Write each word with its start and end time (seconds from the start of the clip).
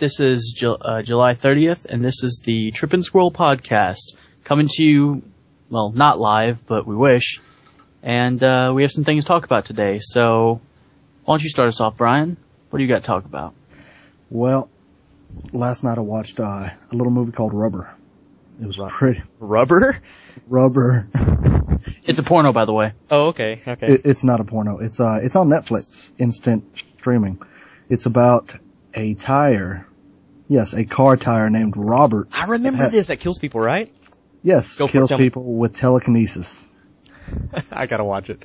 This 0.00 0.18
is 0.18 0.54
Ju- 0.56 0.78
uh, 0.80 1.02
July 1.02 1.34
30th, 1.34 1.84
and 1.84 2.02
this 2.02 2.24
is 2.24 2.40
the 2.42 2.70
Trip 2.70 2.94
and 2.94 3.04
Squirrel 3.04 3.30
podcast 3.30 4.16
coming 4.44 4.66
to 4.66 4.82
you, 4.82 5.20
well, 5.68 5.92
not 5.92 6.18
live, 6.18 6.66
but 6.66 6.86
we 6.86 6.96
wish. 6.96 7.38
And 8.02 8.42
uh, 8.42 8.72
we 8.74 8.80
have 8.80 8.90
some 8.90 9.04
things 9.04 9.24
to 9.24 9.28
talk 9.28 9.44
about 9.44 9.66
today. 9.66 9.98
So, 10.00 10.62
why 11.26 11.34
don't 11.34 11.42
you 11.42 11.50
start 11.50 11.68
us 11.68 11.82
off, 11.82 11.98
Brian? 11.98 12.38
What 12.70 12.78
do 12.78 12.82
you 12.82 12.88
got 12.88 13.02
to 13.02 13.06
talk 13.06 13.26
about? 13.26 13.52
Well, 14.30 14.70
last 15.52 15.84
night 15.84 15.98
I 15.98 16.00
watched 16.00 16.40
uh, 16.40 16.44
a 16.44 16.78
little 16.92 17.12
movie 17.12 17.32
called 17.32 17.52
Rubber. 17.52 17.94
It 18.58 18.66
was 18.66 18.80
pretty 18.92 19.22
Rubber? 19.38 20.00
rubber. 20.48 21.08
It's 22.04 22.18
a 22.18 22.22
porno, 22.22 22.54
by 22.54 22.64
the 22.64 22.72
way. 22.72 22.94
Oh, 23.10 23.28
okay, 23.28 23.60
okay. 23.68 23.86
It, 23.86 24.06
it's 24.06 24.24
not 24.24 24.40
a 24.40 24.44
porno. 24.44 24.78
It's 24.78 24.98
uh, 24.98 25.20
it's 25.22 25.36
on 25.36 25.48
Netflix, 25.50 26.10
instant 26.18 26.64
streaming. 26.96 27.42
It's 27.90 28.06
about 28.06 28.50
a 28.94 29.12
tire. 29.12 29.86
Yes, 30.50 30.74
a 30.74 30.84
car 30.84 31.16
tire 31.16 31.48
named 31.48 31.74
Robert. 31.76 32.26
I 32.32 32.46
remember 32.46 32.82
Ha- 32.82 32.88
this. 32.90 33.06
That 33.06 33.20
kills 33.20 33.38
people, 33.38 33.60
right? 33.60 33.88
Yes, 34.42 34.76
Go 34.76 34.88
kills 34.88 35.08
tell 35.08 35.18
me. 35.18 35.26
people 35.26 35.44
with 35.44 35.76
telekinesis. 35.76 36.68
I 37.70 37.86
gotta 37.86 38.02
watch 38.04 38.30
it. 38.30 38.42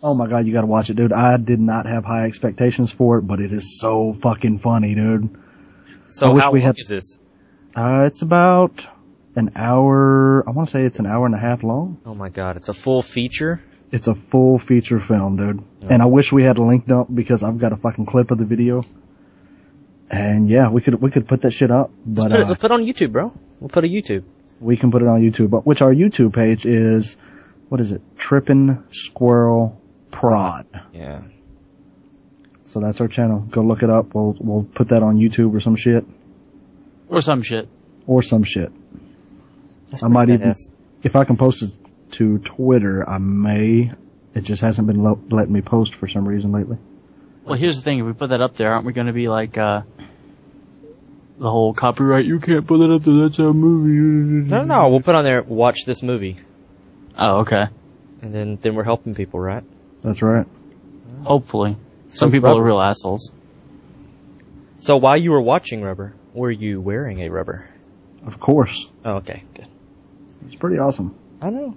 Oh 0.00 0.14
my 0.14 0.28
god, 0.28 0.46
you 0.46 0.52
gotta 0.52 0.68
watch 0.68 0.88
it, 0.88 0.94
dude. 0.94 1.12
I 1.12 1.36
did 1.36 1.58
not 1.58 1.86
have 1.86 2.04
high 2.04 2.26
expectations 2.26 2.92
for 2.92 3.18
it, 3.18 3.22
but 3.22 3.40
it 3.40 3.52
is 3.52 3.80
so 3.80 4.12
fucking 4.12 4.60
funny, 4.60 4.94
dude. 4.94 5.36
So 6.10 6.30
I 6.30 6.34
wish 6.34 6.44
how 6.44 6.52
we 6.52 6.60
long 6.60 6.66
had- 6.66 6.78
is 6.78 6.86
this? 6.88 7.18
Uh, 7.74 8.04
it's 8.06 8.22
about 8.22 8.86
an 9.34 9.50
hour, 9.56 10.48
I 10.48 10.52
want 10.52 10.68
to 10.68 10.72
say 10.72 10.82
it's 10.84 11.00
an 11.00 11.06
hour 11.06 11.26
and 11.26 11.34
a 11.34 11.38
half 11.38 11.64
long. 11.64 11.98
Oh 12.06 12.14
my 12.14 12.28
god, 12.28 12.56
it's 12.56 12.68
a 12.68 12.74
full 12.74 13.02
feature? 13.02 13.60
It's 13.90 14.06
a 14.06 14.14
full 14.14 14.58
feature 14.60 15.00
film, 15.00 15.36
dude. 15.36 15.64
And 15.90 16.02
I 16.02 16.06
wish 16.06 16.30
we 16.32 16.44
had 16.44 16.58
a 16.58 16.62
link 16.62 16.88
up 16.90 17.12
because 17.12 17.42
I've 17.42 17.58
got 17.58 17.72
a 17.72 17.76
fucking 17.76 18.06
clip 18.06 18.30
of 18.30 18.38
the 18.38 18.44
video. 18.44 18.84
And 20.10 20.48
yeah, 20.48 20.70
we 20.70 20.80
could, 20.80 21.00
we 21.02 21.10
could 21.10 21.28
put 21.28 21.42
that 21.42 21.50
shit 21.52 21.70
up, 21.70 21.90
but, 22.06 22.30
Put 22.30 22.32
it, 22.32 22.40
uh, 22.40 22.48
let's 22.48 22.60
put 22.60 22.70
it 22.70 22.74
on 22.74 22.84
YouTube, 22.84 23.12
bro. 23.12 23.32
We'll 23.60 23.68
put 23.68 23.84
a 23.84 23.88
YouTube. 23.88 24.24
we 24.60 24.76
can 24.76 24.90
put 24.90 25.02
it 25.02 25.08
on 25.08 25.20
YouTube, 25.20 25.50
but 25.50 25.66
which 25.66 25.82
our 25.82 25.92
YouTube 25.92 26.32
page 26.34 26.64
is, 26.66 27.16
what 27.68 27.80
is 27.80 27.92
it? 27.92 28.00
Trippin' 28.16 28.84
Squirrel 28.90 29.80
Prod. 30.10 30.66
Yeah. 30.92 31.22
So 32.66 32.80
that's 32.80 33.00
our 33.00 33.08
channel. 33.08 33.40
Go 33.40 33.62
look 33.62 33.82
it 33.82 33.90
up. 33.90 34.14
We'll, 34.14 34.36
we'll 34.40 34.62
put 34.64 34.88
that 34.88 35.02
on 35.02 35.16
YouTube 35.16 35.54
or 35.54 35.60
some 35.60 35.76
shit. 35.76 36.04
Or 37.08 37.20
some 37.20 37.42
shit. 37.42 37.68
Or 38.06 38.22
some 38.22 38.44
shit. 38.44 38.70
That's 39.90 40.02
I 40.02 40.08
might 40.08 40.26
pretty 40.26 40.42
even, 40.42 40.48
badass. 40.50 40.70
if 41.02 41.16
I 41.16 41.24
can 41.24 41.36
post 41.36 41.62
it 41.62 41.70
to 42.12 42.38
Twitter, 42.38 43.08
I 43.08 43.18
may. 43.18 43.92
It 44.34 44.42
just 44.42 44.60
hasn't 44.62 44.86
been 44.86 45.02
lo- 45.02 45.20
letting 45.30 45.52
me 45.52 45.60
post 45.62 45.94
for 45.94 46.06
some 46.08 46.26
reason 46.28 46.52
lately. 46.52 46.78
Well, 47.44 47.58
here's 47.58 47.76
the 47.76 47.82
thing. 47.82 48.00
If 48.00 48.06
we 48.06 48.12
put 48.12 48.28
that 48.30 48.42
up 48.42 48.54
there, 48.54 48.70
aren't 48.72 48.84
we 48.84 48.92
going 48.92 49.06
to 49.06 49.12
be 49.14 49.28
like, 49.28 49.56
uh, 49.56 49.82
the 51.38 51.50
whole 51.50 51.72
copyright, 51.74 52.24
you 52.24 52.40
can't 52.40 52.66
put 52.66 52.78
that 52.78 52.92
up 52.92 53.02
there, 53.02 53.14
that's 53.28 53.38
our 53.40 53.52
movie. 53.52 54.48
No, 54.50 54.64
no, 54.64 54.88
we'll 54.88 55.00
put 55.00 55.14
on 55.14 55.24
there, 55.24 55.42
watch 55.42 55.84
this 55.86 56.02
movie. 56.02 56.36
Oh, 57.18 57.40
okay. 57.40 57.66
And 58.22 58.34
then, 58.34 58.58
then 58.60 58.74
we're 58.74 58.84
helping 58.84 59.14
people, 59.14 59.38
right? 59.40 59.62
That's 60.02 60.22
right. 60.22 60.46
Hopefully. 61.24 61.76
Some 62.10 62.28
So 62.28 62.30
people 62.32 62.48
rubber- 62.50 62.60
are 62.62 62.64
real 62.64 62.80
assholes. 62.80 63.32
So 64.78 64.96
while 64.96 65.16
you 65.16 65.32
were 65.32 65.40
watching 65.40 65.82
Rubber, 65.82 66.14
were 66.34 66.50
you 66.50 66.80
wearing 66.80 67.20
a 67.20 67.28
rubber? 67.30 67.68
Of 68.26 68.38
course. 68.38 68.88
Oh, 69.04 69.16
okay, 69.16 69.42
good. 69.54 69.66
It's 70.46 70.54
pretty 70.54 70.78
awesome. 70.78 71.14
I 71.42 71.50
know. 71.50 71.76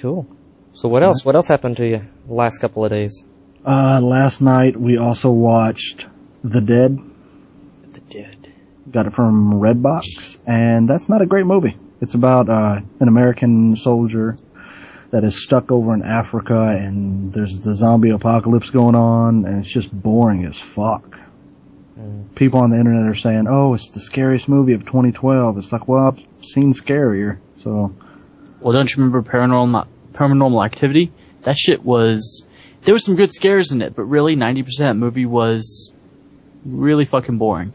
Cool. 0.00 0.26
So 0.74 0.88
what 0.88 1.02
else? 1.02 1.24
What 1.24 1.34
else 1.34 1.48
happened 1.48 1.78
to 1.78 1.86
you 1.88 2.02
the 2.26 2.34
last 2.34 2.58
couple 2.58 2.84
of 2.84 2.90
days? 2.90 3.24
Uh, 3.64 4.00
last 4.02 4.40
night 4.42 4.76
we 4.78 4.98
also 4.98 5.30
watched 5.30 6.06
The 6.42 6.60
Dead. 6.60 6.98
Got 8.94 9.06
it 9.06 9.14
from 9.14 9.54
Redbox, 9.54 10.38
and 10.46 10.88
that's 10.88 11.08
not 11.08 11.20
a 11.20 11.26
great 11.26 11.46
movie. 11.46 11.76
It's 12.00 12.14
about 12.14 12.48
uh, 12.48 12.80
an 13.00 13.08
American 13.08 13.74
soldier 13.74 14.36
that 15.10 15.24
is 15.24 15.42
stuck 15.42 15.72
over 15.72 15.92
in 15.94 16.02
Africa, 16.02 16.54
and 16.54 17.32
there's 17.32 17.58
the 17.58 17.74
zombie 17.74 18.10
apocalypse 18.10 18.70
going 18.70 18.94
on, 18.94 19.46
and 19.46 19.64
it's 19.64 19.72
just 19.72 19.90
boring 19.92 20.44
as 20.44 20.60
fuck. 20.60 21.18
Mm. 21.98 22.36
People 22.36 22.60
on 22.60 22.70
the 22.70 22.78
internet 22.78 23.10
are 23.10 23.16
saying, 23.16 23.48
"Oh, 23.48 23.74
it's 23.74 23.88
the 23.88 23.98
scariest 23.98 24.48
movie 24.48 24.74
of 24.74 24.86
2012." 24.86 25.58
It's 25.58 25.72
like, 25.72 25.88
well, 25.88 26.06
I've 26.16 26.44
seen 26.46 26.72
scarier, 26.72 27.38
so 27.64 27.92
Well, 28.60 28.74
don't 28.74 28.88
you 28.88 29.02
remember 29.02 29.28
Paranormal 29.28 29.88
Paranormal 30.12 30.64
Activity? 30.64 31.10
That 31.42 31.56
shit 31.56 31.84
was. 31.84 32.46
There 32.82 32.94
was 32.94 33.04
some 33.04 33.16
good 33.16 33.32
scares 33.32 33.72
in 33.72 33.82
it, 33.82 33.96
but 33.96 34.04
really, 34.04 34.36
ninety 34.36 34.62
percent 34.62 34.90
of 34.90 34.96
the 35.00 35.04
movie 35.04 35.26
was 35.26 35.92
really 36.64 37.06
fucking 37.06 37.38
boring. 37.38 37.72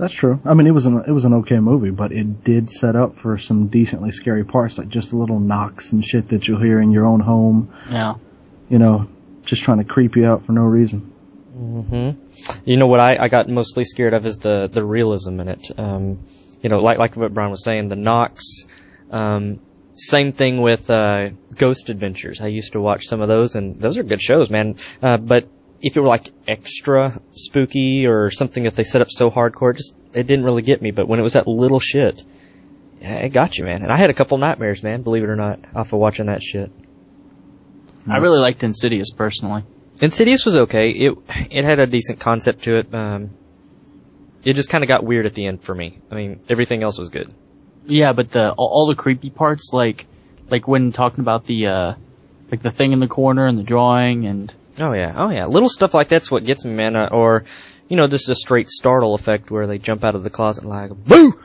That's 0.00 0.14
true. 0.14 0.40
I 0.46 0.54
mean, 0.54 0.66
it 0.66 0.70
was 0.70 0.86
an 0.86 1.04
it 1.06 1.10
was 1.10 1.26
an 1.26 1.34
okay 1.34 1.60
movie, 1.60 1.90
but 1.90 2.10
it 2.10 2.42
did 2.42 2.70
set 2.70 2.96
up 2.96 3.18
for 3.18 3.36
some 3.36 3.66
decently 3.66 4.12
scary 4.12 4.46
parts, 4.46 4.78
like 4.78 4.88
just 4.88 5.10
the 5.10 5.18
little 5.18 5.38
knocks 5.38 5.92
and 5.92 6.02
shit 6.02 6.28
that 6.28 6.48
you'll 6.48 6.58
hear 6.58 6.80
in 6.80 6.90
your 6.90 7.04
own 7.04 7.20
home. 7.20 7.70
Yeah. 7.90 8.14
You 8.70 8.78
know, 8.78 9.08
just 9.44 9.62
trying 9.62 9.76
to 9.76 9.84
creep 9.84 10.16
you 10.16 10.24
out 10.24 10.46
for 10.46 10.52
no 10.52 10.62
reason. 10.62 11.00
hmm 11.52 12.12
You 12.64 12.78
know 12.78 12.86
what 12.86 13.00
I, 13.00 13.24
I 13.24 13.28
got 13.28 13.50
mostly 13.50 13.84
scared 13.84 14.14
of 14.14 14.24
is 14.24 14.38
the, 14.38 14.70
the 14.72 14.82
realism 14.82 15.38
in 15.38 15.48
it. 15.48 15.70
Um, 15.76 16.24
you 16.62 16.70
know, 16.70 16.80
like 16.80 16.96
like 16.96 17.14
what 17.14 17.34
Brian 17.34 17.50
was 17.50 17.62
saying, 17.62 17.88
the 17.88 17.96
knocks. 17.96 18.64
Um, 19.10 19.60
same 19.92 20.32
thing 20.32 20.62
with 20.62 20.88
uh, 20.88 21.28
Ghost 21.58 21.90
Adventures. 21.90 22.40
I 22.40 22.46
used 22.46 22.72
to 22.72 22.80
watch 22.80 23.06
some 23.06 23.20
of 23.20 23.28
those, 23.28 23.54
and 23.54 23.76
those 23.76 23.98
are 23.98 24.02
good 24.02 24.22
shows, 24.22 24.48
man. 24.48 24.76
Uh, 25.02 25.18
but 25.18 25.46
if 25.82 25.96
it 25.96 26.00
were 26.00 26.08
like 26.08 26.30
extra 26.46 27.20
spooky 27.32 28.06
or 28.06 28.30
something 28.30 28.64
that 28.64 28.74
they 28.74 28.84
set 28.84 29.00
up 29.00 29.10
so 29.10 29.30
hardcore, 29.30 29.72
it 29.72 29.78
just 29.78 29.94
it 30.12 30.26
didn't 30.26 30.44
really 30.44 30.62
get 30.62 30.82
me. 30.82 30.90
But 30.90 31.08
when 31.08 31.18
it 31.18 31.22
was 31.22 31.32
that 31.34 31.46
little 31.46 31.80
shit, 31.80 32.22
it 33.00 33.32
got 33.32 33.56
you, 33.56 33.64
man. 33.64 33.82
And 33.82 33.90
I 33.90 33.96
had 33.96 34.10
a 34.10 34.14
couple 34.14 34.36
nightmares, 34.38 34.82
man. 34.82 35.02
Believe 35.02 35.24
it 35.24 35.30
or 35.30 35.36
not, 35.36 35.60
off 35.74 35.92
of 35.92 35.98
watching 35.98 36.26
that 36.26 36.42
shit. 36.42 36.70
I 38.08 38.18
really 38.18 38.40
liked 38.40 38.62
Insidious 38.62 39.10
personally. 39.10 39.64
Insidious 40.00 40.44
was 40.44 40.56
okay. 40.56 40.90
It 40.90 41.18
it 41.50 41.64
had 41.64 41.78
a 41.78 41.86
decent 41.86 42.20
concept 42.20 42.64
to 42.64 42.76
it. 42.76 42.94
Um, 42.94 43.30
it 44.42 44.54
just 44.54 44.70
kind 44.70 44.82
of 44.82 44.88
got 44.88 45.04
weird 45.04 45.26
at 45.26 45.34
the 45.34 45.46
end 45.46 45.62
for 45.62 45.74
me. 45.74 45.98
I 46.10 46.14
mean, 46.14 46.40
everything 46.48 46.82
else 46.82 46.98
was 46.98 47.10
good. 47.10 47.32
Yeah, 47.86 48.12
but 48.12 48.30
the 48.30 48.52
all, 48.52 48.68
all 48.68 48.86
the 48.86 48.94
creepy 48.94 49.30
parts, 49.30 49.70
like 49.72 50.06
like 50.50 50.66
when 50.66 50.92
talking 50.92 51.20
about 51.20 51.44
the 51.44 51.66
uh 51.66 51.94
like 52.50 52.62
the 52.62 52.70
thing 52.70 52.92
in 52.92 53.00
the 53.00 53.08
corner 53.08 53.46
and 53.46 53.58
the 53.58 53.62
drawing 53.62 54.26
and 54.26 54.52
Oh 54.78 54.92
yeah, 54.92 55.14
oh 55.16 55.30
yeah. 55.30 55.46
Little 55.46 55.68
stuff 55.68 55.94
like 55.94 56.08
that's 56.08 56.30
what 56.30 56.44
gets 56.44 56.64
me, 56.64 56.72
man. 56.74 56.96
Uh, 56.96 57.08
or, 57.10 57.44
you 57.88 57.96
know, 57.96 58.06
just 58.06 58.28
a 58.28 58.34
straight 58.34 58.68
startle 58.70 59.14
effect 59.14 59.50
where 59.50 59.66
they 59.66 59.78
jump 59.78 60.04
out 60.04 60.14
of 60.14 60.22
the 60.22 60.30
closet 60.30 60.64
and 60.64 60.70
like 60.70 60.90
boo. 60.90 61.38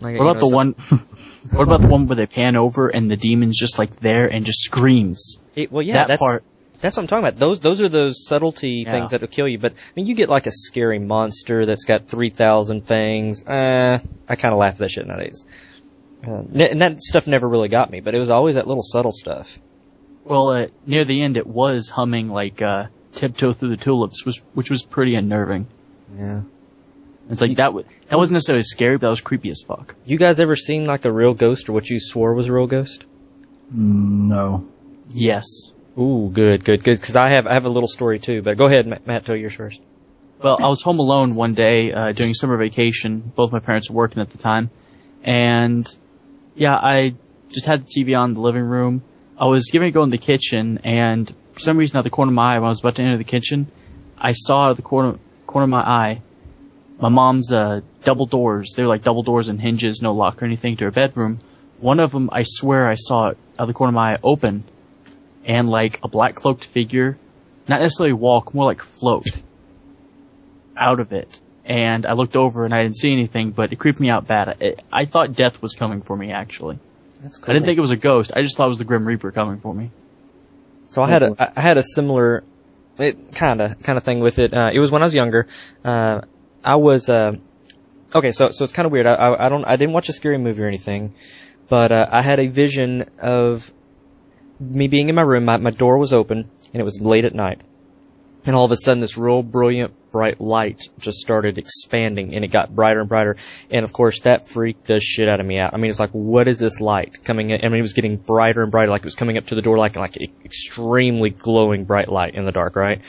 Like, 0.00 0.18
what 0.18 0.30
about 0.30 0.40
the 0.40 0.48
one? 0.48 0.72
what 1.50 1.62
about 1.64 1.82
the 1.82 1.88
one 1.88 2.06
where 2.06 2.16
they 2.16 2.26
pan 2.26 2.56
over 2.56 2.88
and 2.88 3.10
the 3.10 3.16
demon's 3.16 3.58
just 3.58 3.78
like 3.78 3.96
there 3.96 4.26
and 4.26 4.46
just 4.46 4.60
screams? 4.60 5.38
It, 5.54 5.70
well, 5.70 5.82
yeah, 5.82 5.94
that 5.94 6.08
that's 6.08 6.18
part. 6.18 6.44
that's 6.80 6.96
what 6.96 7.02
I'm 7.02 7.06
talking 7.08 7.28
about. 7.28 7.38
Those 7.38 7.60
those 7.60 7.80
are 7.82 7.88
those 7.88 8.24
subtlety 8.26 8.84
Yeah. 8.86 8.92
things 8.92 9.10
that 9.10 9.20
will 9.20 9.28
kill 9.28 9.46
you. 9.46 9.58
But 9.58 9.72
I 9.72 9.92
mean, 9.94 10.06
you 10.06 10.14
get 10.14 10.30
like 10.30 10.46
a 10.46 10.52
scary 10.52 10.98
monster 10.98 11.66
that's 11.66 11.84
got 11.84 12.08
three 12.08 12.30
thousand 12.30 12.86
fangs. 12.86 13.44
Uh, 13.46 13.98
I 14.28 14.36
kind 14.36 14.52
of 14.52 14.58
laugh 14.58 14.74
at 14.74 14.78
that 14.78 14.90
shit 14.90 15.06
nowadays. 15.06 15.44
Uh, 16.26 16.42
and 16.54 16.80
that 16.82 17.00
stuff 17.00 17.26
never 17.26 17.48
really 17.48 17.68
got 17.68 17.90
me, 17.90 18.00
but 18.00 18.14
it 18.14 18.18
was 18.18 18.30
always 18.30 18.54
that 18.54 18.66
little 18.66 18.82
subtle 18.82 19.12
stuff. 19.12 19.58
Well, 20.24 20.50
uh, 20.50 20.66
near 20.86 21.04
the 21.04 21.22
end, 21.22 21.36
it 21.36 21.46
was 21.46 21.88
humming 21.88 22.28
like 22.28 22.60
uh, 22.62 22.86
"Tiptoe 23.12 23.52
Through 23.52 23.70
the 23.70 23.76
Tulips," 23.76 24.24
which 24.24 24.38
which 24.54 24.70
was 24.70 24.82
pretty 24.82 25.14
unnerving. 25.14 25.66
Yeah. 26.16 26.42
It's 27.30 27.40
like 27.40 27.56
that. 27.56 27.66
W- 27.66 27.86
that 28.08 28.16
wasn't 28.16 28.34
necessarily 28.34 28.64
scary, 28.64 28.96
but 28.96 29.06
that 29.06 29.10
was 29.10 29.20
creepy 29.20 29.50
as 29.50 29.62
fuck. 29.62 29.94
You 30.04 30.18
guys 30.18 30.40
ever 30.40 30.56
seen 30.56 30.86
like 30.86 31.04
a 31.04 31.12
real 31.12 31.32
ghost 31.32 31.68
or 31.68 31.72
what 31.72 31.88
you 31.88 32.00
swore 32.00 32.34
was 32.34 32.48
a 32.48 32.52
real 32.52 32.66
ghost? 32.66 33.04
No. 33.72 34.66
Yes. 35.10 35.44
Ooh, 35.96 36.30
good, 36.32 36.64
good, 36.64 36.82
good. 36.82 37.00
Because 37.00 37.16
I 37.16 37.30
have 37.30 37.46
I 37.46 37.54
have 37.54 37.66
a 37.66 37.68
little 37.68 37.88
story 37.88 38.18
too. 38.18 38.42
But 38.42 38.56
go 38.56 38.66
ahead, 38.66 38.86
Matt. 38.86 39.06
Matt 39.06 39.26
tell 39.26 39.36
yours 39.36 39.54
first. 39.54 39.80
Well, 40.42 40.58
I 40.60 40.68
was 40.68 40.82
home 40.82 40.98
alone 40.98 41.36
one 41.36 41.54
day 41.54 41.92
uh, 41.92 42.12
during 42.12 42.34
summer 42.34 42.56
vacation. 42.56 43.20
Both 43.34 43.52
my 43.52 43.58
parents 43.60 43.90
were 43.90 43.96
working 43.96 44.22
at 44.22 44.30
the 44.30 44.38
time, 44.38 44.70
and 45.22 45.86
yeah, 46.54 46.74
I 46.74 47.14
just 47.50 47.66
had 47.66 47.86
the 47.86 47.86
TV 47.86 48.18
on 48.18 48.30
in 48.30 48.34
the 48.34 48.40
living 48.40 48.62
room. 48.62 49.02
I 49.40 49.46
was 49.46 49.70
getting 49.72 49.88
to 49.88 49.92
go 49.92 50.02
in 50.02 50.10
the 50.10 50.18
kitchen, 50.18 50.80
and 50.84 51.26
for 51.52 51.60
some 51.60 51.78
reason, 51.78 51.96
out 51.96 52.04
the 52.04 52.10
corner 52.10 52.30
of 52.30 52.34
my 52.34 52.54
eye, 52.54 52.58
when 52.58 52.66
I 52.66 52.68
was 52.68 52.80
about 52.80 52.96
to 52.96 53.02
enter 53.02 53.16
the 53.16 53.24
kitchen, 53.24 53.72
I 54.18 54.32
saw 54.32 54.64
out 54.64 54.70
of 54.72 54.76
the 54.76 54.82
corner 54.82 55.18
corner 55.46 55.64
of 55.64 55.70
my 55.70 55.80
eye 55.80 56.22
my 57.00 57.08
mom's 57.08 57.50
uh, 57.50 57.80
double 58.04 58.26
doors. 58.26 58.74
They 58.76 58.82
were 58.82 58.88
like 58.88 59.02
double 59.02 59.22
doors 59.22 59.48
and 59.48 59.60
hinges, 59.60 60.02
no 60.02 60.12
lock 60.12 60.42
or 60.42 60.46
anything 60.46 60.76
to 60.76 60.84
her 60.84 60.90
bedroom. 60.90 61.38
One 61.78 61.98
of 61.98 62.12
them, 62.12 62.28
I 62.30 62.42
swear, 62.44 62.86
I 62.86 62.94
saw 62.94 63.28
it 63.28 63.38
out 63.58 63.62
of 63.62 63.68
the 63.68 63.74
corner 63.74 63.88
of 63.88 63.94
my 63.94 64.14
eye 64.14 64.18
open, 64.22 64.64
and 65.46 65.68
like 65.68 66.00
a 66.02 66.08
black 66.08 66.34
cloaked 66.34 66.64
figure, 66.64 67.16
not 67.66 67.80
necessarily 67.80 68.12
walk, 68.12 68.52
more 68.52 68.66
like 68.66 68.82
float 68.82 69.42
out 70.76 71.00
of 71.00 71.12
it. 71.12 71.40
And 71.64 72.04
I 72.04 72.12
looked 72.12 72.36
over 72.36 72.64
and 72.64 72.74
I 72.74 72.82
didn't 72.82 72.96
see 72.96 73.12
anything, 73.12 73.52
but 73.52 73.72
it 73.72 73.76
creeped 73.76 74.00
me 74.00 74.10
out 74.10 74.26
bad. 74.26 74.48
I, 74.60 74.74
I 74.92 75.04
thought 75.06 75.34
death 75.34 75.62
was 75.62 75.74
coming 75.74 76.02
for 76.02 76.16
me, 76.16 76.32
actually. 76.32 76.78
That's 77.22 77.40
I 77.48 77.52
didn't 77.52 77.66
think 77.66 77.78
it 77.78 77.82
was 77.82 77.90
a 77.90 77.96
ghost. 77.96 78.32
I 78.34 78.42
just 78.42 78.56
thought 78.56 78.66
it 78.66 78.70
was 78.70 78.78
the 78.78 78.84
Grim 78.84 79.04
Reaper 79.04 79.30
coming 79.30 79.60
for 79.60 79.74
me. 79.74 79.90
So 80.88 81.02
I 81.02 81.08
had 81.08 81.22
a 81.22 81.52
I 81.56 81.60
had 81.60 81.76
a 81.76 81.82
similar, 81.82 82.42
it 82.98 83.32
kind 83.32 83.60
of 83.60 83.82
kind 83.82 83.96
of 83.96 84.04
thing 84.04 84.20
with 84.20 84.38
it. 84.38 84.54
Uh, 84.54 84.70
it 84.72 84.78
was 84.80 84.90
when 84.90 85.02
I 85.02 85.04
was 85.04 85.14
younger. 85.14 85.46
Uh, 85.84 86.22
I 86.64 86.76
was 86.76 87.08
uh, 87.08 87.36
okay, 88.14 88.32
so 88.32 88.50
so 88.50 88.64
it's 88.64 88.72
kind 88.72 88.86
of 88.86 88.92
weird. 88.92 89.06
I, 89.06 89.14
I 89.14 89.46
I 89.46 89.48
don't 89.48 89.64
I 89.64 89.76
didn't 89.76 89.92
watch 89.92 90.08
a 90.08 90.12
scary 90.12 90.38
movie 90.38 90.62
or 90.62 90.66
anything, 90.66 91.14
but 91.68 91.92
uh, 91.92 92.08
I 92.10 92.22
had 92.22 92.40
a 92.40 92.48
vision 92.48 93.08
of 93.20 93.70
me 94.58 94.88
being 94.88 95.08
in 95.08 95.14
my 95.14 95.22
room. 95.22 95.44
My 95.44 95.58
my 95.58 95.70
door 95.70 95.98
was 95.98 96.12
open 96.12 96.38
and 96.38 96.80
it 96.80 96.84
was 96.84 97.00
late 97.00 97.24
at 97.24 97.34
night, 97.34 97.60
and 98.44 98.56
all 98.56 98.64
of 98.64 98.72
a 98.72 98.76
sudden 98.76 99.00
this 99.00 99.16
real 99.16 99.42
brilliant 99.42 99.94
bright 100.10 100.40
light 100.40 100.82
just 100.98 101.18
started 101.18 101.58
expanding 101.58 102.34
and 102.34 102.44
it 102.44 102.48
got 102.48 102.74
brighter 102.74 103.00
and 103.00 103.08
brighter. 103.08 103.36
And 103.70 103.84
of 103.84 103.92
course 103.92 104.20
that 104.20 104.48
freaked 104.48 104.86
the 104.86 105.00
shit 105.00 105.28
out 105.28 105.40
of 105.40 105.46
me 105.46 105.58
out. 105.58 105.74
I 105.74 105.76
mean, 105.76 105.90
it's 105.90 106.00
like, 106.00 106.10
what 106.10 106.48
is 106.48 106.58
this 106.58 106.80
light 106.80 107.22
coming 107.24 107.50
in? 107.50 107.64
I 107.64 107.68
mean, 107.68 107.78
it 107.78 107.82
was 107.82 107.92
getting 107.92 108.16
brighter 108.16 108.62
and 108.62 108.70
brighter, 108.70 108.90
like 108.90 109.02
it 109.02 109.06
was 109.06 109.14
coming 109.14 109.36
up 109.36 109.46
to 109.46 109.54
the 109.54 109.62
door 109.62 109.78
like, 109.78 109.96
like 109.96 110.16
extremely 110.44 111.30
glowing 111.30 111.84
bright 111.84 112.08
light 112.08 112.34
in 112.34 112.44
the 112.44 112.52
dark, 112.52 112.76
right? 112.76 113.02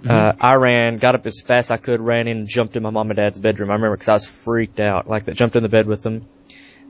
Mm-hmm. 0.00 0.10
Uh, 0.10 0.32
I 0.40 0.54
ran, 0.54 0.96
got 0.96 1.14
up 1.14 1.26
as 1.26 1.40
fast 1.40 1.66
as 1.66 1.70
I 1.72 1.76
could, 1.76 2.00
ran 2.00 2.28
in 2.28 2.46
jumped 2.46 2.76
in 2.76 2.82
my 2.82 2.90
mom 2.90 3.10
and 3.10 3.16
dad's 3.16 3.38
bedroom. 3.38 3.70
I 3.70 3.74
remember 3.74 3.96
because 3.96 4.08
I 4.08 4.12
was 4.14 4.26
freaked 4.26 4.80
out, 4.80 5.08
like 5.08 5.24
that, 5.24 5.36
jumped 5.36 5.56
in 5.56 5.62
the 5.62 5.68
bed 5.68 5.86
with 5.86 6.02
them. 6.02 6.26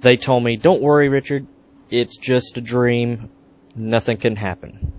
They 0.01 0.17
told 0.17 0.45
me, 0.45 0.57
don't 0.57 0.83
worry, 0.83 1.09
Richard. 1.09 1.47
It's 1.91 2.17
just 2.17 2.59
a 2.59 2.61
dream. 2.61 3.31
Nothing 3.75 4.19
can 4.19 4.37
happen. 4.37 4.93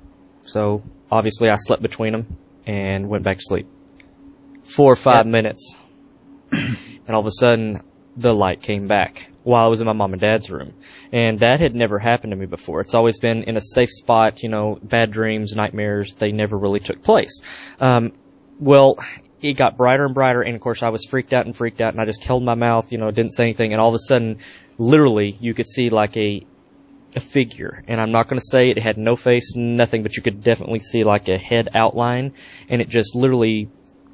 So 0.44 0.84
obviously 1.12 1.50
I 1.50 1.56
slept 1.56 1.82
between 1.82 2.14
them 2.14 2.38
and 2.66 3.08
went 3.08 3.24
back 3.24 3.38
to 3.38 3.44
sleep 3.44 3.68
four 4.70 4.92
or 4.92 4.96
five 4.96 5.26
minutes. 5.26 5.78
and 6.52 7.10
all 7.10 7.20
of 7.20 7.26
a 7.26 7.32
sudden, 7.32 7.82
the 8.16 8.34
light 8.34 8.62
came 8.62 8.88
back 8.88 9.32
while 9.44 9.66
I 9.66 9.68
was 9.68 9.82
in 9.82 9.88
my 9.88 9.94
mom 9.94 10.14
and 10.14 10.22
dad's 10.22 10.52
room. 10.52 10.74
And 11.12 11.40
that 11.40 11.60
had 11.60 11.74
never 11.74 12.00
happened 12.00 12.32
to 12.32 12.38
me 12.38 12.46
before. 12.46 12.82
It's 12.82 12.94
always 12.94 13.18
been 13.18 13.44
in 13.44 13.58
a 13.58 13.62
safe 13.62 13.90
spot, 13.90 14.44
you 14.44 14.50
know, 14.50 14.78
bad 14.82 15.12
dreams, 15.12 15.56
nightmares, 15.56 16.16
they 16.16 16.32
never 16.32 16.58
really 16.58 16.80
took 16.80 17.02
place. 17.02 17.42
Um, 17.80 18.14
well, 18.60 19.00
it 19.42 19.54
got 19.54 19.78
brighter 19.78 20.06
and 20.06 20.14
brighter, 20.14 20.42
and 20.42 20.54
of 20.56 20.62
course 20.62 20.84
I 20.84 20.90
was 20.90 21.06
freaked 21.06 21.34
out 21.34 21.46
and 21.46 21.56
freaked 21.56 21.80
out, 21.82 21.94
and 21.94 22.02
I 22.02 22.06
just 22.06 22.24
held 22.24 22.44
my 22.44 22.56
mouth, 22.56 22.92
you 22.92 22.98
know, 22.98 23.10
didn't 23.10 23.32
say 23.32 23.46
anything, 23.46 23.72
and 23.72 23.82
all 23.82 23.90
of 23.90 23.96
a 23.96 24.00
sudden, 24.00 24.40
literally, 24.78 25.38
you 25.40 25.54
could 25.54 25.68
see 25.68 25.90
like 25.90 26.18
a, 26.18 26.46
a 27.16 27.20
figure, 27.20 27.84
and 27.88 28.00
I'm 28.00 28.12
not 28.12 28.28
going 28.28 28.40
to 28.40 28.46
say 28.46 28.70
it, 28.70 28.78
had 28.78 28.98
no 28.98 29.16
face, 29.16 29.56
nothing, 29.56 30.04
but 30.04 30.16
you 30.16 30.24
could 30.24 30.44
definitely 30.44 30.80
see 30.80 31.04
like 31.04 31.28
a 31.28 31.38
head 31.38 31.70
outline, 31.74 32.34
and 32.68 32.82
it 32.82 32.90
just 32.90 33.16
literally 33.16 33.70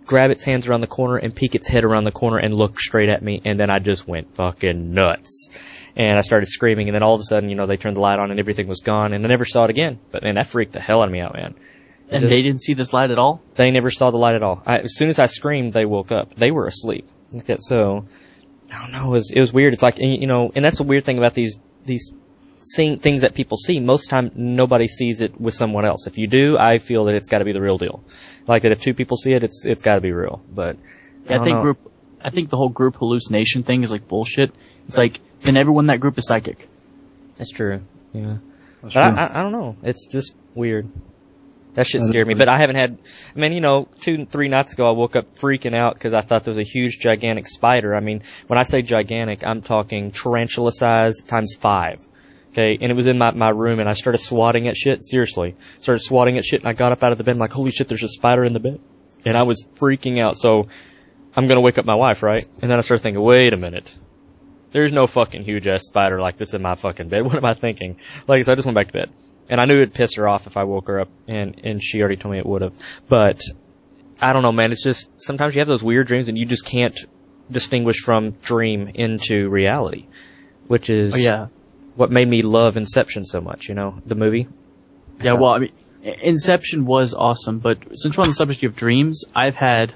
grab 0.05 0.31
its 0.31 0.43
hands 0.43 0.67
around 0.67 0.81
the 0.81 0.87
corner 0.87 1.17
and 1.17 1.35
peek 1.35 1.55
its 1.55 1.67
head 1.67 1.83
around 1.83 2.03
the 2.03 2.11
corner 2.11 2.37
and 2.37 2.53
look 2.53 2.79
straight 2.79 3.09
at 3.09 3.21
me, 3.21 3.41
and 3.43 3.59
then 3.59 3.69
I 3.69 3.79
just 3.79 4.07
went 4.07 4.35
fucking 4.35 4.93
nuts. 4.93 5.49
And 5.97 6.17
I 6.17 6.21
started 6.21 6.47
screaming, 6.47 6.87
and 6.87 6.95
then 6.95 7.03
all 7.03 7.15
of 7.15 7.21
a 7.21 7.23
sudden, 7.23 7.49
you 7.49 7.55
know, 7.55 7.67
they 7.67 7.77
turned 7.77 7.95
the 7.95 8.01
light 8.01 8.19
on 8.19 8.29
and 8.31 8.39
everything 8.39 8.67
was 8.67 8.81
gone, 8.81 9.13
and 9.13 9.25
I 9.25 9.29
never 9.29 9.45
saw 9.45 9.63
it 9.63 9.69
again. 9.69 9.99
But 10.11 10.23
man, 10.23 10.35
that 10.35 10.47
freaked 10.47 10.73
the 10.73 10.81
hell 10.81 11.01
out 11.01 11.07
of 11.07 11.11
me 11.11 11.21
out, 11.21 11.33
man. 11.33 11.55
and 12.09 12.21
just, 12.21 12.31
they 12.31 12.41
didn't 12.41 12.61
see 12.61 12.73
this 12.73 12.93
light 12.93 13.11
at 13.11 13.19
all? 13.19 13.41
They 13.55 13.71
never 13.71 13.89
saw 13.91 14.11
the 14.11 14.17
light 14.17 14.35
at 14.35 14.43
all. 14.43 14.61
I, 14.65 14.79
as 14.79 14.95
soon 14.95 15.09
as 15.09 15.19
I 15.19 15.25
screamed, 15.25 15.73
they 15.73 15.85
woke 15.85 16.11
up. 16.11 16.35
They 16.35 16.51
were 16.51 16.65
asleep. 16.65 17.07
Like 17.31 17.45
that, 17.45 17.61
so, 17.61 18.05
I 18.71 18.81
don't 18.81 18.91
know, 18.91 19.07
it 19.07 19.11
was, 19.11 19.31
it 19.31 19.39
was 19.39 19.53
weird. 19.53 19.73
It's 19.73 19.81
like, 19.81 19.97
you 19.99 20.27
know, 20.27 20.51
and 20.53 20.63
that's 20.63 20.77
the 20.77 20.83
weird 20.83 21.05
thing 21.05 21.17
about 21.17 21.33
these, 21.33 21.57
these 21.85 22.13
seeing 22.65 22.99
things 22.99 23.21
that 23.21 23.33
people 23.33 23.57
see. 23.57 23.79
Most 23.79 24.09
time, 24.09 24.31
nobody 24.35 24.87
sees 24.87 25.21
it 25.21 25.39
with 25.39 25.53
someone 25.53 25.85
else. 25.85 26.07
If 26.07 26.17
you 26.17 26.27
do, 26.27 26.57
I 26.57 26.79
feel 26.79 27.05
that 27.05 27.15
it's 27.15 27.29
got 27.29 27.39
to 27.39 27.45
be 27.45 27.53
the 27.53 27.61
real 27.61 27.77
deal. 27.77 28.03
Like 28.47 28.63
that, 28.63 28.71
if 28.71 28.81
two 28.81 28.93
people 28.93 29.17
see 29.17 29.33
it, 29.33 29.43
it's 29.43 29.65
it's 29.65 29.81
got 29.81 29.95
to 29.95 30.01
be 30.01 30.11
real. 30.11 30.41
But 30.53 30.77
yeah, 31.25 31.37
I, 31.37 31.41
I 31.41 31.43
think 31.43 31.55
know. 31.57 31.61
group, 31.61 31.91
I 32.21 32.29
think 32.29 32.49
the 32.49 32.57
whole 32.57 32.69
group 32.69 32.95
hallucination 32.95 33.63
thing 33.63 33.83
is 33.83 33.91
like 33.91 34.07
bullshit. 34.07 34.53
It's 34.87 34.97
like 34.97 35.19
then 35.41 35.57
everyone 35.57 35.83
in 35.83 35.87
that 35.87 35.99
group 35.99 36.17
is 36.17 36.27
psychic. 36.27 36.67
That's 37.35 37.51
true. 37.51 37.81
Yeah, 38.13 38.37
That's 38.81 38.93
but 38.93 39.01
true. 39.01 39.01
I, 39.01 39.25
I, 39.25 39.39
I 39.39 39.43
don't 39.43 39.51
know. 39.51 39.77
It's 39.83 40.07
just 40.07 40.35
weird. 40.55 40.89
That 41.75 41.85
shit 41.85 42.01
scared 42.03 42.25
me. 42.25 42.35
But 42.35 42.47
I 42.47 42.57
haven't 42.57 42.77
had. 42.77 42.97
I 43.35 43.39
mean, 43.39 43.51
you 43.51 43.59
know, 43.59 43.89
two, 43.99 44.25
three 44.25 44.47
nights 44.47 44.73
ago, 44.73 44.87
I 44.87 44.91
woke 44.91 45.17
up 45.17 45.35
freaking 45.35 45.75
out 45.75 45.93
because 45.93 46.13
I 46.13 46.21
thought 46.21 46.45
there 46.45 46.53
was 46.53 46.57
a 46.57 46.63
huge, 46.63 46.99
gigantic 46.99 47.47
spider. 47.47 47.93
I 47.93 47.99
mean, 47.99 48.23
when 48.47 48.57
I 48.57 48.63
say 48.63 48.81
gigantic, 48.81 49.45
I'm 49.45 49.61
talking 49.61 50.11
tarantula 50.11 50.71
size 50.71 51.19
times 51.19 51.53
five. 51.59 51.99
Okay, 52.55 52.77
and 52.79 52.89
it 52.89 52.95
was 52.95 53.05
in 53.05 53.17
my, 53.17 53.31
my 53.31 53.49
room 53.49 53.81
and 53.81 53.89
I 53.89 53.95
started 53.95 54.19
swatting 54.19 54.69
at 54.69 54.77
shit, 54.77 55.03
seriously. 55.03 55.57
Started 55.81 55.99
swatting 55.99 56.37
at 56.37 56.45
shit 56.45 56.61
and 56.61 56.69
I 56.69 56.71
got 56.71 56.93
up 56.93 57.03
out 57.03 57.11
of 57.11 57.17
the 57.17 57.25
bed 57.25 57.35
like, 57.35 57.51
holy 57.51 57.69
shit, 57.69 57.89
there's 57.89 58.01
a 58.01 58.07
spider 58.07 58.45
in 58.45 58.53
the 58.53 58.61
bed. 58.61 58.79
And 59.25 59.35
I 59.35 59.43
was 59.43 59.67
freaking 59.75 60.19
out, 60.19 60.37
so 60.37 60.69
I'm 61.35 61.49
gonna 61.49 61.59
wake 61.59 61.77
up 61.77 61.83
my 61.83 61.95
wife, 61.95 62.23
right? 62.23 62.45
And 62.61 62.71
then 62.71 62.77
I 62.77 62.81
started 62.81 63.03
thinking, 63.03 63.21
wait 63.21 63.51
a 63.51 63.57
minute. 63.57 63.93
There's 64.71 64.93
no 64.93 65.05
fucking 65.05 65.43
huge 65.43 65.67
ass 65.67 65.83
spider 65.83 66.21
like 66.21 66.37
this 66.37 66.53
in 66.53 66.61
my 66.61 66.75
fucking 66.75 67.09
bed. 67.09 67.23
What 67.25 67.35
am 67.35 67.43
I 67.43 67.55
thinking? 67.55 67.97
Like, 68.25 68.45
so 68.45 68.53
I 68.53 68.55
just 68.55 68.65
went 68.65 68.75
back 68.75 68.87
to 68.87 68.93
bed. 68.93 69.09
And 69.49 69.59
I 69.59 69.65
knew 69.65 69.75
it'd 69.75 69.93
piss 69.93 70.15
her 70.15 70.25
off 70.25 70.47
if 70.47 70.55
I 70.55 70.63
woke 70.63 70.87
her 70.87 71.01
up, 71.01 71.09
and, 71.27 71.59
and 71.61 71.83
she 71.83 71.99
already 71.99 72.15
told 72.15 72.31
me 72.31 72.39
it 72.39 72.45
would 72.45 72.61
have. 72.61 72.73
But, 73.09 73.41
I 74.21 74.31
don't 74.31 74.43
know, 74.43 74.53
man, 74.53 74.71
it's 74.71 74.81
just, 74.81 75.09
sometimes 75.21 75.55
you 75.55 75.59
have 75.59 75.67
those 75.67 75.83
weird 75.83 76.07
dreams 76.07 76.29
and 76.29 76.37
you 76.37 76.45
just 76.45 76.65
can't 76.65 76.97
distinguish 77.51 77.97
from 77.97 78.31
dream 78.31 78.87
into 78.87 79.49
reality. 79.49 80.07
Which 80.67 80.89
is, 80.89 81.13
oh, 81.13 81.17
yeah 81.17 81.47
what 81.95 82.11
made 82.11 82.27
me 82.27 82.41
love 82.41 82.77
Inception 82.77 83.25
so 83.25 83.41
much, 83.41 83.69
you 83.69 83.75
know, 83.75 83.95
the 84.05 84.15
movie. 84.15 84.47
Yeah, 85.21 85.33
well, 85.33 85.51
I 85.51 85.59
mean, 85.59 85.71
Inception 86.03 86.85
was 86.85 87.13
awesome, 87.13 87.59
but 87.59 87.77
since 87.93 88.17
we're 88.17 88.23
on 88.23 88.29
the 88.29 88.35
subject 88.35 88.63
of 88.63 88.75
dreams, 88.75 89.23
I've 89.33 89.55
had, 89.55 89.93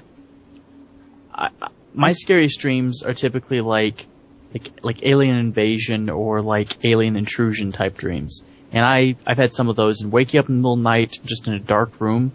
I, 1.32 1.50
my 1.94 2.12
scariest 2.12 2.58
dreams 2.60 3.02
are 3.02 3.14
typically 3.14 3.60
like, 3.60 4.06
like, 4.52 4.70
like 4.82 5.04
alien 5.04 5.36
invasion 5.36 6.10
or 6.10 6.42
like 6.42 6.84
alien 6.84 7.16
intrusion 7.16 7.70
type 7.70 7.96
dreams. 7.96 8.42
And 8.72 8.84
I, 8.84 9.16
I've 9.26 9.36
had 9.36 9.52
some 9.52 9.68
of 9.68 9.76
those 9.76 10.00
and 10.00 10.10
waking 10.10 10.40
up 10.40 10.48
in 10.48 10.56
the 10.56 10.58
middle 10.58 10.72
of 10.72 10.78
the 10.78 10.84
night 10.84 11.20
just 11.24 11.46
in 11.46 11.54
a 11.54 11.60
dark 11.60 12.00
room, 12.00 12.32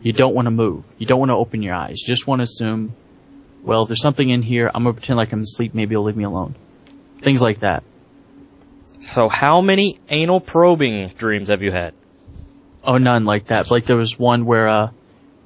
you 0.00 0.12
don't 0.12 0.34
want 0.34 0.46
to 0.46 0.50
move. 0.50 0.86
You 0.98 1.06
don't 1.06 1.18
want 1.18 1.30
to 1.30 1.34
open 1.34 1.62
your 1.62 1.74
eyes. 1.74 2.00
You 2.00 2.06
just 2.06 2.26
want 2.26 2.40
to 2.40 2.44
assume, 2.44 2.94
well, 3.62 3.82
if 3.82 3.88
there's 3.88 4.00
something 4.00 4.28
in 4.28 4.42
here, 4.42 4.70
I'm 4.72 4.84
to 4.84 4.92
pretend 4.92 5.16
like 5.16 5.32
I'm 5.32 5.42
asleep, 5.42 5.74
maybe 5.74 5.94
it'll 5.94 6.04
leave 6.04 6.16
me 6.16 6.24
alone. 6.24 6.54
Things 7.18 7.42
like 7.42 7.60
that. 7.60 7.82
So 9.00 9.28
how 9.28 9.60
many 9.60 9.98
anal 10.08 10.40
probing 10.40 11.08
dreams 11.08 11.48
have 11.48 11.62
you 11.62 11.72
had? 11.72 11.94
Oh, 12.82 12.98
none 12.98 13.24
like 13.24 13.46
that. 13.46 13.70
Like 13.70 13.84
there 13.84 13.96
was 13.96 14.18
one 14.18 14.44
where, 14.44 14.68
uh, 14.68 14.90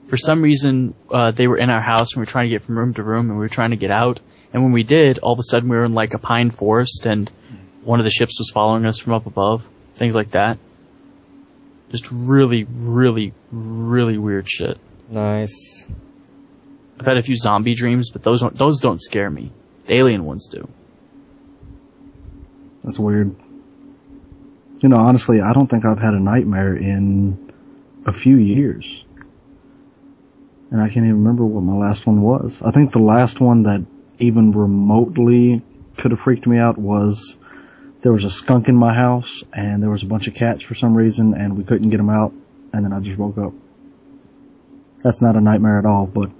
for 0.08 0.16
some 0.16 0.42
reason, 0.42 0.94
uh, 1.10 1.30
they 1.30 1.46
were 1.46 1.58
in 1.58 1.70
our 1.70 1.80
house 1.80 2.12
and 2.12 2.18
we 2.18 2.22
were 2.22 2.30
trying 2.30 2.46
to 2.46 2.50
get 2.50 2.62
from 2.62 2.78
room 2.78 2.94
to 2.94 3.02
room 3.02 3.28
and 3.28 3.38
we 3.38 3.44
were 3.44 3.48
trying 3.48 3.70
to 3.70 3.76
get 3.76 3.90
out. 3.90 4.20
And 4.52 4.62
when 4.62 4.72
we 4.72 4.82
did, 4.82 5.18
all 5.18 5.32
of 5.32 5.38
a 5.38 5.42
sudden 5.42 5.68
we 5.68 5.76
were 5.76 5.84
in 5.84 5.94
like 5.94 6.14
a 6.14 6.18
pine 6.18 6.50
forest 6.50 7.06
and 7.06 7.30
one 7.82 8.00
of 8.00 8.04
the 8.04 8.10
ships 8.10 8.38
was 8.38 8.50
following 8.50 8.86
us 8.86 8.98
from 8.98 9.14
up 9.14 9.26
above. 9.26 9.66
Things 9.94 10.14
like 10.14 10.30
that. 10.32 10.58
Just 11.90 12.10
really, 12.10 12.64
really, 12.64 13.32
really 13.50 14.18
weird 14.18 14.48
shit. 14.48 14.78
Nice. 15.08 15.86
I've 16.98 17.06
had 17.06 17.16
a 17.18 17.22
few 17.22 17.36
zombie 17.36 17.74
dreams, 17.74 18.10
but 18.10 18.22
those 18.22 18.40
don't, 18.40 18.56
those 18.56 18.80
don't 18.80 19.02
scare 19.02 19.30
me. 19.30 19.52
The 19.86 19.96
alien 19.96 20.24
ones 20.24 20.48
do. 20.48 20.68
That's 22.84 22.98
weird. 22.98 23.34
You 24.82 24.88
know, 24.88 24.96
honestly, 24.96 25.40
I 25.40 25.52
don't 25.52 25.68
think 25.68 25.84
I've 25.84 26.00
had 26.00 26.14
a 26.14 26.18
nightmare 26.18 26.76
in 26.76 27.52
a 28.04 28.12
few 28.12 28.36
years. 28.36 29.04
And 30.72 30.80
I 30.80 30.86
can't 30.88 31.06
even 31.06 31.18
remember 31.18 31.44
what 31.44 31.62
my 31.62 31.74
last 31.74 32.04
one 32.04 32.20
was. 32.20 32.60
I 32.62 32.72
think 32.72 32.90
the 32.90 32.98
last 32.98 33.40
one 33.40 33.62
that 33.64 33.84
even 34.18 34.50
remotely 34.50 35.62
could 35.96 36.10
have 36.10 36.20
freaked 36.20 36.48
me 36.48 36.58
out 36.58 36.78
was 36.78 37.36
there 38.00 38.12
was 38.12 38.24
a 38.24 38.30
skunk 38.30 38.68
in 38.68 38.74
my 38.74 38.92
house 38.92 39.44
and 39.52 39.80
there 39.80 39.90
was 39.90 40.02
a 40.02 40.06
bunch 40.06 40.26
of 40.26 40.34
cats 40.34 40.62
for 40.62 40.74
some 40.74 40.94
reason 40.94 41.34
and 41.34 41.56
we 41.56 41.62
couldn't 41.62 41.90
get 41.90 41.98
them 41.98 42.10
out 42.10 42.32
and 42.72 42.84
then 42.84 42.92
I 42.92 42.98
just 42.98 43.18
woke 43.18 43.38
up. 43.38 43.52
That's 44.98 45.22
not 45.22 45.36
a 45.36 45.40
nightmare 45.40 45.78
at 45.78 45.86
all, 45.86 46.06
but. 46.06 46.30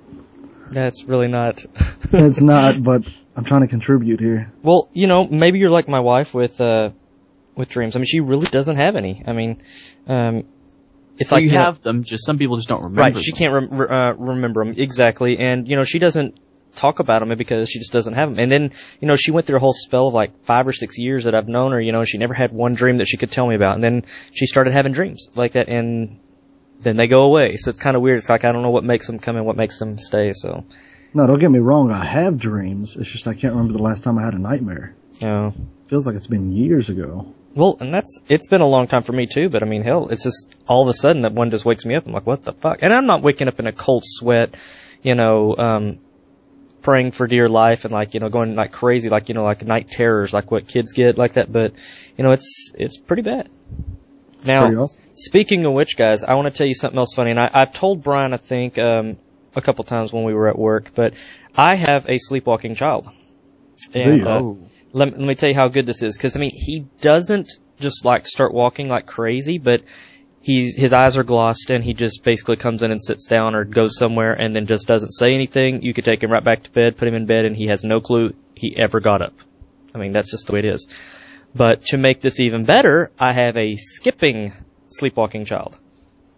That's 0.68 1.04
really 1.04 1.28
not. 1.28 1.64
it's 2.12 2.40
not, 2.40 2.82
but 2.82 3.04
I'm 3.36 3.44
trying 3.44 3.60
to 3.60 3.68
contribute 3.68 4.18
here. 4.18 4.50
Well, 4.62 4.88
you 4.92 5.06
know, 5.06 5.28
maybe 5.28 5.60
you're 5.60 5.70
like 5.70 5.86
my 5.86 6.00
wife 6.00 6.34
with 6.34 6.60
uh 6.60 6.90
with 7.54 7.68
dreams. 7.68 7.96
I 7.96 7.98
mean, 7.98 8.06
she 8.06 8.20
really 8.20 8.46
doesn't 8.46 8.76
have 8.76 8.96
any. 8.96 9.22
I 9.26 9.32
mean, 9.32 9.62
um 10.06 10.44
it's 11.18 11.30
so 11.30 11.36
like 11.36 11.44
you, 11.44 11.50
you 11.50 11.56
have 11.58 11.84
know, 11.84 11.92
them, 11.92 12.04
just 12.04 12.24
some 12.24 12.38
people 12.38 12.56
just 12.56 12.68
don't 12.68 12.82
remember. 12.82 13.02
Right, 13.02 13.14
them. 13.14 13.22
she 13.22 13.32
can't 13.32 13.70
re- 13.70 13.86
uh, 13.86 14.12
remember 14.14 14.64
them 14.64 14.74
exactly, 14.76 15.38
and 15.38 15.68
you 15.68 15.76
know, 15.76 15.84
she 15.84 15.98
doesn't 15.98 16.38
talk 16.74 17.00
about 17.00 17.26
them 17.26 17.36
because 17.36 17.68
she 17.68 17.78
just 17.78 17.92
doesn't 17.92 18.14
have 18.14 18.30
them. 18.30 18.38
And 18.38 18.50
then, 18.50 18.70
you 19.00 19.06
know, 19.06 19.16
she 19.16 19.30
went 19.30 19.46
through 19.46 19.58
a 19.58 19.60
whole 19.60 19.74
spell 19.74 20.08
of 20.08 20.14
like 20.14 20.44
five 20.44 20.66
or 20.66 20.72
six 20.72 20.98
years 20.98 21.24
that 21.24 21.34
I've 21.34 21.48
known 21.48 21.72
her. 21.72 21.80
You 21.80 21.92
know, 21.92 22.04
she 22.04 22.18
never 22.18 22.34
had 22.34 22.50
one 22.50 22.72
dream 22.72 22.98
that 22.98 23.06
she 23.06 23.18
could 23.18 23.30
tell 23.30 23.46
me 23.46 23.54
about, 23.54 23.74
and 23.74 23.84
then 23.84 24.04
she 24.32 24.46
started 24.46 24.72
having 24.72 24.92
dreams 24.92 25.28
like 25.34 25.52
that, 25.52 25.68
and 25.68 26.18
then 26.80 26.96
they 26.96 27.06
go 27.06 27.24
away. 27.24 27.56
So 27.56 27.70
it's 27.70 27.78
kind 27.78 27.96
of 27.96 28.02
weird. 28.02 28.18
It's 28.18 28.30
like 28.30 28.44
I 28.44 28.52
don't 28.52 28.62
know 28.62 28.70
what 28.70 28.84
makes 28.84 29.06
them 29.06 29.18
come 29.18 29.36
and 29.36 29.46
what 29.46 29.56
makes 29.56 29.78
them 29.78 29.98
stay. 29.98 30.32
So 30.32 30.64
no, 31.14 31.26
don't 31.26 31.38
get 31.38 31.50
me 31.50 31.58
wrong. 31.58 31.90
I 31.90 32.06
have 32.06 32.38
dreams. 32.38 32.96
It's 32.96 33.10
just 33.10 33.28
I 33.28 33.34
can't 33.34 33.54
remember 33.54 33.74
the 33.74 33.82
last 33.82 34.02
time 34.02 34.18
I 34.18 34.24
had 34.24 34.34
a 34.34 34.38
nightmare. 34.38 34.94
Oh. 35.22 35.52
Feels 35.88 36.06
like 36.06 36.16
it's 36.16 36.26
been 36.26 36.52
years 36.52 36.88
ago. 36.88 37.34
Well, 37.54 37.76
and 37.80 37.92
that's 37.92 38.20
it's 38.28 38.46
been 38.46 38.60
a 38.60 38.66
long 38.66 38.86
time 38.86 39.02
for 39.02 39.12
me 39.12 39.26
too. 39.26 39.48
But 39.48 39.62
I 39.62 39.66
mean, 39.66 39.82
hell, 39.82 40.08
it's 40.08 40.22
just 40.22 40.56
all 40.66 40.82
of 40.82 40.88
a 40.88 40.94
sudden 40.94 41.22
that 41.22 41.32
one 41.32 41.50
just 41.50 41.64
wakes 41.64 41.84
me 41.84 41.94
up. 41.94 42.06
I'm 42.06 42.12
like, 42.12 42.26
what 42.26 42.44
the 42.44 42.52
fuck? 42.52 42.78
And 42.82 42.92
I'm 42.92 43.06
not 43.06 43.22
waking 43.22 43.48
up 43.48 43.60
in 43.60 43.66
a 43.66 43.72
cold 43.72 44.04
sweat, 44.06 44.58
you 45.02 45.14
know, 45.14 45.56
um, 45.56 45.98
praying 46.80 47.12
for 47.12 47.26
dear 47.26 47.48
life 47.48 47.84
and 47.84 47.92
like 47.92 48.14
you 48.14 48.20
know 48.20 48.28
going 48.28 48.54
like 48.54 48.72
crazy, 48.72 49.08
like 49.08 49.28
you 49.28 49.34
know 49.34 49.44
like 49.44 49.64
night 49.64 49.88
terrors, 49.88 50.32
like 50.32 50.50
what 50.50 50.66
kids 50.66 50.92
get 50.92 51.18
like 51.18 51.34
that. 51.34 51.52
But 51.52 51.74
you 52.16 52.24
know, 52.24 52.32
it's 52.32 52.72
it's 52.74 52.96
pretty 52.96 53.22
bad. 53.22 53.50
Now, 54.44 54.66
pretty 54.66 54.76
awesome. 54.76 55.00
speaking 55.14 55.64
of 55.66 55.72
which, 55.72 55.96
guys, 55.96 56.24
I 56.24 56.34
want 56.34 56.48
to 56.48 56.56
tell 56.56 56.66
you 56.66 56.74
something 56.74 56.98
else 56.98 57.14
funny. 57.14 57.30
And 57.30 57.40
I, 57.40 57.50
I've 57.52 57.72
told 57.72 58.02
Brian, 58.02 58.32
I 58.32 58.38
think, 58.38 58.78
um, 58.78 59.18
a 59.54 59.60
couple 59.60 59.84
times 59.84 60.12
when 60.12 60.24
we 60.24 60.34
were 60.34 60.48
at 60.48 60.58
work, 60.58 60.90
but 60.94 61.14
I 61.56 61.74
have 61.74 62.08
a 62.08 62.18
sleepwalking 62.18 62.74
child. 62.74 63.08
And, 63.94 64.18
you? 64.18 64.28
uh, 64.28 64.38
Oh. 64.38 64.58
Let, 64.92 65.18
let 65.18 65.26
me 65.26 65.34
tell 65.34 65.48
you 65.48 65.54
how 65.54 65.68
good 65.68 65.86
this 65.86 66.02
is 66.02 66.16
because 66.16 66.36
I 66.36 66.40
mean 66.40 66.52
he 66.54 66.86
doesn't 67.00 67.50
just 67.80 68.04
like 68.04 68.26
start 68.26 68.52
walking 68.52 68.88
like 68.88 69.06
crazy, 69.06 69.58
but 69.58 69.82
he's 70.40 70.76
his 70.76 70.92
eyes 70.92 71.16
are 71.16 71.24
glossed 71.24 71.70
and 71.70 71.82
he 71.82 71.94
just 71.94 72.22
basically 72.22 72.56
comes 72.56 72.82
in 72.82 72.90
and 72.90 73.02
sits 73.02 73.26
down 73.26 73.54
or 73.54 73.64
goes 73.64 73.96
somewhere 73.98 74.32
and 74.32 74.54
then 74.54 74.66
just 74.66 74.86
doesn't 74.86 75.12
say 75.12 75.34
anything. 75.34 75.82
You 75.82 75.94
could 75.94 76.04
take 76.04 76.22
him 76.22 76.30
right 76.30 76.44
back 76.44 76.64
to 76.64 76.70
bed, 76.70 76.96
put 76.96 77.08
him 77.08 77.14
in 77.14 77.26
bed, 77.26 77.44
and 77.44 77.56
he 77.56 77.68
has 77.68 77.84
no 77.84 78.00
clue 78.00 78.34
he 78.54 78.76
ever 78.76 79.00
got 79.00 79.22
up. 79.22 79.34
I 79.94 79.98
mean 79.98 80.12
that's 80.12 80.30
just 80.30 80.46
the 80.46 80.52
way 80.52 80.60
it 80.60 80.66
is. 80.66 80.88
But 81.54 81.84
to 81.86 81.98
make 81.98 82.20
this 82.20 82.40
even 82.40 82.64
better, 82.64 83.10
I 83.18 83.32
have 83.32 83.56
a 83.56 83.76
skipping 83.76 84.52
sleepwalking 84.88 85.44
child. 85.44 85.78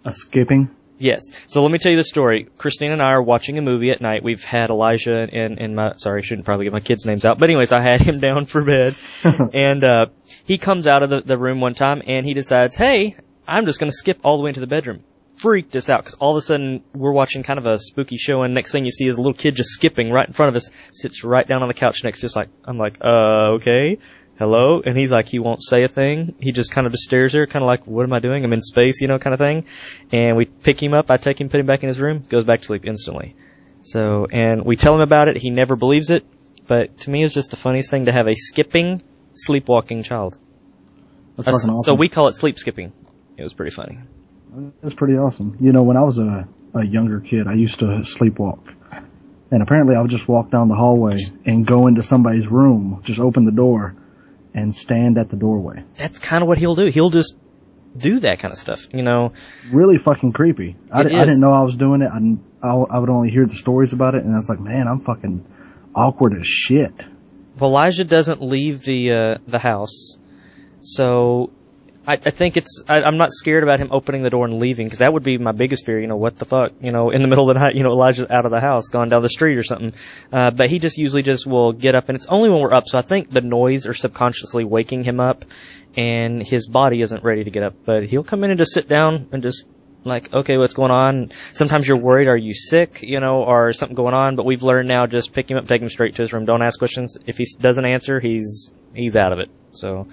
A 0.05 0.13
skipping. 0.13 0.71
Yes. 0.99 1.23
So 1.49 1.63
let 1.63 1.73
me 1.73 1.79
tell 1.79 1.91
you 1.91 1.99
the 1.99 2.05
story. 2.05 2.49
Christine 2.57 2.93
and 2.93 3.03
I 3.03 3.13
are 3.13 3.23
watching 3.23 3.59
a 3.59 3.63
movie 3.63 3.91
at 3.91 4.01
night. 4.01 4.23
We've 4.23 4.45
had 4.45 4.71
Elijah 4.71 5.29
and, 5.31 5.59
and 5.59 5.75
my, 5.75 5.95
sorry, 5.97 6.21
I 6.21 6.25
shouldn't 6.25 6.45
probably 6.45 6.67
get 6.67 6.73
my 6.73 6.81
kids' 6.81 7.05
names 7.05 7.25
out. 7.25 7.39
But 7.39 7.51
anyways, 7.51 7.73
I 7.73 7.81
had 7.81 8.01
him 8.01 8.19
down 8.21 8.47
for 8.47 8.65
bed. 8.65 8.95
and, 9.53 9.83
uh, 9.83 10.07
he 10.45 10.59
comes 10.59 10.87
out 10.87 11.03
of 11.03 11.11
the, 11.11 11.21
the 11.21 11.39
room 11.39 11.61
one 11.61 11.75
time 11.75 12.03
and 12.07 12.25
he 12.25 12.35
decides, 12.35 12.77
hey, 12.77 13.17
I'm 13.47 13.67
just 13.67 13.81
gonna 13.81 13.93
skip 13.93 14.21
all 14.23 14.37
the 14.37 14.45
way 14.45 14.51
into 14.51 14.61
the 14.61 14.67
bedroom. 14.67 15.03
Freaked 15.37 15.75
us 15.75 15.91
out 15.91 16.01
because 16.01 16.15
all 16.15 16.31
of 16.31 16.37
a 16.37 16.43
sudden 16.43 16.85
we're 16.95 17.13
watching 17.13 17.43
kind 17.43 17.59
of 17.59 17.67
a 17.67 17.79
spooky 17.79 18.17
show 18.17 18.43
and 18.43 18.55
next 18.55 18.71
thing 18.71 18.85
you 18.85 18.93
see 18.93 19.09
is 19.09 19.19
a 19.19 19.21
little 19.21 19.35
kid 19.35 19.57
just 19.57 19.71
skipping 19.71 20.11
right 20.11 20.27
in 20.27 20.33
front 20.33 20.51
of 20.51 20.57
us, 20.57 20.71
sits 20.93 21.25
right 21.25 21.47
down 21.47 21.63
on 21.63 21.69
the 21.69 21.75
couch 21.75 22.05
next 22.05 22.21
to 22.21 22.27
us 22.27 22.37
like, 22.37 22.51
I'm 22.65 22.79
like, 22.79 22.99
uh, 23.05 23.55
okay 23.55 23.99
hello? 24.39 24.83
And 24.85 24.97
he's 24.97 25.11
like, 25.11 25.29
he 25.29 25.39
won't 25.39 25.63
say 25.63 25.85
a 25.85 25.89
thing. 25.89 26.35
He 26.39 26.53
just 26.53 26.73
kind 26.73 26.87
of 26.87 26.93
just 26.93 27.05
stares 27.05 27.33
there, 27.33 27.47
kind 27.47 27.63
of 27.63 27.67
like, 27.67 27.87
what 27.87 28.05
am 28.05 28.13
I 28.13 28.21
doing? 28.21 28.45
I'm 28.45 28.53
in 28.53 28.63
space, 28.63 29.01
you 29.01 29.09
know, 29.09 29.19
kind 29.19 29.35
of 29.35 29.39
thing. 29.39 29.65
And 30.13 30.37
we 30.37 30.47
pick 30.47 30.83
him 30.83 30.95
up, 30.95 31.11
I 31.11 31.17
take 31.17 31.41
him, 31.41 31.49
put 31.49 31.61
him 31.61 31.67
back 31.67 31.83
in 31.83 31.89
his 31.89 32.01
room, 32.01 32.25
goes 32.29 32.45
back 32.45 32.61
to 32.61 32.67
sleep 32.67 32.85
instantly. 32.85 33.37
So, 33.83 34.27
and 34.31 34.65
we 34.65 34.77
tell 34.77 34.95
him 34.95 35.03
about 35.03 35.29
it, 35.29 35.37
he 35.37 35.51
never 35.51 35.77
believes 35.77 36.11
it, 36.11 36.25
but 36.67 36.97
to 37.01 37.11
me 37.11 37.23
it's 37.23 37.35
just 37.35 37.51
the 37.51 37.57
funniest 37.57 37.91
thing 37.91 38.07
to 38.07 38.13
have 38.13 38.27
a 38.27 38.35
skipping, 38.35 39.03
sleepwalking 39.35 40.03
child. 40.03 40.39
That's 41.37 41.49
awesome. 41.49 41.79
So 41.79 41.95
we 41.95 42.09
call 42.09 42.29
it 42.29 42.35
sleep 42.35 42.59
skipping. 42.59 42.93
It 43.37 43.43
was 43.43 43.53
pretty 43.53 43.73
funny. 43.73 43.99
That's 44.83 44.95
pretty 44.95 45.15
awesome. 45.15 45.57
You 45.61 45.73
know, 45.73 45.83
when 45.83 45.97
I 45.97 46.03
was 46.03 46.19
a, 46.19 46.49
a 46.75 46.85
younger 46.85 47.21
kid, 47.21 47.47
I 47.49 47.55
used 47.55 47.81
to 47.81 47.87
sleepwalk. 47.87 48.73
And 49.51 49.63
apparently 49.63 49.97
I 49.97 50.01
would 50.01 50.11
just 50.11 50.29
walk 50.29 50.51
down 50.51 50.69
the 50.69 50.75
hallway 50.75 51.19
and 51.45 51.67
go 51.67 51.87
into 51.87 52.03
somebody's 52.03 52.47
room, 52.47 53.01
just 53.05 53.21
open 53.21 53.45
the 53.45 53.53
door, 53.53 53.95
and 54.55 54.75
stand 54.75 55.19
at 55.19 55.29
the 55.29 55.37
doorway. 55.37 55.83
That's 55.97 56.19
kind 56.19 56.43
of 56.43 56.49
what 56.49 56.59
he'll 56.59 56.77
do. 56.77 56.87
He'll 56.87 57.11
just 57.11 57.37
do 57.97 58.21
that 58.21 58.39
kind 58.39 58.53
of 58.53 58.59
stuff, 58.59 58.87
you 58.93 59.03
know. 59.03 59.33
Really 59.71 59.99
fucking 59.99 60.33
creepy. 60.33 60.77
I, 60.91 61.01
I 61.01 61.03
didn't 61.05 61.41
know 61.41 61.51
I 61.51 61.63
was 61.63 61.77
doing 61.77 62.03
it. 62.03 62.09
I, 62.09 62.67
I, 62.67 62.75
I 62.75 62.99
would 62.99 63.11
only 63.11 63.31
hear 63.31 63.47
the 63.47 63.57
stories 63.57 63.93
about 63.93 64.15
it, 64.15 64.25
and 64.25 64.33
I 64.33 64.37
was 64.37 64.49
like, 64.49 64.61
man, 64.61 64.89
I'm 64.89 65.01
fucking 65.01 65.45
awkward 65.95 66.39
as 66.39 66.47
shit. 66.47 66.93
Well, 67.59 67.71
Elijah 67.71 68.05
doesn't 68.05 68.43
leave 68.43 68.83
the 68.83 69.13
uh, 69.13 69.39
the 69.47 69.59
house, 69.59 70.17
so 70.81 71.51
I, 72.07 72.13
I 72.15 72.31
think 72.31 72.57
it's. 72.57 72.83
I, 72.89 73.03
I'm 73.03 73.17
not 73.17 73.33
scared 73.33 73.63
about 73.63 73.79
him 73.79 73.89
opening 73.91 74.23
the 74.23 74.31
door 74.31 74.45
and 74.45 74.59
leaving 74.59 74.87
because 74.87 74.99
that 74.99 75.13
would 75.13 75.23
be 75.23 75.39
my 75.39 75.53
biggest 75.53 75.87
fear. 75.87 75.99
You 75.99 76.07
know, 76.07 76.17
what 76.17 76.39
the 76.39 76.45
fuck? 76.45 76.73
You 76.81 76.93
know, 76.93 77.11
in 77.11 77.23
the 77.23 77.29
middle 77.35 77.49
of 77.49 77.55
the 77.55 77.61
night, 77.61 77.75
you 77.75 77.83
know, 77.83 77.91
Elijah's 77.91 78.31
out 78.31 78.45
of 78.45 78.51
the 78.51 78.61
house, 78.61 78.89
gone 78.89 79.09
down 79.09 79.23
the 79.23 79.29
street 79.29 79.57
or 79.57 79.63
something. 79.63 79.93
Uh, 80.33 80.51
but 80.51 80.69
he 80.69 80.79
just 80.79 80.99
usually 80.99 81.23
just 81.23 81.47
will 81.47 81.73
get 81.73 81.95
up, 81.95 82.09
and 82.09 82.17
it's 82.17 82.27
only 82.27 82.51
when 82.51 82.61
we're 82.61 82.75
up. 82.75 82.87
So 82.87 82.99
I 82.99 83.03
think 83.03 83.31
the 83.31 83.41
noise 83.41 83.87
are 83.87 83.95
subconsciously 83.95 84.65
waking 84.65 85.05
him 85.05 85.21
up, 85.21 85.45
and 85.97 86.43
his 86.47 86.69
body 86.69 87.01
isn't 87.01 87.25
ready 87.25 87.45
to 87.45 87.51
get 87.51 87.63
up. 87.63 87.75
But 87.85 88.05
he'll 88.05 88.25
come 88.25 88.45
in 88.45 88.51
and 88.51 88.59
just 88.59 88.73
sit 88.73 88.89
down 88.89 89.29
and 89.33 89.43
just 89.43 89.67
like, 90.05 90.33
okay, 90.35 90.59
what's 90.59 90.75
going 90.75 90.91
on? 90.91 91.31
Sometimes 91.55 91.89
you're 91.89 91.97
worried, 91.97 92.29
are 92.29 92.37
you 92.37 92.53
sick, 92.53 93.03
you 93.03 93.21
know, 93.21 93.45
or 93.45 93.73
something 93.73 93.95
going 93.95 94.13
on? 94.13 94.37
But 94.37 94.45
we've 94.45 94.63
learned 94.63 94.89
now, 94.89 95.07
just 95.07 95.33
pick 95.33 95.51
him 95.51 95.57
up, 95.57 95.67
take 95.67 95.81
him 95.81 95.89
straight 95.89 96.17
to 96.17 96.23
his 96.23 96.33
room. 96.35 96.45
Don't 96.45 96.63
ask 96.63 96.79
questions. 96.79 97.17
If 97.27 97.39
he 97.39 97.47
doesn't 97.59 97.85
answer, 97.85 98.21
he's 98.21 98.71
he's 98.93 99.17
out 99.17 99.33
of 99.33 99.39
it. 99.39 99.51
So, 99.73 100.07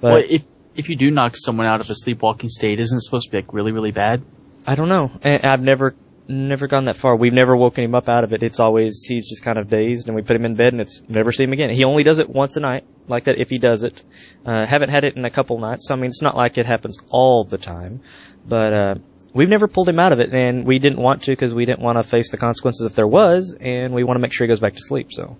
but 0.00 0.12
well, 0.12 0.22
if 0.28 0.44
if 0.78 0.88
you 0.88 0.96
do 0.96 1.10
knock 1.10 1.36
someone 1.36 1.66
out 1.66 1.80
of 1.80 1.90
a 1.90 1.94
sleepwalking 1.94 2.48
state, 2.48 2.80
isn't 2.80 2.96
it 2.96 3.02
supposed 3.02 3.26
to 3.26 3.30
be 3.32 3.38
like 3.38 3.52
really 3.52 3.72
really 3.72 3.90
bad? 3.92 4.22
I 4.66 4.74
don't 4.74 4.88
know. 4.88 5.10
And 5.22 5.44
I've 5.44 5.62
never 5.62 5.94
never 6.30 6.66
gone 6.66 6.84
that 6.84 6.96
far. 6.96 7.16
We've 7.16 7.32
never 7.32 7.56
woken 7.56 7.84
him 7.84 7.94
up 7.94 8.08
out 8.08 8.22
of 8.24 8.32
it. 8.32 8.42
It's 8.42 8.60
always 8.60 9.02
he's 9.04 9.28
just 9.28 9.42
kind 9.42 9.58
of 9.58 9.68
dazed, 9.68 10.08
and 10.08 10.16
we 10.16 10.22
put 10.22 10.36
him 10.36 10.44
in 10.44 10.54
bed, 10.54 10.72
and 10.74 10.80
it's 10.80 11.02
never 11.08 11.32
see 11.32 11.44
him 11.44 11.52
again. 11.52 11.70
He 11.70 11.84
only 11.84 12.02
does 12.02 12.18
it 12.18 12.28
once 12.28 12.56
a 12.56 12.60
night, 12.60 12.84
like 13.08 13.24
that. 13.24 13.38
If 13.38 13.50
he 13.50 13.58
does 13.58 13.82
it, 13.82 14.02
uh, 14.46 14.66
haven't 14.66 14.90
had 14.90 15.04
it 15.04 15.16
in 15.16 15.24
a 15.24 15.30
couple 15.30 15.58
nights. 15.58 15.88
So 15.88 15.94
I 15.94 15.96
mean, 15.96 16.08
it's 16.10 16.22
not 16.22 16.36
like 16.36 16.58
it 16.58 16.66
happens 16.66 16.98
all 17.10 17.44
the 17.44 17.58
time, 17.58 18.00
but. 18.46 18.72
uh 18.72 18.94
We've 19.34 19.48
never 19.48 19.68
pulled 19.68 19.88
him 19.90 20.00
out 20.00 20.12
of 20.12 20.20
it, 20.20 20.32
and 20.32 20.64
we 20.64 20.78
didn't 20.78 20.98
want 20.98 21.24
to 21.24 21.32
because 21.32 21.52
we 21.54 21.66
didn't 21.66 21.82
want 21.82 21.98
to 21.98 22.02
face 22.02 22.30
the 22.30 22.38
consequences 22.38 22.86
if 22.86 22.94
there 22.96 23.06
was, 23.06 23.54
and 23.60 23.92
we 23.92 24.02
want 24.02 24.16
to 24.16 24.20
make 24.20 24.32
sure 24.32 24.46
he 24.46 24.48
goes 24.48 24.58
back 24.58 24.72
to 24.72 24.80
sleep. 24.80 25.12
So, 25.12 25.36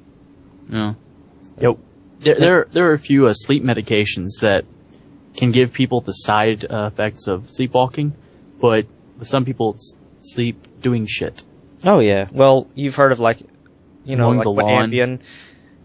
No. 0.68 0.94
Yep. 1.58 1.78
There, 2.20 2.34
there, 2.38 2.68
there 2.70 2.90
are 2.90 2.92
a 2.92 2.98
few 2.98 3.26
uh, 3.26 3.32
sleep 3.32 3.64
medications 3.64 4.40
that 4.42 4.66
can 5.38 5.52
give 5.52 5.72
people 5.72 6.00
the 6.00 6.12
side 6.12 6.64
uh, 6.68 6.90
effects 6.92 7.28
of 7.28 7.48
sleepwalking, 7.48 8.12
but 8.60 8.86
with 9.18 9.28
some 9.28 9.44
people 9.44 9.74
it's 9.74 9.96
sleep 10.22 10.66
doing 10.82 11.06
shit. 11.06 11.42
Oh 11.84 12.00
yeah. 12.00 12.26
Well, 12.32 12.68
you've 12.74 12.96
heard 12.96 13.12
of 13.12 13.20
like, 13.20 13.38
you 14.04 14.16
know, 14.16 14.30
like 14.30 14.46
what. 14.46 14.66
Ambien. 14.66 15.20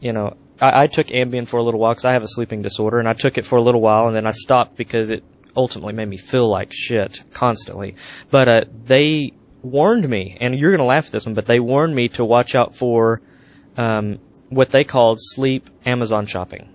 You 0.01 0.11
know, 0.11 0.35
I, 0.59 0.83
I 0.83 0.87
took 0.87 1.07
Ambien 1.07 1.47
for 1.47 1.57
a 1.57 1.63
little 1.63 1.79
while 1.79 1.91
because 1.91 2.05
I 2.05 2.13
have 2.13 2.23
a 2.23 2.27
sleeping 2.27 2.63
disorder, 2.63 2.97
and 2.97 3.07
I 3.07 3.13
took 3.13 3.37
it 3.37 3.45
for 3.45 3.57
a 3.57 3.61
little 3.61 3.79
while, 3.79 4.07
and 4.07 4.15
then 4.15 4.25
I 4.25 4.31
stopped 4.31 4.75
because 4.75 5.11
it 5.11 5.23
ultimately 5.55 5.93
made 5.93 6.07
me 6.07 6.17
feel 6.17 6.49
like 6.49 6.73
shit 6.73 7.23
constantly. 7.31 7.95
But 8.31 8.47
uh, 8.47 8.63
they 8.85 9.33
warned 9.61 10.09
me, 10.09 10.35
and 10.41 10.59
you're 10.59 10.71
gonna 10.71 10.87
laugh 10.87 11.05
at 11.05 11.11
this 11.11 11.27
one, 11.27 11.35
but 11.35 11.45
they 11.45 11.59
warned 11.59 11.95
me 11.95 12.09
to 12.09 12.25
watch 12.25 12.55
out 12.55 12.73
for 12.73 13.21
um, 13.77 14.19
what 14.49 14.71
they 14.71 14.83
called 14.83 15.19
sleep 15.21 15.69
Amazon 15.85 16.25
shopping. 16.25 16.69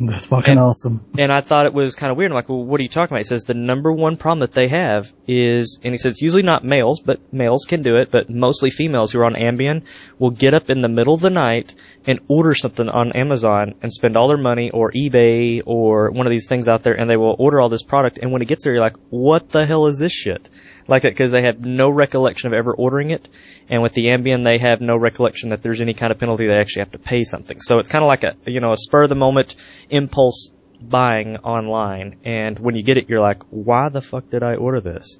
That's 0.08 0.26
fucking 0.26 0.52
And- 0.52 0.58
awesome. 0.60 1.04
And 1.18 1.30
I 1.30 1.40
thought 1.42 1.66
it 1.66 1.74
was 1.74 1.94
kind 1.94 2.10
of 2.10 2.16
weird. 2.16 2.30
I'm 2.30 2.34
like, 2.34 2.48
well, 2.48 2.64
what 2.64 2.80
are 2.80 2.82
you 2.82 2.88
talking 2.88 3.12
about? 3.14 3.20
He 3.20 3.24
says 3.24 3.44
the 3.44 3.54
number 3.54 3.92
one 3.92 4.16
problem 4.16 4.40
that 4.40 4.52
they 4.52 4.68
have 4.68 5.12
is, 5.26 5.78
and 5.82 5.92
he 5.92 5.98
says 5.98 6.12
it's 6.12 6.22
usually 6.22 6.42
not 6.42 6.64
males, 6.64 7.00
but 7.00 7.20
males 7.32 7.66
can 7.68 7.82
do 7.82 7.96
it, 7.96 8.10
but 8.10 8.30
mostly 8.30 8.70
females 8.70 9.12
who 9.12 9.20
are 9.20 9.26
on 9.26 9.34
Ambien 9.34 9.84
will 10.18 10.30
get 10.30 10.54
up 10.54 10.70
in 10.70 10.80
the 10.80 10.88
middle 10.88 11.12
of 11.14 11.20
the 11.20 11.30
night 11.30 11.74
and 12.06 12.20
order 12.28 12.54
something 12.54 12.88
on 12.88 13.12
Amazon 13.12 13.74
and 13.82 13.92
spend 13.92 14.16
all 14.16 14.28
their 14.28 14.38
money 14.38 14.70
or 14.70 14.90
eBay 14.92 15.62
or 15.66 16.10
one 16.10 16.26
of 16.26 16.30
these 16.30 16.46
things 16.48 16.66
out 16.68 16.82
there 16.82 16.98
and 16.98 17.10
they 17.10 17.16
will 17.18 17.36
order 17.38 17.60
all 17.60 17.68
this 17.68 17.82
product 17.82 18.18
and 18.22 18.32
when 18.32 18.40
it 18.40 18.48
gets 18.48 18.64
there 18.64 18.72
you're 18.72 18.80
like, 18.82 18.96
what 19.10 19.50
the 19.50 19.66
hell 19.66 19.86
is 19.86 19.98
this 19.98 20.12
shit? 20.12 20.48
Like 20.90 21.02
that 21.02 21.12
because 21.12 21.30
they 21.30 21.42
have 21.42 21.64
no 21.64 21.88
recollection 21.88 22.48
of 22.48 22.52
ever 22.52 22.74
ordering 22.74 23.10
it 23.10 23.28
and 23.68 23.80
with 23.80 23.92
the 23.92 24.06
Ambien 24.06 24.42
they 24.44 24.58
have 24.58 24.80
no 24.80 24.96
recollection 24.96 25.50
that 25.50 25.62
there's 25.62 25.80
any 25.80 25.94
kind 25.94 26.10
of 26.10 26.18
penalty 26.18 26.46
they 26.48 26.58
actually 26.58 26.80
have 26.80 26.90
to 26.92 26.98
pay 26.98 27.22
something. 27.24 27.60
So 27.60 27.78
it's 27.78 27.88
kind 27.88 28.02
of 28.02 28.08
like 28.08 28.24
a, 28.24 28.34
you 28.46 28.58
know, 28.58 28.72
a 28.72 28.76
spur 28.76 29.04
of 29.04 29.08
the 29.08 29.14
moment 29.14 29.54
impulse 29.88 30.50
buying 30.82 31.36
online 31.38 32.16
and 32.24 32.58
when 32.58 32.74
you 32.74 32.82
get 32.82 32.96
it 32.96 33.08
you're 33.08 33.20
like, 33.20 33.44
why 33.50 33.88
the 33.88 34.02
fuck 34.02 34.28
did 34.30 34.42
I 34.42 34.56
order 34.56 34.80
this? 34.80 35.18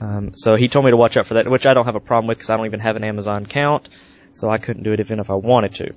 Um, 0.00 0.32
so 0.34 0.56
he 0.56 0.68
told 0.68 0.84
me 0.84 0.90
to 0.90 0.96
watch 0.98 1.16
out 1.16 1.26
for 1.26 1.34
that, 1.34 1.48
which 1.48 1.64
I 1.66 1.72
don't 1.72 1.86
have 1.86 1.96
a 1.96 2.00
problem 2.00 2.26
with 2.28 2.36
because 2.36 2.50
I 2.50 2.56
don't 2.58 2.66
even 2.66 2.80
have 2.80 2.96
an 2.96 3.04
Amazon 3.04 3.44
account, 3.44 3.88
so 4.34 4.50
I 4.50 4.58
couldn't 4.58 4.82
do 4.82 4.92
it 4.92 5.00
even 5.00 5.18
if 5.20 5.30
I 5.30 5.34
wanted 5.34 5.72
to. 5.76 5.94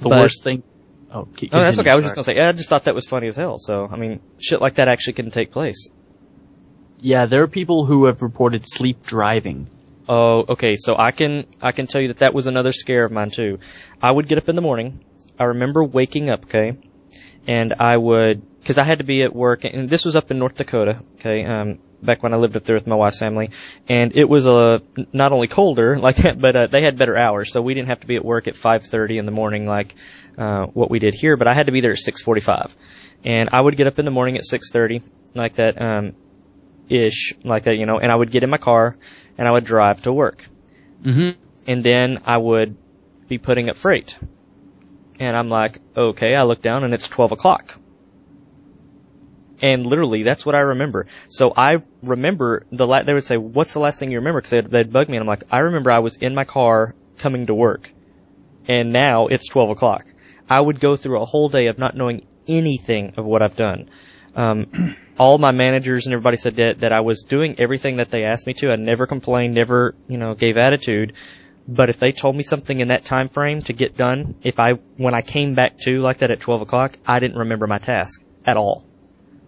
The 0.00 0.08
But- 0.08 0.20
worst 0.20 0.42
thing. 0.42 0.64
Oh, 1.12 1.28
keep- 1.36 1.54
Oh, 1.54 1.60
that's 1.60 1.76
continue, 1.76 1.82
okay. 1.82 1.90
I 1.92 1.94
was 1.94 2.04
just 2.04 2.16
gonna 2.16 2.24
say, 2.24 2.36
yeah, 2.36 2.48
I 2.48 2.52
just 2.52 2.68
thought 2.68 2.84
that 2.84 2.96
was 2.96 3.06
funny 3.06 3.28
as 3.28 3.36
hell. 3.36 3.58
So, 3.58 3.88
I 3.88 3.96
mean, 3.96 4.18
shit 4.38 4.60
like 4.60 4.74
that 4.74 4.88
actually 4.88 5.12
can 5.12 5.30
take 5.30 5.52
place. 5.52 5.88
Yeah, 7.00 7.26
there 7.26 7.42
are 7.42 7.48
people 7.48 7.84
who 7.84 8.06
have 8.06 8.22
reported 8.22 8.66
sleep 8.66 9.04
driving. 9.04 9.68
Oh, 10.08 10.44
okay. 10.48 10.76
So 10.76 10.96
I 10.96 11.10
can 11.10 11.46
I 11.60 11.72
can 11.72 11.86
tell 11.86 12.00
you 12.00 12.08
that 12.08 12.18
that 12.18 12.34
was 12.34 12.46
another 12.46 12.72
scare 12.72 13.04
of 13.04 13.12
mine 13.12 13.30
too. 13.30 13.58
I 14.00 14.10
would 14.10 14.28
get 14.28 14.38
up 14.38 14.48
in 14.48 14.54
the 14.54 14.62
morning. 14.62 15.04
I 15.38 15.44
remember 15.44 15.84
waking 15.84 16.30
up, 16.30 16.44
okay, 16.44 16.78
and 17.46 17.74
I 17.78 17.96
would 17.96 18.42
because 18.60 18.78
I 18.78 18.84
had 18.84 18.98
to 18.98 19.04
be 19.04 19.22
at 19.22 19.34
work, 19.34 19.64
and 19.64 19.88
this 19.88 20.04
was 20.04 20.16
up 20.16 20.30
in 20.30 20.38
North 20.38 20.56
Dakota, 20.56 21.02
okay, 21.16 21.44
um, 21.44 21.78
back 22.02 22.22
when 22.22 22.32
I 22.34 22.36
lived 22.36 22.56
up 22.56 22.64
there 22.64 22.76
with 22.76 22.86
my 22.86 22.96
wife's 22.96 23.18
family, 23.18 23.50
and 23.88 24.16
it 24.16 24.28
was 24.28 24.46
uh, 24.46 24.78
not 25.12 25.32
only 25.32 25.46
colder 25.46 25.98
like 26.00 26.16
that, 26.16 26.40
but 26.40 26.56
uh, 26.56 26.66
they 26.66 26.82
had 26.82 26.98
better 26.98 27.16
hours, 27.16 27.52
so 27.52 27.60
we 27.60 27.74
didn't 27.74 27.88
have 27.88 28.00
to 28.00 28.06
be 28.06 28.16
at 28.16 28.24
work 28.24 28.48
at 28.48 28.54
5:30 28.54 29.18
in 29.18 29.26
the 29.26 29.32
morning 29.32 29.66
like 29.66 29.94
uh, 30.38 30.66
what 30.66 30.90
we 30.90 30.98
did 30.98 31.14
here, 31.14 31.36
but 31.36 31.46
I 31.46 31.54
had 31.54 31.66
to 31.66 31.72
be 31.72 31.80
there 31.80 31.92
at 31.92 31.98
6:45, 31.98 32.74
and 33.24 33.50
I 33.52 33.60
would 33.60 33.76
get 33.76 33.86
up 33.86 33.98
in 33.98 34.04
the 34.04 34.10
morning 34.10 34.36
at 34.36 34.44
6:30 34.44 35.02
like 35.34 35.56
that. 35.56 35.80
Um, 35.80 36.14
ish 36.88 37.34
like 37.44 37.64
that, 37.64 37.76
you 37.76 37.86
know, 37.86 37.98
and 37.98 38.10
I 38.10 38.14
would 38.14 38.30
get 38.30 38.42
in 38.42 38.50
my 38.50 38.58
car 38.58 38.96
and 39.38 39.46
I 39.46 39.50
would 39.50 39.64
drive 39.64 40.02
to 40.02 40.12
work. 40.12 40.44
Mm-hmm. 41.02 41.38
And 41.66 41.84
then 41.84 42.20
I 42.24 42.36
would 42.36 42.76
be 43.28 43.38
putting 43.38 43.68
up 43.68 43.76
freight. 43.76 44.18
And 45.18 45.36
I'm 45.36 45.48
like, 45.48 45.78
okay, 45.96 46.34
I 46.34 46.42
look 46.44 46.62
down 46.62 46.84
and 46.84 46.94
it's 46.94 47.08
12 47.08 47.32
o'clock. 47.32 47.78
And 49.62 49.86
literally, 49.86 50.22
that's 50.22 50.44
what 50.44 50.54
I 50.54 50.60
remember. 50.60 51.06
So 51.28 51.52
I 51.56 51.82
remember 52.02 52.66
the 52.70 52.86
la- 52.86 53.02
they 53.02 53.14
would 53.14 53.24
say, 53.24 53.38
"What's 53.38 53.72
the 53.72 53.78
last 53.78 53.98
thing 53.98 54.10
you 54.10 54.18
remember?" 54.18 54.40
Because 54.40 54.50
they'd, 54.50 54.66
they'd 54.66 54.92
bug 54.92 55.08
me, 55.08 55.16
and 55.16 55.22
I'm 55.22 55.26
like, 55.26 55.44
"I 55.50 55.60
remember 55.60 55.90
I 55.90 56.00
was 56.00 56.16
in 56.16 56.34
my 56.34 56.44
car 56.44 56.94
coming 57.16 57.46
to 57.46 57.54
work, 57.54 57.90
and 58.68 58.92
now 58.92 59.28
it's 59.28 59.48
12 59.48 59.70
o'clock." 59.70 60.04
I 60.48 60.60
would 60.60 60.78
go 60.78 60.96
through 60.96 61.22
a 61.22 61.24
whole 61.24 61.48
day 61.48 61.68
of 61.68 61.78
not 61.78 61.96
knowing 61.96 62.26
anything 62.46 63.14
of 63.16 63.24
what 63.24 63.40
I've 63.40 63.56
done. 63.56 63.88
Um, 64.34 64.96
all 65.18 65.38
my 65.38 65.50
managers 65.50 66.06
and 66.06 66.12
everybody 66.12 66.36
said 66.36 66.56
that, 66.56 66.80
that 66.80 66.92
I 66.92 67.00
was 67.00 67.22
doing 67.22 67.58
everything 67.58 67.96
that 67.96 68.10
they 68.10 68.24
asked 68.24 68.46
me 68.46 68.54
to. 68.54 68.70
I 68.70 68.76
never 68.76 69.06
complained, 69.06 69.54
never, 69.54 69.94
you 70.08 70.18
know, 70.18 70.34
gave 70.34 70.56
attitude. 70.56 71.14
But 71.68 71.88
if 71.88 71.98
they 71.98 72.12
told 72.12 72.36
me 72.36 72.42
something 72.42 72.78
in 72.78 72.88
that 72.88 73.04
time 73.04 73.28
frame 73.28 73.60
to 73.62 73.72
get 73.72 73.96
done, 73.96 74.36
if 74.42 74.60
I 74.60 74.74
when 74.96 75.14
I 75.14 75.22
came 75.22 75.54
back 75.54 75.78
to 75.78 76.00
like 76.00 76.18
that 76.18 76.30
at 76.30 76.40
twelve 76.40 76.62
o'clock, 76.62 76.96
I 77.04 77.18
didn't 77.18 77.38
remember 77.38 77.66
my 77.66 77.78
task 77.78 78.22
at 78.44 78.56
all. 78.56 78.86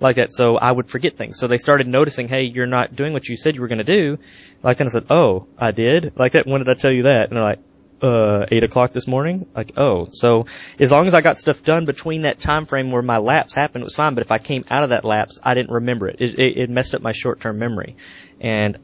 Like 0.01 0.17
that, 0.17 0.33
so 0.33 0.57
I 0.57 0.71
would 0.71 0.89
forget 0.89 1.17
things. 1.17 1.39
So 1.39 1.47
they 1.47 1.59
started 1.59 1.87
noticing, 1.89 2.29
hey, 2.29 2.43
you're 2.45 2.67
not 2.67 2.95
doing 2.95 3.13
what 3.13 3.29
you 3.29 3.37
said 3.37 3.55
you 3.55 3.61
were 3.61 3.69
going 3.69 3.79
to 3.79 3.85
do. 3.85 4.19
Like 4.63 4.79
then 4.79 4.87
I 4.87 4.91
said, 4.91 5.07
oh, 5.11 5.47
I 5.59 5.73
did. 5.73 6.17
Like 6.17 6.33
that. 6.33 6.47
When 6.47 6.61
did 6.61 6.69
I 6.69 6.75
tell 6.75 6.93
you 6.93 7.05
that? 7.05 7.29
And 7.29 7.37
they're 7.37 7.45
like, 7.45 7.61
uh, 8.03 8.47
eight 8.51 8.65
o'clock 8.65 8.93
this 8.93 9.07
morning. 9.07 9.47
Like, 9.55 9.73
oh, 9.77 10.09
so 10.13 10.47
as 10.79 10.93
long 10.93 11.07
as 11.07 11.15
I 11.15 11.21
got 11.21 11.39
stuff 11.39 11.63
done 11.63 11.85
between 11.85 12.23
that 12.23 12.41
time 12.41 12.67
frame 12.67 12.91
where 12.91 13.03
my 13.03 13.19
lapse 13.19 13.55
happened, 13.55 13.83
it 13.83 13.85
was 13.87 13.95
fine. 13.95 14.15
But 14.15 14.25
if 14.25 14.33
I 14.33 14.39
came 14.39 14.65
out 14.71 14.83
of 14.83 14.91
that 14.91 15.05
lapse, 15.05 15.39
I 15.43 15.55
didn't 15.55 15.71
remember 15.71 16.09
it. 16.09 16.17
It, 16.21 16.39
it, 16.39 16.57
it 16.59 16.71
messed 16.71 16.95
up 16.95 17.03
my 17.03 17.13
short 17.13 17.41
term 17.41 17.59
memory, 17.59 17.97
and 18.41 18.79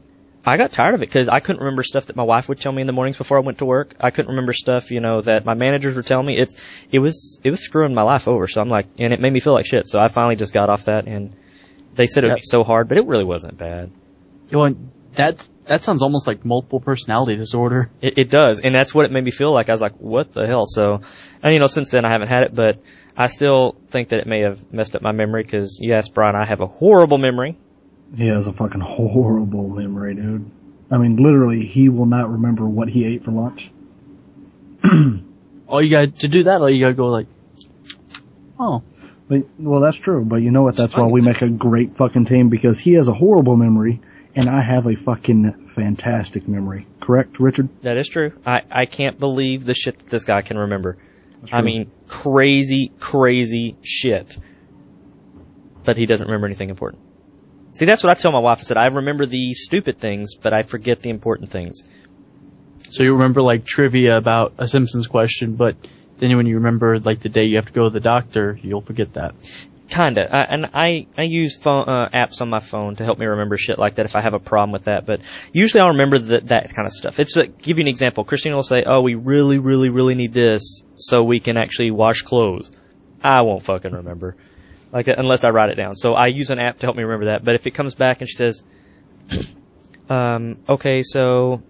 I 0.47 0.57
got 0.57 0.71
tired 0.71 0.93
of 0.93 1.01
it 1.01 1.07
because 1.07 1.27
I 1.27 1.39
couldn't 1.39 1.61
remember 1.61 1.81
stuff 1.81 2.05
that 2.05 2.15
my 2.15 2.23
wife 2.23 2.49
would 2.49 2.59
tell 2.59 2.71
me 2.71 2.81
in 2.81 2.87
the 2.87 2.93
mornings 2.93 3.17
before 3.17 3.37
I 3.37 3.41
went 3.41 3.57
to 3.59 3.65
work. 3.65 3.95
I 3.99 4.11
couldn't 4.11 4.29
remember 4.29 4.53
stuff, 4.53 4.91
you 4.91 4.99
know, 4.99 5.21
that 5.21 5.43
my 5.43 5.55
managers 5.55 5.95
were 5.95 6.03
telling 6.03 6.27
me. 6.27 6.37
It's, 6.37 6.61
it 6.91 6.99
was, 6.99 7.39
it 7.43 7.49
was 7.49 7.61
screwing 7.61 7.95
my 7.95 8.03
life 8.03 8.27
over. 8.27 8.47
So 8.47 8.61
I'm 8.61 8.69
like, 8.69 8.85
and 8.99 9.11
it 9.11 9.19
made 9.19 9.33
me 9.33 9.39
feel 9.39 9.53
like 9.53 9.65
shit. 9.65 9.87
So 9.87 9.99
I 9.99 10.07
finally 10.07 10.35
just 10.35 10.53
got 10.53 10.69
off 10.69 10.85
that 10.85 11.07
and 11.07 11.35
they 11.95 12.05
said 12.05 12.23
it 12.23 12.27
would 12.27 12.35
be 12.35 12.41
so 12.41 12.63
hard, 12.63 12.87
but 12.89 12.97
it 12.97 13.07
really 13.07 13.23
wasn't 13.23 13.57
bad. 13.57 13.89
Well, 14.51 14.75
that 15.15 15.47
that 15.65 15.83
sounds 15.83 16.01
almost 16.01 16.27
like 16.27 16.45
multiple 16.45 16.79
personality 16.79 17.35
disorder. 17.35 17.89
It, 18.01 18.17
it 18.17 18.29
does. 18.29 18.59
And 18.59 18.73
that's 18.73 18.93
what 18.93 19.05
it 19.05 19.11
made 19.11 19.23
me 19.23 19.31
feel 19.31 19.51
like. 19.51 19.69
I 19.69 19.71
was 19.71 19.81
like, 19.81 19.97
what 19.97 20.31
the 20.33 20.45
hell? 20.45 20.65
So, 20.65 21.01
and 21.41 21.53
you 21.53 21.59
know, 21.59 21.67
since 21.67 21.91
then 21.91 22.05
I 22.05 22.09
haven't 22.09 22.27
had 22.27 22.43
it, 22.43 22.55
but 22.55 22.79
I 23.17 23.27
still 23.27 23.75
think 23.89 24.09
that 24.09 24.19
it 24.19 24.27
may 24.27 24.41
have 24.41 24.71
messed 24.71 24.95
up 24.95 25.01
my 25.01 25.11
memory 25.11 25.43
because 25.43 25.79
you 25.81 25.93
asked 25.93 26.13
Brian, 26.13 26.35
I 26.35 26.45
have 26.45 26.61
a 26.61 26.67
horrible 26.67 27.17
memory. 27.17 27.57
He 28.15 28.27
has 28.27 28.47
a 28.47 28.53
fucking 28.53 28.81
horrible 28.81 29.69
memory, 29.69 30.15
dude. 30.15 30.51
I 30.91 30.97
mean, 30.97 31.17
literally, 31.17 31.65
he 31.65 31.89
will 31.89 32.05
not 32.05 32.31
remember 32.31 32.65
what 32.65 32.87
he 32.87 33.05
ate 33.05 33.25
for 33.25 33.31
lunch. 33.31 33.71
all 35.67 35.81
you 35.81 35.89
got 35.89 36.15
to 36.17 36.27
do 36.27 36.43
that, 36.43 36.61
all 36.61 36.69
you 36.69 36.79
gotta 36.79 36.93
go 36.93 37.07
like, 37.07 37.27
oh, 38.59 38.83
But, 39.27 39.47
well, 39.57 39.81
that's 39.81 39.97
true. 39.97 40.23
But 40.23 40.37
you 40.37 40.51
know 40.51 40.61
what? 40.61 40.75
That's 40.75 40.95
why 40.95 41.07
we 41.07 41.21
make 41.21 41.41
a 41.41 41.49
great 41.49 41.97
fucking 41.97 42.25
team 42.25 42.49
because 42.49 42.77
he 42.77 42.93
has 42.93 43.07
a 43.07 43.13
horrible 43.13 43.55
memory 43.55 43.99
and 44.35 44.49
I 44.49 44.61
have 44.61 44.85
a 44.85 44.95
fucking 44.95 45.67
fantastic 45.69 46.47
memory. 46.47 46.85
Correct, 47.01 47.39
Richard? 47.39 47.69
That 47.81 47.97
is 47.97 48.09
true. 48.09 48.33
I, 48.45 48.63
I 48.69 48.85
can't 48.85 49.19
believe 49.19 49.65
the 49.65 49.73
shit 49.73 49.99
that 49.99 50.09
this 50.09 50.25
guy 50.25 50.41
can 50.41 50.57
remember. 50.57 50.97
I 51.51 51.61
mean, 51.61 51.91
crazy, 52.07 52.91
crazy 52.99 53.75
shit. 53.83 54.37
But 55.83 55.95
he 55.95 56.05
doesn't 56.05 56.25
remember 56.25 56.47
anything 56.47 56.69
important. 56.69 57.03
See, 57.73 57.85
that's 57.85 58.03
what 58.03 58.09
I 58.09 58.19
tell 58.19 58.31
my 58.31 58.39
wife. 58.39 58.59
I 58.59 58.61
said, 58.63 58.77
I 58.77 58.87
remember 58.87 59.25
the 59.25 59.53
stupid 59.53 59.99
things, 59.99 60.35
but 60.35 60.53
I 60.53 60.63
forget 60.63 61.01
the 61.01 61.09
important 61.09 61.51
things. 61.51 61.83
so 62.89 63.03
you 63.03 63.13
remember 63.13 63.41
like 63.41 63.65
trivia 63.65 64.17
about 64.17 64.53
a 64.57 64.67
Simpsons 64.67 65.07
question, 65.07 65.55
but 65.55 65.75
then 66.17 66.35
when 66.37 66.47
you 66.47 66.55
remember 66.55 66.99
like 66.99 67.19
the 67.19 67.29
day 67.29 67.43
you 67.43 67.57
have 67.57 67.67
to 67.67 67.73
go 67.73 67.83
to 67.83 67.89
the 67.89 67.99
doctor, 67.99 68.57
you'll 68.61 68.81
forget 68.81 69.13
that. 69.13 69.35
Kinda. 69.87 70.27
And 70.51 70.69
I, 70.73 71.07
I 71.17 71.23
use 71.23 71.57
phone, 71.57 71.87
uh, 71.87 72.09
apps 72.09 72.41
on 72.41 72.49
my 72.49 72.59
phone 72.59 72.95
to 72.95 73.03
help 73.03 73.19
me 73.19 73.25
remember 73.25 73.55
shit 73.55 73.77
like 73.77 73.95
that 73.95 74.05
if 74.05 74.15
I 74.15 74.21
have 74.21 74.33
a 74.33 74.39
problem 74.39 74.71
with 74.71 74.85
that. 74.85 75.05
But 75.05 75.21
usually 75.53 75.81
I'll 75.81 75.89
remember 75.89 76.17
that, 76.17 76.47
that 76.47 76.73
kind 76.73 76.87
of 76.87 76.91
stuff. 76.91 77.19
It's 77.19 77.35
like, 77.35 77.61
give 77.61 77.77
you 77.77 77.83
an 77.83 77.87
example. 77.87 78.23
Christina 78.23 78.55
will 78.55 78.63
say, 78.63 78.83
oh, 78.85 79.01
we 79.01 79.15
really, 79.15 79.59
really, 79.59 79.89
really 79.89 80.15
need 80.15 80.33
this 80.33 80.83
so 80.95 81.23
we 81.23 81.39
can 81.39 81.57
actually 81.57 81.91
wash 81.91 82.23
clothes. 82.23 82.71
I 83.23 83.41
won't 83.41 83.63
fucking 83.63 83.93
remember. 83.93 84.35
Like, 84.91 85.07
unless 85.07 85.43
I 85.43 85.49
write 85.51 85.69
it 85.69 85.75
down. 85.75 85.95
So 85.95 86.13
I 86.13 86.27
use 86.27 86.49
an 86.49 86.59
app 86.59 86.79
to 86.79 86.85
help 86.87 86.95
me 86.95 87.03
remember 87.03 87.25
that. 87.25 87.45
But 87.45 87.55
if 87.55 87.67
it 87.67 87.71
comes 87.71 87.95
back 87.95 88.21
and 88.21 88.29
she 88.29 88.35
says, 88.35 88.63
um, 90.09 90.55
okay, 90.67 91.03
so 91.03 91.61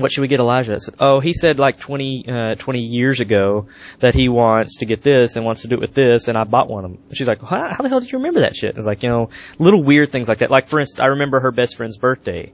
what 0.00 0.10
should 0.12 0.22
we 0.22 0.28
get 0.28 0.40
Elijah? 0.40 0.74
I 0.74 0.76
said, 0.78 0.94
oh, 0.98 1.20
he 1.20 1.32
said 1.32 1.58
like 1.58 1.78
20, 1.78 2.24
uh, 2.28 2.54
20 2.56 2.80
years 2.80 3.20
ago 3.20 3.68
that 4.00 4.14
he 4.14 4.28
wants 4.28 4.78
to 4.78 4.86
get 4.86 5.02
this 5.02 5.36
and 5.36 5.44
wants 5.44 5.62
to 5.62 5.68
do 5.68 5.74
it 5.76 5.80
with 5.80 5.94
this, 5.94 6.28
and 6.28 6.36
I 6.36 6.44
bought 6.44 6.68
one 6.68 6.84
of 6.84 6.90
them. 6.92 7.02
She's 7.14 7.28
like, 7.28 7.40
how, 7.42 7.68
how 7.72 7.82
the 7.82 7.88
hell 7.88 8.00
did 8.00 8.10
you 8.10 8.18
remember 8.18 8.40
that 8.40 8.56
shit? 8.56 8.76
It's 8.76 8.86
like, 8.86 9.02
you 9.02 9.08
know, 9.08 9.30
little 9.58 9.82
weird 9.82 10.10
things 10.10 10.28
like 10.28 10.38
that. 10.38 10.50
Like, 10.50 10.68
for 10.68 10.80
instance, 10.80 11.00
I 11.00 11.06
remember 11.06 11.40
her 11.40 11.52
best 11.52 11.76
friend's 11.76 11.96
birthday. 11.96 12.52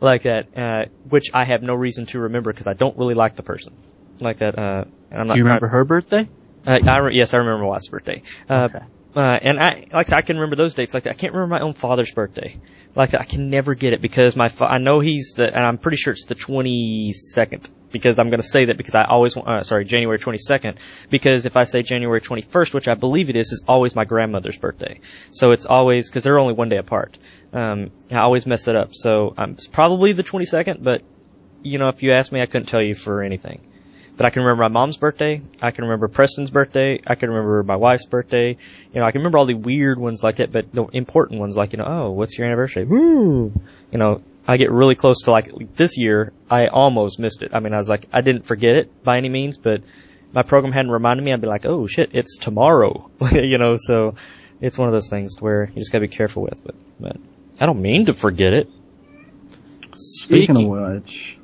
Like 0.00 0.24
that, 0.24 0.58
uh, 0.58 0.84
which 1.08 1.30
I 1.32 1.44
have 1.44 1.62
no 1.62 1.74
reason 1.74 2.06
to 2.06 2.20
remember 2.20 2.52
because 2.52 2.66
I 2.66 2.74
don't 2.74 2.98
really 2.98 3.14
like 3.14 3.36
the 3.36 3.42
person. 3.44 3.74
Like 4.20 4.38
that, 4.38 4.58
uh, 4.58 4.84
and 5.10 5.20
I'm 5.20 5.26
not, 5.28 5.34
Do 5.34 5.38
you 5.38 5.44
remember 5.44 5.68
her 5.68 5.84
birthday? 5.84 6.28
uh, 6.66 6.78
I 6.86 6.98
re- 6.98 7.16
yes, 7.16 7.32
I 7.32 7.38
remember 7.38 7.62
my 7.62 7.68
wife's 7.70 7.88
birthday. 7.88 8.22
Uh, 8.48 8.68
Okay. 8.70 8.84
Uh, 9.16 9.38
and 9.42 9.60
I, 9.60 9.86
like 9.92 9.94
I 9.94 10.02
said, 10.02 10.16
I 10.18 10.22
can 10.22 10.36
remember 10.36 10.56
those 10.56 10.74
dates. 10.74 10.92
Like 10.94 11.04
that. 11.04 11.10
I 11.10 11.14
can't 11.14 11.32
remember 11.32 11.54
my 11.54 11.60
own 11.60 11.74
father's 11.74 12.10
birthday. 12.10 12.58
Like 12.94 13.10
that. 13.10 13.20
I 13.20 13.24
can 13.24 13.48
never 13.48 13.74
get 13.74 13.92
it 13.92 14.00
because 14.00 14.34
my, 14.36 14.48
fa- 14.48 14.70
I 14.70 14.78
know 14.78 15.00
he's 15.00 15.34
the, 15.34 15.46
and 15.46 15.64
I'm 15.64 15.78
pretty 15.78 15.96
sure 15.96 16.12
it's 16.12 16.24
the 16.24 16.34
22nd 16.34 17.68
because 17.92 18.18
I'm 18.18 18.28
going 18.30 18.40
to 18.40 18.46
say 18.46 18.64
that 18.66 18.76
because 18.76 18.94
I 18.96 19.04
always, 19.04 19.36
want- 19.36 19.48
uh, 19.48 19.62
sorry, 19.62 19.84
January 19.84 20.18
22nd 20.18 20.78
because 21.10 21.46
if 21.46 21.56
I 21.56 21.64
say 21.64 21.82
January 21.82 22.20
21st, 22.20 22.74
which 22.74 22.88
I 22.88 22.94
believe 22.94 23.30
it 23.30 23.36
is, 23.36 23.52
is 23.52 23.64
always 23.68 23.94
my 23.94 24.04
grandmother's 24.04 24.58
birthday. 24.58 25.00
So 25.30 25.52
it's 25.52 25.66
always, 25.66 26.10
cause 26.10 26.24
they're 26.24 26.38
only 26.38 26.54
one 26.54 26.68
day 26.68 26.78
apart. 26.78 27.16
Um, 27.52 27.92
I 28.10 28.18
always 28.18 28.46
mess 28.46 28.66
it 28.66 28.74
up. 28.74 28.94
So, 28.94 29.34
um, 29.36 29.52
it's 29.52 29.68
probably 29.68 30.12
the 30.12 30.24
22nd, 30.24 30.82
but, 30.82 31.02
you 31.62 31.78
know, 31.78 31.88
if 31.88 32.02
you 32.02 32.12
ask 32.12 32.32
me, 32.32 32.42
I 32.42 32.46
couldn't 32.46 32.66
tell 32.66 32.82
you 32.82 32.94
for 32.94 33.22
anything. 33.22 33.64
But 34.16 34.26
I 34.26 34.30
can 34.30 34.42
remember 34.42 34.62
my 34.62 34.68
mom's 34.68 34.96
birthday. 34.96 35.42
I 35.60 35.72
can 35.72 35.84
remember 35.84 36.06
Preston's 36.06 36.50
birthday. 36.50 37.00
I 37.04 37.16
can 37.16 37.30
remember 37.30 37.62
my 37.64 37.76
wife's 37.76 38.06
birthday. 38.06 38.56
You 38.92 39.00
know, 39.00 39.04
I 39.04 39.10
can 39.10 39.20
remember 39.20 39.38
all 39.38 39.46
the 39.46 39.54
weird 39.54 39.98
ones 39.98 40.22
like 40.22 40.36
that, 40.36 40.52
but 40.52 40.70
the 40.70 40.84
important 40.84 41.40
ones 41.40 41.56
like, 41.56 41.72
you 41.72 41.78
know, 41.78 41.86
oh, 41.86 42.10
what's 42.12 42.38
your 42.38 42.46
anniversary? 42.46 42.84
Woo! 42.84 43.52
You 43.90 43.98
know, 43.98 44.22
I 44.46 44.56
get 44.56 44.70
really 44.70 44.94
close 44.94 45.22
to 45.22 45.32
like 45.32 45.74
this 45.74 45.98
year, 45.98 46.32
I 46.50 46.66
almost 46.68 47.18
missed 47.18 47.42
it. 47.42 47.52
I 47.54 47.60
mean, 47.60 47.74
I 47.74 47.78
was 47.78 47.88
like, 47.88 48.06
I 48.12 48.20
didn't 48.20 48.44
forget 48.46 48.76
it 48.76 49.02
by 49.02 49.16
any 49.16 49.28
means, 49.28 49.58
but 49.58 49.82
my 50.32 50.42
program 50.42 50.72
hadn't 50.72 50.92
reminded 50.92 51.24
me. 51.24 51.32
I'd 51.32 51.40
be 51.40 51.46
like, 51.46 51.66
oh 51.66 51.86
shit, 51.86 52.10
it's 52.12 52.36
tomorrow. 52.36 53.10
you 53.32 53.58
know, 53.58 53.76
so 53.78 54.14
it's 54.60 54.78
one 54.78 54.88
of 54.88 54.92
those 54.92 55.08
things 55.08 55.36
to 55.36 55.44
where 55.44 55.66
you 55.66 55.74
just 55.74 55.90
gotta 55.90 56.02
be 56.02 56.08
careful 56.08 56.42
with, 56.42 56.62
but, 56.62 56.74
but 57.00 57.16
I 57.58 57.66
don't 57.66 57.82
mean 57.82 58.06
to 58.06 58.14
forget 58.14 58.52
it. 58.52 58.68
Speaking, 59.96 60.54
Speaking- 60.54 60.72
of 60.72 60.92
which, 61.02 61.38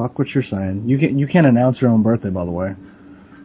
fuck 0.00 0.18
what 0.18 0.34
you're 0.34 0.42
saying. 0.42 0.88
You 0.88 0.98
can 0.98 1.18
you 1.18 1.26
can't 1.26 1.46
announce 1.46 1.80
your 1.80 1.90
own 1.90 2.02
birthday, 2.02 2.30
by 2.30 2.44
the 2.44 2.50
way. 2.50 2.74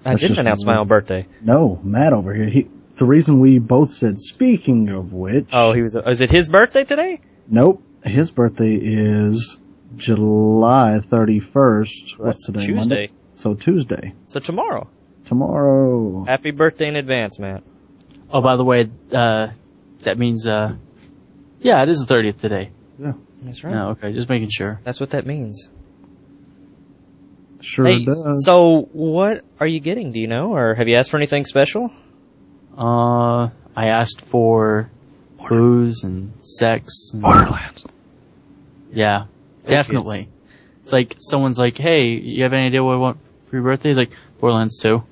I 0.06 0.12
That's 0.12 0.22
didn't 0.22 0.40
announce 0.40 0.66
my 0.66 0.78
own 0.78 0.88
birthday. 0.88 1.26
No, 1.42 1.80
Matt 1.84 2.14
over 2.14 2.34
here. 2.34 2.48
He, 2.48 2.68
the 2.96 3.06
reason 3.06 3.40
we 3.40 3.60
both 3.60 3.92
said 3.92 4.22
speaking 4.22 4.90
of 4.90 5.12
which. 5.12 5.48
Oh, 5.52 5.74
he 5.74 5.82
was, 5.82 5.96
is 5.96 6.22
it 6.22 6.32
his 6.32 6.48
birthday 6.48 6.84
today? 6.84 7.20
Nope. 7.48 7.82
His 8.04 8.30
birthday 8.30 8.76
is 8.76 9.60
July 9.96 11.02
31st. 11.04 12.20
What's 12.20 12.20
That's 12.20 12.46
today? 12.46 12.60
Tuesday. 12.60 12.76
Monday? 12.76 13.10
So 13.36 13.56
Tuesday. 13.56 14.14
So 14.28 14.40
tomorrow. 14.40 14.88
Tomorrow. 15.26 16.26
Happy 16.26 16.52
birthday 16.52 16.88
in 16.88 16.96
advance, 16.96 17.40
Matt. 17.40 17.64
Oh, 18.30 18.42
by 18.42 18.58
the 18.58 18.64
way, 18.64 18.90
uh, 19.12 19.48
that 20.00 20.18
means, 20.20 20.48
uh, 20.48 20.76
yeah, 21.62 21.82
it 21.82 21.90
is 21.90 22.06
the 22.06 22.14
30th 22.14 22.38
today. 22.38 22.72
Yeah. 23.00 23.14
That's 23.42 23.64
right. 23.64 23.74
No, 23.74 23.90
okay, 23.92 24.14
just 24.14 24.30
making 24.30 24.50
sure. 24.50 24.80
That's 24.84 25.00
what 25.00 25.12
that 25.12 25.26
means. 25.26 25.70
Sure 27.66 27.86
Hey, 27.88 28.06
does. 28.06 28.46
so 28.46 28.82
what 28.94 29.44
are 29.60 29.66
you 29.66 29.80
getting? 29.80 30.12
Do 30.12 30.20
you 30.20 30.28
know, 30.28 30.54
or 30.56 30.76
have 30.76 30.88
you 30.88 30.96
asked 30.98 31.10
for 31.10 31.18
anything 31.18 31.46
special? 31.46 31.92
Uh, 32.78 33.50
I 33.76 33.88
asked 33.88 34.22
for 34.22 34.92
booze 35.50 36.04
and 36.04 36.34
sex. 36.42 37.10
And, 37.14 37.22
Borderlands. 37.24 37.86
Yeah, 38.94 39.26
definitely. 39.66 40.30
It's 40.84 40.94
like 40.94 41.16
someone's 41.20 41.58
like, 41.58 41.78
"Hey, 41.78 42.10
you 42.10 42.44
have 42.44 42.54
any 42.54 42.68
idea 42.68 42.84
what 42.84 42.94
I 42.94 42.98
want 42.98 43.18
for 43.46 43.56
your 43.56 43.64
birthday?" 43.64 43.90
He's 43.90 43.98
like, 43.98 44.12
"Borderlands 44.40 44.78
2." 44.80 45.04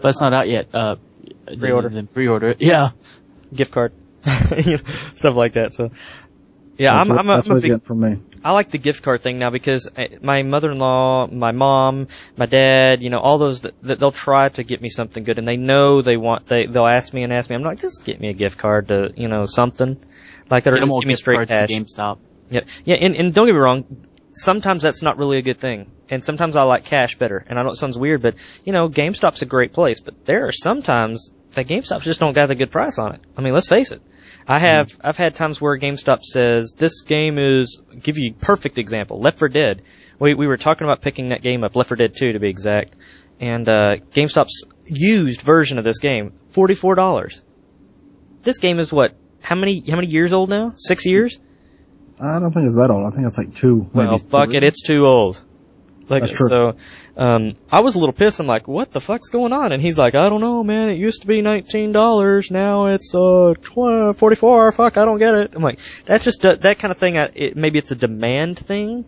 But 0.00 0.08
it's 0.08 0.20
not 0.20 0.32
out 0.32 0.48
yet. 0.48 0.68
Uh, 0.74 0.96
Pre-order. 1.58 1.88
Then 1.90 2.06
pre-order. 2.06 2.48
it. 2.50 2.62
Yeah. 2.62 2.90
Gift 3.54 3.72
card, 3.72 3.92
stuff 4.24 5.34
like 5.34 5.54
that. 5.54 5.72
So, 5.74 5.90
yeah, 6.78 6.94
That's 6.94 7.10
I'm, 7.10 7.16
what, 7.16 7.18
I'm 7.18 7.30
a, 7.30 7.34
that's 7.36 7.46
I'm 7.48 7.52
a 7.52 7.54
what 7.56 7.62
big. 7.62 7.68
getting 7.70 7.80
from 7.80 8.00
me. 8.00 8.18
I 8.44 8.52
like 8.52 8.70
the 8.70 8.78
gift 8.78 9.02
card 9.02 9.20
thing 9.20 9.38
now 9.40 9.50
because 9.50 9.88
I, 9.96 10.10
my 10.22 10.42
mother-in-law, 10.44 11.26
my 11.26 11.50
mom, 11.50 12.06
my 12.36 12.46
dad, 12.46 13.02
you 13.02 13.10
know, 13.10 13.18
all 13.18 13.36
those 13.38 13.62
that, 13.62 13.82
that 13.82 13.98
they'll 13.98 14.12
try 14.12 14.48
to 14.50 14.62
get 14.62 14.80
me 14.80 14.88
something 14.88 15.24
good, 15.24 15.38
and 15.38 15.46
they 15.48 15.56
know 15.56 16.02
they 16.02 16.16
want. 16.16 16.46
They 16.46 16.66
they'll 16.66 16.86
ask 16.86 17.12
me 17.12 17.24
and 17.24 17.32
ask 17.32 17.50
me. 17.50 17.56
I'm 17.56 17.62
like, 17.62 17.80
just 17.80 18.04
get 18.04 18.20
me 18.20 18.28
a 18.28 18.32
gift 18.34 18.56
card 18.58 18.88
to 18.88 19.12
you 19.16 19.26
know 19.28 19.44
something 19.46 19.98
like 20.50 20.64
that, 20.64 20.72
or 20.72 20.76
Get 20.76 20.82
'em 20.82 20.88
just 20.88 21.00
give 21.00 21.06
me 21.08 21.12
gift 21.12 21.18
straight 21.20 21.36
cards 21.36 21.48
cash. 21.50 21.68
to 21.68 21.74
GameStop. 21.74 22.18
Yeah, 22.50 22.60
yeah, 22.84 22.94
and, 22.96 23.16
and 23.16 23.34
don't 23.34 23.46
get 23.46 23.54
me 23.54 23.58
wrong. 23.60 23.84
Sometimes 24.34 24.82
that's 24.82 25.02
not 25.02 25.18
really 25.18 25.38
a 25.38 25.42
good 25.42 25.58
thing, 25.58 25.90
and 26.08 26.22
sometimes 26.22 26.54
I 26.54 26.62
like 26.62 26.84
cash 26.84 27.18
better. 27.18 27.44
And 27.48 27.58
I 27.58 27.64
know 27.64 27.70
it 27.70 27.76
sounds 27.76 27.98
weird, 27.98 28.22
but 28.22 28.36
you 28.64 28.72
know, 28.72 28.88
GameStop's 28.88 29.42
a 29.42 29.46
great 29.46 29.72
place, 29.72 29.98
but 29.98 30.26
there 30.26 30.46
are 30.46 30.52
sometimes 30.52 31.30
that 31.52 31.66
GameStop 31.66 32.02
just 32.02 32.20
don't 32.20 32.34
got 32.34 32.46
the 32.46 32.54
good 32.54 32.70
price 32.70 32.98
on 33.00 33.14
it. 33.16 33.20
I 33.36 33.40
mean, 33.42 33.52
let's 33.52 33.68
face 33.68 33.90
it. 33.90 34.00
I 34.48 34.58
have 34.58 34.98
I've 35.02 35.18
had 35.18 35.34
times 35.34 35.60
where 35.60 35.78
GameStop 35.78 36.22
says 36.22 36.72
this 36.76 37.02
game 37.02 37.38
is 37.38 37.82
give 38.02 38.16
you 38.18 38.32
perfect 38.32 38.78
example. 38.78 39.20
Left 39.20 39.38
4 39.38 39.50
Dead. 39.50 39.82
We 40.18 40.32
we 40.34 40.46
were 40.46 40.56
talking 40.56 40.86
about 40.86 41.02
picking 41.02 41.28
that 41.28 41.42
game 41.42 41.64
up, 41.64 41.76
Left 41.76 41.88
4 41.88 41.96
Dead 41.96 42.14
2 42.16 42.32
to 42.32 42.40
be 42.40 42.48
exact, 42.48 42.96
and 43.38 43.68
uh, 43.68 43.96
GameStop's 44.12 44.64
used 44.86 45.42
version 45.42 45.76
of 45.78 45.84
this 45.84 45.98
game 45.98 46.32
forty 46.50 46.74
four 46.74 46.94
dollars. 46.94 47.42
This 48.42 48.58
game 48.58 48.78
is 48.78 48.92
what? 48.92 49.14
How 49.42 49.54
many 49.54 49.80
how 49.80 49.96
many 49.96 50.08
years 50.08 50.32
old 50.32 50.48
now? 50.48 50.72
Six 50.76 51.04
years? 51.06 51.38
I 52.18 52.38
don't 52.38 52.52
think 52.52 52.66
it's 52.66 52.76
that 52.76 52.90
old. 52.90 53.06
I 53.06 53.14
think 53.14 53.26
it's 53.26 53.38
like 53.38 53.54
two. 53.54 53.88
Well, 53.92 54.18
fuck 54.18 54.48
three. 54.48 54.56
it, 54.56 54.64
it's 54.64 54.82
too 54.82 55.06
old. 55.06 55.42
Like 56.08 56.26
so, 56.36 56.76
um, 57.16 57.54
I 57.70 57.80
was 57.80 57.94
a 57.94 57.98
little 57.98 58.12
pissed. 58.12 58.40
I'm 58.40 58.46
like, 58.46 58.66
"What 58.68 58.90
the 58.92 59.00
fuck's 59.00 59.28
going 59.28 59.52
on?" 59.52 59.72
And 59.72 59.82
he's 59.82 59.98
like, 59.98 60.14
"I 60.14 60.28
don't 60.28 60.40
know, 60.40 60.64
man. 60.64 60.88
It 60.90 60.98
used 60.98 61.20
to 61.22 61.26
be 61.26 61.42
nineteen 61.42 61.92
dollars. 61.92 62.50
Now 62.50 62.86
it's 62.86 63.14
uh 63.14 63.54
tw- 63.60 64.16
forty 64.16 64.36
four. 64.36 64.72
Fuck, 64.72 64.96
I 64.96 65.04
don't 65.04 65.18
get 65.18 65.34
it." 65.34 65.54
I'm 65.54 65.62
like, 65.62 65.80
"That's 66.06 66.24
just 66.24 66.44
uh, 66.44 66.54
that 66.56 66.78
kind 66.78 66.92
of 66.92 66.98
thing. 66.98 67.18
I, 67.18 67.30
it, 67.34 67.56
maybe 67.56 67.78
it's 67.78 67.90
a 67.90 67.96
demand 67.96 68.58
thing, 68.58 69.04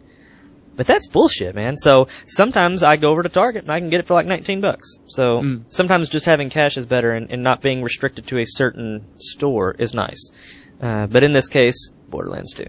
but 0.76 0.86
that's 0.86 1.06
bullshit, 1.06 1.54
man." 1.54 1.76
So 1.76 2.08
sometimes 2.26 2.82
I 2.82 2.96
go 2.96 3.10
over 3.10 3.22
to 3.22 3.28
Target 3.28 3.62
and 3.62 3.72
I 3.72 3.78
can 3.80 3.90
get 3.90 4.00
it 4.00 4.06
for 4.06 4.14
like 4.14 4.26
nineteen 4.26 4.60
bucks. 4.60 4.98
So 5.06 5.40
Mm. 5.40 5.64
sometimes 5.70 6.08
just 6.10 6.26
having 6.26 6.50
cash 6.50 6.76
is 6.76 6.86
better, 6.86 7.12
and, 7.12 7.30
and 7.30 7.42
not 7.42 7.62
being 7.62 7.82
restricted 7.82 8.26
to 8.28 8.38
a 8.38 8.44
certain 8.46 9.06
store 9.18 9.74
is 9.78 9.94
nice. 9.94 10.30
Uh, 10.82 11.06
but 11.06 11.22
in 11.22 11.32
this 11.32 11.48
case, 11.48 11.90
Borderlands 12.08 12.54
2. 12.54 12.64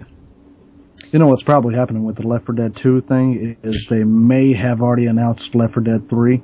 You 1.12 1.19
know 1.19 1.26
what's 1.26 1.43
probably 1.43 1.76
happening 1.76 2.06
with 2.06 2.15
the 2.15 2.26
Left 2.26 2.45
4 2.45 2.56
Dead 2.56 2.74
2 2.74 3.02
thing 3.02 3.58
is 3.63 3.88
they 3.89 4.06
may 4.06 4.54
have 4.54 4.82
already 4.82 5.08
announced 5.08 5.54
Left 5.56 5.74
4 5.74 5.84
Dead 5.84 6.10
3, 6.10 6.41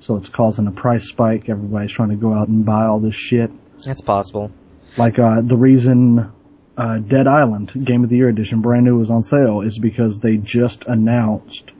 so 0.00 0.16
it's 0.16 0.28
causing 0.28 0.66
a 0.66 0.72
price 0.72 1.08
spike. 1.08 1.48
Everybody's 1.48 1.90
trying 1.90 2.10
to 2.10 2.16
go 2.16 2.34
out 2.34 2.48
and 2.48 2.66
buy 2.66 2.84
all 2.84 3.00
this 3.00 3.14
shit. 3.14 3.50
That's 3.82 4.02
possible. 4.02 4.52
Like 4.98 5.18
uh, 5.18 5.40
the 5.40 5.56
reason 5.56 6.32
uh, 6.76 6.98
Dead 6.98 7.26
Island 7.26 7.72
Game 7.82 8.04
of 8.04 8.10
the 8.10 8.16
Year 8.16 8.28
Edition 8.28 8.60
brand 8.60 8.84
new 8.84 9.00
is 9.00 9.10
on 9.10 9.22
sale 9.22 9.62
is 9.62 9.78
because 9.78 10.20
they 10.20 10.36
just 10.36 10.84
announced 10.84 11.70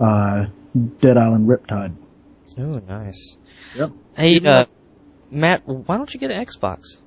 uh, 0.00 0.46
Dead 1.00 1.16
Island 1.16 1.48
Riptide. 1.48 1.94
Oh, 2.58 2.82
nice. 2.88 3.36
Yep. 3.76 3.90
Hey, 4.16 4.44
uh, 4.44 4.64
Matt, 5.30 5.68
why 5.68 5.96
don't 5.96 6.12
you 6.12 6.18
get 6.18 6.32
an 6.32 6.44
Xbox? 6.44 7.00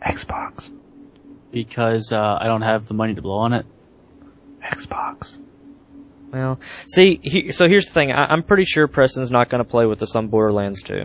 Xbox. 0.00 0.70
Because 1.52 2.12
uh, 2.12 2.38
I 2.40 2.46
don't 2.46 2.62
have 2.62 2.86
the 2.86 2.94
money 2.94 3.14
to 3.14 3.22
blow 3.22 3.38
on 3.38 3.52
it. 3.52 3.66
Xbox. 4.62 5.38
Well, 6.32 6.58
see, 6.86 7.20
he, 7.22 7.52
so 7.52 7.68
here's 7.68 7.86
the 7.86 7.92
thing. 7.92 8.10
I, 8.10 8.24
I'm 8.26 8.42
pretty 8.42 8.64
sure 8.64 8.88
Preston's 8.88 9.30
not 9.30 9.50
going 9.50 9.62
to 9.62 9.68
play 9.68 9.86
with 9.86 10.02
us 10.02 10.16
on 10.16 10.28
Borderlands 10.28 10.82
2. 10.82 11.04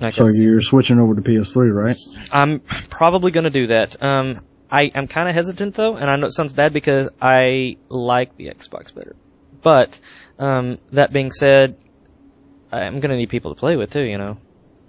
Like 0.00 0.14
So 0.14 0.26
you're 0.28 0.60
switching 0.60 0.98
over 0.98 1.14
to 1.14 1.22
PS3, 1.22 1.72
right? 1.72 1.96
I'm 2.30 2.60
probably 2.60 3.30
going 3.30 3.44
to 3.44 3.50
do 3.50 3.68
that. 3.68 4.02
Um, 4.02 4.44
I, 4.70 4.90
I'm 4.94 5.06
kind 5.06 5.28
of 5.28 5.34
hesitant 5.34 5.74
though, 5.76 5.96
and 5.96 6.10
I 6.10 6.16
know 6.16 6.26
it 6.26 6.32
sounds 6.32 6.52
bad 6.52 6.72
because 6.72 7.08
I 7.22 7.78
like 7.88 8.36
the 8.36 8.46
Xbox 8.48 8.94
better. 8.94 9.16
But 9.62 9.98
um, 10.38 10.76
that 10.92 11.12
being 11.12 11.30
said, 11.30 11.76
I'm 12.72 13.00
going 13.00 13.10
to 13.10 13.16
need 13.16 13.30
people 13.30 13.54
to 13.54 13.58
play 13.58 13.76
with 13.76 13.92
too. 13.92 14.02
You 14.02 14.18
know, 14.18 14.36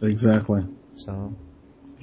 Exactly. 0.02 0.66
so 0.96 1.36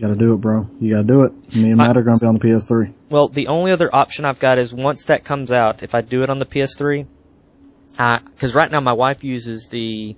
You 0.03 0.09
gotta 0.09 0.19
do 0.19 0.35
it, 0.35 0.41
bro. 0.41 0.67
You 0.81 0.95
gotta 0.95 1.07
do 1.07 1.23
it. 1.23 1.55
Me 1.55 1.71
and 1.71 1.81
I- 1.81 1.87
Matt 1.87 1.97
are 1.97 2.03
gonna 2.03 2.19
be 2.19 2.27
on 2.27 2.35
the 2.35 2.41
PS3. 2.41 2.93
Well, 3.09 3.29
the 3.29 3.47
only 3.47 3.71
other 3.71 3.89
option 3.95 4.25
I've 4.25 4.41
got 4.41 4.59
is 4.59 4.75
once 4.75 5.05
that 5.05 5.23
comes 5.23 5.53
out, 5.53 5.85
if 5.85 5.95
I 5.95 6.01
do 6.01 6.25
it 6.25 6.31
on 6.31 6.41
the 6.41 6.45
PS3, 6.45 7.07
because 7.93 8.53
right 8.53 8.69
now 8.69 8.81
my 8.81 8.95
wife 8.95 9.23
uses 9.23 9.69
the 9.69 10.17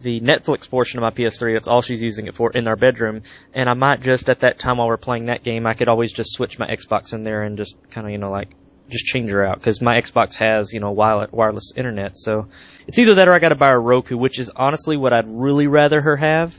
the 0.00 0.22
Netflix 0.22 0.70
portion 0.70 0.98
of 0.98 1.02
my 1.02 1.10
PS3. 1.10 1.52
That's 1.52 1.68
all 1.68 1.82
she's 1.82 2.02
using 2.02 2.26
it 2.26 2.36
for 2.36 2.52
in 2.52 2.66
our 2.66 2.76
bedroom, 2.76 3.20
and 3.52 3.68
I 3.68 3.74
might 3.74 4.00
just 4.00 4.30
at 4.30 4.40
that 4.40 4.58
time 4.58 4.78
while 4.78 4.86
we're 4.86 4.96
playing 4.96 5.26
that 5.26 5.42
game, 5.42 5.66
I 5.66 5.74
could 5.74 5.88
always 5.88 6.10
just 6.10 6.32
switch 6.32 6.58
my 6.58 6.66
Xbox 6.66 7.12
in 7.12 7.22
there 7.22 7.42
and 7.42 7.58
just 7.58 7.76
kind 7.90 8.06
of 8.06 8.12
you 8.12 8.18
know 8.18 8.30
like 8.30 8.54
just 8.88 9.04
change 9.04 9.28
her 9.28 9.44
out 9.44 9.56
because 9.58 9.82
my 9.82 10.00
Xbox 10.00 10.36
has 10.36 10.72
you 10.72 10.80
know 10.80 10.92
wireless 10.92 11.30
wireless 11.32 11.74
internet. 11.76 12.16
So 12.16 12.48
it's 12.86 12.98
either 12.98 13.16
that 13.16 13.28
or 13.28 13.34
I 13.34 13.40
got 13.40 13.50
to 13.50 13.56
buy 13.56 13.72
a 13.72 13.78
Roku, 13.78 14.16
which 14.16 14.38
is 14.38 14.48
honestly 14.56 14.96
what 14.96 15.12
I'd 15.12 15.28
really 15.28 15.66
rather 15.66 16.00
her 16.00 16.16
have 16.16 16.58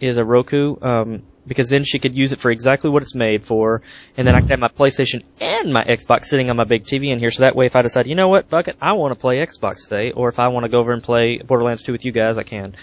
is 0.00 0.16
a 0.16 0.24
Roku. 0.24 0.74
Um, 0.82 1.22
because 1.48 1.68
then 1.68 1.82
she 1.84 1.98
could 1.98 2.14
use 2.14 2.32
it 2.32 2.38
for 2.38 2.50
exactly 2.50 2.90
what 2.90 3.02
it's 3.02 3.14
made 3.14 3.44
for, 3.44 3.82
and 4.16 4.26
then 4.28 4.34
I 4.34 4.40
could 4.40 4.50
have 4.50 4.60
my 4.60 4.68
PlayStation 4.68 5.22
and 5.40 5.72
my 5.72 5.82
Xbox 5.82 6.26
sitting 6.26 6.50
on 6.50 6.56
my 6.56 6.64
big 6.64 6.84
TV 6.84 7.08
in 7.10 7.18
here. 7.18 7.30
So 7.30 7.42
that 7.42 7.56
way, 7.56 7.66
if 7.66 7.74
I 7.74 7.82
decide, 7.82 8.06
you 8.06 8.14
know 8.14 8.28
what, 8.28 8.48
fuck 8.48 8.68
it, 8.68 8.76
I 8.80 8.92
want 8.92 9.12
to 9.14 9.18
play 9.18 9.38
Xbox 9.44 9.88
today, 9.88 10.12
or 10.12 10.28
if 10.28 10.38
I 10.38 10.48
want 10.48 10.64
to 10.64 10.68
go 10.68 10.78
over 10.78 10.92
and 10.92 11.02
play 11.02 11.38
Borderlands 11.38 11.82
2 11.82 11.92
with 11.92 12.04
you 12.04 12.12
guys, 12.12 12.38
I 12.38 12.42
can, 12.44 12.74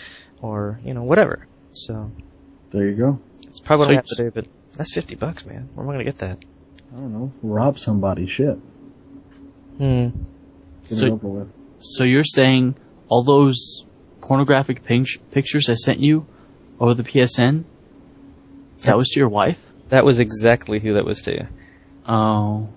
or 0.42 0.80
you 0.84 0.94
know 0.94 1.04
whatever. 1.04 1.48
So 1.74 2.12
There 2.72 2.84
you 2.90 2.96
go. 2.96 3.20
it's 3.44 3.60
probably 3.60 3.86
what 3.88 3.94
I 3.94 3.96
have 3.98 4.06
to 4.06 4.24
do. 4.24 4.32
But 4.32 4.48
that's 4.74 4.94
fifty 4.94 5.16
bucks, 5.16 5.46
man. 5.46 5.70
Where 5.76 5.86
am 5.86 5.90
I 5.90 5.94
gonna 5.94 6.04
get 6.04 6.18
that? 6.20 6.40
I 6.94 6.98
don't 6.98 7.14
know. 7.14 7.32
Rob 7.44 7.80
somebody. 7.80 8.28
Shit. 8.28 8.58
Hmm. 9.78 10.10
Get 10.90 10.98
So- 10.98 11.06
it 11.08 11.12
over 11.12 11.28
with. 11.28 11.48
So 11.80 12.04
you're 12.04 12.24
saying 12.24 12.76
all 13.10 13.24
those 13.24 13.86
pornographic 14.22 14.84
pic- 14.84 15.20
pictures 15.32 15.70
I 15.70 15.76
sent 15.76 16.00
you 16.00 16.26
over 16.80 16.94
the 16.94 17.04
PSN, 17.04 17.64
that 18.82 18.98
was 18.98 19.10
to 19.10 19.20
your 19.20 19.30
wife? 19.30 19.72
That 19.90 20.04
was 20.06 20.20
exactly 20.20 20.80
who 20.80 20.94
that 20.94 21.06
was 21.06 21.22
to. 21.24 21.48
Oh. 22.08 22.70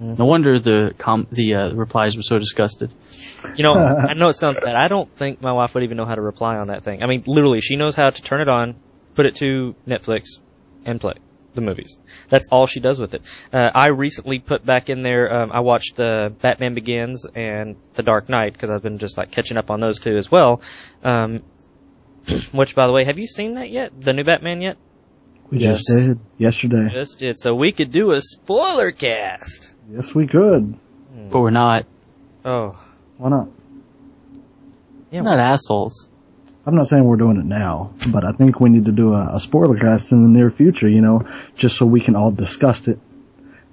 Mhm. 0.00 0.18
No 0.18 0.24
wonder 0.24 0.58
the 0.58 0.94
com- 0.98 1.26
the 1.30 1.54
uh, 1.54 1.72
replies 1.74 2.16
were 2.16 2.22
so 2.22 2.38
disgusted. 2.38 2.90
You 3.56 3.62
know, 3.62 3.74
I 4.08 4.14
know 4.14 4.28
it 4.28 4.34
sounds 4.34 4.58
bad. 4.60 4.74
I 4.76 4.88
don't 4.88 5.10
think 5.16 5.40
my 5.42 5.52
wife 5.52 5.74
would 5.74 5.84
even 5.84 5.96
know 5.96 6.04
how 6.06 6.14
to 6.14 6.22
reply 6.22 6.56
on 6.56 6.68
that 6.68 6.82
thing. 6.82 7.02
I 7.02 7.06
mean, 7.06 7.22
literally, 7.26 7.60
she 7.60 7.76
knows 7.76 7.94
how 7.94 8.10
to 8.10 8.22
turn 8.22 8.40
it 8.40 8.48
on, 8.48 8.74
put 9.14 9.26
it 9.26 9.36
to 9.36 9.74
Netflix, 9.86 10.40
and 10.84 11.00
play 11.00 11.14
the 11.54 11.60
movies. 11.60 11.98
That's 12.30 12.48
all 12.50 12.66
she 12.66 12.80
does 12.80 12.98
with 12.98 13.14
it. 13.14 13.22
Uh, 13.52 13.70
I 13.74 13.88
recently 13.88 14.38
put 14.38 14.64
back 14.64 14.88
in 14.88 15.02
there. 15.02 15.42
Um, 15.42 15.52
I 15.52 15.60
watched 15.60 16.00
uh, 16.00 16.30
Batman 16.30 16.74
Begins 16.74 17.26
and 17.34 17.76
The 17.94 18.02
Dark 18.02 18.28
Knight 18.30 18.54
because 18.54 18.70
I've 18.70 18.82
been 18.82 18.98
just 18.98 19.18
like 19.18 19.30
catching 19.30 19.58
up 19.58 19.70
on 19.70 19.78
those 19.80 20.00
two 20.00 20.16
as 20.16 20.30
well. 20.30 20.62
Um, 21.04 21.42
which, 22.52 22.74
by 22.74 22.86
the 22.86 22.92
way, 22.92 23.04
have 23.04 23.18
you 23.18 23.26
seen 23.26 23.54
that 23.54 23.68
yet? 23.70 23.92
The 24.00 24.14
new 24.14 24.24
Batman 24.24 24.62
yet? 24.62 24.78
We 25.52 25.58
Yes. 25.58 25.84
just 25.86 26.06
did 26.06 26.18
yesterday. 26.38 26.88
Just 26.90 27.18
did. 27.18 27.38
So 27.38 27.54
we 27.54 27.72
could 27.72 27.90
do 27.92 28.12
a 28.12 28.20
spoiler 28.20 28.90
cast. 28.90 29.74
Yes, 29.92 30.14
we 30.14 30.26
could. 30.26 30.74
Hmm. 31.14 31.28
But 31.30 31.40
we're 31.40 31.50
not. 31.50 31.84
Oh, 32.44 32.72
Why 33.18 33.28
not? 33.28 33.48
yeah. 35.10 35.20
We're 35.20 35.28
not 35.30 35.38
assholes. 35.40 36.08
I'm 36.66 36.74
not 36.74 36.86
saying 36.86 37.04
we're 37.04 37.16
doing 37.16 37.36
it 37.36 37.44
now, 37.44 37.92
but 38.12 38.24
I 38.24 38.32
think 38.32 38.60
we 38.60 38.70
need 38.70 38.84
to 38.86 38.92
do 38.92 39.12
a, 39.14 39.36
a 39.36 39.40
spoiler 39.40 39.76
cast 39.78 40.12
in 40.12 40.22
the 40.22 40.28
near 40.28 40.50
future, 40.50 40.88
you 40.88 41.00
know, 41.00 41.26
just 41.56 41.76
so 41.76 41.84
we 41.86 42.00
can 42.00 42.14
all 42.16 42.30
discuss 42.30 42.86
it 42.88 42.98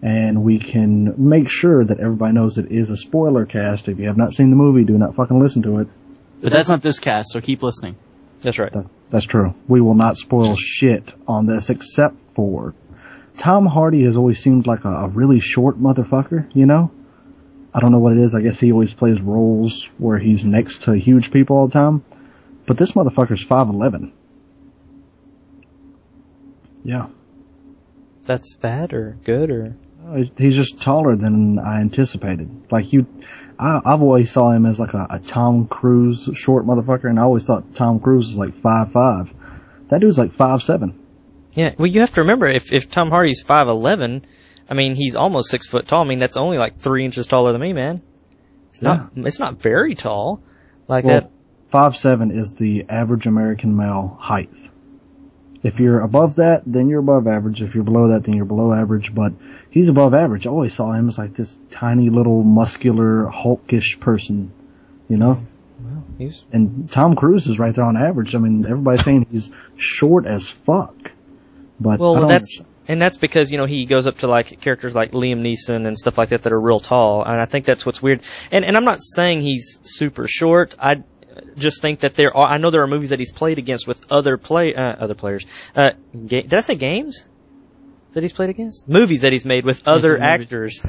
and 0.02 0.44
we 0.44 0.58
can 0.60 1.14
make 1.30 1.50
sure 1.50 1.86
that 1.86 2.00
everybody 2.00 2.34
knows 2.34 2.58
it 2.58 2.72
is 2.72 2.90
a 2.90 2.98
spoiler 2.98 3.46
cast. 3.46 3.88
If 3.88 4.00
you 4.00 4.08
have 4.08 4.18
not 4.18 4.34
seen 4.34 4.50
the 4.50 4.56
movie, 4.56 4.84
do 4.86 4.98
not 4.98 5.16
fucking 5.16 5.40
listen 5.40 5.62
to 5.64 5.80
it. 5.80 5.88
But 6.42 6.52
that's 6.52 6.70
not 6.70 6.82
this 6.82 7.00
cast, 7.00 7.32
so 7.32 7.42
keep 7.42 7.62
listening. 7.64 7.96
That's 8.42 8.60
right. 8.60 8.72
That, 8.72 8.86
that's 9.10 9.26
true. 9.26 9.54
We 9.68 9.82
will 9.82 9.96
not 9.96 10.18
spoil 10.18 10.56
shit 10.56 11.14
on 11.28 11.46
this 11.46 11.70
except 11.70 12.20
for 12.36 12.74
Tom 13.38 13.66
Hardy 13.66 14.04
has 14.04 14.18
always 14.18 14.42
seemed 14.42 14.68
like 14.68 14.86
a, 14.86 14.90
a 14.90 15.08
really 15.08 15.40
short 15.40 15.80
motherfucker, 15.80 16.50
you 16.54 16.66
know? 16.66 16.92
I 17.74 17.80
don't 17.80 17.92
know 17.92 18.00
what 18.00 18.14
it 18.14 18.20
is. 18.20 18.34
I 18.36 18.42
guess 18.42 18.60
he 18.60 18.72
always 18.72 18.94
plays 18.94 19.22
roles 19.22 19.88
where 19.98 20.18
he's 20.18 20.44
next 20.44 20.84
to 20.84 20.94
huge 20.94 21.32
people 21.32 21.56
all 21.58 21.68
the 21.68 21.74
time. 21.74 22.04
But 22.66 22.78
this 22.78 22.92
motherfucker's 22.94 23.46
5'11. 23.46 24.12
Yeah. 26.84 27.08
That's 28.24 28.54
bad 28.56 28.94
or 28.94 29.18
good 29.24 29.52
or 29.52 29.76
he's- 30.16 30.32
He's 30.38 30.56
just 30.56 30.82
taller 30.82 31.16
than 31.16 31.60
I 31.60 31.82
anticipated. 31.82 32.50
Like 32.72 32.92
you, 32.94 33.06
I, 33.60 33.82
I've 33.84 34.02
always 34.02 34.32
saw 34.32 34.52
him 34.52 34.66
as 34.66 34.80
like 34.80 34.94
a, 34.94 35.06
a 35.10 35.20
Tom 35.20 35.68
Cruise 35.68 36.30
short 36.34 36.66
motherfucker, 36.66 37.10
and 37.10 37.20
I 37.20 37.24
always 37.24 37.46
thought 37.46 37.76
Tom 37.76 38.00
Cruise 38.00 38.28
was 38.30 38.38
like 38.38 38.62
five 38.62 38.94
five. 38.94 39.32
That 39.90 40.00
dude's 40.00 40.18
like 40.18 40.32
five 40.32 40.64
seven. 40.64 40.98
Yeah, 41.54 41.74
well, 41.78 41.88
you 41.88 42.00
have 42.00 42.14
to 42.14 42.22
remember 42.22 42.48
if 42.48 42.72
if 42.72 42.90
Tom 42.90 43.10
Hardy's 43.10 43.42
five 43.42 43.68
eleven, 43.68 44.26
I 44.70 44.76
mean 44.76 44.96
he's 44.96 45.16
almost 45.16 45.50
six 45.50 45.68
foot 45.68 45.88
tall. 45.88 46.04
I 46.04 46.08
mean 46.08 46.20
that's 46.20 46.38
only 46.38 46.58
like 46.58 46.78
three 46.78 47.04
inches 47.04 47.28
taller 47.28 47.52
than 47.52 47.62
me, 47.62 47.74
man. 47.74 48.02
It's 48.72 48.82
not 48.82 49.12
it's 49.16 49.40
not 49.40 49.62
very 49.62 49.96
tall, 49.96 50.42
like 50.88 51.04
that. 51.04 51.24
Well, 51.24 51.32
five 51.70 51.98
seven 51.98 52.32
is 52.32 52.54
the 52.54 52.86
average 52.88 53.26
American 53.26 53.76
male 53.76 54.18
height. 54.20 54.52
If 55.62 55.80
you're 55.82 56.00
above 56.00 56.36
that, 56.36 56.64
then 56.66 56.88
you're 56.88 57.02
above 57.02 57.28
average. 57.28 57.62
If 57.62 57.76
you're 57.76 57.84
below 57.84 58.10
that, 58.10 58.24
then 58.24 58.36
you're 58.36 58.46
below 58.46 58.72
average. 58.72 59.14
But 59.14 59.34
he's 59.70 59.90
above 59.90 60.14
average. 60.14 60.48
I 60.48 60.50
always 60.50 60.74
saw 60.74 60.92
him 60.92 61.10
as 61.10 61.18
like 61.18 61.36
this 61.36 61.58
tiny 61.72 62.10
little 62.10 62.44
muscular 62.44 63.26
hulkish 63.26 64.00
person, 64.00 64.52
you 65.08 65.18
know. 65.18 65.46
Well, 65.82 66.04
he's 66.18 66.46
And 66.52 66.90
Tom 66.92 67.16
Cruise 67.16 67.48
is 67.48 67.60
right 67.60 67.74
there 67.74 67.86
on 67.86 67.98
average. 67.98 68.36
I 68.36 68.40
mean, 68.40 68.66
everybody's 68.66 69.04
saying 69.04 69.28
he's 69.32 69.52
short 69.78 70.26
as 70.26 70.50
fuck. 70.50 70.96
But 71.80 72.00
well 72.00 72.28
that's 72.28 72.62
and 72.90 73.02
that's 73.02 73.18
because 73.18 73.52
you 73.52 73.58
know 73.58 73.66
he 73.66 73.86
goes 73.86 74.08
up 74.08 74.18
to 74.18 74.28
like 74.28 74.60
characters 74.60 74.96
like 74.96 75.12
Liam 75.12 75.42
Neeson 75.42 75.86
and 75.86 75.98
stuff 75.98 76.18
like 76.18 76.30
that 76.30 76.42
that 76.42 76.52
are 76.52 76.60
real 76.60 76.80
tall, 76.80 77.24
and 77.24 77.40
I 77.40 77.46
think 77.46 77.66
that's 77.66 77.86
what's 77.86 78.02
weird. 78.02 78.22
And 78.52 78.66
and 78.66 78.76
I'm 78.76 78.84
not 78.84 79.00
saying 79.00 79.42
he's 79.42 79.80
super 79.84 80.28
short. 80.28 80.76
I 80.80 81.04
just 81.56 81.82
think 81.82 82.02
that 82.02 82.16
there 82.16 82.36
are. 82.36 82.48
I 82.48 82.58
know 82.58 82.72
there 82.72 82.82
are 82.82 82.88
movies 82.88 83.10
that 83.10 83.20
he's 83.20 83.32
played 83.32 83.60
against 83.60 83.88
with 83.88 84.12
other 84.12 84.38
play 84.38 84.74
uh, 84.74 84.96
other 84.98 85.14
players. 85.14 85.46
Uh, 85.76 85.92
ga- 86.14 86.42
did 86.42 86.54
I 86.54 86.62
say 86.62 86.76
games? 86.76 87.28
That 88.14 88.22
he's 88.24 88.34
played 88.34 88.50
against? 88.50 88.88
Movies 88.88 89.22
that 89.22 89.32
he's 89.34 89.46
made 89.46 89.66
with 89.66 89.88
other 89.88 90.22
actors. 90.22 90.86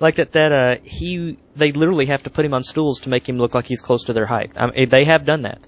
like 0.00 0.16
that, 0.16 0.32
that, 0.32 0.52
uh, 0.52 0.76
he, 0.84 1.36
they 1.56 1.72
literally 1.72 2.06
have 2.06 2.22
to 2.24 2.30
put 2.30 2.44
him 2.44 2.54
on 2.54 2.62
stools 2.64 3.00
to 3.00 3.08
make 3.08 3.28
him 3.28 3.38
look 3.38 3.54
like 3.54 3.66
he's 3.66 3.80
close 3.80 4.04
to 4.04 4.12
their 4.12 4.26
height. 4.26 4.52
I 4.56 4.70
mean, 4.70 4.88
they 4.88 5.04
have 5.04 5.24
done 5.24 5.42
that. 5.42 5.60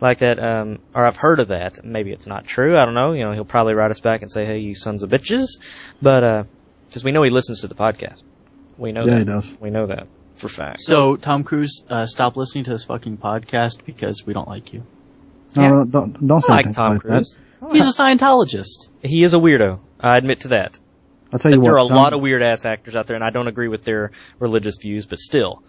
Like 0.00 0.18
that, 0.20 0.42
um, 0.42 0.78
or 0.94 1.04
I've 1.04 1.16
heard 1.18 1.40
of 1.40 1.48
that. 1.48 1.84
Maybe 1.84 2.10
it's 2.12 2.26
not 2.26 2.46
true. 2.46 2.78
I 2.78 2.86
don't 2.86 2.94
know. 2.94 3.12
You 3.12 3.24
know, 3.24 3.32
he'll 3.32 3.44
probably 3.44 3.74
write 3.74 3.90
us 3.90 4.00
back 4.00 4.22
and 4.22 4.30
say, 4.32 4.46
hey, 4.46 4.58
you 4.58 4.74
sons 4.74 5.02
of 5.02 5.10
bitches. 5.10 5.46
But, 6.00 6.24
uh, 6.24 6.44
cause 6.92 7.04
we 7.04 7.12
know 7.12 7.22
he 7.22 7.28
listens 7.30 7.60
to 7.60 7.66
the 7.66 7.74
podcast. 7.74 8.22
We 8.78 8.92
know 8.92 9.04
Yeah, 9.04 9.10
that. 9.12 9.18
he 9.18 9.24
does. 9.24 9.56
We 9.60 9.68
know 9.70 9.86
that. 9.88 10.06
for 10.36 10.48
fact. 10.48 10.80
So, 10.80 11.16
Tom 11.16 11.44
Cruise, 11.44 11.84
uh, 11.90 12.06
stop 12.06 12.38
listening 12.38 12.64
to 12.64 12.70
this 12.70 12.84
fucking 12.84 13.18
podcast 13.18 13.84
because 13.84 14.24
we 14.24 14.32
don't 14.32 14.48
like 14.48 14.72
you. 14.72 14.84
No, 15.54 15.62
Yeah. 15.62 15.68
no, 15.68 15.84
don't 15.84 16.26
don't 16.26 16.40
say 16.42 16.52
I 16.54 16.56
like 16.56 16.72
Tom 16.72 16.92
like 16.94 17.02
Cruise. 17.02 17.36
He's 17.72 17.86
a 17.86 17.92
Scientologist. 18.02 18.88
He 19.02 19.22
is 19.22 19.34
a 19.34 19.36
weirdo. 19.38 19.80
I 20.02 20.16
admit 20.16 20.40
to 20.42 20.48
that. 20.48 20.72
that. 20.74 20.78
I'll 21.32 21.38
tell 21.38 21.50
you 21.52 21.58
But 21.58 21.62
what. 21.62 21.66
there 21.68 21.74
are 21.78 21.84
a 21.84 21.88
Tom- 21.88 21.96
lot 21.96 22.12
of 22.12 22.20
weird 22.20 22.42
ass 22.42 22.64
actors 22.64 22.96
out 22.96 23.06
there, 23.06 23.14
and 23.16 23.24
I 23.24 23.30
don't 23.30 23.46
agree 23.48 23.68
with 23.68 23.84
their 23.84 24.10
religious 24.38 24.76
views, 24.82 25.06
but 25.06 25.18
still, 25.18 25.62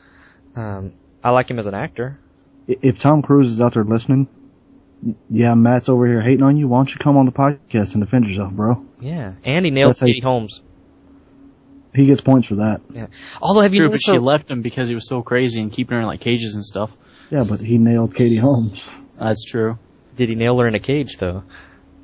um, 0.55 0.93
I 1.23 1.29
like 1.31 1.49
him 1.51 1.59
as 1.59 1.67
an 1.67 1.75
actor. 1.75 2.17
if 2.67 2.99
Tom 2.99 3.21
Cruise 3.21 3.47
is 3.47 3.61
out 3.61 3.73
there 3.75 3.83
listening, 3.83 4.27
yeah, 5.29 5.53
Matt's 5.55 5.89
over 5.89 6.07
here 6.07 6.21
hating 6.21 6.43
on 6.43 6.57
you. 6.57 6.67
Why 6.67 6.79
don't 6.79 6.91
you 6.91 6.97
come 6.99 7.17
on 7.17 7.25
the 7.25 7.31
podcast 7.31 7.93
and 7.95 8.03
defend 8.03 8.25
yourself, 8.27 8.51
bro? 8.53 8.85
Yeah, 8.99 9.33
and 9.43 9.65
he 9.65 9.71
nailed 9.71 9.91
That's 9.91 9.99
how 9.99 10.07
you- 10.07 10.13
Katie 10.15 10.25
Holmes. 10.25 10.61
He 11.93 12.05
gets 12.05 12.21
points 12.21 12.47
for 12.47 12.55
that. 12.55 12.79
Yeah. 12.93 13.07
Although, 13.41 13.61
have 13.61 13.73
you 13.73 13.81
True, 13.81 13.87
but 13.89 13.91
noticed? 13.93 14.05
she 14.05 14.13
her- 14.13 14.19
left 14.21 14.49
him 14.49 14.61
because 14.61 14.87
he 14.87 14.93
was 14.95 15.07
so 15.07 15.21
crazy 15.21 15.59
and 15.61 15.71
keeping 15.71 15.95
her 15.95 16.01
in 16.01 16.07
like 16.07 16.21
cages 16.21 16.55
and 16.55 16.63
stuff. 16.63 16.95
Yeah, 17.29 17.43
but 17.47 17.59
he 17.59 17.77
nailed 17.77 18.15
Katie 18.15 18.37
Holmes. 18.37 18.87
That's 19.19 19.43
true. 19.43 19.77
Did 20.15 20.29
he 20.29 20.35
nail 20.35 20.57
her 20.59 20.67
in 20.67 20.75
a 20.75 20.79
cage 20.79 21.17
though? 21.17 21.43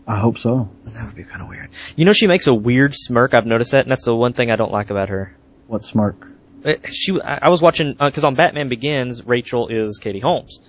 I 0.07 0.17
hope 0.19 0.37
so. 0.39 0.69
That 0.85 1.05
would 1.05 1.15
be 1.15 1.23
kind 1.25 1.41
of 1.41 1.49
weird. 1.49 1.69
You 1.97 2.05
know, 2.05 2.13
she 2.13 2.27
makes 2.27 2.47
a 2.47 2.53
weird 2.53 2.93
smirk. 2.95 3.33
I've 3.33 3.45
noticed 3.45 3.71
that, 3.71 3.81
and 3.85 3.91
that's 3.91 4.05
the 4.05 4.15
one 4.15 4.33
thing 4.33 4.49
I 4.51 4.55
don't 4.55 4.71
like 4.71 4.89
about 4.89 5.09
her. 5.09 5.35
What 5.67 5.83
smirk? 5.83 6.15
Uh, 6.63 6.75
She, 6.91 7.19
I 7.21 7.39
I 7.43 7.49
was 7.49 7.61
watching 7.61 7.93
because 7.93 8.23
on 8.23 8.35
Batman 8.35 8.69
Begins, 8.69 9.25
Rachel 9.25 9.67
is 9.67 9.97
Katie 9.99 10.19
Holmes, 10.21 10.59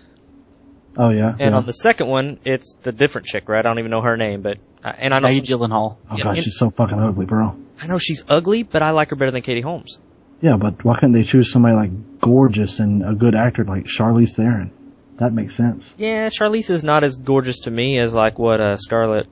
Oh 0.96 1.10
yeah. 1.10 1.30
and 1.30 1.40
yeah. 1.52 1.56
on 1.56 1.66
the 1.66 1.72
second 1.72 2.08
one, 2.08 2.38
it's 2.44 2.74
the 2.82 2.90
different 2.92 3.26
chick, 3.28 3.48
right? 3.48 3.60
I 3.60 3.62
don't 3.68 3.78
even 3.78 3.90
know 3.92 4.00
her 4.00 4.16
name, 4.16 4.42
but 4.42 4.58
uh, 4.84 4.92
and 4.98 5.14
I 5.14 5.20
know 5.20 5.28
Maggie 5.28 5.44
some- 5.46 5.60
Gyllenhaal. 5.60 5.96
oh 6.10 6.16
yeah, 6.16 6.24
god, 6.24 6.34
and- 6.36 6.44
she's 6.44 6.58
so 6.58 6.70
fucking 6.70 6.98
ugly, 6.98 7.24
bro. 7.26 7.56
I 7.80 7.86
know 7.86 7.98
she's 7.98 8.24
ugly, 8.28 8.64
but 8.64 8.82
I 8.82 8.90
like 8.90 9.10
her 9.10 9.16
better 9.16 9.30
than 9.30 9.42
Katie 9.42 9.60
Holmes. 9.60 9.98
Yeah, 10.40 10.56
but 10.56 10.84
why 10.84 10.94
couldn't 10.96 11.12
they 11.12 11.22
choose 11.24 11.50
somebody 11.52 11.76
like 11.76 12.20
gorgeous 12.20 12.80
and 12.80 13.04
a 13.04 13.14
good 13.14 13.34
actor 13.36 13.64
like 13.64 13.84
Charlize 13.84 14.34
Theron? 14.34 14.72
That 15.18 15.32
makes 15.32 15.56
sense. 15.56 15.94
Yeah, 15.98 16.28
Charlize 16.28 16.70
is 16.70 16.82
not 16.84 17.02
as 17.04 17.16
gorgeous 17.16 17.60
to 17.60 17.70
me 17.70 17.98
as 17.98 18.12
like 18.14 18.38
what 18.38 18.60
uh, 18.60 18.76
Scarlett 18.76 19.26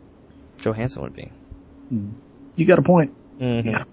Johansson 0.60 1.02
would 1.02 1.14
be. 1.14 1.30
You 2.56 2.64
got 2.64 2.78
a 2.78 2.82
point. 2.82 3.14
Mm-hmm. 3.40 3.68
Yeah. 3.70 3.84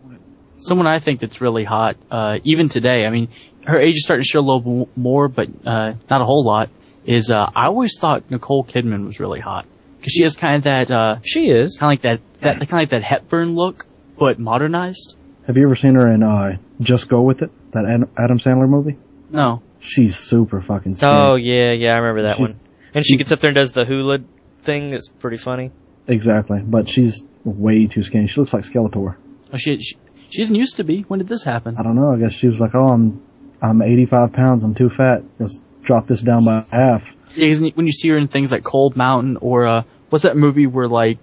Someone 0.58 0.88
I 0.88 1.00
think 1.00 1.20
that's 1.20 1.42
really 1.42 1.64
hot, 1.66 1.98
uh, 2.10 2.40
even 2.44 2.70
today. 2.70 3.06
I 3.06 3.10
mean, 3.10 3.28
her 3.66 3.80
age 3.80 3.96
is 3.96 4.04
starting 4.04 4.24
to 4.24 4.28
show 4.28 4.40
a 4.40 4.42
little 4.42 4.86
b- 4.86 4.92
more, 4.96 5.28
but 5.28 5.50
uh, 5.66 5.94
not 6.10 6.22
a 6.22 6.26
whole 6.26 6.44
lot. 6.46 6.70
Is 7.06 7.30
uh, 7.30 7.50
I 7.54 7.66
always 7.66 7.98
thought 8.00 8.32
Nicole 8.32 8.64
Kidman 8.64 9.06
was 9.06 9.20
really 9.20 9.42
hot 9.42 9.66
because 10.00 10.14
she 10.14 10.24
has 10.24 10.36
kind 10.38 10.56
of 10.56 10.64
that, 10.64 10.90
uh, 10.90 11.18
She 11.22 11.50
is. 11.50 11.78
kind 11.78 11.88
of 11.98 12.04
like 12.06 12.20
that, 12.40 12.40
that 12.40 12.56
kind 12.56 12.64
of 12.64 12.72
like 12.72 12.90
that 12.92 13.04
Hepburn 13.04 13.56
look, 13.56 13.86
but 14.18 14.40
modernized. 14.40 15.18
Have 15.48 15.58
you 15.58 15.66
ever 15.66 15.76
seen 15.76 15.96
her 15.96 16.10
in 16.10 16.24
uh, 16.24 16.58
Just 16.80 17.10
Go 17.10 17.22
with 17.22 17.42
It? 17.42 17.52
That 17.74 17.84
Adam 18.18 18.40
Sandler 18.40 18.70
movie? 18.70 18.98
No, 19.30 19.62
She's 19.84 20.16
super 20.18 20.62
fucking 20.62 20.96
skinny. 20.96 21.12
Oh 21.14 21.36
yeah, 21.36 21.72
yeah, 21.72 21.94
I 21.94 21.98
remember 21.98 22.24
that 22.24 22.38
She's- 22.38 22.50
one. 22.50 22.60
And 22.96 23.06
she 23.06 23.18
gets 23.18 23.32
up 23.32 23.40
there 23.40 23.50
and 23.50 23.56
does 23.56 23.72
the 23.72 23.86
hula 23.86 24.20
thing. 24.62 24.92
That's 24.92 25.08
pretty 25.10 25.38
funny. 25.38 25.72
Exactly, 26.08 26.60
but 26.64 26.88
she's 26.90 27.24
way 27.44 27.88
too 27.88 28.04
skinny. 28.04 28.28
She 28.28 28.40
looks 28.40 28.54
like 28.54 28.64
Skeletor. 28.64 29.16
oh, 29.52 29.58
she, 29.58 29.78
she 29.78 29.96
she 30.30 30.42
didn't 30.42 30.56
used 30.56 30.78
to 30.78 30.84
be. 30.84 31.02
When 31.02 31.18
did 31.20 31.28
this 31.28 31.44
happen? 31.44 31.76
I 31.78 31.84
don't 31.84 31.96
know. 31.96 32.14
I 32.14 32.18
guess 32.18 32.34
she 32.34 32.48
was 32.48 32.60
like, 32.60 32.76
"Oh, 32.76 32.88
I'm 32.90 33.22
I'm 33.62 33.82
85 33.82 34.34
pounds. 34.34 34.64
I'm 34.64 34.74
too 34.76 34.90
fat. 34.90 35.24
Let's 35.40 35.60
drop 35.84 36.08
this 36.08 36.22
down 36.22 36.46
by 36.46 36.64
half." 36.72 37.04
Yeah, 37.36 37.48
'cause 37.48 37.60
when 37.60 37.88
you 37.88 37.92
see 37.94 38.10
her 38.10 38.18
in 38.18 38.28
things 38.28 38.52
like 38.52 38.64
Cold 38.64 38.96
Mountain 38.96 39.38
or 39.42 39.66
uh, 39.66 39.84
what's 40.10 40.24
that 40.24 40.38
movie 40.38 40.68
where 40.68 40.88
like 40.88 41.18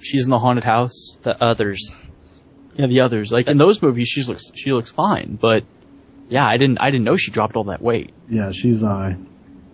she's 0.00 0.24
in 0.24 0.30
the 0.30 0.38
haunted 0.40 0.64
house? 0.64 1.16
The 1.22 1.40
others. 1.42 1.94
Yeah, 2.76 2.88
the 2.88 3.00
others. 3.00 3.30
Like 3.32 3.46
in 3.48 3.58
those 3.58 3.80
movies, 3.80 4.08
she 4.08 4.22
looks 4.24 4.50
she 4.54 4.72
looks 4.72 4.90
fine, 4.90 5.38
but 5.40 5.62
yeah, 6.28 6.46
I 6.46 6.56
didn't 6.56 6.78
I 6.78 6.90
didn't 6.90 7.04
know 7.04 7.16
she 7.16 7.30
dropped 7.30 7.56
all 7.56 7.64
that 7.64 7.80
weight, 7.82 8.12
Yeah, 8.28 8.52
she's 8.52 8.82
uh, 8.82 9.14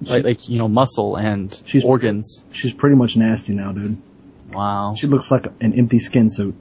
like 0.03 0.25
like 0.25 0.49
you 0.49 0.59
know 0.59 0.69
muscle 0.69 1.17
and 1.17 1.53
She's- 1.67 1.85
organs. 1.85 2.45
she's 2.53 2.73
pretty 2.73 2.97
much 2.97 3.17
nasty 3.17 3.55
now, 3.55 3.73
dude. 3.73 3.97
Wow. 4.53 4.95
She 4.97 5.07
looks 5.07 5.31
like 5.31 5.47
an 5.61 5.73
empty 5.75 5.99
skin 5.99 6.29
suit. 6.29 6.55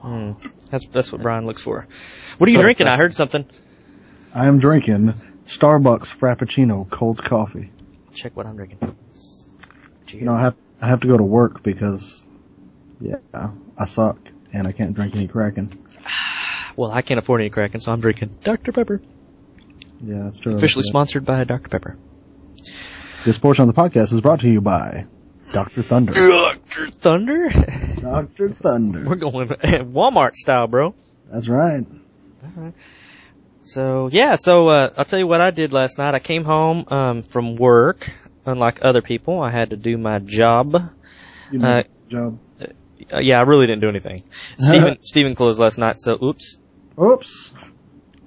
Hmm. 0.00 0.32
That's 0.70 0.86
that's 0.88 1.12
what 1.12 1.22
Brian 1.22 1.46
looks 1.46 1.62
for. 1.62 1.86
What 2.38 2.48
are 2.48 2.50
you 2.52 2.58
So 2.58 2.62
drinking? 2.62 2.88
I 2.88 2.96
heard 2.96 3.14
something. 3.14 3.46
I 4.34 4.46
am 4.46 4.58
drinking 4.58 5.14
Starbucks 5.46 6.14
Frappuccino 6.14 6.88
cold 6.90 7.18
coffee. 7.22 7.70
Check 8.12 8.36
what 8.36 8.46
I'm 8.46 8.56
drinking. 8.56 8.78
You 10.08 10.22
know, 10.26 10.34
I 10.34 10.40
have 10.40 10.54
I 10.80 10.88
have 10.88 11.00
to 11.00 11.08
go 11.08 11.16
to 11.16 11.22
work 11.22 11.62
because, 11.62 12.24
yeah, 13.00 13.16
I 13.78 13.86
suck 13.86 14.18
and 14.52 14.66
I 14.68 14.72
can't 14.72 14.94
drink 14.94 15.14
any 15.16 15.26
Kraken. 15.28 15.83
Well, 16.76 16.90
I 16.90 17.02
can't 17.02 17.18
afford 17.18 17.40
any 17.40 17.50
Kraken, 17.50 17.80
so 17.80 17.92
I'm 17.92 18.00
drinking 18.00 18.36
Dr 18.42 18.72
Pepper. 18.72 19.00
Yeah, 20.02 20.20
that's 20.24 20.40
true. 20.40 20.54
Officially 20.56 20.82
sponsored 20.82 21.24
by 21.24 21.44
Dr 21.44 21.68
Pepper. 21.68 21.96
This 23.24 23.38
portion 23.38 23.68
of 23.68 23.74
the 23.74 23.80
podcast 23.80 24.12
is 24.12 24.20
brought 24.20 24.40
to 24.40 24.50
you 24.50 24.60
by 24.60 25.06
Dr. 25.52 25.82
Thunder. 25.82 26.12
Dr 26.12 26.88
Thunder. 26.88 27.48
Dr. 28.00 28.50
Thunder. 28.50 29.04
We're 29.04 29.14
going 29.14 29.48
Walmart 29.48 30.34
style, 30.34 30.66
bro. 30.66 30.94
That's 31.32 31.48
right. 31.48 31.86
Alright. 32.56 32.74
So 33.62 34.10
yeah, 34.12 34.34
so 34.36 34.68
uh, 34.68 34.90
I'll 34.98 35.06
tell 35.06 35.18
you 35.18 35.26
what 35.26 35.40
I 35.40 35.50
did 35.52 35.72
last 35.72 35.96
night. 35.98 36.14
I 36.14 36.18
came 36.18 36.44
home 36.44 36.84
um, 36.88 37.22
from 37.22 37.56
work. 37.56 38.10
Unlike 38.46 38.80
other 38.82 39.00
people, 39.00 39.40
I 39.40 39.50
had 39.50 39.70
to 39.70 39.76
do 39.78 39.96
my 39.96 40.18
job. 40.18 40.76
You 41.50 41.58
know, 41.60 41.78
Uh, 41.78 41.82
job. 42.10 42.38
Uh, 43.10 43.18
yeah, 43.20 43.38
I 43.38 43.42
really 43.42 43.66
didn't 43.66 43.80
do 43.80 43.88
anything. 43.88 44.22
Steven, 44.58 44.98
Steven 45.00 45.34
closed 45.34 45.58
last 45.58 45.78
night, 45.78 45.98
so 45.98 46.18
oops. 46.22 46.58
Oops. 47.00 47.52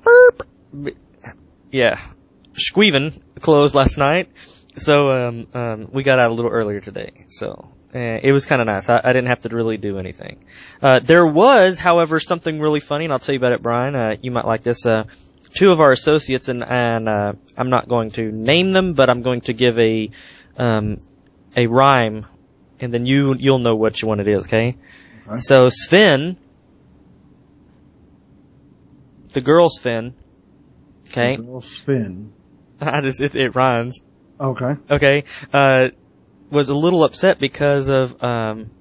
Burp. 0.03 0.47
Yeah, 1.71 1.99
Squeven 2.53 3.21
closed 3.39 3.75
last 3.75 3.97
night, 3.97 4.30
so 4.77 5.27
um, 5.27 5.47
um, 5.53 5.89
we 5.91 6.03
got 6.03 6.19
out 6.19 6.32
a 6.32 6.34
little 6.34 6.51
earlier 6.51 6.80
today. 6.80 7.25
So 7.30 7.69
uh, 7.93 7.99
it 7.99 8.32
was 8.32 8.45
kind 8.45 8.62
of 8.62 8.67
nice. 8.67 8.89
I, 8.89 8.99
I 9.03 9.13
didn't 9.13 9.27
have 9.27 9.41
to 9.41 9.49
really 9.49 9.77
do 9.77 9.99
anything. 9.99 10.43
Uh, 10.82 10.99
there 10.99 11.25
was, 11.25 11.77
however, 11.77 12.19
something 12.19 12.60
really 12.60 12.80
funny, 12.80 13.06
and 13.06 13.13
I'll 13.13 13.19
tell 13.19 13.34
you 13.34 13.39
about 13.39 13.53
it, 13.53 13.62
Brian. 13.62 13.95
Uh, 13.95 14.15
you 14.21 14.32
might 14.32 14.45
like 14.45 14.63
this. 14.63 14.86
Uh, 14.86 15.06
two 15.53 15.71
of 15.71 15.80
our 15.80 15.91
associates, 15.91 16.47
and, 16.47 16.63
and 16.63 17.10
uh, 17.10 17.34
I'm 17.58 17.69
not 17.69 17.88
going 17.88 18.12
to 18.12 18.32
name 18.32 18.71
them, 18.71 18.93
but 18.93 19.10
I'm 19.10 19.21
going 19.21 19.41
to 19.41 19.53
give 19.53 19.77
a 19.80 20.10
um, 20.58 20.99
a 21.56 21.67
rhyme, 21.67 22.25
and 22.80 22.93
then 22.93 23.06
you 23.06 23.36
you'll 23.38 23.60
know 23.60 23.75
which 23.75 24.03
one 24.03 24.19
it 24.19 24.27
is. 24.27 24.47
Okay. 24.47 24.77
Okay. 25.27 25.38
So 25.38 25.69
Sven, 25.69 26.38
the 29.38 29.41
girl's 29.41 29.78
fin. 29.78 30.15
Okay. 31.10 31.36
Girl 31.36 31.62
Spin. 31.62 32.34
I 32.82 33.02
just 33.02 33.21
it, 33.21 33.36
it 33.36 33.54
rhymes. 33.54 34.02
Okay. 34.39 34.76
Okay, 34.89 35.23
uh, 35.54 35.89
was 36.50 36.69
a 36.69 36.76
little 36.76 37.04
upset 37.04 37.39
because 37.39 37.88
of 37.88 38.23
um. 38.23 38.71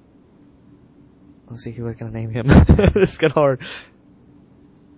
Let's 1.47 1.63
see, 1.63 1.73
can 1.73 1.95
I 2.01 2.09
name 2.09 2.31
him? 2.31 2.47
this 2.93 3.19
got 3.19 3.33
hard. 3.33 3.61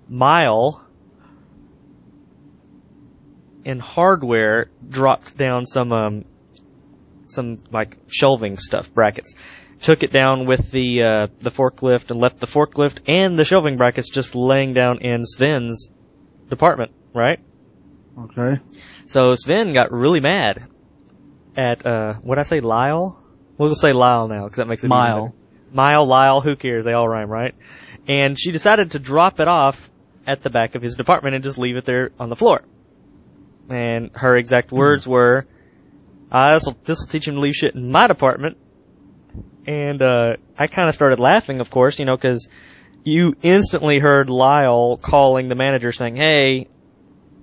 Mile 0.07 0.87
in 3.65 3.79
hardware 3.79 4.71
dropped 4.87 5.37
down 5.37 5.65
some 5.65 5.91
um 5.91 6.25
some 7.27 7.57
like 7.69 7.97
shelving 8.07 8.55
stuff 8.55 8.93
brackets. 8.93 9.35
Took 9.81 10.03
it 10.03 10.11
down 10.11 10.45
with 10.45 10.71
the 10.71 11.03
uh, 11.03 11.27
the 11.39 11.51
forklift 11.51 12.11
and 12.11 12.19
left 12.19 12.39
the 12.39 12.47
forklift 12.47 12.99
and 13.07 13.37
the 13.37 13.45
shelving 13.45 13.77
brackets 13.77 14.09
just 14.09 14.35
laying 14.35 14.73
down 14.73 14.99
in 14.99 15.25
Sven's 15.25 15.89
department, 16.49 16.91
right? 17.13 17.39
Okay. 18.17 18.59
So 19.07 19.35
Sven 19.35 19.73
got 19.73 19.91
really 19.91 20.19
mad 20.19 20.67
at 21.55 21.85
uh 21.85 22.15
what 22.15 22.37
I 22.37 22.43
say 22.43 22.59
Lyle? 22.59 23.23
We'll 23.57 23.69
just 23.69 23.81
say 23.81 23.93
Lyle 23.93 24.27
now 24.27 24.43
because 24.43 24.57
that 24.57 24.67
makes 24.67 24.83
it 24.83 24.87
even 24.87 24.97
Mile. 24.97 25.35
Mile, 25.71 26.05
Lyle, 26.05 26.41
who 26.41 26.55
cares? 26.55 26.85
They 26.85 26.93
all 26.93 27.07
rhyme, 27.07 27.29
right? 27.29 27.55
And 28.07 28.39
she 28.39 28.51
decided 28.51 28.91
to 28.91 28.99
drop 28.99 29.39
it 29.39 29.47
off 29.47 29.89
at 30.25 30.41
the 30.41 30.49
back 30.49 30.75
of 30.75 30.81
his 30.81 30.95
department 30.95 31.35
and 31.35 31.43
just 31.43 31.57
leave 31.57 31.77
it 31.77 31.85
there 31.85 32.11
on 32.19 32.29
the 32.29 32.35
floor. 32.35 32.63
And 33.69 34.11
her 34.15 34.35
exact 34.35 34.71
words 34.71 35.07
were, 35.07 35.45
uh, 36.31 36.53
this 36.53 36.65
will 36.65 37.07
teach 37.07 37.27
him 37.27 37.35
to 37.35 37.39
leave 37.39 37.55
shit 37.55 37.75
in 37.75 37.91
my 37.91 38.07
department." 38.07 38.57
And 39.69 40.01
uh 40.01 40.37
I 40.57 40.65
kind 40.65 40.89
of 40.89 40.95
started 40.95 41.19
laughing, 41.19 41.59
of 41.59 41.69
course, 41.69 41.99
you 41.99 42.05
know, 42.05 42.17
because 42.17 42.47
you 43.03 43.35
instantly 43.43 43.99
heard 43.99 44.29
Lyle 44.29 44.97
calling 44.97 45.47
the 45.47 45.53
manager 45.55 45.91
saying, 45.91 46.15
"Hey, 46.15 46.67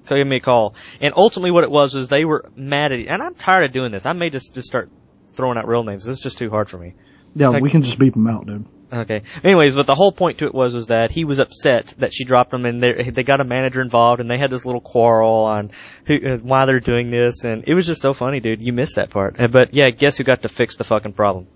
give 0.09 0.27
me 0.27 0.37
a 0.37 0.41
call. 0.41 0.75
And 1.01 1.15
ultimately 1.17 1.53
what 1.53 1.63
it 1.63 1.71
was 1.71 1.95
was 1.95 2.09
they 2.09 2.25
were 2.25 2.51
mad 2.57 2.91
at 2.91 2.99
and 3.07 3.23
I'm 3.23 3.35
tired 3.35 3.65
of 3.67 3.73
doing 3.73 3.93
this. 3.93 4.07
I 4.07 4.13
may 4.13 4.31
just, 4.31 4.55
just 4.55 4.67
start 4.67 4.91
throwing 5.35 5.57
out 5.57 5.69
real 5.69 5.85
names. 5.85 6.05
This 6.05 6.19
is 6.19 6.23
just 6.23 6.37
too 6.39 6.51
hard 6.51 6.69
for 6.69 6.79
me. 6.79 6.95
Yeah, 7.37 7.49
Like- 7.49 7.63
we 7.63 7.71
can 7.71 7.83
just 7.83 7.99
beep 7.99 8.15
them 8.15 8.27
out, 8.27 8.47
dude. 8.47 8.65
Okay. 8.93 9.23
Anyways, 9.43 9.75
but 9.75 9.87
the 9.87 9.95
whole 9.97 10.13
point 10.13 10.39
to 10.39 10.47
it 10.47 10.55
was 10.55 10.75
was 10.75 10.89
that 10.89 11.11
he 11.11 11.25
was 11.25 11.39
upset 11.39 11.95
that 11.99 12.15
she 12.15 12.25
dropped 12.25 12.55
him, 12.55 12.65
and 12.67 12.81
they 12.81 13.11
they 13.11 13.25
got 13.25 13.41
a 13.41 13.45
manager 13.45 13.83
involved, 13.83 14.21
and 14.21 14.31
they 14.31 14.39
had 14.39 14.49
this 14.49 14.65
little 14.65 14.81
quarrel 14.81 15.45
on 15.45 15.73
who, 16.07 16.15
uh, 16.15 16.37
why 16.39 16.67
they're 16.67 16.79
doing 16.79 17.11
this, 17.11 17.43
and 17.43 17.65
it 17.67 17.75
was 17.75 17.85
just 17.87 18.01
so 18.01 18.13
funny, 18.13 18.39
dude. 18.39 18.63
You 18.63 18.73
missed 18.73 18.95
that 18.95 19.11
part. 19.11 19.41
Uh, 19.41 19.49
But 19.49 19.75
yeah, 19.75 19.91
guess 19.91 20.17
who 20.17 20.25
got 20.25 20.43
to 20.43 20.49
fix 20.49 20.77
the 20.77 20.85
fucking 20.85 21.15
problem? 21.15 21.49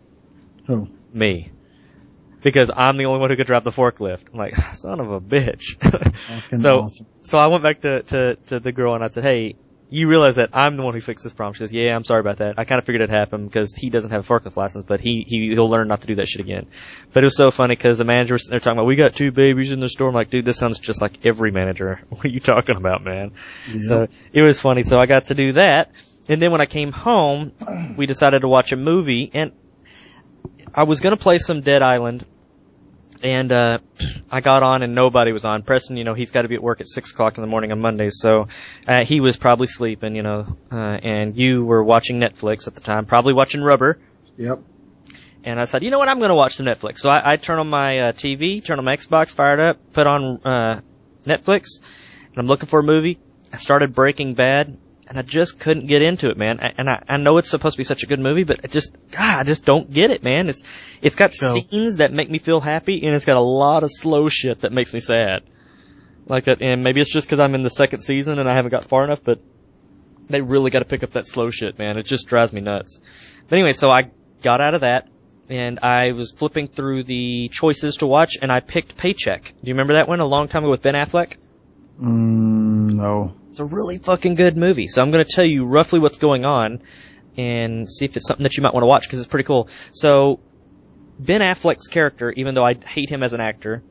Who? 0.70 0.88
Me. 1.12 1.50
because 2.42 2.70
I'm 2.74 2.96
the 2.96 3.06
only 3.06 3.20
one 3.20 3.30
who 3.30 3.37
could 3.37 3.46
drive 3.46 3.64
the 3.64 3.70
forklift. 3.70 4.24
I'm 4.33 4.38
like, 4.38 4.56
son 4.74 5.00
of 5.00 5.11
a 5.11 5.20
bitch. 5.20 5.76
So, 6.56 6.83
awesome. 6.83 7.06
so 7.24 7.38
I 7.38 7.46
went 7.48 7.62
back 7.62 7.80
to, 7.83 8.02
to, 8.02 8.37
to 8.46 8.61
the 8.61 8.72
girl 8.72 8.94
and 8.94 9.02
I 9.04 9.09
said, 9.09 9.24
hey, 9.24 9.56
you 9.92 10.09
realize 10.09 10.37
that 10.37 10.50
I'm 10.52 10.76
the 10.76 10.85
one 10.85 10.94
who 10.94 11.00
fixed 11.00 11.24
this 11.24 11.33
problem. 11.33 11.54
She 11.54 11.59
says, 11.59 11.72
yeah, 11.72 11.96
I'm 11.96 12.04
sorry 12.04 12.20
about 12.20 12.37
that. 12.37 12.59
I 12.59 12.64
kind 12.64 12.78
of 12.78 12.85
figured 12.87 13.02
it 13.02 13.11
happened 13.11 13.48
because 13.50 13.74
he 13.74 13.90
doesn't 13.90 14.12
have 14.12 14.28
a 14.28 14.33
forklift 14.33 14.56
license, 14.56 14.85
but 14.87 15.00
he, 15.00 15.24
he, 15.26 15.48
he'll 15.48 15.68
learn 15.68 15.88
not 15.88 16.02
to 16.02 16.06
do 16.06 16.14
that 16.16 16.28
shit 16.28 16.40
again. 16.40 16.66
But 17.12 17.24
it 17.24 17.26
was 17.26 17.37
so 17.37 17.50
funny 17.50 17.74
because 17.74 17.98
the 17.98 18.04
manager 18.04 18.35
was 18.35 18.44
sitting 18.44 18.52
there 18.52 18.61
talking 18.61 18.78
about, 18.78 18.87
we 18.87 18.94
got 18.94 19.14
two 19.16 19.33
babies 19.33 19.72
in 19.72 19.80
the 19.80 19.88
store. 19.88 20.09
I'm 20.09 20.14
like, 20.14 20.30
dude, 20.30 20.44
this 20.44 20.59
sounds 20.59 20.78
just 20.78 21.02
like 21.02 21.26
every 21.26 21.50
manager. 21.50 22.00
What 22.11 22.24
are 22.24 22.28
you 22.28 22.38
talking 22.40 22.76
about, 22.76 23.02
man? 23.02 23.33
So 23.83 24.06
it 24.33 24.42
was 24.42 24.61
funny. 24.61 24.85
So 24.85 25.00
I 25.00 25.06
got 25.06 25.26
to 25.26 25.35
do 25.35 25.52
that. 25.52 25.90
And 26.28 26.40
then 26.40 26.52
when 26.52 26.61
I 26.61 26.66
came 26.66 26.92
home, 26.92 27.52
we 27.96 28.06
decided 28.06 28.42
to 28.42 28.48
watch 28.48 28.70
a 28.72 28.76
movie 28.76 29.28
and 29.35 29.50
I 30.74 30.85
was 30.85 31.00
gonna 31.00 31.16
play 31.16 31.38
some 31.38 31.61
Dead 31.61 31.83
Island 31.83 32.24
and 33.22 33.52
uh 33.52 33.78
I 34.30 34.40
got 34.40 34.62
on 34.62 34.83
and 34.83 34.94
nobody 34.94 35.33
was 35.33 35.44
on. 35.44 35.62
Preston, 35.62 35.96
you 35.96 36.04
know, 36.04 36.14
he's 36.14 36.30
got 36.30 36.42
to 36.42 36.48
be 36.48 36.54
at 36.54 36.62
work 36.62 36.80
at 36.80 36.88
six 36.88 37.11
o'clock 37.11 37.37
in 37.37 37.42
the 37.42 37.48
morning 37.48 37.72
on 37.72 37.80
Mondays, 37.80 38.18
so 38.20 38.46
uh, 38.87 39.04
he 39.04 39.20
was 39.20 39.37
probably 39.37 39.66
sleeping, 39.66 40.14
you 40.14 40.22
know. 40.22 40.46
Uh, 40.70 40.76
and 41.02 41.37
you 41.37 41.64
were 41.64 41.83
watching 41.83 42.20
Netflix 42.20 42.68
at 42.68 42.76
the 42.76 42.80
time, 42.80 43.06
probably 43.06 43.33
watching 43.33 43.61
Rubber. 43.61 43.98
Yep. 44.37 44.61
And 45.42 45.59
I 45.59 45.64
said, 45.64 45.83
you 45.83 45.90
know 45.90 45.98
what, 45.98 46.09
I'm 46.09 46.18
going 46.18 46.28
to 46.28 46.37
watch 46.37 46.54
some 46.54 46.66
Netflix. 46.66 46.98
So 46.98 47.11
I, 47.11 47.33
I 47.33 47.37
turn 47.37 47.59
on 47.59 47.68
my 47.68 47.98
uh, 47.98 48.12
TV, 48.12 48.64
turn 48.64 48.78
on 48.78 48.85
my 48.85 48.94
Xbox, 48.94 49.35
fire 49.35 49.54
it 49.54 49.61
up, 49.61 49.92
put 49.92 50.06
on 50.06 50.40
uh, 50.44 50.80
Netflix, 51.24 51.80
and 52.28 52.38
I'm 52.38 52.46
looking 52.46 52.68
for 52.68 52.78
a 52.78 52.85
movie. 52.85 53.18
I 53.52 53.56
started 53.56 53.94
Breaking 53.94 54.35
Bad, 54.35 54.78
and 55.11 55.18
I 55.18 55.23
just 55.23 55.59
couldn't 55.59 55.87
get 55.88 56.03
into 56.03 56.31
it, 56.31 56.38
man. 56.38 56.61
And 56.61 56.88
I, 56.88 57.03
I 57.09 57.16
know 57.16 57.37
it's 57.38 57.51
supposed 57.51 57.75
to 57.75 57.79
be 57.79 57.85
such 57.85 58.05
a 58.05 58.07
good 58.07 58.20
movie, 58.20 58.44
but 58.44 58.61
I 58.64 58.68
just, 58.68 58.94
God, 59.11 59.40
I 59.40 59.42
just 59.42 59.64
don't 59.64 59.92
get 59.92 60.11
it, 60.12 60.23
man. 60.23 60.49
It's, 60.49 60.62
it's 61.03 61.16
got 61.16 61.35
So- 61.35 61.61
scenes 61.61 61.96
that 61.96 62.12
make 62.12 62.31
me 62.31 62.38
feel 62.38 62.61
happy, 62.61 63.05
and 63.05 63.14
it's 63.14 63.25
got 63.25 63.37
a 63.37 63.40
lot 63.40 63.83
of 63.83 63.90
slow 63.92 64.29
shit 64.29 64.61
that 64.61 64.73
makes 64.73 64.94
me 64.94 65.01
sad. 65.01 65.42
Like 66.27 66.44
that, 66.44 66.62
and 66.62 66.85
maybe 66.85 67.01
it's 67.01 67.11
just 67.12 67.27
because 67.27 67.40
I'm 67.40 67.57
in 67.57 67.64
the 67.64 67.70
second 67.70 68.03
season 68.03 68.38
and 68.38 68.49
I 68.49 68.55
haven't 68.55 68.70
got 68.70 68.85
far 68.85 69.03
enough, 69.03 69.25
but 69.25 69.40
they 70.29 70.40
really 70.40 70.70
got 70.70 70.79
to 70.79 70.85
pick 70.85 71.03
up 71.03 71.11
that 71.12 71.27
slow 71.27 71.51
shit, 71.51 71.77
man. 71.77 71.99
It 71.99 72.05
just 72.07 72.29
drives 72.29 72.53
me 72.53 72.61
nuts. 72.61 73.01
But 73.49 73.57
anyway, 73.57 73.73
so 73.73 73.90
I 73.90 74.12
got 74.42 74.61
out 74.61 74.75
of 74.75 74.83
that, 74.83 75.09
and 75.49 75.81
I 75.81 76.12
was 76.12 76.31
flipping 76.31 76.68
through 76.68 77.03
the 77.03 77.49
choices 77.53 77.96
to 77.96 78.07
watch, 78.07 78.35
and 78.40 78.53
I 78.53 78.61
picked 78.61 78.96
Paycheck. 78.96 79.42
Do 79.42 79.68
you 79.68 79.75
remember 79.75 79.94
that 79.94 80.07
one 80.07 80.20
a 80.20 80.25
long 80.25 80.46
time 80.46 80.62
ago 80.62 80.70
with 80.70 80.83
Ben 80.83 80.94
Affleck? 80.94 81.37
Mm, 82.01 82.92
no. 82.92 83.33
It's 83.50 83.60
a 83.60 83.64
really 83.64 83.98
fucking 83.98 84.34
good 84.34 84.56
movie. 84.56 84.86
So 84.86 85.02
I'm 85.02 85.10
going 85.10 85.24
to 85.24 85.30
tell 85.30 85.44
you 85.44 85.66
roughly 85.66 85.98
what's 85.98 86.18
going 86.18 86.44
on 86.44 86.82
and 87.36 87.90
see 87.90 88.04
if 88.04 88.16
it's 88.16 88.26
something 88.26 88.44
that 88.44 88.56
you 88.56 88.62
might 88.62 88.74
want 88.74 88.82
to 88.82 88.88
watch 88.88 89.04
because 89.04 89.18
it's 89.20 89.28
pretty 89.28 89.46
cool. 89.46 89.68
So 89.92 90.40
Ben 91.18 91.40
Affleck's 91.40 91.86
character, 91.88 92.30
even 92.32 92.54
though 92.54 92.64
I 92.64 92.74
hate 92.74 93.10
him 93.10 93.22
as 93.22 93.32
an 93.32 93.40
actor, 93.40 93.82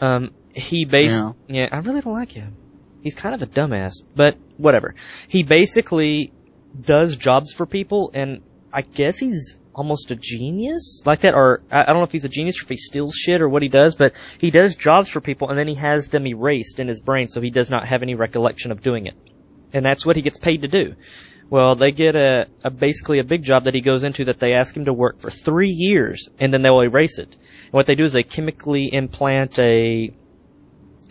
um, 0.00 0.32
he 0.54 0.84
based 0.84 1.16
Yeah. 1.16 1.32
yeah, 1.48 1.68
I 1.72 1.78
really 1.78 2.00
don't 2.00 2.12
like 2.12 2.32
him. 2.32 2.56
He's 3.02 3.14
kind 3.14 3.34
of 3.34 3.42
a 3.42 3.46
dumbass, 3.46 3.94
but 4.14 4.36
whatever. 4.56 4.94
He 5.26 5.42
basically 5.42 6.32
does 6.80 7.16
jobs 7.16 7.52
for 7.52 7.66
people, 7.66 8.10
and 8.14 8.42
I 8.72 8.82
guess 8.82 9.18
he's 9.18 9.56
almost 9.74 10.10
a 10.10 10.16
genius 10.16 11.02
like 11.06 11.20
that, 11.20 11.34
or 11.34 11.62
I 11.70 11.84
don't 11.84 11.98
know 11.98 12.04
if 12.04 12.12
he's 12.12 12.24
a 12.24 12.28
genius 12.28 12.60
or 12.60 12.64
if 12.64 12.68
he 12.68 12.76
steals 12.76 13.14
shit 13.14 13.40
or 13.40 13.48
what 13.48 13.62
he 13.62 13.68
does, 13.68 13.94
but 13.94 14.14
he 14.38 14.50
does 14.50 14.76
jobs 14.76 15.08
for 15.08 15.20
people, 15.20 15.48
and 15.48 15.58
then 15.58 15.68
he 15.68 15.74
has 15.74 16.08
them 16.08 16.26
erased 16.26 16.80
in 16.80 16.88
his 16.88 17.00
brain, 17.00 17.28
so 17.28 17.40
he 17.40 17.50
does 17.50 17.70
not 17.70 17.86
have 17.86 18.02
any 18.02 18.14
recollection 18.14 18.72
of 18.72 18.82
doing 18.82 19.06
it, 19.06 19.14
and 19.72 19.84
that's 19.84 20.04
what 20.04 20.16
he 20.16 20.22
gets 20.22 20.38
paid 20.38 20.62
to 20.62 20.68
do. 20.68 20.94
Well, 21.50 21.74
they 21.74 21.92
get 21.92 22.16
a, 22.16 22.46
a 22.64 22.70
basically 22.70 23.18
a 23.18 23.24
big 23.24 23.42
job 23.42 23.64
that 23.64 23.74
he 23.74 23.82
goes 23.82 24.04
into 24.04 24.24
that 24.24 24.38
they 24.38 24.54
ask 24.54 24.74
him 24.74 24.86
to 24.86 24.92
work 24.92 25.20
for 25.20 25.30
three 25.30 25.68
years, 25.68 26.28
and 26.38 26.52
then 26.52 26.62
they'll 26.62 26.80
erase 26.80 27.18
it. 27.18 27.36
And 27.36 27.72
what 27.72 27.84
they 27.84 27.94
do 27.94 28.04
is 28.04 28.14
they 28.14 28.22
chemically 28.22 28.92
implant 28.92 29.58
a 29.58 30.14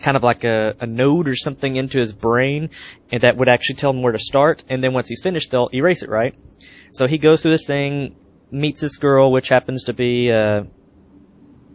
kind 0.00 0.16
of 0.16 0.24
like 0.24 0.42
a, 0.42 0.74
a 0.80 0.86
node 0.86 1.28
or 1.28 1.36
something 1.36 1.76
into 1.76 1.98
his 1.98 2.12
brain, 2.12 2.70
and 3.12 3.22
that 3.22 3.36
would 3.36 3.48
actually 3.48 3.76
tell 3.76 3.90
him 3.90 4.02
where 4.02 4.12
to 4.12 4.18
start. 4.18 4.64
And 4.68 4.82
then 4.82 4.92
once 4.92 5.08
he's 5.08 5.22
finished, 5.22 5.52
they'll 5.52 5.70
erase 5.72 6.02
it, 6.02 6.10
right? 6.10 6.34
So 6.90 7.06
he 7.06 7.18
goes 7.18 7.40
through 7.42 7.52
this 7.52 7.66
thing, 7.66 8.16
meets 8.52 8.80
this 8.80 8.96
girl, 8.96 9.30
which 9.32 9.48
happens 9.48 9.84
to 9.84 9.94
be 9.94 10.30
uh, 10.30 10.64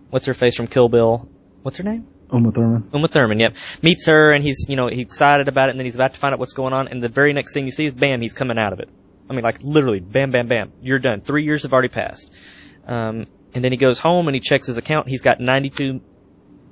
what's 0.10 0.26
her 0.28 0.34
face 0.34 0.56
from 0.56 0.68
Kill 0.68 0.90
Bill? 0.90 1.30
What's 1.63 1.78
her 1.78 1.84
name? 1.84 2.08
Uma 2.32 2.52
Thurman. 2.52 2.90
Uma 2.94 3.08
Thurman, 3.08 3.40
yep. 3.40 3.56
Meets 3.82 4.06
her 4.08 4.34
and 4.34 4.44
he's, 4.44 4.66
you 4.68 4.76
know, 4.76 4.88
he's 4.88 5.02
excited 5.02 5.48
about 5.48 5.70
it 5.70 5.72
and 5.72 5.80
then 5.80 5.86
he's 5.86 5.96
about 5.96 6.13
to 6.13 6.20
find 6.20 6.34
out 6.34 6.40
what's 6.40 6.54
going 6.54 6.74
on 6.74 6.88
and 6.88 7.02
the 7.02 7.10
very 7.10 7.34
next 7.34 7.54
thing 7.54 7.66
you 7.66 7.72
see 7.72 7.86
is 7.86 7.94
bam, 7.94 8.22
he's 8.22 8.34
coming 8.34 8.58
out 8.58 8.74
of 8.74 8.80
it. 8.80 8.90
I 9.30 9.34
mean, 9.34 9.44
like 9.44 9.63
literally, 9.63 10.00
bam, 10.00 10.32
bam, 10.32 10.48
bam. 10.48 10.72
You're 10.82 11.00
done. 11.00 11.22
Three 11.22 11.44
years 11.44 11.63
have 11.63 11.74
already 11.74 11.90
passed. 11.90 12.34
Um, 12.86 13.26
and 13.54 13.63
then 13.63 13.72
he 13.72 13.78
goes 13.78 14.00
home 14.00 14.28
and 14.28 14.36
he 14.36 14.40
checks 14.40 14.68
his 14.68 14.78
account. 14.78 15.08
He's 15.08 15.22
got 15.22 15.40
$92 15.40 16.02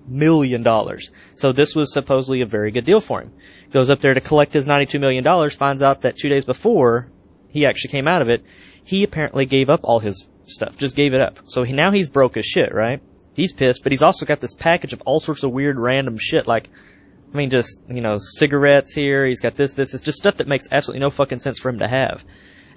million. 0.07 0.65
So 1.35 1.51
this 1.51 1.75
was 1.75 1.93
supposedly 1.93 2.41
a 2.41 2.45
very 2.45 2.71
good 2.71 2.85
deal 2.85 3.01
for 3.01 3.21
him. 3.21 3.33
Goes 3.71 3.89
up 3.89 3.99
there 3.99 4.13
to 4.13 4.21
collect 4.21 4.53
his 4.53 4.67
$92 4.67 4.99
million, 4.99 5.49
finds 5.49 5.81
out 5.81 6.01
that 6.01 6.15
two 6.15 6.29
days 6.29 6.45
before 6.45 7.09
he 7.55 7.65
actually 7.65 7.91
came 7.91 8.05
out 8.05 8.21
of 8.21 8.27
it, 8.27 8.43
he 8.83 9.05
apparently 9.05 9.45
gave 9.45 9.69
up 9.69 9.79
all 9.85 9.99
his 9.99 10.27
stuff. 10.43 10.77
Just 10.77 10.93
gave 10.93 11.13
it 11.13 11.21
up. 11.21 11.39
So 11.45 11.63
he, 11.63 11.71
now 11.71 11.89
he's 11.89 12.09
broke 12.09 12.35
as 12.35 12.45
shit, 12.45 12.73
right? 12.73 13.01
He's 13.33 13.53
pissed, 13.53 13.81
but 13.81 13.93
he's 13.93 14.01
also 14.01 14.25
got 14.25 14.41
this 14.41 14.53
package 14.53 14.91
of 14.91 15.01
all 15.05 15.21
sorts 15.21 15.43
of 15.43 15.51
weird 15.51 15.79
random 15.79 16.17
shit 16.19 16.47
like, 16.47 16.69
I 17.33 17.37
mean, 17.37 17.49
just, 17.49 17.81
you 17.89 18.01
know, 18.01 18.17
cigarettes 18.19 18.93
here, 18.93 19.25
he's 19.25 19.39
got 19.39 19.55
this, 19.55 19.71
this, 19.71 19.93
it's 19.93 20.03
just 20.03 20.17
stuff 20.17 20.37
that 20.37 20.49
makes 20.49 20.67
absolutely 20.69 20.99
no 20.99 21.09
fucking 21.09 21.39
sense 21.39 21.57
for 21.57 21.69
him 21.69 21.79
to 21.79 21.87
have. 21.87 22.25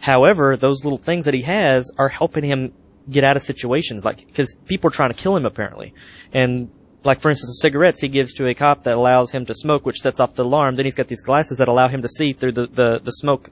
However, 0.01 0.57
those 0.57 0.85
little 0.85 0.99
things 0.99 1.25
that 1.25 1.35
he 1.35 1.43
has 1.43 1.91
are 1.99 2.09
helping 2.09 2.45
him 2.45 2.73
get 3.11 3.25
out 3.25 3.37
of 3.37 3.43
situations, 3.43 4.05
like, 4.05 4.25
because 4.27 4.55
people 4.67 4.89
are 4.89 4.95
trying 4.95 5.11
to 5.11 5.19
kill 5.19 5.35
him 5.35 5.45
apparently. 5.45 5.93
And, 6.33 6.71
like, 7.03 7.21
for 7.21 7.31
instance, 7.31 7.51
the 7.51 7.69
cigarettes 7.69 8.01
he 8.01 8.09
gives 8.09 8.35
to 8.35 8.47
a 8.47 8.55
cop 8.55 8.85
that 8.85 8.97
allows 8.97 9.33
him 9.33 9.45
to 9.47 9.55
smoke, 9.57 9.85
which 9.85 9.99
sets 9.99 10.21
off 10.21 10.35
the 10.35 10.45
alarm. 10.45 10.77
Then 10.77 10.85
he's 10.85 10.95
got 10.95 11.09
these 11.09 11.23
glasses 11.23 11.59
that 11.59 11.67
allow 11.67 11.89
him 11.89 12.03
to 12.03 12.09
see 12.09 12.33
through 12.33 12.53
the, 12.53 12.67
the, 12.69 13.01
the 13.03 13.11
smoke. 13.11 13.51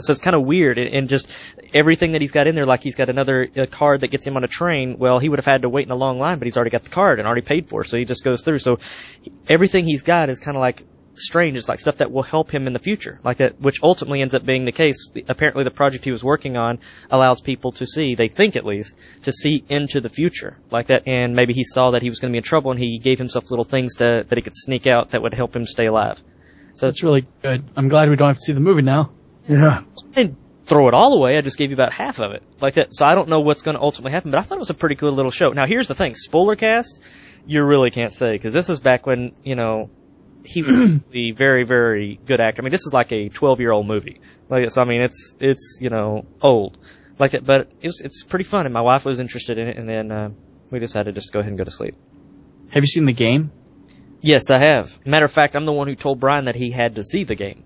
So 0.00 0.10
it's 0.10 0.20
kind 0.20 0.34
of 0.34 0.42
weird, 0.42 0.78
and, 0.78 1.08
just 1.08 1.34
everything 1.74 2.12
that 2.12 2.22
he's 2.22 2.32
got 2.32 2.46
in 2.46 2.54
there, 2.54 2.64
like 2.64 2.82
he's 2.82 2.94
got 2.94 3.08
another 3.08 3.48
uh, 3.56 3.66
card 3.66 4.00
that 4.00 4.08
gets 4.08 4.26
him 4.26 4.36
on 4.36 4.44
a 4.44 4.48
train. 4.48 4.96
Well, 4.98 5.18
he 5.18 5.28
would 5.28 5.38
have 5.38 5.46
had 5.46 5.62
to 5.62 5.68
wait 5.68 5.84
in 5.86 5.92
a 5.92 5.96
long 5.96 6.18
line, 6.18 6.38
but 6.38 6.46
he's 6.46 6.56
already 6.56 6.70
got 6.70 6.84
the 6.84 6.90
card 6.90 7.18
and 7.18 7.26
already 7.26 7.42
paid 7.42 7.68
for, 7.68 7.84
so 7.84 7.98
he 7.98 8.04
just 8.04 8.24
goes 8.24 8.42
through. 8.42 8.58
So 8.58 8.78
everything 9.48 9.84
he's 9.84 10.02
got 10.02 10.30
is 10.30 10.40
kind 10.40 10.56
of 10.56 10.60
like 10.60 10.82
strange. 11.14 11.56
It's 11.56 11.68
like 11.68 11.80
stuff 11.80 11.98
that 11.98 12.10
will 12.10 12.22
help 12.22 12.50
him 12.50 12.66
in 12.66 12.72
the 12.72 12.78
future, 12.78 13.18
like 13.24 13.38
that, 13.38 13.60
which 13.60 13.82
ultimately 13.82 14.22
ends 14.22 14.34
up 14.34 14.44
being 14.44 14.64
the 14.64 14.72
case. 14.72 15.08
Apparently, 15.28 15.64
the 15.64 15.70
project 15.70 16.04
he 16.04 16.10
was 16.10 16.24
working 16.24 16.56
on 16.56 16.78
allows 17.10 17.40
people 17.40 17.72
to 17.72 17.86
see, 17.86 18.14
they 18.14 18.28
think 18.28 18.56
at 18.56 18.64
least, 18.64 18.96
to 19.22 19.32
see 19.32 19.64
into 19.68 20.00
the 20.00 20.08
future, 20.08 20.58
like 20.70 20.86
that. 20.88 21.06
And 21.06 21.34
maybe 21.34 21.52
he 21.52 21.64
saw 21.64 21.90
that 21.92 22.02
he 22.02 22.10
was 22.10 22.20
going 22.20 22.30
to 22.30 22.32
be 22.32 22.38
in 22.38 22.44
trouble, 22.44 22.70
and 22.70 22.80
he 22.80 22.98
gave 22.98 23.18
himself 23.18 23.50
little 23.50 23.64
things 23.64 23.96
to 23.96 24.24
that 24.28 24.38
he 24.38 24.42
could 24.42 24.54
sneak 24.54 24.86
out 24.86 25.10
that 25.10 25.22
would 25.22 25.34
help 25.34 25.54
him 25.54 25.66
stay 25.66 25.86
alive. 25.86 26.22
So 26.74 26.86
That's 26.86 27.02
really 27.02 27.26
good. 27.42 27.64
I'm 27.76 27.88
glad 27.88 28.08
we 28.08 28.16
don't 28.16 28.28
have 28.28 28.36
to 28.36 28.42
see 28.42 28.52
the 28.52 28.60
movie 28.60 28.82
now. 28.82 29.10
Yeah. 29.48 29.82
didn't 30.12 30.38
throw 30.64 30.88
it 30.88 30.94
all 30.94 31.14
away. 31.14 31.36
I 31.36 31.40
just 31.40 31.58
gave 31.58 31.70
you 31.70 31.74
about 31.76 31.92
half 31.92 32.20
of 32.20 32.32
it, 32.32 32.42
like 32.60 32.74
that. 32.74 32.94
So 32.94 33.04
I 33.04 33.14
don't 33.14 33.28
know 33.28 33.40
what's 33.40 33.62
going 33.62 33.76
to 33.76 33.82
ultimately 33.82 34.12
happen, 34.12 34.30
but 34.30 34.38
I 34.38 34.42
thought 34.42 34.56
it 34.56 34.60
was 34.60 34.70
a 34.70 34.74
pretty 34.74 34.94
cool 34.94 35.12
little 35.12 35.30
show. 35.30 35.50
Now 35.50 35.66
here's 35.66 35.88
the 35.88 35.94
thing: 35.94 36.14
spoiler 36.14 36.56
cast, 36.56 37.02
you 37.46 37.64
really 37.64 37.90
can't 37.90 38.12
say 38.12 38.32
because 38.32 38.52
this 38.52 38.68
is 38.68 38.80
back 38.80 39.06
when 39.06 39.32
you 39.42 39.54
know 39.54 39.90
he 40.44 40.62
was 40.62 41.00
the 41.10 41.32
very 41.32 41.64
very 41.64 42.18
good 42.24 42.40
actor. 42.40 42.62
I 42.62 42.64
mean, 42.64 42.72
this 42.72 42.86
is 42.86 42.92
like 42.92 43.12
a 43.12 43.28
12 43.28 43.60
year 43.60 43.72
old 43.72 43.86
movie. 43.86 44.20
Like 44.48 44.70
so, 44.70 44.82
I 44.82 44.84
mean, 44.84 45.00
it's 45.00 45.34
it's 45.40 45.78
you 45.80 45.90
know 45.90 46.26
old 46.40 46.78
like 47.18 47.32
that, 47.32 47.44
but 47.44 47.72
it 47.80 47.86
was 47.86 48.00
it's 48.00 48.22
pretty 48.24 48.44
fun, 48.44 48.66
and 48.66 48.72
my 48.72 48.80
wife 48.80 49.04
was 49.04 49.18
interested 49.18 49.58
in 49.58 49.68
it, 49.68 49.76
and 49.76 49.88
then 49.88 50.12
uh, 50.12 50.30
we 50.70 50.78
decided 50.78 51.14
just 51.14 51.28
to 51.28 51.32
go 51.32 51.40
ahead 51.40 51.50
and 51.50 51.58
go 51.58 51.64
to 51.64 51.70
sleep. 51.70 51.94
Have 52.72 52.82
you 52.82 52.88
seen 52.88 53.04
the 53.04 53.12
game? 53.12 53.52
Yes, 54.20 54.50
I 54.50 54.58
have. 54.58 55.04
Matter 55.04 55.26
of 55.26 55.32
fact, 55.32 55.56
I'm 55.56 55.64
the 55.64 55.72
one 55.72 55.88
who 55.88 55.96
told 55.96 56.20
Brian 56.20 56.44
that 56.44 56.54
he 56.54 56.70
had 56.70 56.94
to 56.94 57.04
see 57.04 57.24
the 57.24 57.34
game. 57.34 57.64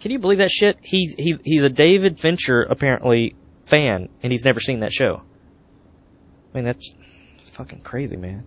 Can 0.00 0.10
you 0.10 0.18
believe 0.18 0.38
that 0.38 0.50
shit? 0.50 0.78
He's 0.82 1.14
he 1.14 1.36
he's 1.44 1.62
a 1.62 1.68
David 1.68 2.18
Fincher 2.18 2.62
apparently 2.62 3.36
fan, 3.66 4.08
and 4.22 4.32
he's 4.32 4.44
never 4.44 4.60
seen 4.60 4.80
that 4.80 4.92
show. 4.92 5.22
I 6.52 6.56
mean, 6.56 6.64
that's 6.64 6.94
fucking 7.44 7.80
crazy, 7.80 8.16
man. 8.16 8.46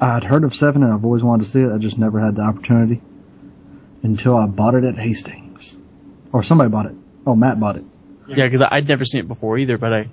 I'd 0.00 0.24
heard 0.24 0.44
of 0.44 0.54
Seven 0.56 0.82
and 0.82 0.92
I've 0.92 1.04
always 1.04 1.22
wanted 1.22 1.44
to 1.44 1.50
see 1.50 1.60
it. 1.60 1.70
I 1.72 1.78
just 1.78 1.96
never 1.98 2.18
had 2.18 2.34
the 2.34 2.42
opportunity 2.42 3.00
until 4.02 4.36
I 4.36 4.46
bought 4.46 4.74
it 4.74 4.84
at 4.84 4.96
Hastings. 4.96 5.76
Or 6.32 6.42
somebody 6.42 6.70
bought 6.70 6.86
it. 6.86 6.94
Oh, 7.26 7.36
Matt 7.36 7.60
bought 7.60 7.76
it. 7.76 7.84
Yeah, 8.26 8.46
because 8.46 8.62
I'd 8.62 8.88
never 8.88 9.04
seen 9.04 9.20
it 9.20 9.28
before 9.28 9.58
either, 9.58 9.78
but 9.78 9.92
I, 9.92 10.08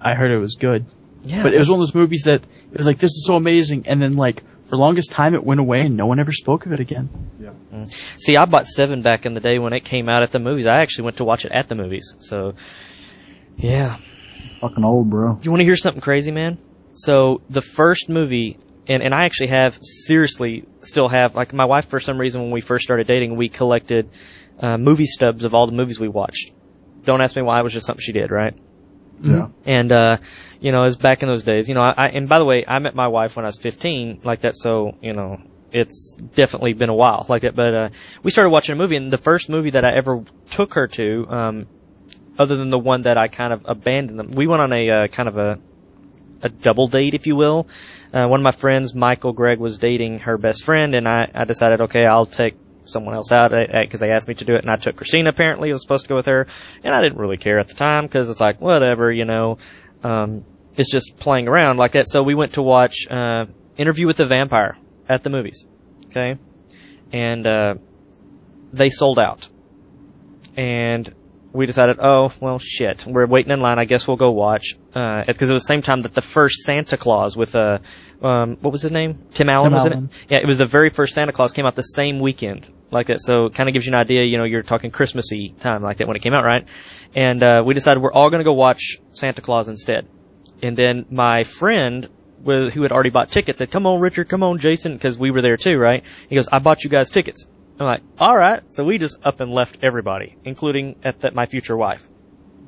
I 0.00 0.14
heard 0.14 0.30
it 0.30 0.38
was 0.38 0.56
good. 0.56 0.84
Yeah, 1.22 1.42
But 1.42 1.54
it 1.54 1.58
was 1.58 1.70
one 1.70 1.80
of 1.80 1.86
those 1.86 1.94
movies 1.94 2.24
that 2.24 2.44
it 2.70 2.76
was 2.76 2.86
like, 2.86 2.98
this 2.98 3.12
is 3.12 3.24
so 3.26 3.36
amazing, 3.36 3.86
and 3.86 4.02
then 4.02 4.12
like 4.12 4.42
for 4.68 4.76
the 4.76 4.82
longest 4.82 5.12
time 5.12 5.34
it 5.34 5.42
went 5.42 5.60
away 5.60 5.80
and 5.80 5.96
no 5.96 6.06
one 6.06 6.20
ever 6.20 6.30
spoke 6.30 6.66
of 6.66 6.72
it 6.72 6.80
again. 6.80 7.08
Yeah. 7.40 7.86
See, 8.18 8.36
I 8.36 8.44
bought 8.44 8.66
Seven 8.66 9.00
back 9.00 9.24
in 9.24 9.32
the 9.32 9.40
day 9.40 9.58
when 9.58 9.72
it 9.72 9.82
came 9.82 10.10
out 10.10 10.22
at 10.22 10.30
the 10.30 10.38
movies. 10.38 10.66
I 10.66 10.82
actually 10.82 11.04
went 11.04 11.16
to 11.18 11.24
watch 11.24 11.46
it 11.46 11.52
at 11.52 11.68
the 11.68 11.74
movies. 11.74 12.14
So, 12.18 12.54
yeah. 13.56 13.96
Fucking 14.60 14.84
old, 14.84 15.08
bro. 15.08 15.38
You 15.40 15.50
want 15.50 15.60
to 15.60 15.64
hear 15.64 15.76
something 15.76 16.02
crazy, 16.02 16.32
man? 16.32 16.58
So 16.92 17.40
the 17.48 17.62
first 17.62 18.10
movie, 18.10 18.58
and 18.86 19.02
and 19.02 19.14
I 19.14 19.24
actually 19.24 19.48
have 19.48 19.78
seriously 19.82 20.66
still 20.80 21.08
have 21.08 21.34
like 21.34 21.54
my 21.54 21.64
wife 21.64 21.88
for 21.88 22.00
some 22.00 22.18
reason 22.18 22.42
when 22.42 22.50
we 22.50 22.60
first 22.60 22.84
started 22.84 23.06
dating 23.06 23.36
we 23.36 23.48
collected 23.48 24.10
uh, 24.58 24.76
movie 24.76 25.06
stubs 25.06 25.44
of 25.44 25.54
all 25.54 25.66
the 25.66 25.72
movies 25.72 25.98
we 25.98 26.08
watched. 26.08 26.52
Don't 27.04 27.22
ask 27.22 27.36
me 27.36 27.42
why. 27.42 27.60
It 27.60 27.62
was 27.62 27.72
just 27.72 27.86
something 27.86 28.02
she 28.02 28.12
did, 28.12 28.30
right? 28.30 28.54
Yeah. 29.22 29.48
And, 29.64 29.90
uh, 29.92 30.18
you 30.60 30.72
know, 30.72 30.82
it 30.82 30.86
was 30.86 30.96
back 30.96 31.22
in 31.22 31.28
those 31.28 31.42
days, 31.42 31.68
you 31.68 31.74
know, 31.74 31.82
I, 31.82 32.08
and 32.08 32.28
by 32.28 32.38
the 32.38 32.44
way, 32.44 32.64
I 32.66 32.78
met 32.78 32.94
my 32.94 33.08
wife 33.08 33.36
when 33.36 33.44
I 33.44 33.48
was 33.48 33.58
15, 33.58 34.20
like 34.24 34.40
that, 34.40 34.56
so, 34.56 34.96
you 35.02 35.12
know, 35.12 35.40
it's 35.72 36.14
definitely 36.14 36.72
been 36.72 36.88
a 36.88 36.94
while, 36.94 37.26
like 37.28 37.42
that, 37.42 37.54
but, 37.54 37.74
uh, 37.74 37.88
we 38.22 38.30
started 38.30 38.50
watching 38.50 38.74
a 38.74 38.78
movie, 38.78 38.96
and 38.96 39.12
the 39.12 39.18
first 39.18 39.48
movie 39.48 39.70
that 39.70 39.84
I 39.84 39.92
ever 39.92 40.24
took 40.50 40.74
her 40.74 40.86
to, 40.88 41.26
um, 41.28 41.66
other 42.38 42.56
than 42.56 42.70
the 42.70 42.78
one 42.78 43.02
that 43.02 43.18
I 43.18 43.28
kind 43.28 43.52
of 43.52 43.62
abandoned 43.64 44.18
them, 44.18 44.30
we 44.30 44.46
went 44.46 44.62
on 44.62 44.72
a, 44.72 44.90
uh, 44.90 45.06
kind 45.08 45.28
of 45.28 45.36
a, 45.36 45.58
a 46.42 46.48
double 46.48 46.86
date, 46.86 47.14
if 47.14 47.26
you 47.26 47.34
will. 47.34 47.66
Uh, 48.12 48.26
one 48.28 48.40
of 48.40 48.44
my 48.44 48.52
friends, 48.52 48.94
Michael 48.94 49.32
Gregg, 49.32 49.58
was 49.58 49.78
dating 49.78 50.20
her 50.20 50.38
best 50.38 50.64
friend, 50.64 50.94
and 50.94 51.08
I, 51.08 51.28
I 51.34 51.44
decided, 51.44 51.80
okay, 51.82 52.06
I'll 52.06 52.26
take 52.26 52.54
someone 52.88 53.14
else 53.14 53.32
out 53.32 53.50
because 53.50 54.00
they 54.00 54.10
asked 54.10 54.28
me 54.28 54.34
to 54.34 54.44
do 54.44 54.54
it, 54.54 54.62
and 54.62 54.70
I 54.70 54.76
took 54.76 54.96
Christina. 54.96 55.30
Apparently, 55.30 55.70
I 55.70 55.72
was 55.72 55.82
supposed 55.82 56.04
to 56.04 56.08
go 56.08 56.16
with 56.16 56.26
her, 56.26 56.46
and 56.82 56.94
I 56.94 57.02
didn't 57.02 57.18
really 57.18 57.36
care 57.36 57.58
at 57.58 57.68
the 57.68 57.74
time 57.74 58.04
because 58.04 58.28
it's 58.28 58.40
like 58.40 58.60
whatever, 58.60 59.10
you 59.10 59.24
know. 59.24 59.58
Um, 60.02 60.44
it's 60.76 60.90
just 60.90 61.16
playing 61.18 61.48
around 61.48 61.76
like 61.76 61.92
that. 61.92 62.08
So 62.08 62.22
we 62.22 62.34
went 62.34 62.54
to 62.54 62.62
watch 62.62 63.06
uh, 63.10 63.46
Interview 63.76 64.06
with 64.06 64.16
the 64.16 64.26
Vampire 64.26 64.76
at 65.08 65.22
the 65.22 65.30
movies, 65.30 65.66
okay, 66.06 66.38
and 67.12 67.46
uh, 67.46 67.74
they 68.72 68.90
sold 68.90 69.18
out, 69.18 69.48
and 70.56 71.12
we 71.52 71.66
decided, 71.66 71.96
oh 72.00 72.30
well, 72.40 72.58
shit, 72.58 73.06
we're 73.06 73.26
waiting 73.26 73.52
in 73.52 73.60
line. 73.60 73.78
I 73.78 73.84
guess 73.84 74.06
we'll 74.06 74.16
go 74.18 74.30
watch 74.30 74.76
Uh, 74.94 75.24
because 75.24 75.48
uh, 75.48 75.52
it 75.52 75.54
was 75.54 75.62
the 75.62 75.68
same 75.68 75.82
time 75.82 76.02
that 76.02 76.14
the 76.14 76.22
first 76.22 76.64
Santa 76.64 76.96
Claus 76.96 77.36
with 77.36 77.54
uh, 77.54 77.78
um, 78.22 78.56
what 78.60 78.72
was 78.72 78.82
his 78.82 78.92
name? 78.92 79.18
Tim 79.32 79.48
Allen 79.48 79.70
Tim 79.70 79.72
was 79.72 79.86
in 79.86 79.92
Allen. 79.92 80.04
it. 80.06 80.26
Yeah, 80.30 80.38
it 80.38 80.46
was 80.46 80.58
the 80.58 80.66
very 80.66 80.90
first 80.90 81.14
Santa 81.14 81.32
Claus 81.32 81.52
came 81.52 81.66
out 81.66 81.74
the 81.74 81.82
same 81.82 82.20
weekend 82.20 82.68
like 82.90 83.06
that. 83.06 83.20
So 83.20 83.46
it 83.46 83.54
kind 83.54 83.68
of 83.68 83.72
gives 83.72 83.86
you 83.86 83.92
an 83.92 83.98
idea. 83.98 84.22
You 84.24 84.38
know, 84.38 84.44
you're 84.44 84.62
talking 84.62 84.90
Christmassy 84.90 85.54
time 85.58 85.82
like 85.82 85.98
that 85.98 86.06
when 86.06 86.16
it 86.16 86.22
came 86.22 86.34
out, 86.34 86.44
right? 86.44 86.66
And 87.14 87.42
uh, 87.42 87.62
we 87.64 87.74
decided 87.74 88.02
we're 88.02 88.12
all 88.12 88.30
going 88.30 88.40
to 88.40 88.44
go 88.44 88.54
watch 88.54 88.98
Santa 89.12 89.40
Claus 89.40 89.68
instead. 89.68 90.06
And 90.62 90.76
then 90.76 91.06
my 91.10 91.44
friend 91.44 92.08
with, 92.42 92.74
who 92.74 92.82
had 92.82 92.92
already 92.92 93.10
bought 93.10 93.30
tickets 93.30 93.58
said, 93.58 93.70
"Come 93.70 93.86
on, 93.86 94.00
Richard, 94.00 94.28
come 94.28 94.42
on, 94.42 94.58
Jason," 94.58 94.92
because 94.92 95.18
we 95.18 95.30
were 95.30 95.42
there 95.42 95.56
too, 95.56 95.78
right? 95.78 96.04
He 96.28 96.34
goes, 96.34 96.48
"I 96.50 96.58
bought 96.58 96.84
you 96.84 96.90
guys 96.90 97.10
tickets." 97.10 97.46
I'm 97.78 97.86
like, 97.86 98.02
"All 98.18 98.36
right." 98.36 98.62
So 98.74 98.84
we 98.84 98.98
just 98.98 99.24
up 99.24 99.40
and 99.40 99.50
left 99.50 99.78
everybody, 99.82 100.36
including 100.44 100.96
at 101.04 101.20
that 101.20 101.34
my 101.34 101.46
future 101.46 101.76
wife. 101.76 102.08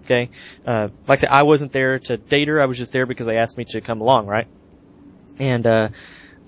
Okay, 0.05 0.31
uh, 0.67 0.89
like 1.07 1.19
I 1.19 1.21
said, 1.21 1.31
I 1.31 1.43
wasn't 1.43 1.73
there 1.73 1.99
to 1.99 2.17
date 2.17 2.49
her. 2.49 2.61
I 2.61 2.67
was 2.67 2.79
just 2.79 2.93
there 2.93 3.07
because 3.07 3.27
they 3.27 3.37
asked 3.37 3.59
me 3.59 3.65
to 3.67 3.81
come 3.81 4.01
along, 4.01 4.27
right? 4.27 4.47
And 5.39 5.67
uh, 5.67 5.89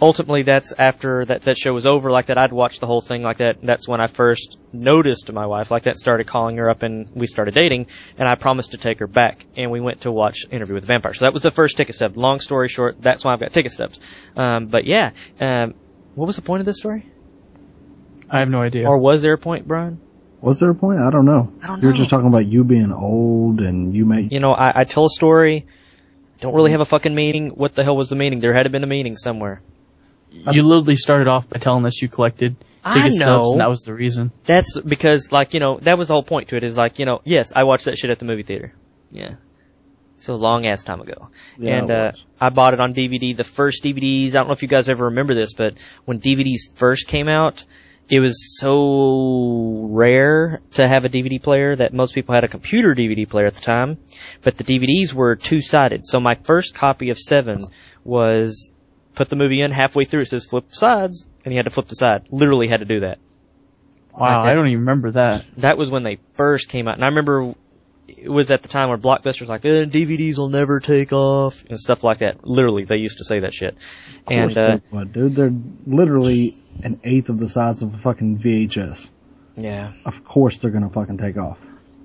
ultimately, 0.00 0.42
that's 0.42 0.72
after 0.72 1.24
that 1.24 1.42
that 1.42 1.56
show 1.56 1.72
was 1.72 1.86
over. 1.86 2.10
Like 2.10 2.26
that, 2.26 2.38
I'd 2.38 2.52
watched 2.52 2.80
the 2.80 2.86
whole 2.86 3.00
thing. 3.00 3.22
Like 3.22 3.38
that, 3.38 3.62
that's 3.62 3.88
when 3.88 4.00
I 4.00 4.06
first 4.06 4.58
noticed 4.72 5.32
my 5.32 5.46
wife. 5.46 5.70
Like 5.70 5.84
that, 5.84 5.98
started 5.98 6.26
calling 6.26 6.56
her 6.56 6.68
up, 6.68 6.82
and 6.82 7.08
we 7.14 7.26
started 7.26 7.54
dating. 7.54 7.86
And 8.18 8.28
I 8.28 8.34
promised 8.34 8.72
to 8.72 8.78
take 8.78 8.98
her 9.00 9.06
back, 9.06 9.44
and 9.56 9.70
we 9.70 9.80
went 9.80 10.02
to 10.02 10.12
watch 10.12 10.46
Interview 10.50 10.74
with 10.74 10.84
the 10.84 10.88
Vampire. 10.88 11.14
So 11.14 11.24
that 11.24 11.32
was 11.32 11.42
the 11.42 11.50
first 11.50 11.76
ticket 11.76 11.94
stub. 11.94 12.16
Long 12.16 12.40
story 12.40 12.68
short, 12.68 13.00
that's 13.00 13.24
why 13.24 13.32
I've 13.32 13.40
got 13.40 13.52
ticket 13.52 13.72
stubs. 13.72 14.00
Um, 14.36 14.66
but 14.66 14.86
yeah, 14.86 15.12
um, 15.40 15.74
what 16.14 16.26
was 16.26 16.36
the 16.36 16.42
point 16.42 16.60
of 16.60 16.66
this 16.66 16.78
story? 16.78 17.06
I 18.32 18.38
have 18.38 18.48
no 18.48 18.62
idea. 18.62 18.88
Or 18.88 18.98
was 18.98 19.20
there 19.20 19.34
a 19.34 19.38
point, 19.38 19.68
Brian? 19.68 20.00
Was 20.40 20.58
there 20.58 20.70
a 20.70 20.74
point? 20.74 20.98
I 20.98 21.10
don't 21.10 21.26
know. 21.26 21.52
I 21.62 21.66
don't 21.66 21.76
know. 21.76 21.82
You 21.82 21.88
were 21.88 21.96
just 21.96 22.10
talking 22.10 22.26
about 22.26 22.46
you 22.46 22.64
being 22.64 22.90
old 22.90 23.60
and 23.60 23.94
you 23.94 24.06
may. 24.06 24.22
You 24.22 24.40
know, 24.40 24.54
I, 24.54 24.80
I 24.80 24.84
tell 24.84 25.04
a 25.04 25.10
story. 25.10 25.66
Don't 26.40 26.54
really 26.54 26.72
have 26.72 26.80
a 26.80 26.86
fucking 26.86 27.14
meaning. 27.14 27.50
What 27.50 27.74
the 27.74 27.84
hell 27.84 27.96
was 27.96 28.08
the 28.08 28.16
meaning? 28.16 28.40
There 28.40 28.54
had 28.54 28.64
to 28.64 28.70
been 28.70 28.82
a 28.82 28.88
meaning 28.88 29.16
somewhere. 29.16 29.60
you 30.32 30.62
literally 30.64 30.96
started 30.96 31.28
off 31.28 31.48
by 31.48 31.58
telling 31.58 31.84
us 31.84 32.02
you 32.02 32.08
collected 32.08 32.56
I 32.84 32.94
ticket 32.94 33.12
stubs, 33.12 33.52
and 33.52 33.60
that 33.60 33.68
was 33.68 33.82
the 33.82 33.94
reason. 33.94 34.32
That's 34.44 34.80
because, 34.80 35.30
like, 35.30 35.54
you 35.54 35.60
know, 35.60 35.78
that 35.80 35.98
was 35.98 36.08
the 36.08 36.14
whole 36.14 36.24
point 36.24 36.48
to 36.48 36.56
it. 36.56 36.64
Is 36.64 36.76
like, 36.76 36.98
you 36.98 37.04
know, 37.06 37.20
yes, 37.24 37.52
I 37.54 37.62
watched 37.64 37.84
that 37.84 37.96
shit 37.96 38.10
at 38.10 38.18
the 38.18 38.24
movie 38.24 38.42
theater. 38.42 38.72
Yeah. 39.12 39.34
So 40.18 40.36
long 40.36 40.66
ass 40.66 40.82
time 40.82 41.00
ago. 41.00 41.30
Yeah, 41.58 41.78
and 41.78 41.90
it 41.90 41.96
uh. 41.96 42.12
I 42.40 42.48
bought 42.48 42.74
it 42.74 42.80
on 42.80 42.94
DVD. 42.94 43.36
The 43.36 43.44
first 43.44 43.84
DVDs. 43.84 44.30
I 44.30 44.38
don't 44.38 44.48
know 44.48 44.52
if 44.54 44.62
you 44.62 44.68
guys 44.68 44.88
ever 44.88 45.06
remember 45.06 45.34
this, 45.34 45.52
but 45.52 45.78
when 46.04 46.20
DVDs 46.20 46.74
first 46.74 47.06
came 47.06 47.28
out, 47.28 47.64
it 48.12 48.20
was 48.20 48.58
so 48.60 49.86
rare 49.88 50.60
to 50.72 50.86
have 50.86 51.06
a 51.06 51.08
DVD 51.08 51.42
player 51.42 51.74
that 51.74 51.94
most 51.94 52.14
people 52.14 52.34
had 52.34 52.44
a 52.44 52.48
computer 52.48 52.94
DVD 52.94 53.26
player 53.26 53.46
at 53.46 53.54
the 53.54 53.62
time. 53.62 53.96
But 54.42 54.58
the 54.58 54.64
DVDs 54.64 55.14
were 55.14 55.34
two 55.34 55.62
sided. 55.62 56.04
So 56.04 56.20
my 56.20 56.34
first 56.34 56.74
copy 56.74 57.08
of 57.08 57.18
Seven 57.18 57.62
was 58.04 58.70
put 59.14 59.30
the 59.30 59.36
movie 59.36 59.62
in 59.62 59.70
halfway 59.70 60.04
through. 60.04 60.20
It 60.20 60.28
says 60.28 60.44
flip 60.44 60.74
sides, 60.74 61.26
and 61.42 61.54
you 61.54 61.58
had 61.58 61.64
to 61.64 61.70
flip 61.70 61.88
the 61.88 61.94
side. 61.94 62.26
Literally 62.30 62.68
had 62.68 62.80
to 62.80 62.84
do 62.84 63.00
that. 63.00 63.18
Wow, 64.12 64.42
Okay. 64.42 64.50
I 64.50 64.54
don't 64.56 64.66
even 64.66 64.80
remember 64.80 65.12
that. 65.12 65.46
That 65.56 65.78
was 65.78 65.90
when 65.90 66.02
they 66.02 66.18
first 66.34 66.68
came 66.68 66.88
out, 66.88 66.96
and 66.96 67.04
I 67.04 67.08
remember 67.08 67.54
it 68.22 68.28
was 68.30 68.50
at 68.50 68.62
the 68.62 68.68
time 68.68 68.88
where 68.88 68.98
Blockbuster's 68.98 69.40
was 69.40 69.48
like, 69.48 69.64
eh, 69.64 69.84
"DVDs 69.84 70.38
will 70.38 70.48
never 70.48 70.80
take 70.80 71.12
off" 71.12 71.64
and 71.68 71.78
stuff 71.78 72.04
like 72.04 72.18
that. 72.18 72.46
Literally, 72.46 72.84
they 72.84 72.98
used 72.98 73.18
to 73.18 73.24
say 73.24 73.40
that 73.40 73.52
shit. 73.52 73.74
Of 73.74 74.24
course 74.26 74.56
And 74.56 74.58
uh, 74.58 74.76
they 74.90 74.96
would, 74.96 75.12
dude, 75.12 75.32
they're 75.34 75.52
literally 75.86 76.56
an 76.84 77.00
eighth 77.04 77.28
of 77.28 77.38
the 77.38 77.48
size 77.48 77.82
of 77.82 77.94
a 77.94 77.98
fucking 77.98 78.38
VHS. 78.38 79.10
yeah, 79.56 79.92
Of 80.06 80.24
course 80.24 80.58
they're 80.58 80.70
gonna 80.70 80.88
fucking 80.90 81.18
take 81.18 81.36
off. 81.36 81.58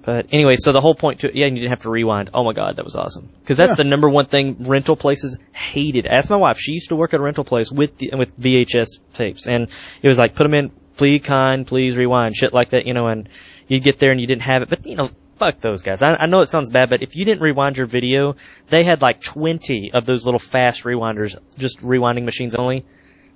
but 0.04 0.28
anyway, 0.32 0.56
so 0.58 0.72
the 0.72 0.82
whole 0.82 0.96
point 0.96 1.20
to 1.22 1.28
it, 1.30 1.36
yeah, 1.36 1.46
and 1.48 1.56
you 1.56 1.62
didn't 1.62 1.72
have 1.72 1.84
to 1.84 1.90
rewind. 1.90 2.30
Oh 2.34 2.44
my 2.44 2.54
god, 2.54 2.76
that 2.78 2.86
was 2.86 2.96
awesome. 2.96 3.30
Because 3.42 3.58
that's 3.58 3.72
Yeah. 3.72 3.76
the 3.76 3.84
number 3.86 4.10
one 4.10 4.26
thing 4.26 4.58
rental 4.60 4.96
places 4.96 5.38
hated. 5.54 6.06
Ask 6.08 6.30
my 6.30 6.36
wife; 6.38 6.58
she 6.60 6.72
used 6.74 6.90
to 6.90 6.96
work 6.96 7.14
at 7.14 7.20
a 7.20 7.24
rental 7.24 7.44
place 7.44 7.72
with 7.72 7.98
the, 7.98 8.12
with 8.18 8.38
VHS 8.40 9.00
tapes, 9.14 9.48
and 9.48 9.68
it 10.02 10.08
was 10.08 10.18
like 10.20 10.34
put 10.36 10.44
them 10.44 10.54
in, 10.54 10.72
please 10.98 11.22
kind, 11.22 11.66
please 11.68 11.96
rewind, 11.96 12.36
shit 12.36 12.54
like 12.54 12.70
that, 12.70 12.88
you 12.88 12.94
know. 12.94 13.08
And 13.08 13.30
you 13.68 13.80
get 13.80 14.00
there 14.00 14.12
and 14.12 14.20
you 14.22 14.28
didn't 14.28 14.44
have 14.44 14.62
it, 14.64 14.70
but 14.70 14.86
you 14.86 14.96
know. 14.96 15.10
Fuck 15.38 15.60
those 15.60 15.84
guys. 15.84 16.02
I, 16.02 16.16
I 16.16 16.26
know 16.26 16.42
it 16.42 16.48
sounds 16.48 16.70
bad, 16.70 16.90
but 16.90 17.04
if 17.04 17.16
you 17.16 17.26
didn't 17.26 17.42
rewind 17.42 17.78
your 17.78 17.86
video, 17.86 18.36
they 18.70 18.84
had 18.84 19.02
like 19.02 19.22
20 19.22 19.92
of 19.94 20.06
those 20.06 20.26
little 20.26 20.40
fast 20.40 20.84
rewinders, 20.84 21.38
just 21.58 21.80
rewinding 21.82 22.26
machines 22.26 22.56
only. 22.56 22.86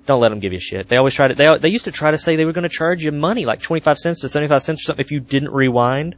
Don't 0.08 0.20
let 0.20 0.30
them 0.30 0.39
give 0.39 0.52
you 0.52 0.60
shit. 0.60 0.88
They 0.88 0.97
always 0.97 1.14
try 1.14 1.28
to, 1.28 1.36
they, 1.36 1.58
they 1.60 1.70
used 1.70 1.86
to 1.86 1.91
try 1.91 2.10
to 2.10 2.18
say 2.18 2.36
they 2.36 2.45
were 2.45 2.54
going 2.54 2.64
to 2.64 2.70
charge 2.70 3.04
you 3.04 3.12
money, 3.12 3.45
like 3.45 3.62
25 3.62 3.97
cents 3.99 4.22
to 4.22 4.30
75 4.30 4.64
cents 4.64 4.82
or 4.82 4.84
something 4.86 5.06
if 5.06 5.12
you 5.12 5.20
didn't 5.20 5.52
rewind. 5.52 6.16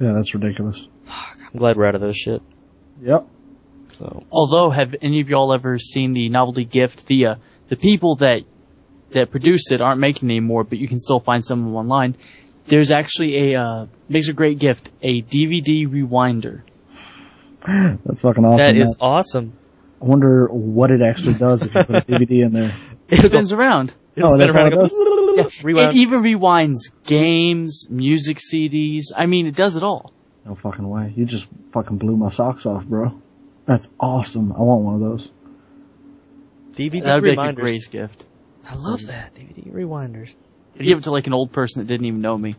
Yeah, 0.00 0.12
that's 0.12 0.34
ridiculous. 0.34 0.88
Fuck, 1.04 1.38
I'm 1.52 1.58
glad 1.58 1.76
we're 1.76 1.86
out 1.86 1.94
of 1.94 2.00
those 2.00 2.16
shit. 2.16 2.40
Yep. 3.02 3.26
So, 3.92 4.24
Although, 4.30 4.70
have 4.70 4.94
any 5.02 5.20
of 5.20 5.28
y'all 5.28 5.52
ever 5.52 5.78
seen 5.78 6.14
the 6.14 6.30
novelty 6.30 6.64
gift? 6.64 7.06
The 7.06 7.26
uh, 7.26 7.34
the 7.68 7.76
people 7.76 8.16
that 8.16 8.42
that 9.10 9.30
produce 9.30 9.70
it 9.70 9.80
aren't 9.80 10.00
making 10.00 10.30
it 10.30 10.32
anymore, 10.32 10.64
but 10.64 10.78
you 10.78 10.88
can 10.88 10.98
still 10.98 11.20
find 11.20 11.44
some 11.44 11.60
of 11.60 11.66
them 11.66 11.76
online. 11.76 12.16
There's 12.66 12.90
actually 12.90 13.52
a 13.52 13.60
uh, 13.62 13.86
makes 14.08 14.28
a 14.28 14.32
great 14.32 14.58
gift, 14.58 14.90
a 15.02 15.22
DVD 15.22 15.86
rewinder. 15.86 16.62
That's 17.66 18.20
fucking 18.20 18.44
awesome. 18.44 18.56
that 18.58 18.74
man. 18.74 18.82
is 18.82 18.96
awesome. 19.00 19.52
I 20.00 20.04
wonder 20.04 20.46
what 20.48 20.90
it 20.90 21.00
actually 21.00 21.34
does 21.34 21.62
if 21.62 21.74
you 21.74 21.84
put 21.84 21.96
a 21.96 22.00
DVD 22.12 22.44
in 22.46 22.52
there. 22.52 22.72
It 23.08 23.22
spins 23.22 23.52
around. 23.52 23.94
It'll 24.16 24.30
Oh, 24.30 24.34
spin 24.34 24.46
that's 24.48 24.54
around 24.56 24.72
how 24.72 24.78
it 24.84 24.88
go, 24.88 24.88
does? 24.88 24.98
Yeah. 25.64 25.88
It 25.88 25.94
even 25.96 26.22
rewinds 26.22 26.92
games, 27.04 27.86
music 27.88 28.36
CDs. 28.38 29.04
I 29.16 29.24
mean, 29.26 29.46
it 29.46 29.56
does 29.56 29.76
it 29.76 29.82
all. 29.82 30.12
No 30.44 30.54
fucking 30.56 30.86
way. 30.86 31.12
You 31.16 31.24
just 31.24 31.46
fucking 31.72 31.96
blew 31.98 32.16
my 32.18 32.28
socks 32.28 32.66
off, 32.66 32.84
bro. 32.84 33.18
That's 33.64 33.88
awesome. 33.98 34.52
I 34.52 34.60
want 34.60 34.82
one 34.82 34.94
of 34.96 35.00
those. 35.00 35.30
DVD 36.72 37.02
That 37.04 37.14
would 37.14 37.24
be 37.24 37.34
like 37.34 37.56
a 37.56 37.60
great 37.60 37.88
gift. 37.90 38.26
I 38.68 38.74
love 38.74 39.06
that. 39.06 39.34
DVD 39.34 39.72
rewinders. 39.72 40.34
I'd 40.78 40.84
give 40.84 40.98
it 40.98 41.04
to 41.04 41.10
like 41.10 41.26
an 41.26 41.32
old 41.32 41.52
person 41.52 41.80
that 41.80 41.86
didn't 41.86 42.06
even 42.06 42.20
know 42.20 42.36
me. 42.36 42.56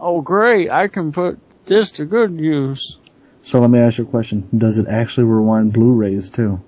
Oh, 0.00 0.20
great! 0.20 0.70
I 0.70 0.88
can 0.88 1.12
put 1.12 1.38
this 1.66 1.92
to 1.92 2.04
good 2.04 2.38
use. 2.38 2.98
So 3.42 3.60
let 3.60 3.70
me 3.70 3.78
ask 3.78 3.98
you 3.98 4.04
a 4.04 4.06
question. 4.06 4.48
Does 4.56 4.78
it 4.78 4.88
actually 4.88 5.24
rewind 5.24 5.72
Blu-rays 5.72 6.30
too? 6.30 6.60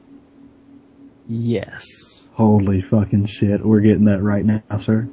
Yes. 1.28 2.24
Holy 2.33 2.81
fucking 2.81 3.26
shit. 3.26 3.64
We're 3.64 3.81
getting 3.81 4.07
that 4.07 4.22
right 4.22 4.45
now, 4.45 4.62
sir. 4.78 5.09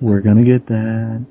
We're 0.00 0.20
gonna 0.20 0.44
get 0.44 0.66
that. 0.66 1.24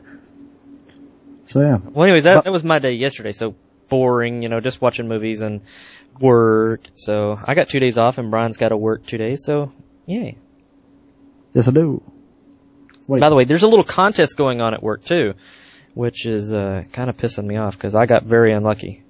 So 1.48 1.62
yeah. 1.62 1.78
Well, 1.78 2.06
anyways, 2.06 2.24
that, 2.26 2.44
that 2.44 2.52
was 2.52 2.64
my 2.64 2.80
day 2.80 2.94
yesterday. 2.94 3.32
So 3.32 3.56
boring, 3.88 4.42
you 4.42 4.50
know, 4.50 4.60
just 4.60 4.82
watching 4.82 5.08
movies 5.08 5.42
and 5.42 5.62
work. 6.20 6.82
So 6.94 7.38
I 7.44 7.54
got 7.54 7.70
two 7.70 7.80
days 7.80 7.98
off, 7.98 8.18
and 8.18 8.32
Brian's 8.32 8.58
got 8.58 8.70
to 8.70 8.78
work 8.78 9.06
two 9.06 9.18
days. 9.18 9.44
So 9.46 9.72
yay. 10.06 10.38
Yes 11.54 11.68
I 11.68 11.72
do. 11.72 12.02
Wait. 13.10 13.22
By 13.22 13.30
the 13.30 13.36
way, 13.36 13.44
there's 13.44 13.64
a 13.64 13.68
little 13.68 13.84
contest 13.84 14.38
going 14.38 14.62
on 14.62 14.74
at 14.76 14.84
work 14.84 15.04
too, 15.04 15.34
which 15.96 16.26
is 16.28 16.54
uh, 16.54 16.84
kind 16.94 17.10
of 17.10 17.18
pissing 17.18 17.46
me 17.46 17.58
off 17.58 17.74
because 17.76 17.96
I 17.96 18.06
got 18.06 18.24
very 18.24 18.54
unlucky. 18.54 19.04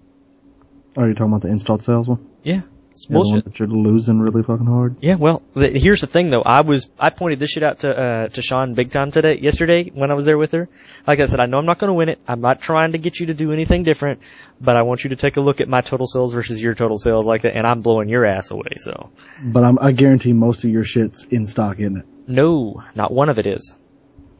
Are 0.97 1.07
you 1.07 1.13
talking 1.13 1.27
about 1.33 1.41
the 1.41 1.49
installed 1.49 1.83
sales 1.83 2.07
one? 2.07 2.25
Yeah, 2.43 2.61
it's 2.91 3.07
Yeah, 3.09 3.13
bullshit. 3.13 3.43
that 3.45 3.59
you're 3.59 3.67
losing 3.67 4.19
really 4.19 4.41
fucking 4.43 4.65
hard? 4.65 4.95
Yeah, 5.01 5.15
well, 5.15 5.41
th- 5.53 5.81
here's 5.81 5.99
the 6.01 6.07
thing 6.07 6.29
though. 6.29 6.41
I 6.41 6.61
was 6.61 6.89
I 6.97 7.09
pointed 7.09 7.39
this 7.39 7.49
shit 7.51 7.63
out 7.63 7.79
to 7.79 7.89
uh, 7.97 8.27
to 8.29 8.41
Sean 8.41 8.73
big 8.73 8.91
time 8.91 9.11
today, 9.11 9.37
yesterday 9.39 9.91
when 9.93 10.11
I 10.11 10.13
was 10.13 10.25
there 10.25 10.37
with 10.37 10.53
her. 10.53 10.69
Like 11.05 11.19
I 11.19 11.25
said, 11.25 11.41
I 11.41 11.45
know 11.45 11.57
I'm 11.59 11.65
not 11.65 11.77
going 11.79 11.89
to 11.89 11.93
win 11.93 12.07
it. 12.09 12.19
I'm 12.27 12.41
not 12.41 12.61
trying 12.61 12.93
to 12.93 12.97
get 12.97 13.19
you 13.19 13.27
to 13.27 13.33
do 13.33 13.51
anything 13.51 13.83
different, 13.83 14.21
but 14.61 14.75
I 14.77 14.81
want 14.83 15.03
you 15.03 15.09
to 15.11 15.15
take 15.17 15.35
a 15.37 15.41
look 15.41 15.59
at 15.61 15.67
my 15.67 15.81
total 15.81 16.07
sales 16.07 16.33
versus 16.33 16.61
your 16.61 16.73
total 16.73 16.97
sales 16.97 17.25
like 17.27 17.41
that, 17.43 17.55
and 17.57 17.67
I'm 17.67 17.81
blowing 17.81 18.07
your 18.09 18.25
ass 18.25 18.49
away. 18.51 18.71
So 18.77 19.11
But 19.43 19.63
I'm, 19.65 19.77
I 19.79 19.91
guarantee 19.91 20.31
most 20.33 20.63
of 20.63 20.69
your 20.69 20.83
shit's 20.85 21.25
in 21.25 21.45
stock, 21.47 21.79
isn't 21.79 21.97
it? 21.97 22.05
no, 22.27 22.81
not 22.95 23.11
one 23.11 23.27
of 23.29 23.39
it 23.39 23.45
is. 23.45 23.75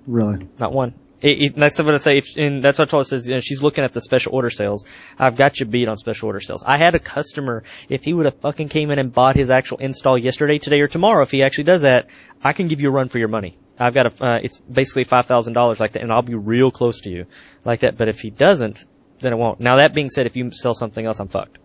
Really? 0.09 0.47
Not 0.57 0.73
one. 0.73 0.95
It, 1.21 1.41
it, 1.41 1.55
that's 1.55 1.77
what 1.77 1.93
I 1.93 1.97
say. 1.97 2.17
If, 2.17 2.37
and 2.37 2.63
that's 2.63 2.79
what 2.79 2.87
I 2.87 2.91
told 2.91 3.01
her. 3.01 3.05
Says 3.05 3.27
you 3.27 3.35
know, 3.35 3.41
she's 3.41 3.61
looking 3.61 3.83
at 3.83 3.93
the 3.93 4.01
special 4.01 4.33
order 4.33 4.49
sales. 4.49 4.85
I've 5.17 5.35
got 5.35 5.59
you 5.59 5.65
beat 5.65 5.87
on 5.87 5.97
special 5.97 6.27
order 6.27 6.39
sales. 6.39 6.63
I 6.65 6.77
had 6.77 6.95
a 6.95 6.99
customer. 6.99 7.63
If 7.89 8.05
he 8.05 8.13
would 8.13 8.25
have 8.25 8.39
fucking 8.39 8.69
came 8.69 8.89
in 8.89 8.99
and 8.99 9.13
bought 9.13 9.35
his 9.35 9.49
actual 9.49 9.79
install 9.79 10.17
yesterday, 10.17 10.59
today, 10.59 10.79
or 10.79 10.87
tomorrow, 10.87 11.21
if 11.21 11.31
he 11.31 11.43
actually 11.43 11.65
does 11.65 11.81
that, 11.81 12.07
I 12.41 12.53
can 12.53 12.67
give 12.67 12.79
you 12.81 12.87
a 12.87 12.91
run 12.91 13.09
for 13.09 13.19
your 13.19 13.27
money. 13.27 13.57
I've 13.77 13.93
got 13.93 14.07
a. 14.07 14.25
Uh, 14.25 14.39
it's 14.41 14.57
basically 14.57 15.03
five 15.03 15.25
thousand 15.25 15.53
dollars 15.53 15.79
like 15.79 15.91
that, 15.93 16.01
and 16.01 16.11
I'll 16.11 16.21
be 16.21 16.35
real 16.35 16.71
close 16.71 17.01
to 17.01 17.09
you 17.09 17.25
like 17.65 17.81
that. 17.81 17.97
But 17.97 18.07
if 18.07 18.21
he 18.21 18.29
doesn't, 18.29 18.85
then 19.19 19.33
it 19.33 19.37
won't. 19.37 19.59
Now 19.59 19.75
that 19.77 19.93
being 19.93 20.09
said, 20.09 20.25
if 20.25 20.37
you 20.37 20.51
sell 20.51 20.73
something 20.73 21.05
else, 21.05 21.19
I'm 21.19 21.27
fucked. 21.27 21.57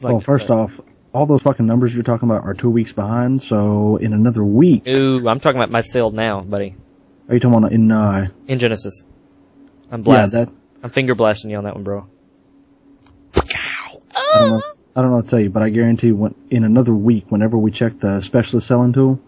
Like, 0.00 0.12
well, 0.12 0.20
first 0.20 0.50
uh, 0.50 0.64
off, 0.64 0.80
all 1.14 1.24
those 1.24 1.42
fucking 1.42 1.66
numbers 1.66 1.94
you're 1.94 2.04
talking 2.04 2.28
about 2.28 2.44
are 2.44 2.54
two 2.54 2.70
weeks 2.70 2.92
behind. 2.92 3.42
So 3.42 3.96
in 3.96 4.12
another 4.12 4.44
week, 4.44 4.86
Ooh, 4.86 5.26
I'm 5.26 5.40
talking 5.40 5.58
about 5.58 5.70
my 5.70 5.80
sale 5.80 6.10
now, 6.10 6.42
buddy. 6.42 6.76
Are 7.28 7.34
you 7.34 7.40
talking 7.40 7.58
about 7.58 7.72
in? 7.72 7.90
Uh, 7.90 8.28
In 8.46 8.58
Genesis. 8.58 9.02
I'm 9.90 10.02
yeah, 10.04 10.26
that 10.26 10.48
I'm 10.82 10.90
finger 10.90 11.14
blasting 11.14 11.50
you 11.50 11.56
on 11.56 11.64
that 11.64 11.74
one, 11.74 11.84
bro. 11.84 12.08
I 13.34 14.40
don't 14.40 14.50
know. 14.50 14.62
I 14.96 15.00
don't 15.00 15.10
know 15.10 15.16
what 15.16 15.24
to 15.26 15.30
tell 15.30 15.40
you, 15.40 15.50
but 15.50 15.62
I 15.62 15.68
guarantee 15.68 16.12
when 16.12 16.34
in 16.50 16.64
another 16.64 16.92
week, 16.92 17.30
whenever 17.30 17.56
we 17.56 17.70
check 17.70 17.98
the 18.00 18.20
specialist 18.20 18.66
selling 18.66 18.92
tool, 18.92 19.20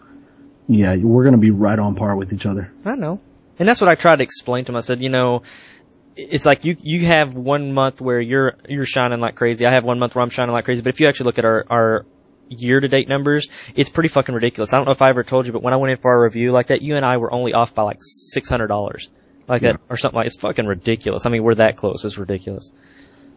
yeah, 0.66 0.96
we're 0.96 1.24
gonna 1.24 1.38
be 1.38 1.50
right 1.50 1.78
on 1.78 1.94
par 1.94 2.16
with 2.16 2.32
each 2.32 2.46
other. 2.46 2.72
I 2.84 2.96
know. 2.96 3.20
And 3.58 3.68
that's 3.68 3.80
what 3.80 3.88
I 3.88 3.94
tried 3.94 4.16
to 4.16 4.22
explain 4.22 4.64
to 4.64 4.72
him. 4.72 4.76
I 4.76 4.80
said, 4.80 5.00
you 5.00 5.10
know, 5.10 5.42
it's 6.16 6.44
like 6.44 6.64
you 6.64 6.76
you 6.80 7.06
have 7.06 7.34
one 7.34 7.72
month 7.72 8.00
where 8.00 8.20
you're 8.20 8.56
you're 8.68 8.86
shining 8.86 9.20
like 9.20 9.36
crazy. 9.36 9.66
I 9.66 9.72
have 9.72 9.84
one 9.84 9.98
month 9.98 10.14
where 10.14 10.22
I'm 10.22 10.30
shining 10.30 10.52
like 10.52 10.64
crazy. 10.64 10.82
But 10.82 10.94
if 10.94 11.00
you 11.00 11.08
actually 11.08 11.26
look 11.26 11.38
at 11.38 11.44
our 11.44 11.64
our 11.70 12.06
year 12.50 12.80
to 12.80 12.88
date 12.88 13.08
numbers, 13.08 13.48
it's 13.74 13.88
pretty 13.88 14.08
fucking 14.08 14.34
ridiculous. 14.34 14.72
I 14.72 14.76
don't 14.76 14.84
know 14.86 14.92
if 14.92 15.00
I 15.02 15.08
ever 15.10 15.22
told 15.24 15.46
you, 15.46 15.52
but 15.52 15.62
when 15.62 15.72
I 15.72 15.76
went 15.76 15.92
in 15.92 15.96
for 15.98 16.12
a 16.12 16.20
review 16.22 16.52
like 16.52 16.66
that, 16.66 16.82
you 16.82 16.96
and 16.96 17.04
I 17.06 17.16
were 17.16 17.32
only 17.32 17.54
off 17.54 17.74
by 17.74 17.82
like 17.82 17.98
six 18.02 18.48
hundred 18.50 18.66
dollars, 18.66 19.08
like 19.48 19.62
Yeah. 19.62 19.72
that 19.72 19.80
or 19.88 19.96
something 19.96 20.16
like. 20.16 20.26
It's 20.26 20.36
fucking 20.36 20.66
ridiculous. 20.66 21.24
I 21.26 21.30
mean, 21.30 21.42
we're 21.42 21.54
that 21.54 21.76
close. 21.76 22.04
It's 22.04 22.18
ridiculous. 22.18 22.72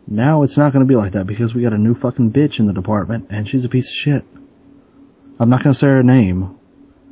Now 0.08 0.44
it's 0.44 0.58
not 0.58 0.74
gonna 0.74 0.86
be 0.86 0.96
like 0.96 1.14
that 1.14 1.26
because 1.28 1.54
we 1.56 1.62
got 1.62 1.72
a 1.74 1.78
new 1.78 1.96
fucking 1.96 2.32
bitch 2.32 2.60
in 2.60 2.66
the 2.68 2.74
department, 2.74 3.28
and 3.30 3.48
she's 3.48 3.64
a 3.64 3.70
piece 3.70 3.88
of 3.88 3.94
shit. 3.94 4.26
I'm 5.40 5.50
not 5.50 5.64
gonna 5.64 5.74
say 5.74 5.88
her 5.88 6.04
name, 6.04 6.58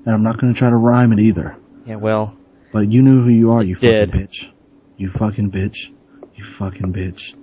and 0.06 0.14
I'm 0.14 0.24
not 0.24 0.38
gonna 0.40 0.54
try 0.54 0.70
to 0.70 0.76
rhyme 0.76 1.14
it 1.14 1.20
either. 1.20 1.56
Yeah, 1.86 1.96
well, 1.96 2.38
But 2.74 2.90
you 2.92 3.02
knew 3.02 3.22
who 3.24 3.30
you 3.30 3.52
are, 3.54 3.64
you 3.64 3.76
did. 3.76 4.12
fucking 4.12 4.28
bitch. 4.28 4.48
You 4.98 5.10
fucking 5.10 5.52
bitch. 5.52 5.92
You 6.36 6.46
fucking 6.58 6.94
bitch. 6.94 7.34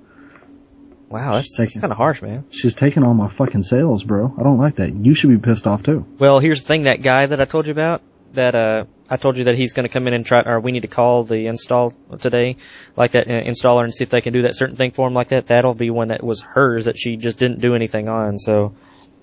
Wow, 1.08 1.34
that's, 1.34 1.56
that's 1.56 1.78
kind 1.78 1.92
of 1.92 1.96
harsh, 1.96 2.22
man. 2.22 2.44
She's 2.50 2.74
taking 2.74 3.02
all 3.02 3.14
my 3.14 3.28
fucking 3.28 3.62
sales, 3.62 4.04
bro. 4.04 4.34
I 4.38 4.42
don't 4.42 4.58
like 4.58 4.76
that. 4.76 4.94
You 4.94 5.14
should 5.14 5.30
be 5.30 5.38
pissed 5.38 5.66
off 5.66 5.82
too. 5.82 6.06
Well, 6.18 6.38
here's 6.38 6.60
the 6.60 6.66
thing. 6.66 6.82
That 6.84 7.02
guy 7.02 7.26
that 7.26 7.40
I 7.40 7.44
told 7.44 7.66
you 7.66 7.72
about, 7.72 8.02
that 8.34 8.54
uh, 8.54 8.84
I 9.08 9.16
told 9.16 9.38
you 9.38 9.44
that 9.44 9.56
he's 9.56 9.72
going 9.72 9.88
to 9.88 9.92
come 9.92 10.06
in 10.06 10.14
and 10.14 10.24
try, 10.24 10.42
or 10.44 10.60
we 10.60 10.72
need 10.72 10.82
to 10.82 10.88
call 10.88 11.24
the 11.24 11.46
install 11.46 11.94
today, 12.18 12.56
like 12.96 13.12
that 13.12 13.26
uh, 13.26 13.42
installer, 13.42 13.84
and 13.84 13.94
see 13.94 14.04
if 14.04 14.10
they 14.10 14.20
can 14.20 14.32
do 14.32 14.42
that 14.42 14.54
certain 14.54 14.76
thing 14.76 14.90
for 14.90 15.08
him, 15.08 15.14
like 15.14 15.28
that. 15.28 15.46
That'll 15.46 15.74
be 15.74 15.90
one 15.90 16.08
that 16.08 16.22
was 16.22 16.42
hers 16.42 16.84
that 16.84 16.98
she 16.98 17.16
just 17.16 17.38
didn't 17.38 17.60
do 17.60 17.74
anything 17.74 18.08
on. 18.08 18.36
So, 18.36 18.74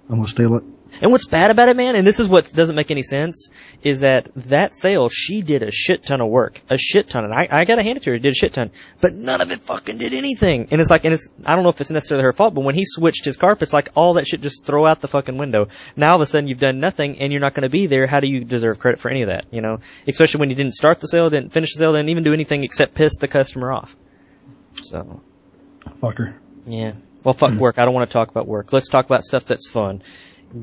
I'm 0.09 0.17
gonna 0.17 0.27
steal 0.27 0.55
it. 0.55 0.63
and 1.01 1.11
what's 1.11 1.27
bad 1.27 1.49
about 1.49 1.67
it, 1.67 1.75
man, 1.75 1.95
and 1.95 2.05
this 2.05 2.19
is 2.19 2.29
what 2.29 2.51
doesn't 2.53 2.75
make 2.75 2.91
any 2.91 3.01
sense, 3.01 3.49
is 3.81 4.01
that 4.01 4.29
that 4.35 4.75
sale 4.75 5.09
she 5.09 5.41
did 5.41 5.63
a 5.63 5.71
shit 5.71 6.03
ton 6.03 6.21
of 6.21 6.29
work, 6.29 6.61
a 6.69 6.77
shit 6.77 7.09
ton, 7.09 7.25
and 7.25 7.33
I, 7.33 7.47
I 7.51 7.65
gotta 7.65 7.81
hand 7.81 7.97
it 7.97 8.03
to 8.03 8.11
her, 8.11 8.19
did 8.19 8.31
a 8.31 8.35
shit 8.35 8.53
ton, 8.53 8.69
but 9.01 9.15
none 9.15 9.41
of 9.41 9.51
it 9.51 9.61
fucking 9.61 9.97
did 9.97 10.13
anything. 10.13 10.67
And 10.69 10.79
it's 10.79 10.91
like, 10.91 11.03
and 11.05 11.13
it's, 11.13 11.29
I 11.43 11.55
don't 11.55 11.63
know 11.63 11.69
if 11.69 11.81
it's 11.81 11.89
necessarily 11.89 12.23
her 12.23 12.33
fault, 12.33 12.53
but 12.53 12.63
when 12.63 12.75
he 12.75 12.83
switched 12.85 13.25
his 13.25 13.35
carpets, 13.35 13.73
like 13.73 13.89
all 13.95 14.13
that 14.13 14.27
shit 14.27 14.41
just 14.41 14.63
throw 14.63 14.85
out 14.85 15.01
the 15.01 15.07
fucking 15.07 15.37
window. 15.37 15.69
Now 15.95 16.11
all 16.11 16.15
of 16.17 16.21
a 16.21 16.27
sudden 16.27 16.47
you've 16.47 16.59
done 16.59 16.79
nothing 16.79 17.17
and 17.17 17.31
you're 17.31 17.41
not 17.41 17.55
gonna 17.55 17.69
be 17.69 17.87
there. 17.87 18.05
How 18.05 18.19
do 18.19 18.27
you 18.27 18.43
deserve 18.43 18.77
credit 18.77 18.99
for 18.99 19.09
any 19.09 19.23
of 19.23 19.29
that? 19.29 19.45
You 19.51 19.61
know, 19.61 19.79
especially 20.07 20.39
when 20.39 20.49
you 20.51 20.55
didn't 20.55 20.75
start 20.75 20.99
the 20.99 21.07
sale, 21.07 21.31
didn't 21.31 21.51
finish 21.51 21.73
the 21.73 21.79
sale, 21.79 21.93
didn't 21.93 22.09
even 22.09 22.23
do 22.23 22.33
anything 22.33 22.63
except 22.63 22.93
piss 22.93 23.17
the 23.17 23.27
customer 23.27 23.71
off. 23.71 23.95
So. 24.83 25.21
Fucker. 26.01 26.35
Yeah. 26.65 26.93
Well, 27.25 27.33
fuck 27.33 27.53
work. 27.53 27.79
I 27.79 27.85
don't 27.85 27.93
want 27.95 28.07
to 28.07 28.13
talk 28.13 28.29
about 28.29 28.47
work. 28.47 28.71
Let's 28.71 28.87
talk 28.87 29.05
about 29.05 29.23
stuff 29.23 29.45
that's 29.45 29.67
fun. 29.67 30.03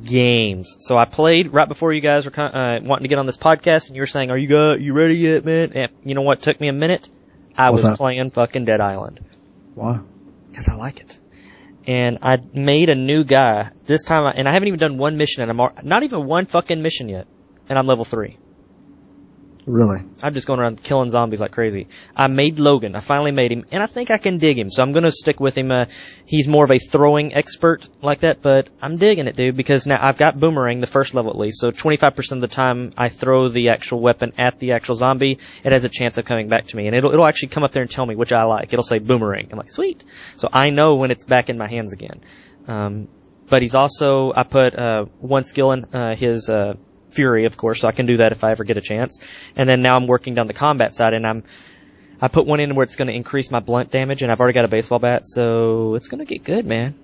Games. 0.05 0.77
So 0.79 0.97
I 0.97 1.05
played 1.05 1.53
right 1.53 1.69
before 1.69 1.93
you 1.93 2.01
guys 2.01 2.25
were 2.25 2.41
uh, 2.41 2.79
wanting 2.81 3.03
to 3.03 3.09
get 3.09 3.19
on 3.19 3.27
this 3.27 3.37
podcast, 3.37 3.89
and 3.89 3.97
you 3.97 4.03
were 4.03 4.07
saying, 4.07 4.31
"Are 4.31 4.39
you 4.39 4.47
go? 4.47 4.75
You 4.75 4.95
ready 4.95 5.17
yet, 5.17 5.45
man?" 5.45 5.73
And 5.75 5.93
you 6.05 6.15
know 6.15 6.23
what? 6.23 6.41
Took 6.41 6.61
me 6.61 6.69
a 6.69 6.73
minute. 6.73 7.09
I 7.59 7.71
What's 7.71 7.83
was 7.83 7.91
that? 7.91 7.99
playing 7.99 8.31
fucking 8.31 8.65
Dead 8.65 8.81
Island 8.81 9.21
Why? 9.75 9.99
because 10.51 10.69
I 10.69 10.75
like 10.75 11.01
it. 11.01 11.19
And 11.87 12.21
I 12.23 12.39
made 12.55 12.89
a 12.89 12.95
new 12.95 13.25
guy 13.25 13.71
this 13.85 14.05
time, 14.05 14.25
I, 14.25 14.31
and 14.31 14.49
I 14.49 14.53
haven't 14.53 14.69
even 14.69 14.79
done 14.79 14.99
one 14.99 15.17
mission, 15.17 15.43
and 15.43 15.51
I'm 15.51 15.71
not 15.83 16.05
even 16.05 16.25
one 16.25 16.47
fucking 16.47 16.81
mission 16.81 17.09
yet, 17.09 17.27
and 17.69 17.77
I'm 17.77 17.87
level 17.87 18.05
three. 18.05 18.39
Really? 19.65 20.03
I'm 20.23 20.35
just 20.35 20.49
going 20.49 20.59
around 20.59 20.83
killing 20.83 21.11
zombies 21.11 21.41
like 21.41 21.53
crazy. 21.53 21.87
I 22.17 22.27
made 22.27 22.59
Logan. 22.59 22.97
I 22.97 23.01
finally 23.01 23.31
made 23.31 23.53
him, 23.53 23.65
and 23.71 23.81
I 23.81 23.87
think 23.87 24.11
I 24.11 24.19
can 24.19 24.39
dig 24.39 24.59
him. 24.59 24.69
So 24.71 24.83
I'm 24.83 24.93
going 24.93 25.05
to 25.05 25.13
stick 25.13 25.39
with 25.39 25.57
him. 25.57 25.71
Uh, 25.71 25.85
he's 26.27 26.49
more 26.49 26.65
of 26.65 26.71
a 26.73 26.79
throwing 26.79 27.33
expert 27.35 27.89
like 28.01 28.21
that, 28.21 28.43
but 28.43 28.69
I'm 28.81 28.97
digging 28.97 29.29
it, 29.29 29.37
dude, 29.37 29.57
because 29.57 29.87
now 29.87 30.05
I've 30.05 30.19
got 30.19 30.41
boomerang 30.41 30.81
the 30.81 30.89
first 30.89 31.15
level 31.15 31.31
at 31.31 31.39
least. 31.39 31.61
So 31.61 31.71
25% 31.71 32.33
of 32.33 32.41
the 32.41 32.49
time 32.49 32.93
I 32.97 33.09
throw 33.09 33.49
the 33.49 33.69
actual 33.69 34.01
weapon 34.01 34.33
at 34.37 34.59
the 34.59 34.73
actual 34.73 34.97
zombie, 34.97 35.39
it 35.63 35.71
has 35.71 35.85
a 35.85 35.89
chance 35.89 36.19
of 36.19 36.25
coming 36.25 36.49
back 36.49 36.67
to 36.69 36.77
me, 36.77 36.89
and 36.89 36.97
it'll 36.97 37.13
it'll 37.13 37.27
actually 37.27 37.51
come 37.51 37.63
up 37.63 37.71
there 37.71 37.83
and 37.83 37.91
tell 37.91 38.07
me 38.07 38.17
which 38.17 38.33
I 38.33 38.43
like. 38.45 38.73
It'll 38.73 38.83
say 38.83 38.99
boomerang. 38.99 39.49
I'm 39.53 39.59
like, 39.59 39.71
sweet. 39.71 40.03
So 40.39 40.49
I 40.53 40.71
know 40.71 40.97
when 40.97 41.13
it's 41.13 41.25
back 41.25 41.49
in 41.49 41.57
my 41.57 41.69
hands 41.69 41.93
again. 41.93 42.21
Um, 42.67 43.09
but 43.49 43.63
he's 43.63 43.75
also 43.77 44.33
I 44.35 44.43
put 44.43 44.75
uh, 44.75 45.05
one 45.21 45.45
skill 45.45 45.71
in 45.73 45.85
uh, 45.95 46.17
his 46.17 46.49
uh, 46.49 46.75
fury, 47.13 47.45
of 47.45 47.57
course, 47.57 47.81
so 47.81 47.89
I 47.89 47.93
can 47.93 48.07
do 48.07 48.19
that 48.19 48.33
if 48.33 48.45
I 48.45 48.51
ever 48.51 48.65
get 48.65 48.77
a 48.77 48.81
chance. 48.81 49.27
And 49.57 49.69
then 49.69 49.83
now 49.83 49.97
I'm 49.97 50.07
working 50.07 50.35
down 50.35 50.47
the 50.47 50.55
combat 50.55 50.95
side, 50.95 51.15
and 51.15 51.27
I'm 51.27 51.45
I 52.21 52.29
put 52.29 52.47
one 52.47 52.61
in 52.61 52.75
where 52.75 52.85
it's 52.85 52.97
going 52.97 53.09
to 53.09 53.15
increase 53.15 53.51
my 53.51 53.61
blunt 53.61 53.91
damage, 53.91 54.23
and 54.23 54.31
I've 54.31 54.41
already 54.41 54.55
got 54.55 54.65
a 54.65 54.69
baseball 54.69 54.99
bat, 55.01 55.27
so 55.27 55.97
it's 55.97 56.09
going 56.09 56.21
to 56.21 56.25
get 56.25 56.45
good, 56.45 56.67
man. 56.67 56.95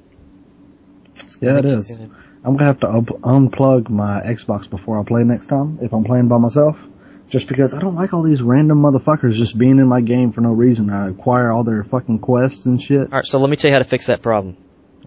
Yeah, 1.40 1.58
it 1.58 1.64
is. 1.64 1.96
good. 1.96 2.10
I'm 2.44 2.56
gonna 2.56 2.66
have 2.66 2.80
to 2.80 2.88
up- 2.88 3.20
unplug 3.22 3.90
my 3.90 4.20
Xbox 4.20 4.70
before 4.70 4.98
I 4.98 5.04
play 5.04 5.24
next 5.24 5.46
time 5.46 5.80
if 5.82 5.92
I'm 5.92 6.04
playing 6.04 6.28
by 6.28 6.38
myself. 6.38 6.78
Just 7.28 7.46
because 7.46 7.74
I 7.74 7.80
don't 7.80 7.94
like 7.94 8.14
all 8.14 8.22
these 8.22 8.40
random 8.40 8.80
motherfuckers 8.80 9.34
just 9.34 9.58
being 9.58 9.78
in 9.78 9.86
my 9.86 10.00
game 10.00 10.32
for 10.32 10.40
no 10.40 10.52
reason. 10.52 10.88
I 10.88 11.10
acquire 11.10 11.52
all 11.52 11.62
their 11.62 11.84
fucking 11.84 12.20
quests 12.20 12.64
and 12.64 12.80
shit. 12.80 13.00
All 13.00 13.18
right, 13.18 13.24
so 13.24 13.38
let 13.38 13.50
me 13.50 13.56
tell 13.56 13.68
you 13.68 13.74
how 13.74 13.80
to 13.80 13.84
fix 13.84 14.06
that 14.06 14.22
problem. 14.22 14.56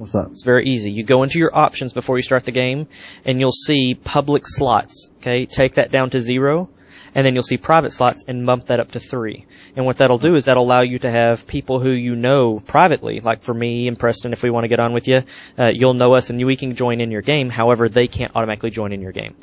What's 0.01 0.15
up? 0.15 0.31
It's 0.31 0.41
very 0.41 0.65
easy. 0.65 0.91
You 0.91 1.03
go 1.03 1.21
into 1.21 1.37
your 1.37 1.55
options 1.55 1.93
before 1.93 2.17
you 2.17 2.23
start 2.23 2.43
the 2.43 2.51
game, 2.51 2.87
and 3.23 3.39
you'll 3.39 3.51
see 3.51 3.93
public 3.93 4.47
slots. 4.47 5.11
Okay, 5.17 5.45
take 5.45 5.75
that 5.75 5.91
down 5.91 6.09
to 6.09 6.19
zero, 6.19 6.69
and 7.13 7.23
then 7.23 7.35
you'll 7.35 7.43
see 7.43 7.57
private 7.57 7.91
slots 7.91 8.23
and 8.27 8.43
bump 8.43 8.65
that 8.65 8.79
up 8.79 8.93
to 8.93 8.99
three. 8.99 9.45
And 9.75 9.85
what 9.85 9.97
that'll 9.97 10.17
do 10.17 10.33
is 10.33 10.45
that'll 10.45 10.63
allow 10.63 10.81
you 10.81 10.97
to 10.97 11.11
have 11.11 11.45
people 11.45 11.79
who 11.79 11.91
you 11.91 12.15
know 12.15 12.59
privately, 12.59 13.19
like 13.19 13.43
for 13.43 13.53
me 13.53 13.87
and 13.87 13.99
Preston, 13.99 14.33
if 14.33 14.41
we 14.41 14.49
want 14.49 14.63
to 14.63 14.69
get 14.69 14.79
on 14.79 14.91
with 14.93 15.07
you, 15.07 15.21
uh, 15.59 15.67
you'll 15.67 15.93
know 15.93 16.15
us 16.15 16.31
and 16.31 16.43
we 16.43 16.55
can 16.55 16.73
join 16.73 16.99
in 16.99 17.11
your 17.11 17.21
game. 17.21 17.51
However, 17.51 17.87
they 17.87 18.07
can't 18.07 18.35
automatically 18.35 18.71
join 18.71 18.93
in 18.93 19.01
your 19.01 19.11
game. 19.11 19.35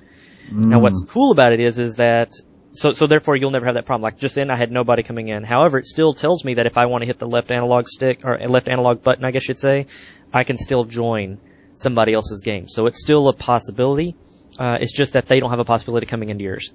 Now, 0.50 0.80
what's 0.80 1.04
cool 1.04 1.30
about 1.30 1.52
it 1.52 1.60
is, 1.60 1.78
is 1.78 1.96
that 1.96 2.32
so 2.72 2.92
so 2.92 3.06
therefore 3.06 3.36
you'll 3.36 3.50
never 3.50 3.66
have 3.66 3.74
that 3.74 3.86
problem. 3.86 4.02
Like 4.02 4.18
just 4.18 4.34
then, 4.34 4.50
I 4.50 4.56
had 4.56 4.70
nobody 4.70 5.02
coming 5.02 5.28
in. 5.28 5.44
However, 5.44 5.78
it 5.78 5.86
still 5.86 6.14
tells 6.14 6.44
me 6.44 6.54
that 6.54 6.66
if 6.66 6.76
I 6.76 6.86
want 6.86 7.02
to 7.02 7.06
hit 7.06 7.18
the 7.18 7.28
left 7.28 7.50
analog 7.50 7.86
stick 7.86 8.20
or 8.24 8.38
left 8.48 8.68
analog 8.68 9.02
button, 9.02 9.24
I 9.24 9.30
guess 9.30 9.48
you'd 9.48 9.58
say, 9.60 9.86
I 10.32 10.44
can 10.44 10.56
still 10.56 10.84
join 10.84 11.38
somebody 11.74 12.12
else's 12.12 12.40
game. 12.40 12.68
So 12.68 12.86
it's 12.86 13.00
still 13.00 13.28
a 13.28 13.32
possibility. 13.32 14.16
Uh, 14.58 14.78
it's 14.80 14.92
just 14.92 15.12
that 15.12 15.26
they 15.26 15.40
don't 15.40 15.50
have 15.50 15.60
a 15.60 15.64
possibility 15.64 16.06
coming 16.06 16.28
into 16.30 16.44
yours. 16.44 16.70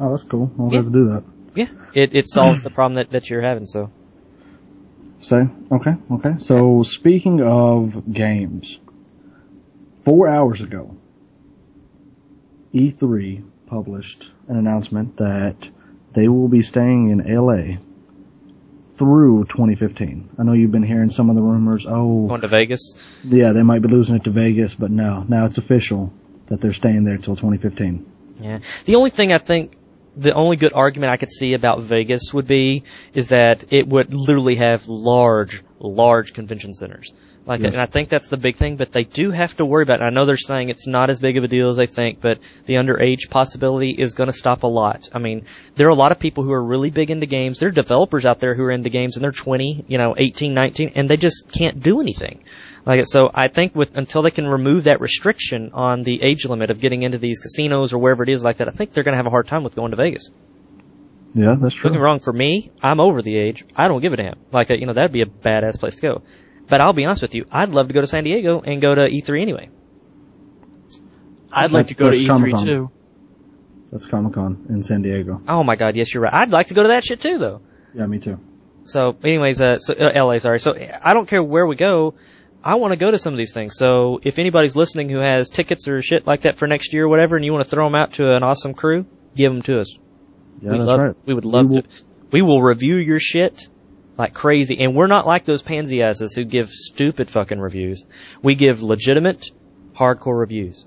Oh, 0.00 0.10
that's 0.10 0.24
cool. 0.24 0.50
I'll 0.58 0.70
Yeah. 0.70 0.78
have 0.78 0.86
to 0.86 0.92
do 0.92 1.08
that. 1.10 1.22
Yeah, 1.54 1.68
it 1.92 2.14
it 2.14 2.28
solves 2.28 2.62
the 2.62 2.70
problem 2.70 2.94
that 2.96 3.10
that 3.10 3.30
you're 3.30 3.42
having. 3.42 3.64
So 3.64 3.90
So, 5.20 5.48
okay, 5.72 5.94
okay. 6.10 6.34
So, 6.40 6.82
speaking 6.82 7.40
of 7.40 8.12
games, 8.12 8.78
four 10.04 10.28
hours 10.28 10.60
ago, 10.60 10.96
E3 12.74 13.44
published 13.74 14.30
an 14.46 14.56
announcement 14.56 15.16
that 15.16 15.56
they 16.12 16.28
will 16.28 16.46
be 16.46 16.62
staying 16.62 17.10
in 17.10 17.18
LA 17.18 17.78
through 18.96 19.44
2015. 19.46 20.28
I 20.38 20.42
know 20.44 20.52
you've 20.52 20.70
been 20.70 20.84
hearing 20.84 21.10
some 21.10 21.28
of 21.28 21.34
the 21.34 21.42
rumors. 21.42 21.84
Oh, 21.84 22.28
going 22.28 22.42
to 22.42 22.46
Vegas. 22.46 22.94
yeah, 23.24 23.50
they 23.50 23.64
might 23.64 23.82
be 23.82 23.88
losing 23.88 24.14
it 24.14 24.22
to 24.24 24.30
Vegas, 24.30 24.74
but 24.74 24.92
no, 24.92 25.24
now 25.28 25.46
it's 25.46 25.58
official 25.58 26.12
that 26.46 26.60
they're 26.60 26.72
staying 26.72 27.02
there 27.02 27.18
till 27.18 27.34
2015. 27.34 28.06
Yeah. 28.40 28.60
The 28.84 28.94
only 28.94 29.10
thing 29.10 29.32
I 29.32 29.38
think, 29.38 29.76
the 30.16 30.34
only 30.34 30.54
good 30.54 30.72
argument 30.72 31.10
I 31.10 31.16
could 31.16 31.32
see 31.32 31.54
about 31.54 31.80
Vegas 31.80 32.32
would 32.32 32.46
be, 32.46 32.84
is 33.12 33.30
that 33.30 33.72
it 33.72 33.88
would 33.88 34.14
literally 34.14 34.54
have 34.54 34.86
large, 34.86 35.64
large 35.80 36.32
convention 36.32 36.74
centers. 36.74 37.12
Like, 37.46 37.60
Yes. 37.60 37.72
and 37.74 37.80
I 37.82 37.84
think 37.84 38.08
that's 38.08 38.28
the 38.28 38.38
big 38.38 38.56
thing, 38.56 38.76
but 38.76 38.92
they 38.92 39.04
do 39.04 39.30
have 39.30 39.54
to 39.58 39.66
worry 39.66 39.82
about 39.82 40.00
it. 40.00 40.04
I 40.04 40.08
know 40.10 40.24
they're 40.24 40.38
saying 40.38 40.70
it's 40.70 40.86
not 40.86 41.10
as 41.10 41.18
big 41.18 41.36
of 41.36 41.44
a 41.44 41.48
deal 41.48 41.68
as 41.68 41.76
they 41.76 41.86
think, 41.86 42.20
but 42.22 42.38
the 42.64 42.74
underage 42.74 43.28
possibility 43.28 43.90
is 43.90 44.14
going 44.14 44.28
to 44.28 44.32
stop 44.32 44.62
a 44.62 44.66
lot. 44.66 45.10
I 45.12 45.18
mean, 45.18 45.44
there 45.74 45.86
are 45.86 45.90
a 45.90 45.94
lot 45.94 46.10
of 46.10 46.18
people 46.18 46.42
who 46.42 46.52
are 46.52 46.62
really 46.62 46.90
big 46.90 47.10
into 47.10 47.26
games. 47.26 47.58
There 47.58 47.68
are 47.68 47.72
developers 47.72 48.24
out 48.24 48.40
there 48.40 48.54
who 48.54 48.62
are 48.64 48.70
into 48.70 48.88
games 48.88 49.16
and 49.16 49.24
they're 49.24 49.30
20, 49.30 49.84
you 49.88 49.98
know, 49.98 50.14
18, 50.16 50.54
19, 50.54 50.92
and 50.94 51.08
they 51.08 51.18
just 51.18 51.52
can't 51.52 51.80
do 51.80 52.00
anything. 52.00 52.42
Like 52.86 53.06
so, 53.06 53.30
I 53.34 53.48
think 53.48 53.74
with 53.74 53.94
until 53.96 54.22
they 54.22 54.30
can 54.30 54.46
remove 54.46 54.84
that 54.84 55.00
restriction 55.00 55.70
on 55.74 56.02
the 56.02 56.22
age 56.22 56.46
limit 56.46 56.70
of 56.70 56.80
getting 56.80 57.02
into 57.02 57.18
these 57.18 57.40
casinos 57.40 57.92
or 57.92 57.98
wherever 57.98 58.22
it 58.22 58.28
is 58.28 58.42
like 58.42 58.58
that, 58.58 58.68
I 58.68 58.72
think 58.72 58.92
they're 58.92 59.04
going 59.04 59.14
to 59.14 59.18
have 59.18 59.26
a 59.26 59.30
hard 59.30 59.46
time 59.46 59.64
with 59.64 59.74
going 59.74 59.90
to 59.90 59.96
Vegas. 59.96 60.30
Yeah, 61.34 61.56
that's 61.58 61.74
true. 61.74 61.88
Don't 61.88 61.94
get 61.94 61.98
me 61.98 62.04
wrong, 62.04 62.20
for 62.20 62.32
me, 62.32 62.70
I'm 62.82 63.00
over 63.00 63.20
the 63.20 63.36
age. 63.36 63.64
I 63.74 63.88
don't 63.88 64.00
give 64.00 64.12
a 64.12 64.16
damn. 64.16 64.38
Like 64.52 64.68
that, 64.68 64.80
you 64.80 64.86
know, 64.86 64.92
that'd 64.92 65.12
be 65.12 65.22
a 65.22 65.26
badass 65.26 65.78
place 65.80 65.96
to 65.96 66.02
go. 66.02 66.22
But 66.68 66.80
I'll 66.80 66.92
be 66.92 67.04
honest 67.04 67.22
with 67.22 67.34
you, 67.34 67.46
I'd 67.50 67.68
love 67.70 67.88
to 67.88 67.94
go 67.94 68.00
to 68.00 68.06
San 68.06 68.24
Diego 68.24 68.60
and 68.60 68.80
go 68.80 68.94
to 68.94 69.02
E3 69.02 69.42
anyway. 69.42 69.68
I'd 71.52 71.72
like 71.72 71.88
to 71.88 71.94
go 71.94 72.10
to 72.10 72.16
That's 72.16 72.22
E3 72.22 72.26
Comic-Con. 72.28 72.66
too. 72.66 72.90
That's 73.92 74.06
Comic 74.06 74.32
Con 74.32 74.66
in 74.70 74.82
San 74.82 75.02
Diego. 75.02 75.40
Oh 75.46 75.62
my 75.62 75.76
god, 75.76 75.94
yes, 75.94 76.12
you're 76.12 76.22
right. 76.22 76.32
I'd 76.34 76.50
like 76.50 76.68
to 76.68 76.74
go 76.74 76.82
to 76.82 76.88
that 76.88 77.04
shit 77.04 77.20
too, 77.20 77.38
though. 77.38 77.60
Yeah, 77.94 78.06
me 78.06 78.18
too. 78.18 78.40
So, 78.84 79.16
anyways, 79.22 79.60
uh, 79.60 79.78
so, 79.78 79.94
uh, 79.94 80.12
LA, 80.24 80.38
sorry. 80.38 80.58
So, 80.60 80.74
I 81.02 81.14
don't 81.14 81.28
care 81.28 81.42
where 81.42 81.66
we 81.66 81.76
go. 81.76 82.14
I 82.62 82.74
want 82.76 82.92
to 82.92 82.98
go 82.98 83.10
to 83.10 83.18
some 83.18 83.32
of 83.32 83.38
these 83.38 83.52
things. 83.54 83.76
So, 83.76 84.20
if 84.22 84.38
anybody's 84.38 84.74
listening 84.74 85.08
who 85.10 85.18
has 85.18 85.48
tickets 85.48 85.86
or 85.86 86.02
shit 86.02 86.26
like 86.26 86.42
that 86.42 86.58
for 86.58 86.66
next 86.66 86.92
year 86.92 87.04
or 87.04 87.08
whatever, 87.08 87.36
and 87.36 87.44
you 87.44 87.52
want 87.52 87.64
to 87.64 87.70
throw 87.70 87.86
them 87.86 87.94
out 87.94 88.12
to 88.14 88.34
an 88.34 88.42
awesome 88.42 88.74
crew, 88.74 89.06
give 89.36 89.52
them 89.52 89.62
to 89.62 89.78
us. 89.78 89.96
Yeah, 90.60 90.72
we 90.72 90.78
that's 90.78 90.86
love, 90.88 90.98
right. 91.00 91.16
We 91.24 91.34
would 91.34 91.44
love 91.44 91.68
We 91.70 91.76
will- 91.76 91.82
to. 91.82 91.88
We 92.30 92.42
will 92.42 92.62
review 92.62 92.96
your 92.96 93.20
shit 93.20 93.68
like 94.16 94.34
crazy, 94.34 94.78
and 94.80 94.94
we're 94.94 95.06
not 95.06 95.26
like 95.26 95.44
those 95.44 95.62
pansy 95.62 96.02
asses 96.02 96.34
who 96.34 96.44
give 96.44 96.70
stupid 96.70 97.30
fucking 97.30 97.58
reviews. 97.60 98.04
We 98.42 98.54
give 98.54 98.82
legitimate, 98.82 99.50
hardcore 99.94 100.38
reviews. 100.38 100.86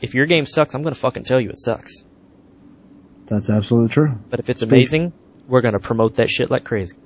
If 0.00 0.14
your 0.14 0.26
game 0.26 0.46
sucks, 0.46 0.74
I'm 0.74 0.82
gonna 0.82 0.94
fucking 0.94 1.24
tell 1.24 1.40
you 1.40 1.50
it 1.50 1.60
sucks. 1.60 2.02
That's 3.26 3.48
absolutely 3.48 3.92
true. 3.92 4.12
But 4.28 4.40
if 4.40 4.50
it's 4.50 4.60
Speak- 4.60 4.70
amazing, 4.72 5.12
we're 5.48 5.62
gonna 5.62 5.80
promote 5.80 6.16
that 6.16 6.28
shit 6.28 6.50
like 6.50 6.64
crazy. 6.64 6.96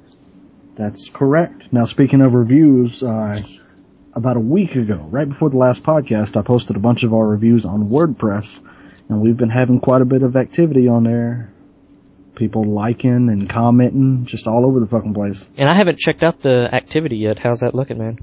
That's 0.74 1.08
correct. 1.08 1.72
Now, 1.72 1.84
speaking 1.84 2.20
of 2.20 2.34
reviews, 2.34 3.02
uh, 3.02 3.40
about 4.14 4.36
a 4.36 4.40
week 4.40 4.74
ago, 4.74 5.06
right 5.10 5.28
before 5.28 5.50
the 5.50 5.56
last 5.56 5.82
podcast, 5.82 6.36
I 6.36 6.42
posted 6.42 6.76
a 6.76 6.80
bunch 6.80 7.02
of 7.02 7.12
our 7.12 7.26
reviews 7.26 7.64
on 7.64 7.88
WordPress, 7.88 8.58
and 9.08 9.20
we've 9.20 9.36
been 9.36 9.50
having 9.50 9.80
quite 9.80 10.02
a 10.02 10.04
bit 10.04 10.22
of 10.22 10.36
activity 10.36 10.88
on 10.88 11.04
there. 11.04 11.50
People 12.38 12.64
liking 12.64 13.28
and 13.28 13.50
commenting, 13.50 14.24
just 14.24 14.46
all 14.46 14.64
over 14.64 14.78
the 14.80 14.86
fucking 14.86 15.12
place. 15.12 15.46
And 15.56 15.68
I 15.68 15.74
haven't 15.74 15.98
checked 15.98 16.22
out 16.22 16.40
the 16.40 16.72
activity 16.72 17.16
yet. 17.18 17.38
How's 17.38 17.60
that 17.60 17.74
looking, 17.74 17.98
man? 17.98 18.16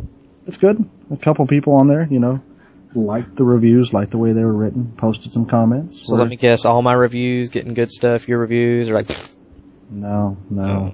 It's 0.47 0.57
good. 0.57 0.87
A 1.11 1.17
couple 1.17 1.45
people 1.47 1.73
on 1.73 1.87
there, 1.87 2.07
you 2.09 2.19
know, 2.19 2.41
liked 2.93 3.35
the 3.35 3.43
reviews, 3.43 3.91
liked 3.93 4.11
the 4.11 4.17
way 4.17 4.31
they 4.31 4.43
were 4.45 4.53
written, 4.53 4.93
posted 4.97 5.33
some 5.33 5.45
comments. 5.47 6.07
So 6.07 6.13
We're- 6.13 6.23
let 6.23 6.29
me 6.29 6.37
guess, 6.37 6.63
all 6.63 6.81
my 6.81 6.93
reviews, 6.93 7.49
getting 7.49 7.73
good 7.73 7.91
stuff, 7.91 8.27
your 8.29 8.39
reviews 8.39 8.89
are 8.89 8.93
like, 8.93 9.09
No, 9.91 10.37
no. 10.49 10.63
Oh. 10.63 10.93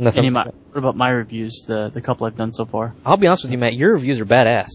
nothing. 0.00 0.18
Any 0.18 0.28
of 0.28 0.34
my, 0.34 0.44
what 0.44 0.78
about 0.78 0.96
my 0.96 1.10
reviews? 1.10 1.64
The 1.68 1.90
the 1.90 2.00
couple 2.00 2.26
I've 2.26 2.36
done 2.36 2.50
so 2.50 2.64
far. 2.64 2.92
I'll 3.06 3.16
be 3.16 3.28
honest 3.28 3.44
with 3.44 3.52
you, 3.52 3.58
Matt, 3.58 3.74
your 3.74 3.92
reviews 3.92 4.20
are 4.20 4.26
badass. 4.26 4.68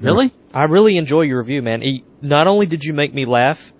Really? 0.00 0.30
I 0.54 0.64
really 0.64 0.96
enjoy 0.98 1.22
your 1.22 1.38
review, 1.38 1.62
man. 1.62 1.82
E- 1.82 2.04
Not 2.20 2.46
only 2.46 2.66
did 2.66 2.84
you 2.84 2.92
make 2.92 3.12
me 3.14 3.24
laugh 3.24 3.72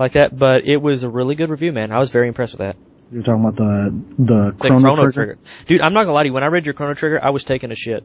like 0.00 0.12
that, 0.12 0.36
but 0.36 0.66
it 0.66 0.78
was 0.78 1.02
a 1.02 1.10
really 1.10 1.34
good 1.34 1.50
review, 1.50 1.72
man. 1.72 1.92
I 1.92 1.98
was 1.98 2.10
very 2.10 2.26
impressed 2.26 2.54
with 2.54 2.60
that. 2.60 2.76
You're 3.12 3.22
talking 3.22 3.44
about 3.44 3.56
the 3.56 3.92
the 4.18 4.50
The 4.50 4.52
Chrono, 4.52 4.80
Chrono, 4.80 5.02
Trigger. 5.02 5.12
Trigger. 5.12 5.38
Dude, 5.66 5.80
I'm 5.82 5.92
not 5.92 6.04
gonna 6.04 6.14
lie 6.14 6.22
to 6.22 6.28
you, 6.28 6.32
when 6.32 6.42
I 6.42 6.46
read 6.46 6.64
your 6.64 6.74
Chrono 6.74 6.94
Trigger, 6.94 7.22
I 7.22 7.30
was 7.30 7.44
taking 7.44 7.70
a 7.70 7.74
shit. 7.74 8.02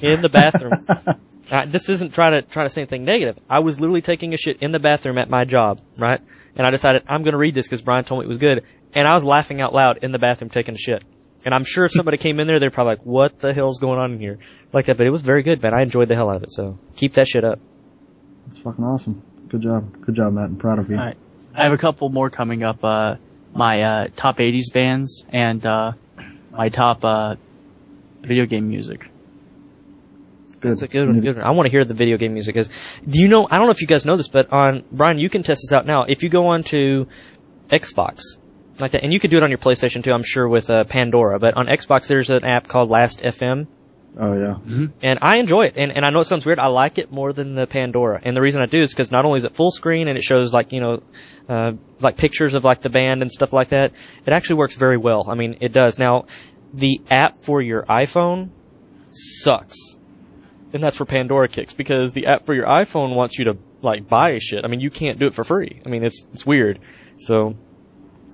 In 0.00 0.22
the 0.22 0.28
bathroom. 0.28 0.86
uh, 1.50 1.66
this 1.66 1.88
isn't 1.88 2.14
trying 2.14 2.32
to, 2.32 2.42
try 2.42 2.62
to 2.62 2.70
say 2.70 2.82
anything 2.82 3.04
negative. 3.04 3.38
I 3.50 3.58
was 3.58 3.80
literally 3.80 4.02
taking 4.02 4.32
a 4.34 4.36
shit 4.36 4.58
in 4.62 4.70
the 4.70 4.78
bathroom 4.78 5.18
at 5.18 5.28
my 5.28 5.44
job, 5.44 5.80
right? 5.98 6.20
And 6.54 6.66
I 6.66 6.70
decided, 6.70 7.02
I'm 7.08 7.24
gonna 7.24 7.38
read 7.38 7.54
this 7.54 7.66
because 7.66 7.82
Brian 7.82 8.04
told 8.04 8.20
me 8.20 8.26
it 8.26 8.28
was 8.28 8.38
good. 8.38 8.64
And 8.94 9.08
I 9.08 9.14
was 9.14 9.24
laughing 9.24 9.60
out 9.60 9.74
loud 9.74 9.98
in 9.98 10.12
the 10.12 10.18
bathroom 10.18 10.48
taking 10.48 10.74
a 10.76 10.78
shit. 10.78 11.02
And 11.44 11.54
I'm 11.54 11.64
sure 11.64 11.86
if 11.86 11.92
somebody 11.92 12.18
came 12.18 12.38
in 12.38 12.46
there, 12.46 12.60
they're 12.60 12.70
probably 12.70 12.92
like, 12.96 13.06
what 13.06 13.38
the 13.40 13.52
hell's 13.52 13.78
going 13.78 13.98
on 13.98 14.12
in 14.12 14.20
here? 14.20 14.38
Like 14.72 14.86
that, 14.86 14.96
but 14.96 15.06
it 15.06 15.10
was 15.10 15.22
very 15.22 15.42
good, 15.42 15.60
man. 15.60 15.74
I 15.74 15.82
enjoyed 15.82 16.08
the 16.08 16.14
hell 16.14 16.30
out 16.30 16.36
of 16.36 16.42
it, 16.44 16.52
so 16.52 16.78
keep 16.94 17.14
that 17.14 17.26
shit 17.26 17.44
up. 17.44 17.58
It's 18.48 18.58
fucking 18.58 18.84
awesome. 18.84 19.22
Good 19.50 19.62
job. 19.62 20.06
Good 20.06 20.14
job, 20.14 20.32
Matt. 20.32 20.44
I'm 20.44 20.56
proud 20.56 20.78
of 20.78 20.88
you. 20.88 20.96
Alright. 20.96 21.16
I 21.54 21.64
have 21.64 21.72
a 21.72 21.78
couple 21.78 22.08
more 22.08 22.30
coming 22.30 22.62
up. 22.62 22.84
Uh, 22.84 23.16
my 23.52 23.82
uh, 23.82 24.08
top 24.14 24.38
80s 24.38 24.72
bands 24.72 25.24
and 25.28 25.64
uh, 25.66 25.92
my 26.52 26.68
top 26.68 27.04
uh, 27.04 27.34
video 28.20 28.46
game 28.46 28.68
music. 28.68 29.10
Good. 30.60 30.72
That's 30.72 30.82
a 30.82 30.88
good 30.88 31.08
one, 31.08 31.20
good 31.20 31.36
one. 31.36 31.44
I 31.44 31.50
want 31.50 31.66
to 31.66 31.70
hear 31.70 31.84
the 31.84 31.94
video 31.94 32.16
game 32.16 32.34
music 32.34 32.54
because, 32.54 32.68
do 33.08 33.18
you 33.18 33.28
know, 33.28 33.48
I 33.50 33.56
don't 33.56 33.66
know 33.66 33.72
if 33.72 33.80
you 33.80 33.86
guys 33.86 34.04
know 34.04 34.16
this, 34.16 34.28
but 34.28 34.52
on, 34.52 34.84
Brian, 34.92 35.18
you 35.18 35.30
can 35.30 35.42
test 35.42 35.62
this 35.64 35.72
out 35.72 35.86
now. 35.86 36.04
If 36.04 36.22
you 36.22 36.28
go 36.28 36.48
on 36.48 36.62
to 36.64 37.08
Xbox, 37.70 38.36
like 38.78 38.92
that, 38.92 39.02
and 39.02 39.12
you 39.12 39.18
could 39.18 39.30
do 39.30 39.38
it 39.38 39.42
on 39.42 39.50
your 39.50 39.58
PlayStation 39.58 40.04
too, 40.04 40.12
I'm 40.12 40.22
sure 40.22 40.46
with 40.46 40.70
uh, 40.70 40.84
Pandora, 40.84 41.38
but 41.38 41.54
on 41.54 41.66
Xbox 41.66 42.08
there's 42.08 42.30
an 42.30 42.44
app 42.44 42.68
called 42.68 42.90
Last 42.90 43.20
FM, 43.20 43.66
Oh 44.18 44.32
yeah. 44.32 44.86
and 45.02 45.18
I 45.22 45.36
enjoy 45.36 45.66
it. 45.66 45.74
And, 45.76 45.92
and 45.92 46.04
I 46.04 46.10
know 46.10 46.20
it 46.20 46.24
sounds 46.24 46.44
weird, 46.44 46.58
I 46.58 46.66
like 46.66 46.98
it 46.98 47.12
more 47.12 47.32
than 47.32 47.54
the 47.54 47.66
Pandora. 47.66 48.20
And 48.22 48.36
the 48.36 48.40
reason 48.40 48.60
I 48.60 48.66
do 48.66 48.78
is 48.78 48.90
because 48.90 49.10
not 49.10 49.24
only 49.24 49.38
is 49.38 49.44
it 49.44 49.54
full 49.54 49.70
screen 49.70 50.08
and 50.08 50.18
it 50.18 50.22
shows 50.22 50.52
like, 50.52 50.72
you 50.72 50.80
know, 50.80 51.02
uh, 51.48 51.72
like 52.00 52.16
pictures 52.16 52.54
of 52.54 52.64
like 52.64 52.80
the 52.80 52.90
band 52.90 53.22
and 53.22 53.30
stuff 53.30 53.52
like 53.52 53.68
that, 53.70 53.92
it 54.26 54.32
actually 54.32 54.56
works 54.56 54.74
very 54.74 54.96
well. 54.96 55.28
I 55.28 55.34
mean, 55.34 55.58
it 55.60 55.72
does. 55.72 55.98
Now, 55.98 56.26
the 56.74 57.00
app 57.10 57.44
for 57.44 57.62
your 57.62 57.84
iPhone 57.84 58.50
sucks. 59.10 59.96
And 60.72 60.82
that's 60.82 61.00
where 61.00 61.06
Pandora 61.06 61.48
kicks 61.48 61.72
because 61.72 62.12
the 62.12 62.26
app 62.26 62.46
for 62.46 62.54
your 62.54 62.66
iPhone 62.66 63.14
wants 63.14 63.38
you 63.38 63.46
to 63.46 63.58
like 63.82 64.08
buy 64.08 64.38
shit. 64.38 64.64
I 64.64 64.68
mean, 64.68 64.80
you 64.80 64.90
can't 64.90 65.18
do 65.18 65.26
it 65.26 65.34
for 65.34 65.44
free. 65.44 65.80
I 65.84 65.88
mean, 65.88 66.04
it's, 66.04 66.24
it's 66.32 66.46
weird. 66.46 66.78
So, 67.18 67.56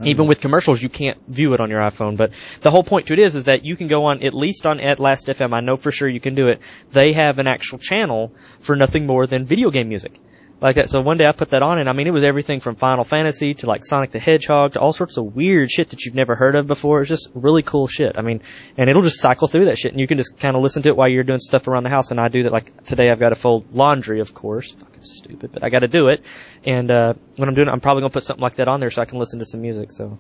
even 0.03 0.23
mm-hmm. 0.23 0.29
with 0.29 0.41
commercials, 0.41 0.83
you 0.83 0.89
can't 0.89 1.19
view 1.27 1.55
it 1.55 1.61
on 1.61 1.71
your 1.71 1.81
iPhone. 1.81 2.17
But 2.17 2.33
the 2.61 2.71
whole 2.71 2.83
point 2.83 3.07
to 3.07 3.13
it 3.15 3.19
is, 3.19 3.35
is 3.35 3.45
that 3.45 3.65
you 3.65 3.77
can 3.77 3.89
go 3.89 4.07
on 4.07 4.23
at 4.23 4.35
least 4.35 4.67
on 4.67 4.81
at 4.81 5.01
Last 5.01 5.27
FM. 5.29 5.55
I 5.55 5.61
know 5.61 5.77
for 5.77 5.91
sure 5.91 6.09
you 6.09 6.21
can 6.21 6.35
do 6.35 6.49
it. 6.49 6.61
They 6.93 7.13
have 7.15 7.39
an 7.39 7.47
actual 7.47 7.79
channel 7.79 8.33
for 8.61 8.77
nothing 8.77 9.07
more 9.07 9.27
than 9.27 9.47
video 9.47 9.71
game 9.71 9.89
music. 9.89 10.21
Like 10.59 10.77
that. 10.77 10.89
So 10.89 11.03
one 11.03 11.19
day 11.19 11.27
I 11.27 11.33
put 11.33 11.51
that 11.51 11.63
on 11.63 11.79
and 11.79 11.87
I 11.87 11.93
mean, 11.93 12.07
it 12.07 12.13
was 12.15 12.25
everything 12.25 12.61
from 12.61 12.77
Final 12.77 13.05
Fantasy 13.05 13.53
to 13.55 13.67
like 13.67 13.85
Sonic 13.85 14.11
the 14.13 14.19
Hedgehog 14.19 14.73
to 14.73 14.81
all 14.81 14.95
sorts 14.95 15.19
of 15.19 15.37
weird 15.37 15.71
shit 15.71 15.91
that 15.91 16.07
you've 16.07 16.15
never 16.15 16.35
heard 16.35 16.55
of 16.55 16.67
before. 16.67 17.03
It's 17.03 17.11
just 17.11 17.29
really 17.35 17.63
cool 17.63 17.87
shit. 17.87 18.17
I 18.17 18.23
mean, 18.23 18.41
and 18.79 18.89
it'll 18.89 19.03
just 19.03 19.21
cycle 19.21 19.49
through 19.49 19.67
that 19.67 19.77
shit 19.77 19.93
and 19.93 20.01
you 20.01 20.07
can 20.07 20.17
just 20.17 20.39
kind 20.39 20.57
of 20.57 20.63
listen 20.63 20.83
to 20.85 20.89
it 20.89 20.97
while 20.97 21.09
you're 21.11 21.25
doing 21.25 21.41
stuff 21.41 21.69
around 21.69 21.83
the 21.83 21.91
house. 21.91 22.11
And 22.11 22.19
I 22.19 22.29
do 22.29 22.45
that 22.45 22.53
like 22.53 22.85
today 22.85 23.11
I've 23.11 23.19
got 23.21 23.29
to 23.29 23.35
fold 23.35 23.75
laundry, 23.75 24.21
of 24.21 24.33
course. 24.33 24.73
Fucking 24.73 25.05
stupid, 25.05 25.53
but 25.53 25.63
I 25.63 25.69
got 25.69 25.81
to 25.81 25.89
do 25.89 26.09
it. 26.09 26.25
And, 26.65 26.91
uh, 26.91 27.13
when 27.37 27.51
I'm 27.51 27.55
doing 27.55 27.69
it, 27.69 27.73
I'm 27.73 27.81
probably 27.81 28.01
going 28.01 28.11
to 28.11 28.15
put 28.15 28.25
something 28.25 28.43
like 28.43 28.55
that 28.55 28.67
on 28.67 28.81
there 28.81 28.91
so 28.91 29.03
I 29.03 29.05
can 29.05 29.19
listen 29.19 29.41
to 29.41 29.45
some 29.45 29.61
music. 29.61 29.93
So 29.93 30.19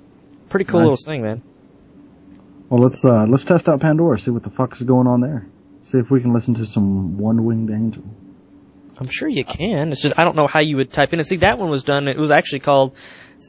pretty 0.50 0.66
cool 0.66 0.80
Nice. 0.80 0.90
little 0.90 1.12
thing, 1.12 1.22
man. 1.22 1.42
Well, 2.68 2.82
let's 2.82 3.04
uh 3.06 3.24
let's 3.26 3.44
test 3.44 3.68
out 3.70 3.80
Pandora. 3.80 4.18
See 4.18 4.30
what 4.32 4.42
the 4.42 4.50
fuck 4.50 4.74
is 4.74 4.82
going 4.82 5.06
on 5.06 5.22
there. 5.22 5.46
See 5.84 5.98
if 5.98 6.10
we 6.10 6.20
can 6.20 6.34
listen 6.34 6.52
to 6.56 6.66
some 6.66 7.16
One 7.16 7.44
Winged 7.46 7.70
Angel. 7.70 8.02
I'm 8.98 9.08
sure 9.08 9.28
you 9.28 9.44
can. 9.44 9.92
It's 9.92 10.00
just 10.00 10.18
I 10.18 10.24
don't 10.24 10.36
know 10.36 10.46
how 10.46 10.60
you 10.60 10.76
would 10.76 10.90
type 10.90 11.12
in. 11.12 11.18
And 11.18 11.26
see, 11.26 11.36
that 11.36 11.58
one 11.58 11.68
was 11.70 11.84
done. 11.84 12.08
It 12.08 12.16
was 12.16 12.30
actually 12.30 12.60
called. 12.60 12.96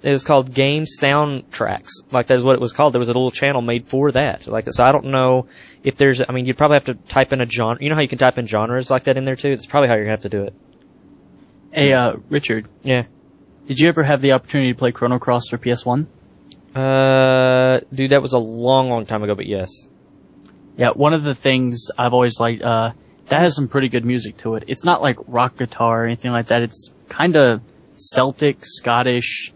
It 0.04 0.12
was 0.12 0.26
called 0.26 0.54
Game 0.54 0.84
Soundtracks. 0.84 1.89
Like 2.12 2.28
that's 2.28 2.43
what 2.43 2.56
it 2.56 2.62
was 2.62 2.74
called. 2.74 2.93
There 2.93 3.00
was 3.00 3.08
a 3.08 3.14
little 3.14 3.32
channel 3.32 3.62
made 3.62 3.88
for 3.88 4.12
that. 4.12 4.45
Like 4.48 4.66
that. 4.66 4.74
So 4.74 4.84
I 4.84 4.91
don't 4.91 5.06
know 5.06 5.48
if 5.84 5.95
there's. 5.95 6.22
I 6.28 6.34
mean, 6.34 6.45
you'd 6.45 6.58
probably 6.58 6.76
have 6.76 6.86
to 6.86 6.95
type 6.95 7.32
in 7.32 7.39
a 7.39 7.45
genre. 7.50 7.78
You 7.82 7.89
know 7.89 7.95
how 7.95 8.02
you 8.02 8.08
can 8.10 8.18
type 8.18 8.38
in 8.38 8.45
genres 8.48 8.91
like 8.91 9.06
that 9.06 9.16
in 9.18 9.24
there 9.26 9.38
too. 9.38 9.52
That's 9.52 9.66
probably 9.66 9.88
how 9.88 9.95
you're 9.95 10.04
gonna 10.04 10.12
have 10.12 10.22
to 10.24 10.30
do 10.30 10.43
it. 10.43 10.54
Hey, 11.72 11.93
uh, 11.93 12.16
Richard, 12.30 12.68
Yeah. 12.84 13.04
did 13.68 13.80
you 13.80 13.88
ever 13.88 14.02
have 14.04 14.22
the 14.22 14.32
opportunity 14.34 14.74
to 14.74 14.78
play 14.78 14.91
Chrono 14.91 15.20
Cross 15.20 15.50
for 15.50 15.58
PS1? 15.58 16.08
Uh, 16.76 17.80
dude, 17.93 18.12
that 18.12 18.22
was 18.22 18.34
a 18.34 18.39
long, 18.39 18.89
long 18.89 19.06
time 19.06 19.24
ago. 19.24 19.36
But 19.36 19.45
yes. 19.48 19.88
Yeah, 20.78 20.89
one 20.91 21.14
of 21.14 21.24
the 21.24 21.34
things 21.36 21.88
I've 21.98 22.14
always 22.14 22.39
liked, 22.39 22.62
uh, 22.62 22.91
that 23.28 23.41
has 23.41 23.55
some 23.55 23.67
pretty 23.67 23.89
good 23.89 24.05
music 24.05 24.38
to 24.38 24.55
it. 24.55 24.63
It's 24.67 24.84
not 24.84 25.01
like 25.01 25.17
rock 25.28 25.57
guitar 25.57 26.03
or 26.03 26.05
anything 26.05 26.32
like 26.32 26.47
that. 26.47 26.61
It's 26.61 26.91
kind 27.09 27.36
of 27.36 27.61
Celtic, 27.95 28.65
Scottish 28.65 29.53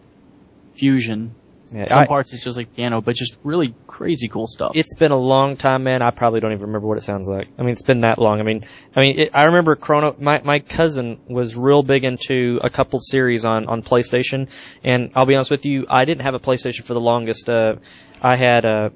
fusion. 0.74 1.36
Yeah. 1.74 1.88
Some 1.88 1.99
I- 1.99 2.07
parts 2.07 2.34
it's 2.34 2.43
just 2.43 2.57
like 2.57 2.76
piano, 2.76 2.99
but 2.99 3.15
just 3.15 3.38
really 3.43 3.74
crazy 3.88 4.28
cool 4.28 4.47
stuff. 4.47 4.74
It's 4.76 4.95
been 4.95 5.11
a 5.11 5.17
long 5.17 5.55
time, 5.55 5.84
man. 5.84 6.01
I 6.01 6.11
probably 6.11 6.41
don't 6.41 6.51
even 6.51 6.65
remember 6.65 6.88
what 6.88 6.97
it 6.97 7.03
sounds 7.03 7.30
like. 7.30 7.47
I 7.57 7.61
mean, 7.61 7.72
it's 7.72 7.82
been 7.82 8.01
that 8.01 8.19
long. 8.19 8.41
I 8.41 8.43
mean, 8.43 8.65
I 8.93 8.99
mean, 8.99 9.19
it, 9.19 9.30
I 9.34 9.45
remember 9.45 9.78
Chrono. 9.78 10.13
My 10.19 10.41
my 10.43 10.59
cousin 10.59 11.19
was 11.28 11.55
real 11.55 11.82
big 11.82 12.03
into 12.03 12.59
a 12.61 12.69
couple 12.69 12.99
series 12.99 13.45
on 13.45 13.67
on 13.67 13.84
PlayStation, 13.84 14.49
and 14.84 15.11
I'll 15.15 15.26
be 15.26 15.36
honest 15.36 15.49
with 15.51 15.65
you, 15.65 15.86
I 15.89 16.03
didn't 16.03 16.24
have 16.24 16.36
a 16.36 16.39
PlayStation 16.41 16.84
for 16.84 16.93
the 16.93 16.99
longest. 16.99 17.49
Uh, 17.49 17.78
I 18.22 18.36
had 18.36 18.65
uh, 18.65 18.89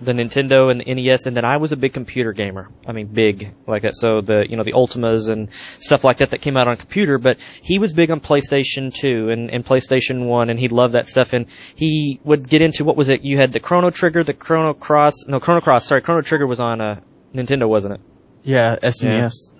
the 0.00 0.12
Nintendo 0.12 0.70
and 0.70 0.80
the 0.80 0.94
NES, 0.94 1.26
and 1.26 1.36
then 1.36 1.44
I 1.44 1.56
was 1.56 1.72
a 1.72 1.76
big 1.76 1.92
computer 1.92 2.32
gamer. 2.32 2.68
I 2.86 2.92
mean, 2.92 3.06
big 3.06 3.54
like 3.66 3.82
that. 3.82 3.94
So 3.94 4.20
the 4.20 4.48
you 4.48 4.56
know 4.56 4.64
the 4.64 4.72
Ultimas 4.72 5.28
and 5.28 5.52
stuff 5.52 6.04
like 6.04 6.18
that 6.18 6.30
that 6.30 6.40
came 6.40 6.56
out 6.56 6.68
on 6.68 6.76
computer. 6.76 7.18
But 7.18 7.38
he 7.62 7.78
was 7.78 7.92
big 7.92 8.10
on 8.10 8.20
PlayStation 8.20 8.92
2 8.92 9.30
and, 9.30 9.50
and 9.50 9.64
PlayStation 9.64 10.26
1, 10.26 10.50
and 10.50 10.58
he 10.58 10.68
loved 10.68 10.94
that 10.94 11.08
stuff. 11.08 11.32
And 11.32 11.46
he 11.74 12.20
would 12.24 12.48
get 12.48 12.62
into 12.62 12.84
what 12.84 12.96
was 12.96 13.08
it? 13.08 13.22
You 13.22 13.36
had 13.36 13.52
the 13.52 13.60
Chrono 13.60 13.90
Trigger, 13.90 14.24
the 14.24 14.34
Chrono 14.34 14.74
Cross. 14.74 15.26
No, 15.26 15.40
Chrono 15.40 15.60
Cross. 15.60 15.86
Sorry, 15.86 16.02
Chrono 16.02 16.22
Trigger 16.22 16.46
was 16.46 16.60
on 16.60 16.80
uh, 16.80 17.00
Nintendo, 17.34 17.68
wasn't 17.68 17.94
it? 17.94 18.00
yeah, 18.44 18.76
SNES. 18.82 19.50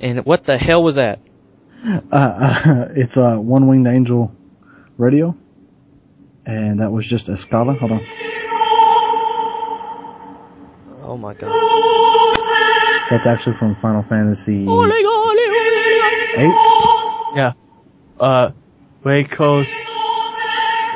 And 0.00 0.24
what 0.24 0.44
the 0.44 0.56
hell 0.56 0.82
was 0.82 0.96
that? 0.96 1.20
Uh, 1.84 2.16
uh 2.16 2.88
it's 2.96 3.16
a 3.16 3.40
One 3.40 3.66
Winged 3.66 3.86
Angel 3.86 4.34
radio, 4.98 5.36
and 6.44 6.80
that 6.80 6.90
was 6.90 7.06
just 7.06 7.28
a 7.28 7.36
Scala. 7.36 7.74
Hold 7.74 7.92
on. 7.92 8.06
Oh 11.16 11.18
my 11.18 11.32
god. 11.32 11.48
That's 13.08 13.26
actually 13.26 13.56
from 13.56 13.74
Final 13.80 14.02
Fantasy 14.02 14.66
eight. 16.36 16.52
Yeah. 17.34 17.52
Uh, 18.20 18.50
Huecos 19.02 19.72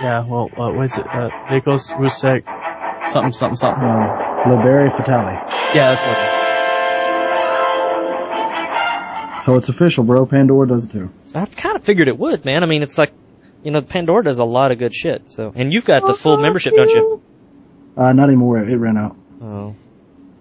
Yeah, 0.03 0.27
well, 0.29 0.51
uh, 0.59 0.73
what 0.73 0.85
is 0.85 0.99
it? 0.99 1.07
Uh, 1.07 1.31
Nikos 1.49 1.95
Rusek, 1.95 2.45
something, 3.09 3.33
something, 3.33 3.57
something. 3.57 3.83
Uh, 3.83 4.45
Liberi 4.45 4.91
Fatali. 4.91 5.41
Yeah, 5.75 5.95
that's 5.95 6.03
what 6.03 6.19
it 9.39 9.45
So 9.45 9.57
it's 9.57 9.71
official, 9.71 10.05
bro. 10.05 10.27
Pandora 10.27 10.69
does 10.69 10.85
it 10.85 10.93
too. 10.93 11.11
I've 11.35 11.57
kind 11.57 11.77
of 11.77 11.85
figured 11.85 12.09
it 12.09 12.19
would, 12.19 12.45
man. 12.45 12.63
I 12.63 12.67
mean, 12.67 12.83
it's 12.83 12.99
like, 12.99 13.15
you 13.63 13.71
know, 13.71 13.81
Pandora 13.81 14.25
does 14.25 14.39
a 14.39 14.45
lot 14.45 14.71
of 14.71 14.79
good 14.79 14.93
shit. 14.93 15.33
So, 15.33 15.51
and 15.55 15.73
you've 15.73 15.87
got 15.87 16.07
the 16.07 16.13
full 16.13 16.37
membership, 16.37 16.75
don't 16.75 16.91
you? 16.91 17.23
Uh, 17.97 18.13
not 18.13 18.25
anymore. 18.29 18.59
It 18.59 18.77
ran 18.77 18.99
out. 18.99 19.17
Oh, 19.41 19.71
is. 19.71 19.90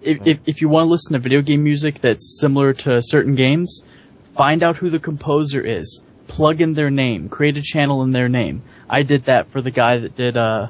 If, 0.02 0.26
if, 0.26 0.40
if 0.46 0.60
you 0.62 0.68
want 0.68 0.86
to 0.86 0.90
listen 0.90 1.12
to 1.12 1.18
video 1.18 1.42
game 1.42 1.62
music 1.62 2.00
that's 2.00 2.38
similar 2.40 2.72
to 2.72 3.02
certain 3.02 3.34
games, 3.34 3.84
find 4.34 4.62
out 4.62 4.76
who 4.76 4.90
the 4.90 4.98
composer 4.98 5.60
is. 5.60 6.02
Plug 6.26 6.60
in 6.60 6.74
their 6.74 6.90
name. 6.90 7.28
Create 7.28 7.56
a 7.56 7.62
channel 7.62 8.02
in 8.02 8.12
their 8.12 8.28
name. 8.28 8.62
I 8.88 9.02
did 9.02 9.24
that 9.24 9.50
for 9.50 9.60
the 9.60 9.70
guy 9.70 9.98
that 9.98 10.14
did, 10.14 10.36
uh, 10.36 10.68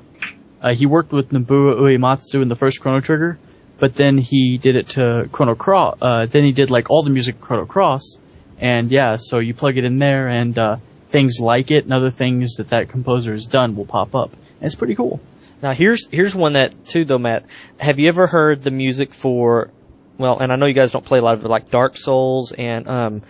uh, 0.60 0.74
he 0.74 0.86
worked 0.86 1.12
with 1.12 1.30
Nobuo 1.30 1.80
Uematsu 1.80 2.42
in 2.42 2.48
the 2.48 2.56
first 2.56 2.80
Chrono 2.80 3.00
Trigger, 3.00 3.38
but 3.78 3.94
then 3.94 4.18
he 4.18 4.58
did 4.58 4.76
it 4.76 4.88
to 4.88 5.28
Chrono 5.30 5.54
Cross, 5.54 5.98
uh, 6.02 6.26
then 6.26 6.44
he 6.44 6.52
did 6.52 6.70
like 6.70 6.90
all 6.90 7.02
the 7.02 7.10
music 7.10 7.40
Chrono 7.40 7.66
Cross, 7.66 8.18
and 8.58 8.90
yeah, 8.90 9.16
so 9.16 9.38
you 9.38 9.54
plug 9.54 9.76
it 9.76 9.84
in 9.84 9.98
there 9.98 10.28
and, 10.28 10.58
uh, 10.58 10.76
things 11.10 11.40
like 11.40 11.70
it 11.70 11.84
and 11.84 11.92
other 11.92 12.10
things 12.10 12.56
that 12.56 12.68
that 12.68 12.88
composer 12.88 13.32
has 13.32 13.46
done 13.46 13.76
will 13.76 13.84
pop 13.84 14.14
up. 14.14 14.32
And 14.32 14.66
it's 14.66 14.74
pretty 14.74 14.94
cool. 14.94 15.20
Now 15.62 15.72
here's 15.72 16.06
here's 16.10 16.34
one 16.34 16.54
that 16.54 16.86
too 16.86 17.04
though, 17.04 17.18
Matt. 17.18 17.44
Have 17.78 17.98
you 17.98 18.08
ever 18.08 18.26
heard 18.26 18.62
the 18.62 18.70
music 18.70 19.12
for? 19.14 19.70
Well, 20.18 20.38
and 20.38 20.52
I 20.52 20.56
know 20.56 20.66
you 20.66 20.74
guys 20.74 20.92
don't 20.92 21.04
play 21.04 21.18
a 21.18 21.22
lot 21.22 21.34
of 21.34 21.44
it, 21.44 21.48
like 21.48 21.70
Dark 21.70 21.96
Souls 21.96 22.52
and 22.52 22.86
um, 22.88 23.22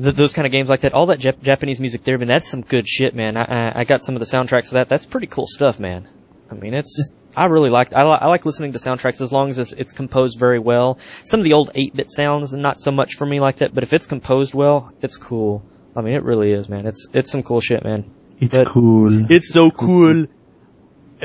th- 0.00 0.14
those 0.14 0.32
kind 0.32 0.46
of 0.46 0.52
games 0.52 0.68
like 0.68 0.82
that. 0.82 0.92
All 0.94 1.06
that 1.06 1.18
Jap- 1.18 1.42
Japanese 1.42 1.80
music 1.80 2.04
there, 2.04 2.18
man, 2.18 2.28
that's 2.28 2.48
some 2.48 2.62
good 2.62 2.86
shit, 2.88 3.14
man. 3.14 3.36
I, 3.36 3.42
I 3.44 3.72
I 3.80 3.84
got 3.84 4.02
some 4.04 4.14
of 4.14 4.20
the 4.20 4.26
soundtracks 4.26 4.66
of 4.66 4.72
that. 4.72 4.88
That's 4.88 5.06
pretty 5.06 5.26
cool 5.26 5.46
stuff, 5.46 5.80
man. 5.80 6.08
I 6.50 6.54
mean, 6.54 6.74
it's 6.74 7.12
I 7.36 7.46
really 7.46 7.70
like 7.70 7.92
I, 7.94 8.04
li- 8.04 8.18
I 8.20 8.26
like 8.28 8.44
listening 8.44 8.72
to 8.72 8.78
soundtracks 8.78 9.20
as 9.20 9.32
long 9.32 9.48
as 9.48 9.58
it's, 9.58 9.72
it's 9.72 9.92
composed 9.92 10.38
very 10.38 10.58
well. 10.58 10.98
Some 11.24 11.40
of 11.40 11.44
the 11.44 11.54
old 11.54 11.70
8-bit 11.74 12.12
sounds, 12.12 12.52
not 12.52 12.78
so 12.80 12.90
much 12.90 13.14
for 13.14 13.24
me 13.26 13.40
like 13.40 13.56
that, 13.56 13.74
but 13.74 13.82
if 13.84 13.92
it's 13.92 14.06
composed 14.06 14.54
well, 14.54 14.92
it's 15.00 15.16
cool. 15.16 15.62
I 15.96 16.02
mean, 16.02 16.14
it 16.14 16.22
really 16.24 16.52
is, 16.52 16.68
man. 16.68 16.86
It's 16.86 17.08
it's 17.12 17.32
some 17.32 17.42
cool 17.42 17.60
shit, 17.60 17.82
man. 17.84 18.04
It's 18.38 18.56
But- 18.56 18.68
cool. 18.68 19.30
It's 19.32 19.48
so 19.52 19.70
cool. 19.70 20.26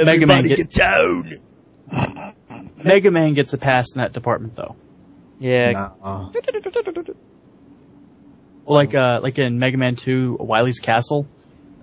Mega 0.05 0.27
Man 0.27 0.45
Everybody 0.45 0.49
get- 0.49 0.57
get 0.57 0.73
down. 0.73 1.31
Mega 2.83 3.11
Man 3.11 3.33
gets 3.33 3.53
a 3.53 3.57
pass 3.57 3.95
in 3.95 4.01
that 4.01 4.13
department 4.13 4.55
though. 4.55 4.75
Yeah. 5.39 5.71
Nah. 5.71 6.29
like 8.65 8.95
uh 8.95 9.19
like 9.21 9.37
in 9.39 9.59
Mega 9.59 9.77
Man 9.77 9.95
2 9.95 10.37
Wily's 10.39 10.79
Castle, 10.79 11.27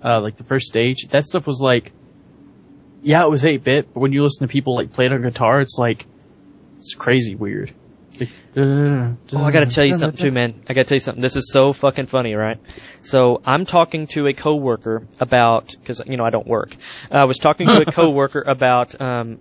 uh 0.03 0.21
like 0.21 0.37
the 0.37 0.43
first 0.43 0.67
stage, 0.67 1.07
that 1.09 1.23
stuff 1.25 1.47
was 1.47 1.59
like 1.61 1.91
yeah, 3.01 3.23
it 3.23 3.29
was 3.29 3.45
8 3.45 3.63
bit, 3.63 3.93
but 3.93 3.99
when 3.99 4.13
you 4.13 4.23
listen 4.23 4.47
to 4.47 4.51
people 4.51 4.75
like 4.75 4.91
play 4.91 5.05
it 5.05 5.13
on 5.13 5.21
guitar, 5.21 5.61
it's 5.61 5.77
like 5.77 6.05
it's 6.77 6.95
crazy 6.95 7.35
weird. 7.35 7.73
Oh, 8.57 9.17
I 9.43 9.51
gotta 9.51 9.65
tell 9.65 9.85
you 9.85 9.93
something 9.95 10.17
too, 10.17 10.31
man. 10.31 10.61
I 10.67 10.73
gotta 10.73 10.87
tell 10.87 10.95
you 10.95 11.01
something. 11.01 11.21
This 11.21 11.35
is 11.35 11.51
so 11.51 11.73
fucking 11.73 12.05
funny, 12.07 12.35
right? 12.35 12.57
So 13.01 13.41
I'm 13.45 13.65
talking 13.65 14.07
to 14.07 14.27
a 14.27 14.33
coworker 14.33 15.07
about, 15.19 15.75
cause, 15.85 16.01
you 16.05 16.17
know, 16.17 16.25
I 16.25 16.29
don't 16.29 16.47
work. 16.47 16.75
I 17.11 17.25
was 17.25 17.37
talking 17.37 17.67
to 17.67 17.81
a 17.81 17.85
coworker 17.91 18.41
about, 18.41 18.99
um, 19.01 19.39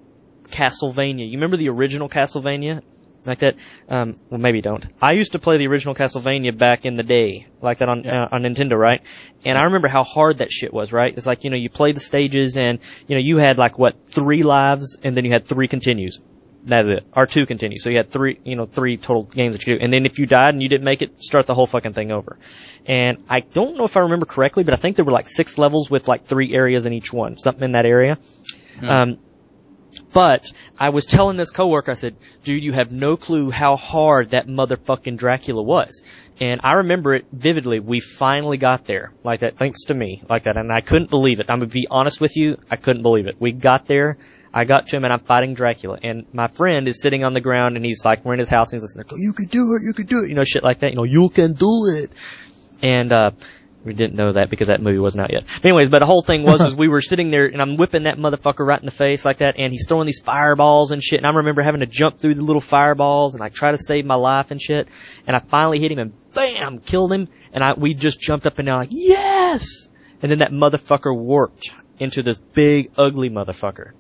Castlevania. 0.51 1.27
You 1.27 1.33
remember 1.39 1.57
the 1.57 1.69
original 1.71 2.09
Castlevania? 2.09 2.83
Like 3.27 3.39
that? 3.39 3.57
Um, 3.89 4.15
well, 4.29 4.39
maybe 4.39 4.59
you 4.59 4.63
don't. 4.63 4.85
I 5.01 5.13
used 5.13 5.33
to 5.33 5.39
play 5.39 5.57
the 5.57 5.67
original 5.69 5.95
Castlevania 5.95 6.57
back 6.57 6.85
in 6.85 6.97
the 6.97 7.03
day, 7.03 7.47
like 7.63 7.79
that 7.79 7.89
on 7.89 8.05
Yeah. 8.05 8.25
uh, 8.25 8.29
on 8.33 8.43
Nintendo, 8.43 8.77
right? 8.79 9.01
And 9.47 9.57
I 9.57 9.63
remember 9.63 9.89
how 9.89 10.03
hard 10.03 10.39
that 10.39 10.51
shit 10.53 10.75
was, 10.75 10.93
right? 10.93 11.11
It's 11.17 11.27
like 11.27 11.43
you 11.45 11.49
know 11.49 11.57
you 11.57 11.71
play 11.71 11.93
the 11.93 12.01
stages, 12.01 12.59
and 12.59 12.81
you 13.09 13.17
know 13.17 13.23
you 13.23 13.39
had 13.39 13.57
like 13.57 13.79
what 13.79 13.97
three 14.11 14.43
lives, 14.43 14.99
and 15.03 15.17
then 15.17 15.25
you 15.25 15.31
had 15.33 15.47
three 15.47 15.69
continues. 15.69 16.21
That's 16.67 16.89
it. 16.89 17.11
R2 17.13 17.47
continues. 17.47 17.85
So 17.85 17.91
you 17.91 17.99
had 17.99 18.11
three, 18.11 18.41
you 18.43 18.57
know, 18.57 18.65
three 18.65 18.97
total 18.97 19.25
games 19.25 19.55
that 19.55 19.67
you 19.67 19.77
do. 19.77 19.85
And 19.85 19.93
then 19.93 20.07
if 20.07 20.19
you 20.19 20.27
died 20.27 20.55
and 20.55 20.63
you 20.63 20.69
didn't 20.69 20.85
make 20.85 21.03
it, 21.03 21.23
start 21.23 21.47
the 21.47 21.55
whole 21.55 21.67
fucking 21.67 21.93
thing 21.93 22.11
over. 22.11 22.39
And 22.87 23.23
I 23.29 23.41
don't 23.41 23.77
know 23.77 23.85
if 23.85 23.97
I 23.97 24.01
remember 24.01 24.25
correctly, 24.25 24.65
but 24.65 24.73
I 24.73 24.79
think 24.79 24.97
there 24.97 25.05
were 25.05 25.13
like 25.13 25.29
six 25.29 25.59
levels 25.59 25.91
with 25.91 26.09
like 26.09 26.25
three 26.25 26.55
areas 26.55 26.87
in 26.87 26.95
each 26.95 27.13
one, 27.13 27.37
something 27.37 27.65
in 27.65 27.73
that 27.73 27.85
area. 27.85 28.19
Um, 28.83 29.19
but 30.13 30.51
I 30.79 30.91
was 30.91 31.07
telling 31.07 31.37
this 31.37 31.51
coworker, 31.51 31.93
I 31.93 31.95
said, 31.95 32.17
dude, 32.43 32.63
you 32.63 32.73
have 32.73 32.93
no 32.93 33.17
clue 33.17 33.51
how 33.51 33.77
hard 33.77 34.31
that 34.31 34.47
motherfucking 34.47 35.17
Dracula 35.19 35.63
was. 35.63 36.03
And 36.41 36.61
I 36.65 36.75
remember 36.75 37.15
it 37.15 37.27
vividly. 37.33 37.79
We 37.79 38.01
finally 38.01 38.57
got 38.57 38.87
there. 38.87 39.13
Like 39.23 39.41
that, 39.41 39.57
thanks 39.57 39.85
to 39.85 39.95
me. 39.95 40.23
Like 40.29 40.45
that. 40.45 40.57
And 40.57 40.73
I 40.73 40.81
couldn't 40.81 41.11
believe 41.11 41.41
it. 41.41 41.47
I'm 41.49 41.61
gonna 41.61 41.71
be 41.71 41.87
honest 41.91 42.21
with 42.21 42.37
you. 42.37 42.59
I 42.71 42.77
couldn't 42.77 43.03
believe 43.03 43.27
it. 43.27 43.37
We 43.39 43.53
got 43.53 43.87
there. 43.87 44.19
I 44.57 44.65
got 44.65 44.87
to 44.87 44.97
him 44.97 45.03
and 45.03 45.13
I'm 45.13 45.19
fighting 45.19 45.55
Dracula. 45.55 45.99
And 46.05 46.27
my 46.33 46.47
friend 46.47 46.87
is 46.87 47.03
sitting 47.03 47.25
on 47.25 47.35
the 47.35 47.41
ground 47.41 47.75
and 47.75 47.85
he's 47.85 48.05
like, 48.05 48.25
we're 48.25 48.35
in 48.35 48.39
his 48.39 48.49
house 48.49 48.73
and 48.73 48.81
he's 48.81 48.95
listening, 48.95 49.07
you 49.21 49.33
can 49.33 49.47
do 49.47 49.75
it, 49.75 49.83
you 49.85 49.93
can 49.93 50.07
do 50.07 50.23
it. 50.23 50.29
You 50.29 50.37
know, 50.37 50.45
shit 50.45 50.63
like 50.63 50.79
that. 50.79 50.91
You 50.91 50.97
know, 50.97 51.03
you 51.03 51.29
can 51.29 51.55
do 51.55 51.87
it. 51.93 52.13
And, 52.81 53.13
uh, 53.13 53.33
we 53.85 53.93
didn't 53.93 54.15
know 54.15 54.33
that 54.33 54.49
because 54.49 54.69
that 54.69 54.81
movie 54.81 54.99
wasn't 54.99 55.25
out 55.25 55.33
yet. 55.33 55.45
But 55.57 55.65
anyways, 55.67 55.91
but 55.91 55.99
the 55.99 56.07
whole 56.07 56.23
thing 56.23 56.45
was, 56.45 56.61
is 56.65 56.75
we 56.75 56.87
were 56.87 57.03
sitting 57.03 57.31
there 57.31 57.47
and 57.47 57.61
I'm 57.61 57.77
whipping 57.77 58.05
that 58.05 58.17
motherfucker 58.17 58.65
right 58.65 58.79
in 58.79 58.87
the 58.87 58.93
face 58.93 59.25
like 59.25 59.39
that 59.39 59.57
and 59.59 59.73
he's 59.73 59.87
throwing 59.89 60.07
these 60.07 60.21
fireballs 60.21 60.93
and 60.93 61.03
shit 61.03 61.19
and 61.19 61.27
I 61.27 61.31
remember 61.31 61.61
having 61.61 61.81
to 61.81 61.87
jump 61.87 62.19
through 62.19 62.35
the 62.35 62.45
little 62.45 62.63
fireballs 62.63 63.35
and 63.35 63.41
like 63.41 63.55
try 63.55 63.73
to 63.73 63.79
save 63.79 64.07
my 64.07 64.15
life 64.15 64.53
and 64.53 64.63
shit 64.63 64.89
and 65.27 65.37
I 65.37 65.41
finally 65.41 65.81
hit 65.81 65.91
him 65.91 65.99
and 65.99 66.13
bam, 66.33 66.79
killed 66.79 67.13
him 67.13 67.29
and 67.53 67.63
I, 67.63 67.73
we 67.75 67.93
just 67.95 68.21
jumped 68.21 68.47
up 68.47 68.59
and 68.59 68.67
down 68.67 68.79
like, 68.79 68.89
yes! 68.93 69.89
And 70.23 70.31
then 70.31 70.39
that 70.39 70.53
motherfucker 70.53 71.15
warped 71.15 71.75
into 71.99 72.23
this 72.23 72.39
big 72.39 72.93
ugly 72.97 73.31
motherfucker 73.31 73.93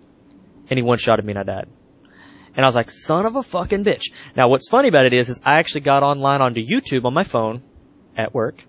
and 0.69 0.79
he 0.79 0.83
one-shotted 0.83 1.25
me 1.25 1.33
and 1.33 1.39
I 1.39 1.43
died. 1.43 1.69
And 2.57 2.65
I 2.65 2.69
was 2.69 2.75
like, 2.77 2.91
son 2.91 3.27
of 3.27 3.37
a 3.37 3.43
fucking 3.43 3.85
bitch. 3.85 4.13
Now 4.37 4.49
what's 4.49 4.69
funny 4.69 4.89
about 4.89 5.07
it 5.07 5.13
is, 5.13 5.29
is 5.29 5.41
I 5.45 5.59
actually 5.59 5.83
got 5.83 6.03
online 6.03 6.41
onto 6.41 6.65
YouTube 6.65 7.05
on 7.05 7.15
my 7.15 7.25
phone 7.25 7.63
at 8.17 8.33
work 8.33 8.63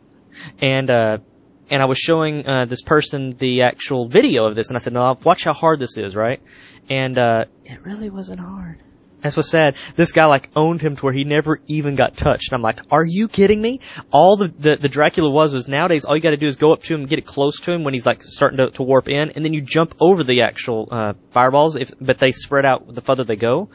and 0.60 0.90
uh 0.90 1.18
and 1.70 1.82
I 1.82 1.86
was 1.86 1.98
showing 1.98 2.48
uh 2.48 2.66
this 2.66 2.82
person 2.82 3.32
the 3.32 3.64
actual 3.64 4.08
video 4.08 4.46
of 4.46 4.56
this 4.56 4.70
and 4.70 4.78
I 4.78 4.80
said, 4.80 4.94
"No, 4.94 5.18
watch 5.24 5.44
how 5.44 5.54
hard 5.54 5.80
this 5.80 5.98
is, 5.98 6.16
right?" 6.16 6.42
And 6.90 7.18
uh 7.18 7.46
it 7.64 7.84
really 7.84 8.10
wasn't 8.10 8.40
hard. 8.40 8.80
That's 9.26 9.38
what's 9.38 9.50
sad. 9.50 9.76
This 9.96 10.12
guy 10.12 10.26
like 10.26 10.52
owned 10.56 10.82
him 10.82 10.96
to 10.96 11.04
where 11.04 11.12
he 11.12 11.24
never 11.24 11.60
even 11.66 11.96
got 11.96 12.16
touched. 12.16 12.52
And 12.52 12.58
I'm 12.58 12.62
like, 12.62 12.80
are 12.92 13.04
you 13.04 13.28
kidding 13.28 13.60
me? 13.60 13.80
All 14.12 14.38
the, 14.38 14.50
the, 14.50 14.76
the 14.76 14.88
Dracula 14.88 15.32
was 15.32 15.52
was 15.52 15.68
nowadays 15.68 16.06
all 16.06 16.16
you 16.16 16.22
gotta 16.22 16.38
do 16.38 16.48
is 16.48 16.58
go 16.58 16.74
up 16.74 16.84
to 16.84 16.94
him, 16.94 17.08
get 17.08 17.18
it 17.18 17.26
close 17.26 17.60
to 17.62 17.72
him 17.72 17.84
when 17.84 17.96
he's 17.96 18.06
like 18.06 18.22
starting 18.22 18.58
to, 18.58 18.70
to 18.70 18.84
warp 18.84 19.10
in, 19.10 19.32
and 19.32 19.44
then 19.44 19.52
you 19.52 19.62
jump 19.62 19.96
over 20.00 20.24
the 20.24 20.44
actual 20.44 20.90
uh 20.92 21.14
fireballs 21.32 21.76
if 21.76 21.92
but 22.00 22.20
they 22.20 22.32
spread 22.32 22.66
out 22.66 22.94
the 22.94 23.02
further 23.02 23.24
they 23.24 23.36
go. 23.36 23.70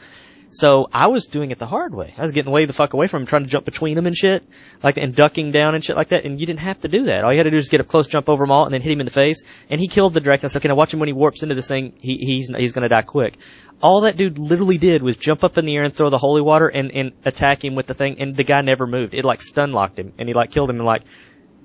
So 0.53 0.89
I 0.93 1.07
was 1.07 1.27
doing 1.27 1.53
it 1.53 1.59
the 1.59 1.67
hard 1.67 1.95
way. 1.95 2.13
I 2.19 2.23
was 2.23 2.33
getting 2.33 2.51
way 2.51 2.65
the 2.65 2.73
fuck 2.73 2.93
away 2.93 3.07
from 3.07 3.23
him, 3.23 3.27
trying 3.27 3.45
to 3.45 3.49
jump 3.49 3.65
between 3.65 3.95
them 3.95 4.07
and 4.07 4.17
shit, 4.17 4.43
like 4.83 4.97
and 4.97 5.15
ducking 5.15 5.53
down 5.53 5.77
and 5.77 5.85
shit 5.85 5.95
like 5.95 6.09
that. 6.09 6.25
And 6.25 6.41
you 6.41 6.47
didn't 6.47 6.61
have 6.61 6.81
to 6.81 6.89
do 6.89 7.05
that. 7.05 7.23
All 7.23 7.31
you 7.33 7.39
had 7.39 7.45
to 7.45 7.53
do 7.53 7.57
is 7.57 7.69
get 7.69 7.81
up 7.81 7.87
close, 7.87 8.09
jump 8.09 8.29
over 8.29 8.43
him 8.43 8.51
all, 8.51 8.65
and 8.65 8.75
then 8.75 8.83
hit 8.83 8.91
him 8.91 9.01
in 9.01 9.05
the 9.05 9.13
face. 9.13 9.45
And 9.69 9.81
he 9.81 9.87
killed 9.87 10.13
the 10.13 10.21
Dracula. 10.21 10.51
So 10.51 10.59
okay, 10.59 10.69
now 10.69 10.75
watch 10.75 10.93
him 10.93 10.99
when 10.99 11.09
he 11.09 11.13
warps 11.13 11.45
into 11.45 11.55
this 11.55 11.69
thing. 11.69 11.93
He, 12.01 12.17
he's 12.17 12.49
he's 12.49 12.73
gonna 12.73 12.89
die 12.89 13.03
quick. 13.03 13.39
All 13.81 14.01
that 14.03 14.17
dude 14.17 14.39
literally 14.39 14.77
did 14.77 15.03
was 15.03 15.17
jump 15.17 15.45
up 15.45 15.57
in 15.57 15.67
the 15.67 15.77
air 15.77 15.85
and 15.85 15.95
throw 15.95 16.11
the 16.11 16.19
holy 16.19 16.43
water 16.43 16.67
and 16.67 16.91
and 16.91 17.13
attack 17.25 17.65
him 17.65 17.77
with 17.77 17.87
the 17.87 17.95
thing. 17.95 18.21
And 18.21 18.35
the 18.35 18.45
guy 18.45 18.61
never 18.63 18.89
moved. 18.89 19.15
It 19.15 19.25
like 19.25 19.43
stun 19.43 19.71
locked 19.73 20.01
him, 20.01 20.15
and 20.19 20.29
he 20.29 20.35
like 20.35 20.51
killed 20.51 20.69
him. 20.69 20.77
And 20.77 20.87
like 20.87 21.03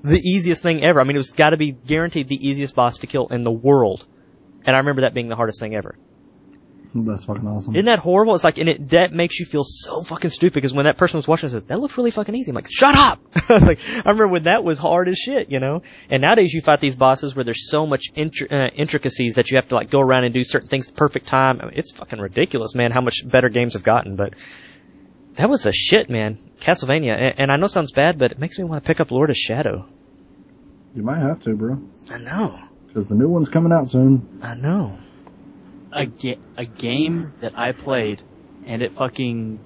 the 0.03 0.19
easiest 0.19 0.61
thing 0.61 0.83
ever. 0.83 1.01
I 1.01 1.05
mean, 1.05 1.15
it 1.15 1.19
was 1.19 1.31
got 1.31 1.49
to 1.49 1.57
be 1.57 1.71
guaranteed 1.71 2.27
the 2.27 2.47
easiest 2.47 2.75
boss 2.75 2.99
to 2.99 3.07
kill 3.07 3.27
in 3.27 3.43
the 3.43 3.51
world. 3.51 4.05
And 4.63 4.75
I 4.75 4.79
remember 4.79 5.01
that 5.01 5.15
being 5.15 5.27
the 5.27 5.35
hardest 5.35 5.59
thing 5.59 5.75
ever. 5.75 5.95
That's 7.03 7.25
fucking 7.25 7.45
awesome. 7.45 7.75
Isn't 7.75 7.87
that 7.87 7.99
horrible? 7.99 8.35
It's 8.35 8.43
like, 8.45 8.57
and 8.57 8.69
it, 8.69 8.89
that 8.89 9.11
makes 9.11 9.37
you 9.37 9.45
feel 9.45 9.63
so 9.65 10.01
fucking 10.03 10.29
stupid 10.29 10.53
because 10.53 10.73
when 10.73 10.85
that 10.85 10.95
person 10.95 11.17
was 11.17 11.27
watching, 11.27 11.49
I 11.49 11.51
said, 11.51 11.67
that 11.67 11.79
looks 11.79 11.97
really 11.97 12.11
fucking 12.11 12.33
easy. 12.33 12.51
I'm 12.51 12.55
like, 12.55 12.71
shut 12.71 12.95
up! 12.95 13.19
I 13.49 13.53
was 13.53 13.65
like, 13.65 13.79
I 13.89 13.97
remember 13.97 14.29
when 14.29 14.43
that 14.43 14.63
was 14.63 14.77
hard 14.77 15.09
as 15.09 15.17
shit, 15.17 15.49
you 15.49 15.59
know? 15.59 15.83
And 16.09 16.21
nowadays 16.21 16.53
you 16.53 16.61
fight 16.61 16.79
these 16.79 16.95
bosses 16.95 17.35
where 17.35 17.43
there's 17.43 17.69
so 17.69 17.85
much 17.85 18.13
intri- 18.15 18.51
uh, 18.51 18.69
intricacies 18.73 19.35
that 19.35 19.51
you 19.51 19.57
have 19.57 19.67
to 19.69 19.75
like 19.75 19.89
go 19.89 19.99
around 19.99 20.23
and 20.23 20.33
do 20.33 20.45
certain 20.45 20.69
things 20.69 20.87
at 20.87 20.93
the 20.93 20.97
perfect 20.97 21.27
time. 21.27 21.59
I 21.61 21.65
mean, 21.65 21.73
it's 21.75 21.91
fucking 21.91 22.19
ridiculous, 22.19 22.75
man, 22.75 22.91
how 22.91 23.01
much 23.01 23.27
better 23.27 23.49
games 23.49 23.73
have 23.73 23.83
gotten, 23.83 24.15
but 24.15 24.33
that 25.33 25.49
was 25.49 25.65
a 25.65 25.73
shit, 25.73 26.09
man. 26.09 26.51
Castlevania. 26.59 27.13
And, 27.13 27.39
and 27.39 27.51
I 27.51 27.57
know 27.57 27.65
it 27.65 27.69
sounds 27.69 27.91
bad, 27.91 28.17
but 28.17 28.31
it 28.31 28.39
makes 28.39 28.57
me 28.57 28.63
want 28.63 28.83
to 28.83 28.87
pick 28.87 29.01
up 29.01 29.11
Lord 29.11 29.29
of 29.29 29.35
Shadow. 29.35 29.85
You 30.95 31.03
might 31.03 31.19
have 31.19 31.41
to, 31.41 31.55
bro. 31.55 31.81
I 32.09 32.19
know. 32.19 32.57
Because 32.87 33.09
the 33.09 33.15
new 33.15 33.27
one's 33.27 33.49
coming 33.49 33.73
out 33.73 33.89
soon. 33.89 34.39
I 34.41 34.55
know. 34.55 34.97
A, 35.95 36.05
ga- 36.05 36.39
a 36.57 36.65
game 36.65 37.33
that 37.39 37.57
I 37.57 37.71
played, 37.71 38.21
and 38.65 38.81
it 38.81 38.93
fucking. 38.93 39.59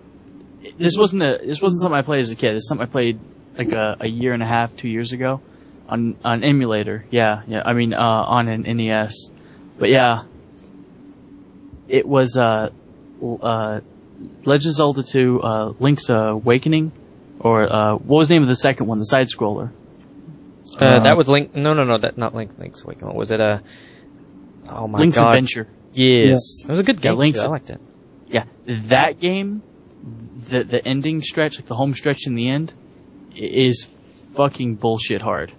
This 0.77 0.97
wasn't 0.97 1.23
a. 1.23 1.39
This 1.43 1.61
wasn't 1.61 1.81
something 1.81 1.97
I 1.97 2.01
played 2.03 2.21
as 2.21 2.31
a 2.31 2.35
kid. 2.35 2.55
It's 2.55 2.67
something 2.67 2.87
I 2.87 2.89
played 2.89 3.19
like 3.57 3.71
a, 3.71 3.97
a 4.01 4.07
year 4.07 4.33
and 4.33 4.43
a 4.43 4.47
half, 4.47 4.75
two 4.75 4.87
years 4.89 5.11
ago, 5.11 5.41
on 5.87 6.17
on 6.23 6.43
emulator. 6.43 7.05
Yeah, 7.11 7.41
yeah. 7.47 7.61
I 7.65 7.73
mean, 7.73 7.93
uh, 7.93 7.99
on 7.99 8.47
an 8.47 8.61
NES. 8.63 9.31
But 9.77 9.89
yeah, 9.89 10.23
it 11.87 12.05
was 12.07 12.37
uh, 12.37 12.69
uh, 13.21 13.79
Legend 14.45 14.67
of 14.67 14.73
Zelda 14.73 15.03
2, 15.03 15.41
uh, 15.41 15.65
Link's 15.79 16.09
Awakening, 16.09 16.91
or 17.39 17.63
uh, 17.63 17.95
what 17.95 18.17
was 18.17 18.27
the 18.27 18.35
name 18.35 18.43
of 18.43 18.49
the 18.49 18.55
second 18.55 18.87
one? 18.87 18.99
The 18.99 19.05
side 19.05 19.27
scroller. 19.27 19.71
Uh, 20.77 20.99
that 21.03 21.17
was 21.17 21.27
Link. 21.27 21.55
No, 21.55 21.73
no, 21.73 21.83
no. 21.83 21.97
That 21.97 22.17
not 22.17 22.35
Link. 22.35 22.51
Link's 22.59 22.83
Awakening. 22.83 23.15
Was 23.15 23.31
it 23.31 23.41
uh, 23.41 23.59
Oh 24.69 24.87
my 24.87 24.99
Link's 24.99 25.17
god. 25.17 25.29
Adventure. 25.37 25.67
Yes. 25.93 26.63
It 26.63 26.69
was 26.69 26.79
a 26.79 26.83
good 26.83 26.97
Yeah, 27.03 27.11
game. 27.11 27.17
Link's- 27.19 27.41
too. 27.41 27.47
I 27.47 27.49
liked 27.49 27.69
it. 27.69 27.81
Yeah, 28.27 28.43
that 28.67 29.19
game, 29.19 29.63
the 30.49 30.63
the 30.63 30.87
ending 30.87 31.21
stretch, 31.21 31.57
like 31.59 31.65
the 31.67 31.75
home 31.75 31.93
stretch 31.95 32.27
in 32.27 32.35
the 32.35 32.47
end, 32.49 32.73
is 33.35 33.85
fucking 34.35 34.75
bullshit 34.75 35.21
hard. 35.21 35.51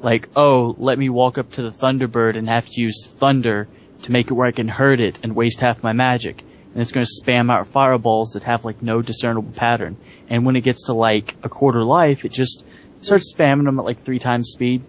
Like, 0.00 0.28
oh, 0.36 0.74
let 0.78 0.98
me 0.98 1.08
walk 1.08 1.38
up 1.38 1.52
to 1.52 1.62
the 1.62 1.70
Thunderbird 1.70 2.36
and 2.36 2.48
have 2.48 2.68
to 2.68 2.80
use 2.80 3.06
thunder 3.06 3.68
to 4.02 4.12
make 4.12 4.26
it 4.30 4.34
where 4.34 4.46
I 4.46 4.52
can 4.52 4.68
hurt 4.68 5.00
it 5.00 5.18
and 5.22 5.34
waste 5.36 5.60
half 5.60 5.82
my 5.82 5.92
magic. 5.92 6.42
And 6.72 6.80
it's 6.80 6.92
going 6.92 7.04
to 7.04 7.12
spam 7.22 7.50
out 7.50 7.66
fireballs 7.66 8.32
that 8.32 8.44
have 8.44 8.64
like 8.64 8.80
no 8.82 9.02
discernible 9.02 9.52
pattern. 9.52 9.96
And 10.28 10.46
when 10.46 10.56
it 10.56 10.60
gets 10.62 10.84
to 10.86 10.94
like 10.94 11.34
a 11.42 11.48
quarter 11.48 11.82
life, 11.84 12.24
it 12.24 12.32
just 12.32 12.64
starts 13.02 13.34
spamming 13.34 13.64
them 13.64 13.78
at 13.78 13.84
like 13.84 14.00
three 14.00 14.18
times 14.18 14.50
speed. 14.50 14.82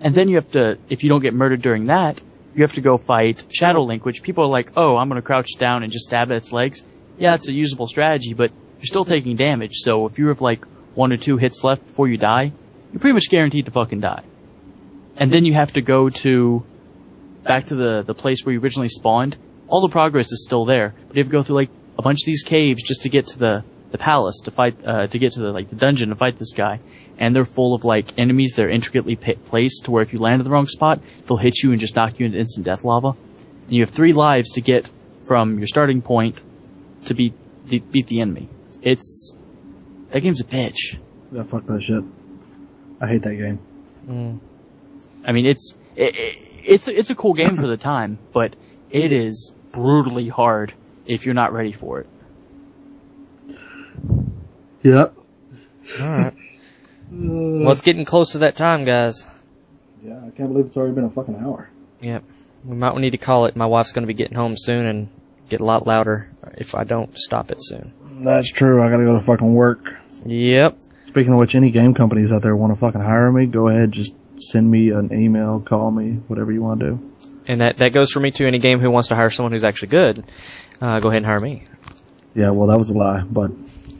And 0.00 0.14
then 0.14 0.28
you 0.28 0.36
have 0.36 0.50
to, 0.52 0.78
if 0.88 1.02
you 1.02 1.08
don't 1.08 1.22
get 1.22 1.32
murdered 1.34 1.62
during 1.62 1.86
that, 1.86 2.20
you 2.58 2.64
have 2.64 2.72
to 2.72 2.80
go 2.80 2.98
fight 2.98 3.44
Shadow 3.50 3.82
Link, 3.82 4.04
which 4.04 4.22
people 4.22 4.42
are 4.42 4.48
like, 4.48 4.72
oh, 4.76 4.96
I'm 4.96 5.08
going 5.08 5.20
to 5.20 5.26
crouch 5.26 5.52
down 5.58 5.84
and 5.84 5.92
just 5.92 6.06
stab 6.06 6.32
at 6.32 6.38
its 6.38 6.52
legs. 6.52 6.82
Yeah, 7.16 7.34
it's 7.34 7.48
a 7.48 7.52
usable 7.52 7.86
strategy, 7.86 8.34
but 8.34 8.50
you're 8.78 8.86
still 8.86 9.04
taking 9.04 9.36
damage. 9.36 9.74
So 9.74 10.06
if 10.06 10.18
you 10.18 10.26
have 10.28 10.40
like 10.40 10.64
one 10.94 11.12
or 11.12 11.16
two 11.16 11.36
hits 11.36 11.62
left 11.62 11.86
before 11.86 12.08
you 12.08 12.16
die, 12.16 12.52
you're 12.92 13.00
pretty 13.00 13.14
much 13.14 13.30
guaranteed 13.30 13.66
to 13.66 13.70
fucking 13.70 14.00
die. 14.00 14.24
And 15.16 15.30
then 15.30 15.44
you 15.44 15.54
have 15.54 15.72
to 15.74 15.80
go 15.80 16.10
to 16.10 16.64
back 17.44 17.66
to 17.66 17.76
the 17.76 18.02
the 18.02 18.14
place 18.14 18.44
where 18.44 18.52
you 18.52 18.60
originally 18.60 18.88
spawned. 18.88 19.36
All 19.68 19.80
the 19.80 19.92
progress 19.92 20.32
is 20.32 20.44
still 20.44 20.64
there, 20.64 20.94
but 21.06 21.16
you 21.16 21.22
have 21.22 21.30
to 21.30 21.36
go 21.36 21.44
through 21.44 21.56
like 21.56 21.70
a 21.96 22.02
bunch 22.02 22.22
of 22.22 22.26
these 22.26 22.42
caves 22.42 22.82
just 22.82 23.02
to 23.02 23.08
get 23.08 23.28
to 23.28 23.38
the 23.38 23.64
the 23.90 23.98
palace 23.98 24.40
to 24.44 24.50
fight 24.50 24.76
uh, 24.86 25.06
to 25.06 25.18
get 25.18 25.32
to 25.32 25.40
the 25.40 25.52
like 25.52 25.70
the 25.70 25.76
dungeon 25.76 26.10
to 26.10 26.14
fight 26.14 26.38
this 26.38 26.52
guy. 26.52 26.80
And 27.18 27.34
they're 27.34 27.44
full 27.44 27.74
of 27.74 27.84
like 27.84 28.18
enemies 28.18 28.54
that 28.56 28.66
are 28.66 28.70
intricately 28.70 29.16
pa- 29.16 29.40
placed 29.44 29.86
to 29.86 29.90
where 29.90 30.02
if 30.02 30.12
you 30.12 30.18
land 30.18 30.40
in 30.40 30.44
the 30.44 30.50
wrong 30.50 30.68
spot, 30.68 31.00
they'll 31.26 31.36
hit 31.36 31.62
you 31.62 31.72
and 31.72 31.80
just 31.80 31.96
knock 31.96 32.18
you 32.20 32.26
into 32.26 32.38
instant 32.38 32.66
death 32.66 32.84
lava. 32.84 33.08
And 33.08 33.72
you 33.76 33.82
have 33.82 33.90
three 33.90 34.12
lives 34.12 34.52
to 34.52 34.60
get 34.60 34.90
from 35.26 35.58
your 35.58 35.66
starting 35.66 36.02
point 36.02 36.40
to 37.06 37.14
beat 37.14 37.34
the, 37.66 37.80
beat 37.80 38.06
the 38.06 38.20
enemy. 38.20 38.48
It's 38.82 39.36
that 40.10 40.20
game's 40.20 40.40
a 40.40 40.44
bitch. 40.44 40.98
Yeah, 41.32 41.42
fuck 41.42 41.66
that 41.66 41.82
shit. 41.82 42.02
I 43.00 43.08
hate 43.08 43.22
that 43.22 43.34
game. 43.34 43.58
Mm. 44.06 44.40
I 45.24 45.32
mean, 45.32 45.46
it's 45.46 45.74
it, 45.96 46.16
it, 46.16 46.36
it's 46.64 46.88
it's 46.88 47.10
a 47.10 47.14
cool 47.14 47.34
game 47.34 47.56
for 47.56 47.66
the 47.66 47.76
time, 47.76 48.18
but 48.32 48.56
it 48.90 49.12
is 49.12 49.52
brutally 49.72 50.28
hard 50.28 50.72
if 51.06 51.26
you're 51.26 51.34
not 51.34 51.52
ready 51.52 51.72
for 51.72 52.00
it. 52.00 52.06
Yep. 54.82 55.14
Alright. 56.00 56.34
Well, 57.10 57.72
it's 57.72 57.82
getting 57.82 58.04
close 58.04 58.30
to 58.30 58.38
that 58.38 58.56
time, 58.56 58.84
guys. 58.84 59.26
Yeah, 60.02 60.18
I 60.18 60.30
can't 60.30 60.50
believe 60.50 60.66
it's 60.66 60.76
already 60.76 60.94
been 60.94 61.04
a 61.04 61.10
fucking 61.10 61.36
hour. 61.36 61.70
Yep. 62.00 62.24
We 62.64 62.76
might 62.76 62.96
need 62.96 63.10
to 63.10 63.18
call 63.18 63.46
it. 63.46 63.56
My 63.56 63.66
wife's 63.66 63.92
going 63.92 64.02
to 64.02 64.06
be 64.06 64.14
getting 64.14 64.36
home 64.36 64.54
soon 64.56 64.86
and 64.86 65.08
get 65.48 65.60
a 65.60 65.64
lot 65.64 65.86
louder 65.86 66.30
if 66.56 66.74
I 66.74 66.84
don't 66.84 67.16
stop 67.18 67.50
it 67.50 67.58
soon. 67.60 67.92
That's 68.20 68.50
true. 68.50 68.82
I 68.82 68.90
gotta 68.90 69.04
go 69.04 69.18
to 69.18 69.24
fucking 69.24 69.54
work. 69.54 69.80
Yep. 70.26 70.78
Speaking 71.06 71.32
of 71.32 71.38
which, 71.38 71.54
any 71.54 71.70
game 71.70 71.94
companies 71.94 72.32
out 72.32 72.42
there 72.42 72.54
want 72.54 72.74
to 72.74 72.78
fucking 72.78 73.00
hire 73.00 73.30
me, 73.32 73.46
go 73.46 73.68
ahead, 73.68 73.92
just 73.92 74.14
send 74.38 74.70
me 74.70 74.90
an 74.90 75.12
email, 75.12 75.60
call 75.60 75.90
me, 75.90 76.20
whatever 76.26 76.52
you 76.52 76.62
want 76.62 76.80
to 76.80 76.86
do. 76.90 77.12
And 77.46 77.60
that, 77.62 77.78
that 77.78 77.92
goes 77.92 78.10
for 78.12 78.20
me 78.20 78.30
too. 78.30 78.46
Any 78.46 78.58
game 78.58 78.78
who 78.78 78.90
wants 78.90 79.08
to 79.08 79.14
hire 79.14 79.30
someone 79.30 79.52
who's 79.52 79.64
actually 79.64 79.88
good, 79.88 80.24
uh, 80.80 81.00
go 81.00 81.08
ahead 81.08 81.18
and 81.18 81.26
hire 81.26 81.40
me. 81.40 81.64
Yeah, 82.34 82.50
well, 82.50 82.68
that 82.68 82.78
was 82.78 82.90
a 82.90 82.94
lie, 82.94 83.22
but 83.22 83.52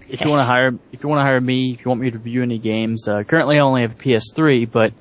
If 0.09 0.23
you 0.23 0.31
want 0.31 0.41
to 0.41 0.45
hire, 0.47 0.73
if 0.93 1.03
you 1.03 1.09
want 1.09 1.21
to 1.21 1.25
hire 1.25 1.41
me, 1.41 1.73
if 1.73 1.85
you 1.85 1.89
want 1.91 2.01
me 2.01 2.11
to 2.11 2.17
review 2.17 2.43
any 2.43 2.59
games, 2.59 3.07
uh, 3.09 3.25
currently 3.25 3.59
I 3.59 3.61
only 3.61 3.83
have 3.83 3.93
a 3.93 4.03
PS3, 4.03 4.71
but 4.71 4.95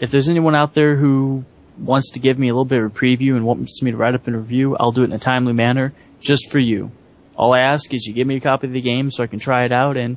if 0.00 0.10
there's 0.10 0.28
anyone 0.28 0.54
out 0.54 0.74
there 0.74 0.96
who 0.96 1.44
wants 1.78 2.12
to 2.12 2.20
give 2.20 2.38
me 2.38 2.48
a 2.48 2.52
little 2.52 2.64
bit 2.64 2.82
of 2.82 2.86
a 2.86 2.98
preview 2.98 3.36
and 3.36 3.44
wants 3.44 3.82
me 3.82 3.90
to 3.90 3.96
write 3.96 4.14
up 4.14 4.26
a 4.26 4.32
review, 4.32 4.76
I'll 4.78 4.92
do 4.92 5.02
it 5.02 5.06
in 5.06 5.12
a 5.12 5.18
timely 5.18 5.52
manner, 5.52 5.92
just 6.20 6.50
for 6.50 6.58
you. 6.58 6.90
All 7.36 7.52
I 7.52 7.60
ask 7.60 7.92
is 7.92 8.06
you 8.06 8.14
give 8.14 8.26
me 8.26 8.36
a 8.36 8.40
copy 8.40 8.66
of 8.66 8.72
the 8.72 8.80
game 8.80 9.10
so 9.10 9.22
I 9.22 9.26
can 9.26 9.38
try 9.38 9.64
it 9.64 9.72
out 9.72 9.98
and 9.98 10.16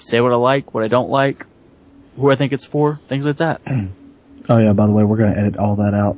say 0.00 0.20
what 0.20 0.32
I 0.32 0.36
like, 0.36 0.74
what 0.74 0.82
I 0.82 0.88
don't 0.88 1.10
like, 1.10 1.46
who 2.16 2.30
I 2.30 2.34
think 2.34 2.52
it's 2.52 2.64
for, 2.64 2.96
things 2.96 3.24
like 3.24 3.36
that. 3.36 3.60
oh 4.48 4.58
yeah, 4.58 4.72
by 4.72 4.86
the 4.86 4.92
way, 4.92 5.04
we're 5.04 5.16
gonna 5.16 5.38
edit 5.38 5.56
all 5.56 5.76
that 5.76 5.94
out. 5.94 6.16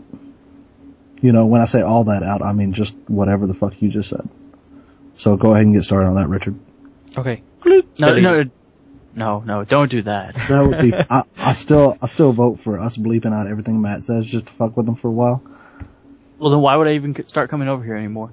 You 1.21 1.33
know, 1.33 1.47
when 1.47 1.61
I 1.61 1.67
say 1.67 1.83
all 1.83 2.05
that 2.05 2.23
out, 2.23 2.43
I 2.43 2.53
mean 2.53 2.73
just 2.73 2.95
whatever 3.09 3.47
the 3.47 3.55
fuck 3.55 3.81
you 3.81 3.91
just 3.91 4.09
said. 4.09 4.27
So 5.17 5.37
go 5.37 5.53
ahead 5.53 5.67
and 5.67 5.75
get 5.75 5.85
started 5.85 6.09
on 6.09 6.17
that, 6.17 6.29
Richard. 6.29 6.59
Okay. 7.17 7.43
No, 7.65 8.19
no, 8.19 8.45
no, 9.15 9.41
no, 9.41 9.65
don't 9.65 9.91
do 9.91 10.03
that. 10.03 10.35
That 10.49 10.67
would 10.67 10.81
be. 10.81 10.95
I, 10.95 11.25
I 11.39 11.53
still, 11.65 11.97
I 12.03 12.07
still 12.07 12.33
vote 12.33 12.61
for 12.61 12.79
us 12.79 12.97
bleeping 12.97 13.33
out 13.33 13.47
everything 13.47 13.81
Matt 13.81 14.05
says 14.05 14.27
just 14.27 14.47
to 14.47 14.53
fuck 14.55 14.77
with 14.77 14.89
him 14.89 14.97
for 14.97 15.09
a 15.09 15.12
while. 15.12 15.43
Well, 16.39 16.51
then 16.51 16.61
why 16.61 16.77
would 16.77 16.89
I 16.89 16.95
even 16.95 17.27
start 17.29 17.51
coming 17.51 17.69
over 17.69 17.85
here 17.85 17.97
anymore? 17.97 18.33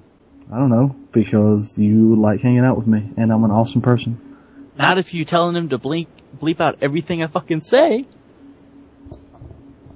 I 0.52 0.56
don't 0.56 0.70
know 0.70 0.96
because 1.12 1.78
you 1.78 2.16
like 2.16 2.40
hanging 2.40 2.64
out 2.64 2.76
with 2.76 2.86
me, 2.86 3.10
and 3.16 3.32
I'm 3.32 3.44
an 3.44 3.50
awesome 3.50 3.80
person. 3.80 4.36
Not 4.76 4.98
if 4.98 5.14
you 5.14 5.24
telling 5.24 5.54
him 5.54 5.68
to 5.68 5.78
blink, 5.78 6.08
bleep 6.38 6.60
out 6.60 6.78
everything 6.82 7.22
I 7.22 7.28
fucking 7.28 7.60
say. 7.60 8.06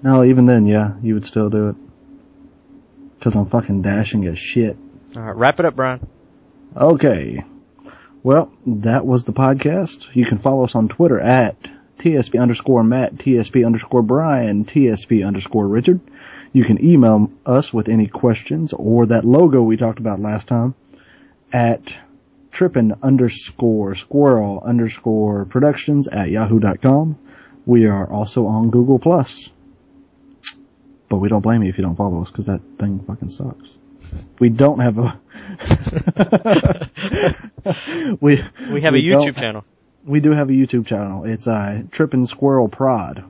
No, 0.03 0.24
even 0.24 0.47
then, 0.47 0.66
yeah, 0.66 0.95
you 1.03 1.14
would 1.14 1.26
still 1.26 1.51
do 1.51 1.70
it. 1.70 1.76
Cause 3.20 3.34
I'm 3.34 3.47
fucking 3.47 3.82
dashing 3.82 4.24
as 4.26 4.39
shit. 4.39 4.76
Alright, 5.16 5.34
wrap 5.34 5.59
it 5.59 5.66
up, 5.66 5.74
Brian. 5.74 6.07
Okay. 6.76 7.43
Well, 8.27 8.51
that 8.66 9.07
was 9.07 9.22
the 9.22 9.33
podcast. 9.33 10.09
You 10.12 10.27
can 10.27 10.39
follow 10.39 10.64
us 10.64 10.74
on 10.74 10.89
Twitter 10.89 11.20
at 11.20 11.55
TSP 11.99 12.43
underscore 12.43 12.83
Matt, 12.83 13.14
TSP 13.14 13.64
underscore 13.64 14.03
Brian, 14.03 14.64
TSP 14.64 15.24
underscore 15.24 15.68
Richard. 15.68 16.01
You 16.53 16.64
can 16.64 16.85
email 16.85 17.31
us 17.47 17.72
with 17.72 17.89
any 17.89 18.09
questions 18.09 18.72
or 18.72 19.07
that 19.07 19.24
logo 19.24 19.62
we 19.62 19.77
talked 19.77 20.01
about 20.01 20.18
last 20.18 20.49
time 20.49 20.74
at 21.53 21.95
trippin 22.51 22.97
underscore 23.01 23.95
squirrel 23.95 24.61
underscore 24.61 25.45
productions 25.45 26.09
at 26.09 26.29
yahoo.com. 26.29 27.16
We 27.64 27.87
are 27.87 28.11
also 28.11 28.47
on 28.49 28.70
Google 28.70 28.99
Plus. 28.99 29.53
But 31.09 31.18
we 31.18 31.29
don't 31.29 31.43
blame 31.43 31.62
you 31.62 31.68
if 31.68 31.79
you 31.79 31.85
don't 31.85 31.95
follow 31.95 32.22
us 32.22 32.33
because 32.33 32.47
that 32.47 32.62
thing 32.77 33.05
fucking 33.07 33.31
sucks. 33.31 33.79
We 34.38 34.49
don't 34.51 34.80
have 34.80 34.99
a, 34.99 35.20
we, 38.20 38.42
We 38.70 38.80
have 38.82 38.92
We 38.92 39.12
a 39.12 39.16
YouTube 39.16 39.36
channel. 39.38 39.64
we 40.05 40.20
do 40.20 40.30
have 40.32 40.49
a 40.49 40.53
YouTube 40.53 40.86
channel. 40.86 41.24
It's 41.24 41.47
uh, 41.47 41.82
Trippin' 41.90 42.26
Squirrel 42.26 42.68
Prod. 42.68 43.24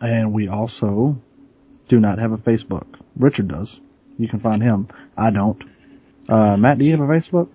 And 0.00 0.32
we 0.32 0.48
also 0.48 1.20
do 1.88 1.98
not 2.00 2.18
have 2.18 2.32
a 2.32 2.38
Facebook. 2.38 2.86
Richard 3.16 3.48
does. 3.48 3.80
You 4.18 4.28
can 4.28 4.40
find 4.40 4.62
him. 4.62 4.88
I 5.16 5.30
don't. 5.30 5.62
Uh, 6.28 6.56
Matt, 6.56 6.78
do 6.78 6.84
you 6.84 6.92
have 6.92 7.00
a 7.00 7.06
Facebook? 7.06 7.48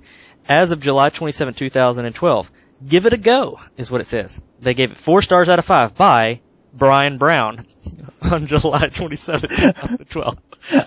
As 0.48 0.70
of 0.70 0.80
July 0.80 1.10
27, 1.10 1.54
2012, 1.54 2.50
give 2.86 3.04
it 3.06 3.12
a 3.12 3.18
go 3.18 3.60
is 3.76 3.90
what 3.90 4.00
it 4.00 4.06
says. 4.06 4.40
They 4.60 4.74
gave 4.74 4.92
it 4.92 4.98
four 4.98 5.20
stars 5.20 5.48
out 5.48 5.58
of 5.58 5.64
five 5.66 5.94
by 5.94 6.40
Brian 6.72 7.18
Brown 7.18 7.66
on 8.22 8.46
July 8.46 8.88
27, 8.88 9.48
2012. 9.50 10.38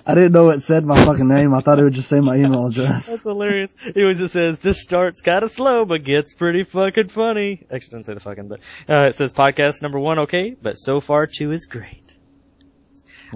I 0.05 0.15
didn't 0.15 0.31
know 0.31 0.49
it 0.49 0.61
said 0.61 0.83
my 0.83 1.05
fucking 1.05 1.27
name. 1.27 1.53
I 1.53 1.61
thought 1.61 1.79
it 1.79 1.83
would 1.83 1.93
just 1.93 2.09
say 2.09 2.19
my 2.19 2.37
email 2.37 2.65
address. 2.69 3.07
That's 3.07 3.21
hilarious. 3.21 3.73
It 3.95 4.03
was 4.03 4.17
just 4.17 4.33
says 4.33 4.59
this 4.59 4.81
starts 4.81 5.21
kind 5.21 5.43
of 5.43 5.51
slow, 5.51 5.85
but 5.85 6.03
gets 6.03 6.33
pretty 6.33 6.63
fucking 6.63 7.09
funny. 7.09 7.65
Actually, 7.71 7.99
doesn't 7.99 8.03
say 8.05 8.13
the 8.15 8.19
fucking, 8.19 8.47
but 8.47 8.59
uh, 8.89 9.07
it 9.09 9.15
says 9.15 9.31
podcast 9.31 9.81
number 9.81 9.99
one 9.99 10.19
okay, 10.19 10.55
but 10.59 10.77
so 10.77 10.99
far 10.99 11.27
two 11.27 11.51
is 11.51 11.67
great. 11.67 12.10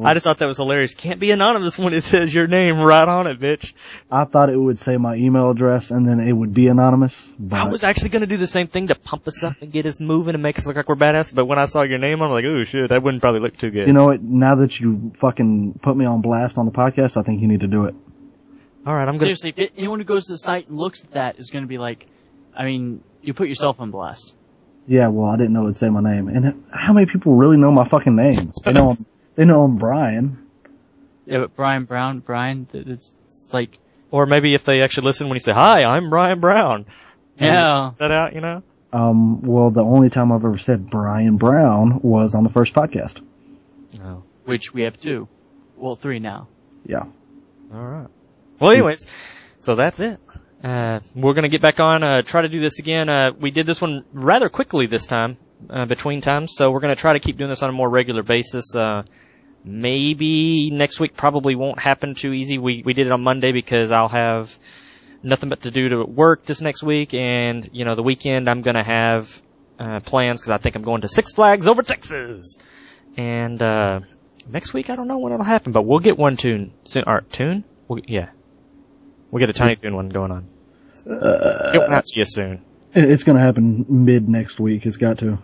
I 0.03 0.13
just 0.13 0.23
thought 0.23 0.39
that 0.39 0.45
was 0.45 0.57
hilarious. 0.57 0.93
Can't 0.93 1.19
be 1.19 1.31
anonymous 1.31 1.77
when 1.79 1.93
it 1.93 2.01
says 2.01 2.33
your 2.33 2.47
name 2.47 2.79
right 2.79 3.07
on 3.07 3.27
it, 3.27 3.39
bitch. 3.39 3.73
I 4.11 4.25
thought 4.25 4.49
it 4.49 4.57
would 4.57 4.79
say 4.79 4.97
my 4.97 5.15
email 5.15 5.51
address 5.51 5.91
and 5.91 6.07
then 6.07 6.19
it 6.19 6.33
would 6.33 6.53
be 6.53 6.67
anonymous. 6.67 7.31
But 7.39 7.59
I 7.59 7.69
was 7.71 7.83
actually 7.83 8.09
gonna 8.09 8.27
do 8.27 8.37
the 8.37 8.47
same 8.47 8.67
thing 8.67 8.87
to 8.87 8.95
pump 8.95 9.27
us 9.27 9.43
up 9.43 9.55
and 9.61 9.71
get 9.71 9.85
us 9.85 9.99
moving 9.99 10.33
and 10.33 10.43
make 10.43 10.57
us 10.57 10.67
look 10.67 10.75
like 10.75 10.89
we're 10.89 10.95
badass, 10.95 11.33
but 11.33 11.45
when 11.45 11.59
I 11.59 11.65
saw 11.65 11.83
your 11.83 11.99
name, 11.99 12.21
I'm 12.21 12.31
like, 12.31 12.45
ooh 12.45 12.65
shit, 12.65 12.89
that 12.89 13.01
wouldn't 13.03 13.21
probably 13.21 13.39
look 13.41 13.57
too 13.57 13.71
good. 13.71 13.87
you 13.87 13.93
know 13.93 14.05
what? 14.05 14.21
Now 14.21 14.55
that 14.55 14.79
you 14.79 15.13
fucking 15.19 15.79
put 15.81 15.95
me 15.95 16.05
on 16.05 16.21
blast 16.21 16.57
on 16.57 16.65
the 16.65 16.71
podcast, 16.71 17.17
I 17.17 17.23
think 17.23 17.41
you 17.41 17.47
need 17.47 17.61
to 17.61 17.67
do 17.67 17.85
it. 17.85 17.95
Alright, 18.85 19.07
I'm 19.07 19.15
gonna, 19.15 19.35
Seriously, 19.35 19.53
if 19.55 19.71
anyone 19.77 19.99
who 19.99 20.05
goes 20.05 20.25
to 20.25 20.33
the 20.33 20.37
site 20.37 20.67
and 20.67 20.77
looks 20.77 21.03
at 21.03 21.11
that 21.13 21.39
is 21.39 21.49
going 21.49 21.63
to 21.63 21.67
be 21.67 21.79
like, 21.79 22.05
I 22.55 22.65
mean, 22.65 23.03
you 23.21 23.33
put 23.33 23.47
yourself 23.49 23.79
on 23.79 23.89
blast. 23.91 24.35
Yeah, 24.87 25.07
well, 25.07 25.27
I 25.27 25.37
didn't 25.37 25.53
know 25.53 25.63
it'd 25.63 25.77
say 25.77 25.89
my 25.89 26.01
name. 26.01 26.27
And 26.27 26.63
how 26.71 26.93
many 26.93 27.07
people 27.07 27.33
really 27.33 27.57
know 27.57 27.71
my 27.71 27.89
fucking 27.89 28.15
name? 28.15 28.53
They 28.63 28.73
know 28.73 28.91
I'm, 28.91 29.05
they 29.35 29.45
know 29.45 29.63
I'm 29.63 29.77
Brian. 29.77 30.47
Yeah, 31.25 31.39
but 31.39 31.55
Brian 31.55 31.85
Brown, 31.85 32.19
Brian, 32.19 32.67
it's, 32.73 33.17
it's 33.25 33.53
like, 33.53 33.79
or 34.11 34.25
maybe 34.25 34.53
if 34.53 34.63
they 34.63 34.81
actually 34.83 35.05
listen 35.05 35.27
when 35.27 35.35
you 35.35 35.39
say, 35.41 35.53
hi, 35.53 35.83
I'm 35.83 36.09
Brian 36.09 36.39
Brown. 36.39 36.85
yeah, 37.39 37.91
That 37.97 38.11
out, 38.11 38.33
you 38.35 38.41
know? 38.41 38.61
Um, 38.93 39.41
well, 39.41 39.71
the 39.71 39.81
only 39.83 40.09
time 40.09 40.31
I've 40.31 40.45
ever 40.45 40.57
said 40.57 40.89
Brian 40.89 41.37
Brown 41.37 41.99
was 42.01 42.35
on 42.35 42.43
the 42.43 42.49
first 42.49 42.73
podcast. 42.73 43.21
No. 43.97 44.23
which 44.45 44.73
we 44.73 44.83
have 44.83 44.97
two. 44.99 45.27
Well, 45.77 45.95
three 45.95 46.19
now. 46.19 46.47
Yeah. 46.85 47.05
Alright. 47.73 48.07
Well 48.59 48.71
anyways, 48.71 49.05
so 49.61 49.75
that's 49.75 49.99
it. 49.99 50.19
Uh, 50.63 50.99
we're 51.15 51.33
gonna 51.33 51.49
get 51.49 51.61
back 51.61 51.79
on, 51.79 52.03
uh, 52.03 52.21
try 52.21 52.43
to 52.43 52.49
do 52.49 52.59
this 52.61 52.79
again. 52.79 53.09
Uh, 53.09 53.31
we 53.37 53.51
did 53.51 53.65
this 53.65 53.81
one 53.81 54.05
rather 54.13 54.47
quickly 54.49 54.85
this 54.87 55.05
time, 55.05 55.37
uh, 55.69 55.85
between 55.85 56.21
times, 56.21 56.53
so 56.55 56.71
we're 56.71 56.79
gonna 56.79 56.95
try 56.95 57.13
to 57.13 57.19
keep 57.19 57.37
doing 57.37 57.49
this 57.49 57.63
on 57.63 57.69
a 57.69 57.73
more 57.73 57.89
regular 57.89 58.23
basis. 58.23 58.75
Uh, 59.65 59.69
maybe 59.69 60.69
next 60.71 60.99
week 60.99 61.15
probably 61.15 61.55
won't 61.55 61.79
happen 61.79 62.13
too 62.15 62.33
easy. 62.33 62.57
We, 62.57 62.83
we 62.85 62.93
did 62.93 63.07
it 63.07 63.11
on 63.11 63.23
Monday 63.23 63.51
because 63.51 63.91
I'll 63.91 64.09
have 64.09 64.57
nothing 65.23 65.49
but 65.49 65.61
to 65.61 65.71
do 65.71 65.89
to 65.89 66.03
work 66.05 66.45
this 66.45 66.61
next 66.61 66.83
week 66.83 67.13
and, 67.13 67.67
you 67.73 67.85
know, 67.85 67.95
the 67.95 68.03
weekend 68.03 68.49
I'm 68.49 68.61
gonna 68.61 68.83
have, 68.83 69.41
uh, 69.79 69.99
plans 69.99 70.39
because 70.39 70.51
I 70.51 70.57
think 70.57 70.75
I'm 70.75 70.83
going 70.83 71.01
to 71.01 71.07
Six 71.07 71.33
Flags 71.33 71.67
over 71.67 71.83
Texas. 71.83 72.57
And, 73.17 73.61
uh, 73.61 74.01
next 74.47 74.73
week 74.73 74.89
I 74.89 74.95
don't 74.95 75.07
know 75.07 75.17
when 75.17 75.33
it'll 75.33 75.45
happen, 75.45 75.71
but 75.71 75.83
we'll 75.83 75.99
get 75.99 76.17
one 76.17 76.37
tune 76.37 76.71
soon, 76.85 77.03
or 77.07 77.21
tune? 77.21 77.63
We'll, 77.87 78.01
yeah. 78.07 78.29
We'll 79.31 79.39
get 79.39 79.49
a 79.49 79.53
Tiny 79.53 79.75
tune 79.75 79.95
one 79.95 80.09
going 80.09 80.31
on. 80.31 80.47
One 81.05 81.93
out 81.93 82.05
to 82.05 82.19
you 82.19 82.25
soon. 82.25 82.63
It's 82.93 83.23
gonna 83.23 83.41
happen 83.41 83.85
mid 83.89 84.29
next 84.29 84.59
week. 84.59 84.85
It's 84.85 84.97
got 84.97 85.19
to. 85.19 85.39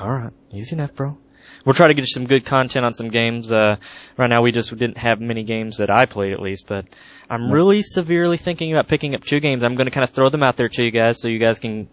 Alright. 0.00 0.32
Easy 0.50 0.74
enough, 0.74 0.94
bro. 0.94 1.16
We'll 1.64 1.74
try 1.74 1.88
to 1.88 1.94
get 1.94 2.02
you 2.02 2.06
some 2.06 2.26
good 2.26 2.44
content 2.44 2.84
on 2.84 2.94
some 2.94 3.08
games. 3.08 3.50
Uh, 3.50 3.76
right 4.16 4.28
now 4.28 4.42
we 4.42 4.52
just 4.52 4.70
didn't 4.70 4.98
have 4.98 5.20
many 5.20 5.42
games 5.42 5.78
that 5.78 5.90
I 5.90 6.06
played 6.06 6.32
at 6.32 6.40
least, 6.40 6.66
but 6.66 6.86
I'm 7.28 7.50
really 7.50 7.82
severely 7.82 8.36
thinking 8.36 8.72
about 8.72 8.86
picking 8.86 9.14
up 9.14 9.22
two 9.24 9.40
games. 9.40 9.62
I'm 9.64 9.74
gonna 9.74 9.90
kind 9.90 10.04
of 10.04 10.10
throw 10.10 10.28
them 10.28 10.42
out 10.42 10.56
there 10.56 10.68
to 10.68 10.84
you 10.84 10.90
guys 10.90 11.20
so 11.20 11.28
you 11.28 11.38
guys 11.38 11.58
can 11.58 11.88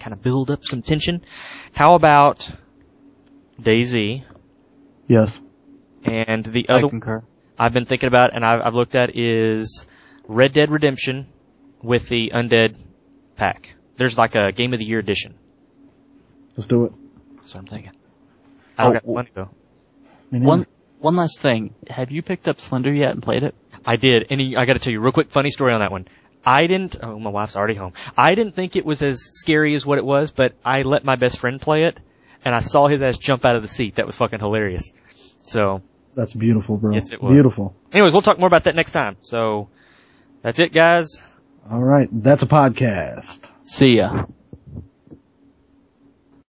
kind 0.00 0.12
of 0.12 0.22
build 0.22 0.50
up 0.50 0.64
some 0.64 0.82
tension. 0.82 1.22
How 1.74 1.94
about 1.94 2.50
DayZ 3.60 4.24
Yes. 5.06 5.40
and 6.04 6.44
the 6.44 6.68
other 6.68 6.86
I 6.86 6.90
concur. 6.90 7.22
I've 7.58 7.72
been 7.72 7.84
thinking 7.84 8.06
about 8.08 8.34
and 8.34 8.44
I've, 8.44 8.60
I've 8.66 8.74
looked 8.74 8.94
at 8.94 9.16
is 9.16 9.86
Red 10.26 10.52
Dead 10.52 10.70
Redemption 10.70 11.26
with 11.82 12.08
the 12.08 12.30
Undead 12.34 12.76
pack. 13.36 13.74
There's 13.96 14.16
like 14.18 14.34
a 14.34 14.52
Game 14.52 14.72
of 14.72 14.78
the 14.78 14.84
Year 14.84 14.98
edition. 15.00 15.34
Let's 16.56 16.66
do 16.66 16.84
it. 16.84 16.92
That's 17.36 17.54
what 17.54 17.60
I'm 17.60 17.66
thinking. 17.66 17.92
I 18.78 18.84
don't 18.84 18.90
Oh, 18.90 18.94
got 18.94 19.04
the 19.04 19.12
money 19.12 19.30
though. 19.34 19.50
One, 20.30 20.66
one 21.00 21.16
last 21.16 21.40
thing. 21.40 21.74
Have 21.90 22.10
you 22.10 22.22
picked 22.22 22.48
up 22.48 22.60
Slender 22.60 22.92
yet 22.92 23.12
and 23.12 23.22
played 23.22 23.42
it? 23.42 23.54
I 23.84 23.96
did, 23.96 24.26
and 24.30 24.40
I 24.56 24.64
got 24.66 24.74
to 24.74 24.78
tell 24.78 24.92
you 24.92 25.00
a 25.00 25.02
real 25.02 25.12
quick 25.12 25.30
funny 25.30 25.50
story 25.50 25.72
on 25.72 25.80
that 25.80 25.90
one. 25.90 26.06
I 26.44 26.66
didn't. 26.66 26.96
Oh, 27.02 27.18
my 27.18 27.30
wife's 27.30 27.56
already 27.56 27.74
home. 27.74 27.92
I 28.16 28.34
didn't 28.34 28.54
think 28.54 28.76
it 28.76 28.84
was 28.86 29.02
as 29.02 29.22
scary 29.32 29.74
as 29.74 29.84
what 29.84 29.98
it 29.98 30.04
was, 30.04 30.30
but 30.30 30.54
I 30.64 30.82
let 30.82 31.04
my 31.04 31.16
best 31.16 31.38
friend 31.38 31.60
play 31.60 31.84
it, 31.84 31.98
and 32.44 32.54
I 32.54 32.60
saw 32.60 32.86
his 32.86 33.02
ass 33.02 33.18
jump 33.18 33.44
out 33.44 33.56
of 33.56 33.62
the 33.62 33.68
seat. 33.68 33.96
That 33.96 34.06
was 34.06 34.16
fucking 34.16 34.38
hilarious. 34.38 34.92
So, 35.46 35.82
That's 36.14 36.32
beautiful, 36.34 36.76
bro. 36.76 36.94
Yes, 36.94 37.12
it 37.12 37.22
was. 37.22 37.32
Beautiful. 37.32 37.74
anyways, 37.92 38.12
we'll 38.12 38.22
talk 38.22 38.38
more 38.38 38.46
about 38.46 38.64
that 38.64 38.74
next 38.76 38.92
time. 38.92 39.16
So, 39.22 39.68
that's 40.42 40.58
it, 40.58 40.72
guys. 40.72 41.22
All 41.70 41.82
right. 41.82 42.08
That's 42.12 42.42
a 42.42 42.46
podcast. 42.46 43.38
See 43.66 43.96
ya. 43.96 44.24